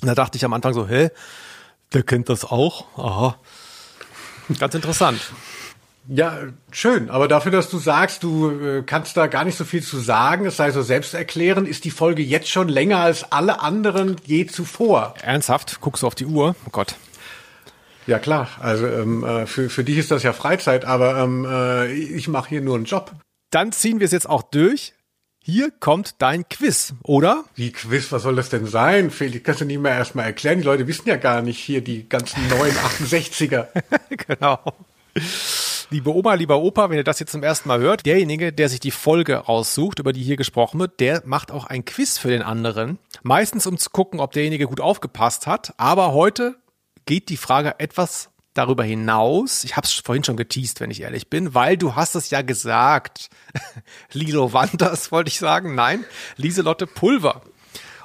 Und 0.00 0.06
da 0.06 0.14
dachte 0.14 0.36
ich 0.36 0.44
am 0.44 0.52
Anfang 0.52 0.74
so, 0.74 0.86
hä, 0.86 1.10
der 1.92 2.04
kennt 2.04 2.28
das 2.28 2.44
auch? 2.44 2.86
Aha. 2.96 3.36
Ganz 4.60 4.74
interessant. 4.76 5.20
Ja, 6.10 6.38
schön. 6.70 7.10
Aber 7.10 7.28
dafür, 7.28 7.52
dass 7.52 7.68
du 7.68 7.78
sagst, 7.78 8.22
du 8.22 8.50
äh, 8.50 8.82
kannst 8.82 9.16
da 9.18 9.26
gar 9.26 9.44
nicht 9.44 9.58
so 9.58 9.64
viel 9.64 9.82
zu 9.82 9.98
sagen, 9.98 10.46
es 10.46 10.56
sei 10.56 10.70
so 10.70 10.80
selbsterklärend, 10.80 11.68
ist 11.68 11.84
die 11.84 11.90
Folge 11.90 12.22
jetzt 12.22 12.48
schon 12.48 12.68
länger 12.68 12.98
als 13.00 13.30
alle 13.30 13.60
anderen 13.60 14.16
je 14.24 14.46
zuvor. 14.46 15.14
Ernsthaft? 15.22 15.80
Guckst 15.82 16.02
du 16.02 16.06
auf 16.06 16.14
die 16.14 16.24
Uhr? 16.24 16.56
Oh 16.64 16.70
Gott. 16.72 16.96
Ja 18.06 18.18
klar, 18.18 18.48
also 18.58 18.86
ähm, 18.86 19.22
äh, 19.22 19.46
für, 19.46 19.68
für 19.68 19.84
dich 19.84 19.98
ist 19.98 20.10
das 20.10 20.22
ja 20.22 20.32
Freizeit, 20.32 20.86
aber 20.86 21.18
ähm, 21.18 21.44
äh, 21.44 21.92
ich 21.92 22.26
mache 22.26 22.48
hier 22.48 22.62
nur 22.62 22.76
einen 22.76 22.86
Job. 22.86 23.12
Dann 23.50 23.70
ziehen 23.70 24.00
wir 24.00 24.06
es 24.06 24.12
jetzt 24.12 24.30
auch 24.30 24.42
durch. 24.42 24.94
Hier 25.44 25.70
kommt 25.70 26.14
dein 26.22 26.48
Quiz, 26.48 26.94
oder? 27.02 27.44
Wie 27.54 27.70
Quiz, 27.70 28.10
was 28.10 28.22
soll 28.22 28.36
das 28.36 28.48
denn 28.48 28.64
sein? 28.64 29.10
Felix, 29.10 29.44
kannst 29.44 29.60
du 29.60 29.66
nicht 29.66 29.80
mehr 29.80 29.92
erstmal 29.92 30.24
erklären. 30.24 30.58
Die 30.58 30.64
Leute 30.64 30.86
wissen 30.86 31.06
ja 31.06 31.16
gar 31.16 31.42
nicht 31.42 31.58
hier 31.58 31.82
die 31.82 32.08
ganzen 32.08 32.48
neuen 32.48 32.74
68er. 33.00 33.66
genau. 34.26 34.58
Liebe 35.90 36.14
Oma, 36.14 36.34
lieber 36.34 36.58
Opa, 36.58 36.90
wenn 36.90 36.98
ihr 36.98 37.04
das 37.04 37.18
jetzt 37.18 37.32
zum 37.32 37.42
ersten 37.42 37.66
Mal 37.66 37.80
hört, 37.80 38.04
derjenige, 38.04 38.52
der 38.52 38.68
sich 38.68 38.78
die 38.78 38.90
Folge 38.90 39.36
raussucht, 39.36 39.98
über 39.98 40.12
die 40.12 40.22
hier 40.22 40.36
gesprochen 40.36 40.78
wird, 40.78 41.00
der 41.00 41.22
macht 41.24 41.50
auch 41.50 41.64
ein 41.64 41.86
Quiz 41.86 42.18
für 42.18 42.28
den 42.28 42.42
anderen. 42.42 42.98
Meistens 43.22 43.66
um 43.66 43.78
zu 43.78 43.88
gucken, 43.88 44.20
ob 44.20 44.32
derjenige 44.32 44.66
gut 44.66 44.82
aufgepasst 44.82 45.46
hat. 45.46 45.72
Aber 45.78 46.12
heute 46.12 46.56
geht 47.06 47.30
die 47.30 47.38
Frage 47.38 47.76
etwas 47.78 48.28
darüber 48.52 48.84
hinaus. 48.84 49.64
Ich 49.64 49.78
habe 49.78 49.86
es 49.86 49.94
vorhin 49.94 50.24
schon 50.24 50.36
geteased, 50.36 50.80
wenn 50.80 50.90
ich 50.90 51.00
ehrlich 51.00 51.30
bin, 51.30 51.54
weil 51.54 51.78
du 51.78 51.94
hast 51.94 52.16
es 52.16 52.28
ja 52.28 52.42
gesagt. 52.42 53.30
Lilo 54.12 54.52
Wanders 54.52 55.10
wollte 55.10 55.28
ich 55.28 55.38
sagen. 55.38 55.74
Nein, 55.74 56.04
Lieselotte 56.36 56.86
Pulver. 56.86 57.40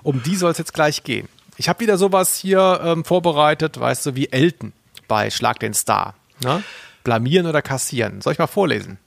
Um 0.03 0.23
die 0.23 0.37
soll 0.37 0.51
es 0.51 0.57
jetzt 0.57 0.73
gleich 0.73 1.03
gehen. 1.03 1.27
Ich 1.57 1.67
habe 1.67 1.81
wieder 1.81 1.97
sowas 1.97 2.37
hier 2.37 2.79
ähm, 2.81 3.03
vorbereitet, 3.03 3.77
weißt 3.77 4.05
du, 4.05 4.15
wie 4.15 4.31
Elton 4.31 4.71
bei 5.09 5.29
Schlag 5.29 5.59
den 5.59 5.73
Star. 5.73 6.15
Ne? 6.41 6.63
Blamieren 7.03 7.47
oder 7.47 7.61
kassieren. 7.61 8.21
Soll 8.21 8.33
ich 8.33 8.39
mal 8.39 8.47
vorlesen? 8.47 8.97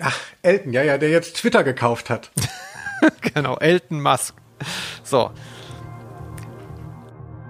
Ach, 0.00 0.16
Elton, 0.42 0.72
ja, 0.72 0.82
ja, 0.82 0.98
der 0.98 1.10
jetzt 1.10 1.36
Twitter 1.36 1.64
gekauft 1.64 2.10
hat. 2.10 2.30
genau, 3.34 3.56
Elton 3.56 4.00
Musk. 4.00 4.34
So. 5.02 5.30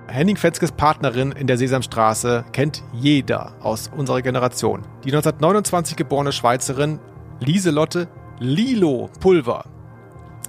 Henning 0.07 0.37
Fenskes 0.37 0.73
Partnerin 0.73 1.33
in 1.33 1.47
der 1.47 1.59
Sesamstraße 1.59 2.47
kennt 2.53 2.83
jeder 2.95 3.55
aus 3.61 3.91
unserer 3.95 4.23
Generation. 4.23 4.83
Die 5.05 5.11
1929 5.11 5.97
geborene 5.97 6.33
Schweizerin 6.33 6.99
Lieselotte 7.41 8.09
Lilo 8.39 9.11
Pulver. 9.21 9.65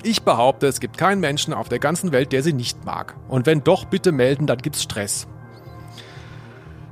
Ich 0.02 0.24
behaupte, 0.24 0.68
es 0.68 0.80
gibt 0.80 0.98
keinen 0.98 1.20
Menschen 1.20 1.54
auf 1.54 1.68
der 1.68 1.80
ganzen 1.80 2.14
Welt, 2.14 2.32
der 2.32 2.42
sie 2.42 2.54
nicht 2.54 2.86
mag. 2.86 3.16
Und 3.28 3.46
wenn 3.46 3.64
doch, 3.64 3.86
bitte 3.86 4.14
melden, 4.14 4.48
dann 4.48 4.60
gibt's 4.60 4.82
Stress. 4.82 5.28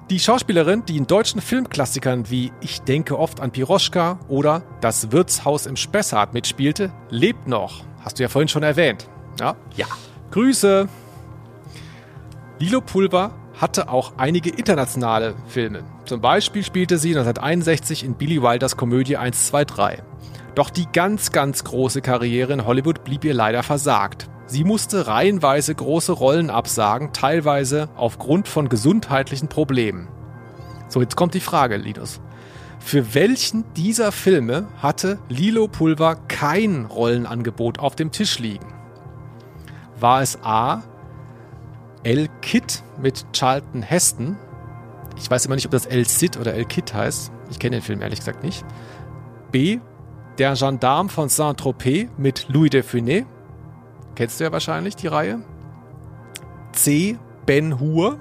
Die 0.09 0.21
Schauspielerin, 0.21 0.85
die 0.85 0.95
in 0.95 1.05
deutschen 1.05 1.41
Filmklassikern 1.41 2.29
wie 2.29 2.53
Ich 2.61 2.79
denke 2.79 3.19
oft 3.19 3.41
an 3.41 3.51
Piroschka 3.51 4.19
oder 4.29 4.63
Das 4.79 5.11
Wirtshaus 5.11 5.65
im 5.65 5.75
Spessart 5.75 6.33
mitspielte, 6.33 6.93
lebt 7.09 7.49
noch. 7.49 7.83
Hast 7.99 8.17
du 8.17 8.23
ja 8.23 8.29
vorhin 8.29 8.47
schon 8.47 8.63
erwähnt. 8.63 9.09
Ja? 9.37 9.57
Ja. 9.75 9.85
Grüße. 10.31 10.87
Lilo 12.59 12.79
Pulver 12.79 13.33
hatte 13.59 13.89
auch 13.89 14.13
einige 14.15 14.49
internationale 14.49 15.35
Filme. 15.45 15.83
Zum 16.05 16.21
Beispiel 16.21 16.63
spielte 16.63 16.97
sie 16.97 17.09
1961 17.09 18.05
in 18.05 18.13
Billy 18.13 18.41
Wilders 18.41 18.77
Komödie 18.77 19.17
123. 19.17 20.03
Doch 20.55 20.69
die 20.69 20.87
ganz, 20.93 21.33
ganz 21.33 21.65
große 21.65 22.01
Karriere 22.01 22.53
in 22.53 22.65
Hollywood 22.65 23.03
blieb 23.03 23.25
ihr 23.25 23.33
leider 23.33 23.61
versagt. 23.61 24.29
Sie 24.47 24.63
musste 24.63 25.07
reihenweise 25.07 25.75
große 25.75 26.13
Rollen 26.13 26.49
absagen, 26.49 27.11
teilweise 27.11 27.89
aufgrund 27.97 28.47
von 28.47 28.69
gesundheitlichen 28.69 29.49
Problemen. 29.49 30.07
So, 30.87 31.01
jetzt 31.01 31.17
kommt 31.17 31.33
die 31.33 31.41
Frage, 31.41 31.75
Linus. 31.75 32.21
Für 32.79 33.13
welchen 33.13 33.65
dieser 33.73 34.13
Filme 34.13 34.67
hatte 34.77 35.19
Lilo 35.27 35.67
Pulver 35.67 36.15
kein 36.29 36.85
Rollenangebot 36.85 37.79
auf 37.79 37.95
dem 37.95 38.11
Tisch 38.13 38.39
liegen? 38.39 38.73
War 39.99 40.21
es 40.21 40.39
A. 40.43 40.83
El 42.03 42.29
Kid 42.41 42.83
mit 43.01 43.25
Charlton 43.33 43.81
Heston? 43.81 44.37
Ich 45.17 45.29
weiß 45.29 45.45
immer 45.45 45.55
nicht, 45.55 45.65
ob 45.65 45.71
das 45.71 45.85
El 45.85 46.07
Cid 46.07 46.37
oder 46.37 46.53
El 46.53 46.63
Kid 46.63 46.93
heißt. 46.93 47.31
Ich 47.49 47.59
kenne 47.59 47.77
den 47.77 47.83
Film 47.83 48.01
ehrlich 48.01 48.19
gesagt 48.19 48.43
nicht. 48.43 48.63
B. 49.51 49.79
Der 50.37 50.53
Gendarme 50.53 51.09
von 51.09 51.27
Saint-Tropez 51.27 52.09
mit 52.17 52.45
Louis 52.47 52.69
de 52.69 52.83
Funès. 52.83 53.25
Kennst 54.17 54.39
du 54.39 54.45
ja 54.45 54.51
wahrscheinlich 54.51 54.95
die 54.95 55.05
Reihe. 55.05 55.41
C. 56.71 57.19
Ben 57.45 57.79
Hur. 57.79 58.17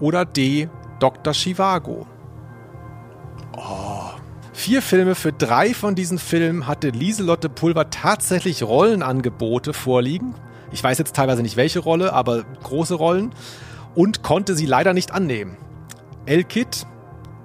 Oder 0.00 0.24
D. 0.24 0.70
Dr. 1.00 1.34
Chivago. 1.34 2.06
Oh. 3.52 4.08
Vier 4.54 4.80
Filme 4.80 5.14
für 5.14 5.34
drei 5.34 5.74
von 5.74 5.94
diesen 5.94 6.16
Filmen 6.16 6.66
hatte 6.66 6.88
Lieselotte 6.88 7.50
Pulver 7.50 7.90
tatsächlich 7.90 8.62
Rollenangebote 8.62 9.74
vorliegen. 9.74 10.34
Ich 10.72 10.82
weiß 10.82 10.96
jetzt 10.96 11.14
teilweise 11.14 11.42
nicht 11.42 11.58
welche 11.58 11.80
Rolle, 11.80 12.14
aber 12.14 12.44
große 12.62 12.94
Rollen. 12.94 13.34
Und 13.94 14.22
konnte 14.22 14.56
sie 14.56 14.64
leider 14.64 14.94
nicht 14.94 15.12
annehmen. 15.12 15.58
El 16.24 16.44
Kid, 16.44 16.86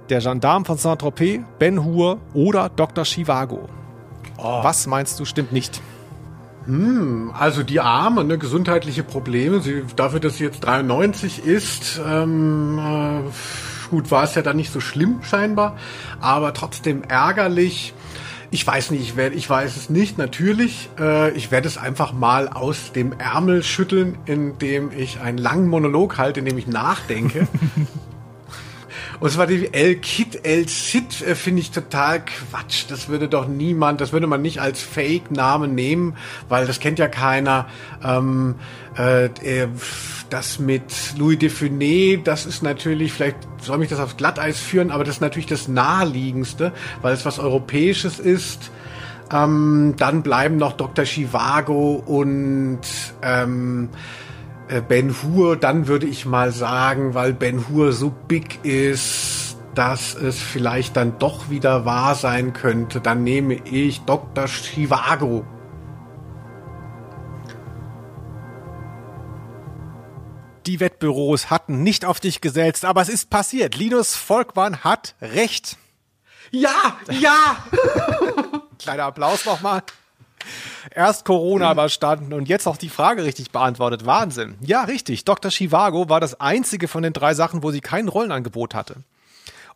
der 0.08 0.20
Gendarme 0.20 0.64
von 0.64 0.78
Saint-Tropez, 0.78 1.42
Ben 1.58 1.84
Hur 1.84 2.18
oder 2.32 2.70
Dr. 2.70 3.04
Chivago. 3.04 3.68
Oh. 4.38 4.64
Was 4.64 4.86
meinst 4.86 5.20
du 5.20 5.26
stimmt 5.26 5.52
nicht? 5.52 5.82
Hm, 6.66 7.30
also 7.38 7.62
die 7.62 7.80
Arme, 7.80 8.24
ne, 8.24 8.38
gesundheitliche 8.38 9.02
Probleme. 9.02 9.60
Sie, 9.60 9.84
dafür, 9.96 10.20
dass 10.20 10.38
sie 10.38 10.44
jetzt 10.44 10.60
93 10.60 11.44
ist, 11.44 12.00
ähm, 12.06 12.78
äh, 12.78 13.90
gut, 13.90 14.10
war 14.10 14.24
es 14.24 14.34
ja 14.34 14.42
dann 14.42 14.56
nicht 14.56 14.72
so 14.72 14.80
schlimm 14.80 15.22
scheinbar, 15.22 15.76
aber 16.20 16.54
trotzdem 16.54 17.02
ärgerlich. 17.02 17.92
Ich 18.50 18.66
weiß 18.66 18.92
nicht, 18.92 19.02
ich, 19.02 19.16
werde, 19.16 19.34
ich 19.34 19.50
weiß 19.50 19.76
es 19.76 19.90
nicht, 19.90 20.16
natürlich. 20.16 20.88
Äh, 20.98 21.32
ich 21.32 21.50
werde 21.50 21.66
es 21.66 21.76
einfach 21.76 22.12
mal 22.12 22.48
aus 22.48 22.92
dem 22.92 23.12
Ärmel 23.12 23.62
schütteln, 23.62 24.16
indem 24.26 24.90
ich 24.96 25.20
einen 25.20 25.38
langen 25.38 25.68
Monolog 25.68 26.18
halte, 26.18 26.40
in 26.40 26.46
dem 26.46 26.56
ich 26.56 26.66
nachdenke. 26.66 27.48
Und 29.20 29.30
zwar 29.30 29.46
die 29.46 29.72
El 29.72 29.96
Kid, 29.96 30.40
El 30.44 30.66
Cid 30.68 31.22
äh, 31.22 31.34
finde 31.34 31.60
ich 31.60 31.70
total 31.70 32.24
Quatsch. 32.24 32.84
Das 32.88 33.08
würde 33.08 33.28
doch 33.28 33.48
niemand, 33.48 34.00
das 34.00 34.12
würde 34.12 34.26
man 34.26 34.42
nicht 34.42 34.60
als 34.60 34.80
Fake-Name 34.80 35.68
nehmen, 35.68 36.16
weil 36.48 36.66
das 36.66 36.80
kennt 36.80 36.98
ja 36.98 37.08
keiner. 37.08 37.66
Ähm, 38.02 38.56
äh, 38.96 39.28
das 40.30 40.58
mit 40.58 41.14
Louis 41.16 41.38
de 41.38 41.48
Funès, 41.48 42.22
das 42.22 42.46
ist 42.46 42.62
natürlich, 42.62 43.12
vielleicht 43.12 43.36
soll 43.60 43.78
mich 43.78 43.88
das 43.88 44.00
aufs 44.00 44.16
Glatteis 44.16 44.58
führen, 44.58 44.90
aber 44.90 45.04
das 45.04 45.16
ist 45.16 45.20
natürlich 45.20 45.46
das 45.46 45.68
naheliegendste, 45.68 46.72
weil 47.02 47.14
es 47.14 47.24
was 47.24 47.38
Europäisches 47.38 48.18
ist. 48.18 48.70
Ähm, 49.32 49.94
dann 49.96 50.22
bleiben 50.22 50.56
noch 50.56 50.72
Dr. 50.72 51.04
Chivago 51.04 52.02
und 52.06 52.80
ähm, 53.22 53.88
äh, 53.92 53.96
Ben 54.88 55.14
Hur, 55.22 55.56
dann 55.56 55.88
würde 55.88 56.06
ich 56.06 56.24
mal 56.24 56.50
sagen, 56.50 57.14
weil 57.14 57.34
Ben 57.34 57.68
Hur 57.68 57.92
so 57.92 58.10
big 58.10 58.64
ist, 58.64 59.56
dass 59.74 60.14
es 60.14 60.40
vielleicht 60.40 60.96
dann 60.96 61.18
doch 61.18 61.50
wieder 61.50 61.84
wahr 61.84 62.14
sein 62.14 62.52
könnte, 62.52 63.00
dann 63.00 63.24
nehme 63.24 63.54
ich 63.54 64.00
Dr. 64.02 64.46
Chivago. 64.46 65.44
Die 70.66 70.80
Wettbüros 70.80 71.50
hatten 71.50 71.82
nicht 71.82 72.06
auf 72.06 72.20
dich 72.20 72.40
gesetzt, 72.40 72.86
aber 72.86 73.02
es 73.02 73.10
ist 73.10 73.28
passiert. 73.28 73.76
Linus 73.76 74.16
Volkmann 74.16 74.82
hat 74.82 75.14
recht. 75.20 75.76
Ja, 76.50 76.96
ja! 77.10 77.56
Kleiner 78.78 79.04
Applaus 79.04 79.44
nochmal. 79.44 79.82
Erst 80.94 81.24
Corona 81.24 81.72
überstanden 81.72 82.32
und 82.32 82.48
jetzt 82.48 82.66
auch 82.66 82.76
die 82.76 82.88
Frage 82.88 83.24
richtig 83.24 83.50
beantwortet. 83.50 84.06
Wahnsinn. 84.06 84.56
Ja, 84.60 84.84
richtig. 84.84 85.24
Dr. 85.24 85.50
Chivago 85.50 86.08
war 86.08 86.20
das 86.20 86.40
einzige 86.40 86.88
von 86.88 87.02
den 87.02 87.12
drei 87.12 87.34
Sachen, 87.34 87.62
wo 87.62 87.70
sie 87.70 87.80
kein 87.80 88.08
Rollenangebot 88.08 88.74
hatte. 88.74 88.96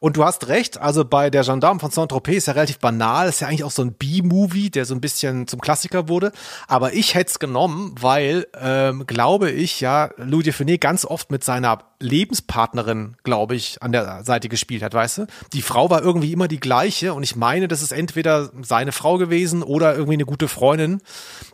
Und 0.00 0.16
du 0.16 0.24
hast 0.24 0.48
recht, 0.48 0.78
also 0.78 1.04
bei 1.04 1.28
der 1.28 1.42
Gendarme 1.42 1.80
von 1.80 1.90
Saint-Tropez 1.90 2.36
ist 2.36 2.46
ja 2.46 2.52
relativ 2.52 2.78
banal, 2.78 3.28
ist 3.28 3.40
ja 3.40 3.48
eigentlich 3.48 3.64
auch 3.64 3.72
so 3.72 3.82
ein 3.82 3.92
B-Movie, 3.92 4.70
der 4.70 4.84
so 4.84 4.94
ein 4.94 5.00
bisschen 5.00 5.48
zum 5.48 5.60
Klassiker 5.60 6.08
wurde. 6.08 6.32
Aber 6.68 6.92
ich 6.92 7.14
hätte 7.14 7.30
es 7.30 7.38
genommen, 7.38 7.94
weil, 8.00 8.46
ähm, 8.60 9.06
glaube 9.06 9.50
ich, 9.50 9.80
ja, 9.80 10.10
Louis 10.16 10.44
de 10.44 10.52
Funès 10.52 10.78
ganz 10.78 11.04
oft 11.04 11.30
mit 11.30 11.42
seiner 11.42 11.80
Lebenspartnerin, 12.00 13.16
glaube 13.24 13.56
ich, 13.56 13.82
an 13.82 13.90
der 13.90 14.22
Seite 14.24 14.48
gespielt 14.48 14.82
hat, 14.82 14.94
weißt 14.94 15.18
du? 15.18 15.26
Die 15.52 15.62
Frau 15.62 15.90
war 15.90 16.02
irgendwie 16.02 16.32
immer 16.32 16.46
die 16.46 16.60
gleiche 16.60 17.12
und 17.12 17.24
ich 17.24 17.34
meine, 17.34 17.66
das 17.66 17.82
ist 17.82 17.90
entweder 17.90 18.50
seine 18.62 18.92
Frau 18.92 19.18
gewesen 19.18 19.64
oder 19.64 19.94
irgendwie 19.94 20.14
eine 20.14 20.24
gute 20.24 20.46
Freundin. 20.46 21.00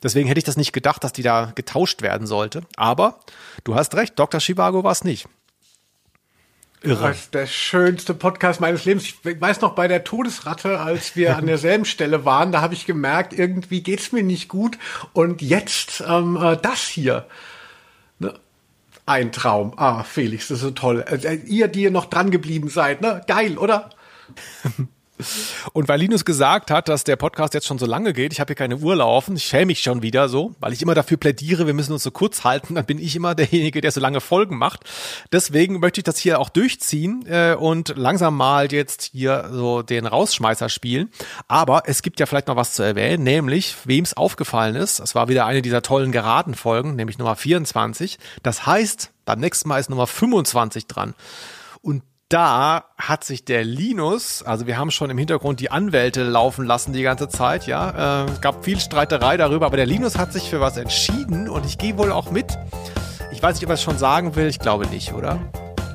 Deswegen 0.03 0.29
hätte 0.29 0.39
ich 0.39 0.45
das 0.45 0.59
nicht 0.59 0.73
gedacht, 0.73 1.03
dass 1.03 1.13
die 1.13 1.23
da 1.23 1.53
getauscht 1.55 2.03
werden 2.03 2.27
sollte. 2.27 2.61
Aber 2.77 3.21
du 3.65 3.75
hast 3.75 3.95
recht, 3.95 4.19
Dr. 4.19 4.41
Chivago 4.41 4.85
war 4.85 4.93
es 4.93 5.03
nicht. 5.03 5.27
Irre. 6.85 7.09
Das 7.09 7.21
ist 7.21 7.35
der 7.35 7.47
schönste 7.47 8.15
Podcast 8.15 8.61
meines 8.61 8.85
Lebens. 8.85 9.05
Ich 9.05 9.41
weiß 9.41 9.61
noch 9.61 9.75
bei 9.75 9.89
der 9.89 10.05
Todesratte, 10.05 10.81
als 10.81 11.17
wir 11.17 11.37
an 11.37 11.47
derselben 11.47 11.85
Stelle 11.85 12.25
waren, 12.25 12.53
da 12.53 12.61
habe 12.61 12.75
ich 12.75 12.87
gemerkt, 12.87 13.33
irgendwie 13.33 13.83
geht's 13.83 14.13
mir 14.13 14.23
nicht 14.23 14.49
gut. 14.49 14.79
Und 15.13 15.43
jetzt 15.43 16.03
ähm, 16.07 16.37
äh, 16.37 16.57
das 16.57 16.81
hier. 16.87 17.27
Ne? 18.19 18.35
Ein 19.07 19.33
Traum. 19.33 19.73
Ah, 19.77 20.03
Felix, 20.03 20.49
das 20.49 20.59
ist 20.59 20.63
so 20.63 20.71
toll. 20.71 21.05
Äh, 21.09 21.37
ihr, 21.47 21.69
die 21.69 21.83
ihr 21.83 21.91
noch 21.91 22.07
dran 22.07 22.31
geblieben 22.31 22.69
seid, 22.69 23.01
ne? 23.01 23.23
Geil, 23.27 23.59
oder? 23.59 23.91
Und 25.73 25.89
weil 25.89 26.01
Linus 26.01 26.25
gesagt 26.25 26.71
hat, 26.71 26.89
dass 26.89 27.05
der 27.05 27.17
Podcast 27.17 27.55
jetzt 27.55 27.67
schon 27.67 27.79
so 27.79 27.87
lange 27.87 28.13
geht, 28.13 28.33
ich 28.33 28.41
habe 28.41 28.49
hier 28.49 28.57
keine 28.57 28.77
Uhr 28.79 28.97
laufen, 28.97 29.37
ich 29.37 29.45
schäme 29.45 29.67
mich 29.67 29.81
schon 29.81 30.03
wieder 30.03 30.29
so, 30.29 30.55
weil 30.61 30.73
ich 30.73 30.83
immer 30.83 30.95
dafür 30.95 31.17
plädiere, 31.17 31.67
wir 31.67 31.75
müssen 31.75 31.93
uns 31.93 32.03
so 32.03 32.11
kurz 32.11 32.45
halten, 32.45 32.75
dann 32.75 32.85
bin 32.85 32.99
ich 32.99 33.15
immer 33.15 33.35
derjenige, 33.35 33.81
der 33.81 33.93
so 33.93 34.01
lange 34.01 34.21
Folgen 34.21 34.59
macht. 34.59 34.81
Deswegen 35.33 35.79
möchte 35.79 36.01
ich 36.01 36.05
das 36.05 36.19
hier 36.19 36.41
auch 36.41 36.49
durchziehen 36.49 37.25
äh, 37.27 37.55
und 37.59 37.95
langsam 37.97 38.37
mal 38.37 38.73
jetzt 38.73 39.11
hier 39.13 39.51
so 39.53 39.83
den 39.83 40.07
Rausschmeißer 40.07 40.69
spielen. 40.69 41.11
Aber 41.49 41.85
es 41.87 42.03
gibt 42.03 42.19
ja 42.19 42.27
vielleicht 42.27 42.49
noch 42.49 42.57
was 42.57 42.73
zu 42.73 42.83
erwähnen, 42.83 43.23
nämlich 43.23 43.77
wem 43.85 44.05
es 44.05 44.17
aufgefallen 44.17 44.75
ist. 44.75 44.99
Es 44.99 45.15
war 45.15 45.29
wieder 45.29 45.47
eine 45.47 45.63
dieser 45.63 45.83
tollen 45.83 46.13
geraden 46.13 46.55
Folgen, 46.55 46.97
nämlich 46.97 47.19
Nummer 47.19 47.37
24. 47.37 48.19
Das 48.43 48.67
heißt, 48.67 49.11
beim 49.25 49.41
nächsten 49.41 49.69
Mal 49.69 49.79
ist 49.79 49.91
Nummer 49.91 50.07
25 50.07 50.87
dran. 50.87 51.15
Und 51.83 52.03
da 52.29 52.85
hat 52.97 53.25
sich 53.25 53.45
der 53.45 53.65
Linus, 53.65 54.43
also 54.43 54.67
wir 54.67 54.79
haben 54.79 54.91
schon 54.91 55.11
im 55.11 55.19
Hintergrund 55.19 55.61
die 55.61 55.71
Anwälte 55.71 56.25
laufen 56.25 56.65
lassen 56.65 56.93
die 56.93 57.03
ganze 57.03 57.29
Zeit, 57.29 57.67
ja. 57.67 58.25
Äh, 58.25 58.31
es 58.31 58.41
gab 58.41 58.65
viel 58.65 58.81
Streiterei 58.81 59.37
darüber, 59.37 59.67
aber 59.67 59.77
der 59.77 59.87
Linus 59.87 60.17
hat 60.19 60.33
sich 60.33 60.49
für 60.49 60.61
was 60.61 60.77
entschieden 60.77 61.49
und 61.49 61.67
ich 61.67 61.79
gehe 61.79 61.99
wohl 61.99 62.13
auch 62.13 62.31
mit. 62.31 62.59
Ich 63.33 63.43
weiß 63.43 63.57
nicht, 63.57 63.65
ob 63.65 63.71
er 63.71 63.75
es 63.75 63.83
schon 63.83 63.99
sagen 63.99 64.37
will, 64.37 64.47
ich 64.47 64.59
glaube 64.59 64.87
nicht, 64.87 65.13
oder? 65.13 65.39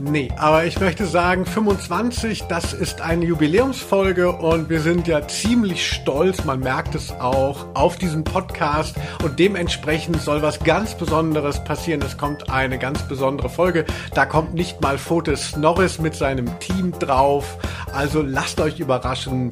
Nee, 0.02 0.30
aber 0.38 0.64
ich 0.64 0.80
möchte 0.80 1.06
sagen, 1.06 1.46
25, 1.46 2.44
das 2.44 2.72
ist 2.72 3.02
eine 3.02 3.26
Jubiläumsfolge 3.26 4.32
und 4.32 4.70
wir 4.70 4.80
sind 4.80 5.08
ja 5.08 5.28
ziemlich 5.28 5.86
stolz, 5.86 6.46
man 6.46 6.62
merkt 6.62 6.96
es 6.96 7.12
auch, 7.12 7.66
auf 7.74 7.98
diesen 7.98 8.24
Podcast 8.24 8.96
und 9.24 9.40
dementsprechend 9.40 10.22
soll 10.22 10.42
was 10.42 10.60
ganz 10.60 10.96
Besonderes 10.96 11.62
passieren. 11.66 12.02
Es 12.02 12.18
kommt 12.18 12.50
eine 12.50 12.80
ganz 12.80 13.02
besondere 13.10 13.50
Folge. 13.50 13.86
Da 14.14 14.26
kommt 14.26 14.54
nicht 14.54 14.80
mal 14.82 14.98
Fotis 14.98 15.58
Norris 15.58 16.00
mit 16.00 16.16
seinem 16.16 16.60
Team 16.60 16.94
drauf. 16.98 17.58
Also 17.94 18.22
lasst 18.22 18.62
euch 18.62 18.80
überraschen. 18.80 19.50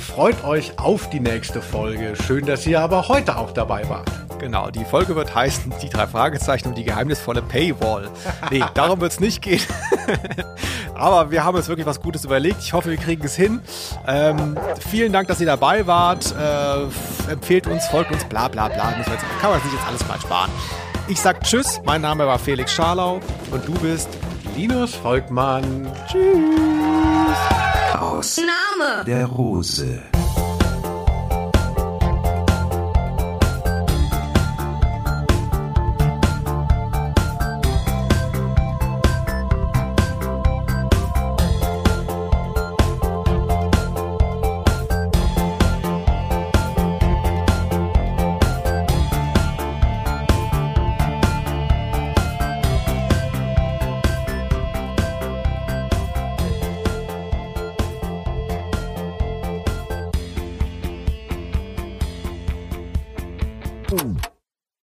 Freut 0.00 0.42
euch 0.44 0.78
auf 0.78 1.08
die 1.10 1.20
nächste 1.20 1.62
Folge. 1.62 2.14
Schön, 2.26 2.44
dass 2.44 2.66
ihr 2.66 2.80
aber 2.80 3.06
heute 3.08 3.36
auch 3.36 3.52
dabei 3.52 3.88
wart. 3.88 4.25
Genau, 4.38 4.70
die 4.70 4.84
Folge 4.84 5.16
wird 5.16 5.34
heißen 5.34 5.72
Die 5.82 5.88
drei 5.88 6.06
Fragezeichen 6.06 6.68
und 6.68 6.76
die 6.76 6.84
geheimnisvolle 6.84 7.42
Paywall. 7.42 8.10
Nee, 8.50 8.62
darum 8.74 9.00
wird 9.00 9.12
es 9.12 9.20
nicht 9.20 9.42
gehen. 9.42 9.62
Aber 10.94 11.30
wir 11.30 11.44
haben 11.44 11.56
uns 11.56 11.68
wirklich 11.68 11.86
was 11.86 12.00
Gutes 12.00 12.24
überlegt. 12.24 12.58
Ich 12.60 12.72
hoffe, 12.72 12.90
wir 12.90 12.96
kriegen 12.96 13.24
es 13.24 13.36
hin. 13.36 13.60
Ähm, 14.06 14.56
vielen 14.88 15.12
Dank, 15.12 15.28
dass 15.28 15.40
ihr 15.40 15.46
dabei 15.46 15.86
wart. 15.86 16.34
Äh, 16.36 17.32
empfehlt 17.32 17.66
uns, 17.66 17.86
folgt 17.86 18.12
uns, 18.12 18.24
bla 18.24 18.48
bla 18.48 18.68
bla. 18.68 18.94
Jetzt, 18.96 19.10
kann 19.40 19.50
man 19.50 19.60
sich 19.60 19.72
jetzt 19.72 19.86
alles 19.86 20.06
mal 20.08 20.20
sparen. 20.20 20.50
Ich 21.08 21.20
sag 21.20 21.42
Tschüss, 21.42 21.80
mein 21.84 22.00
Name 22.00 22.26
war 22.26 22.38
Felix 22.38 22.72
Scharlau 22.72 23.20
und 23.50 23.68
du 23.68 23.72
bist 23.74 24.08
Linus 24.56 24.94
Volkmann. 24.94 25.86
Tschüss. 26.10 27.36
Aus 27.98 28.38
Name 28.38 29.04
der 29.04 29.26
Rose. 29.26 30.02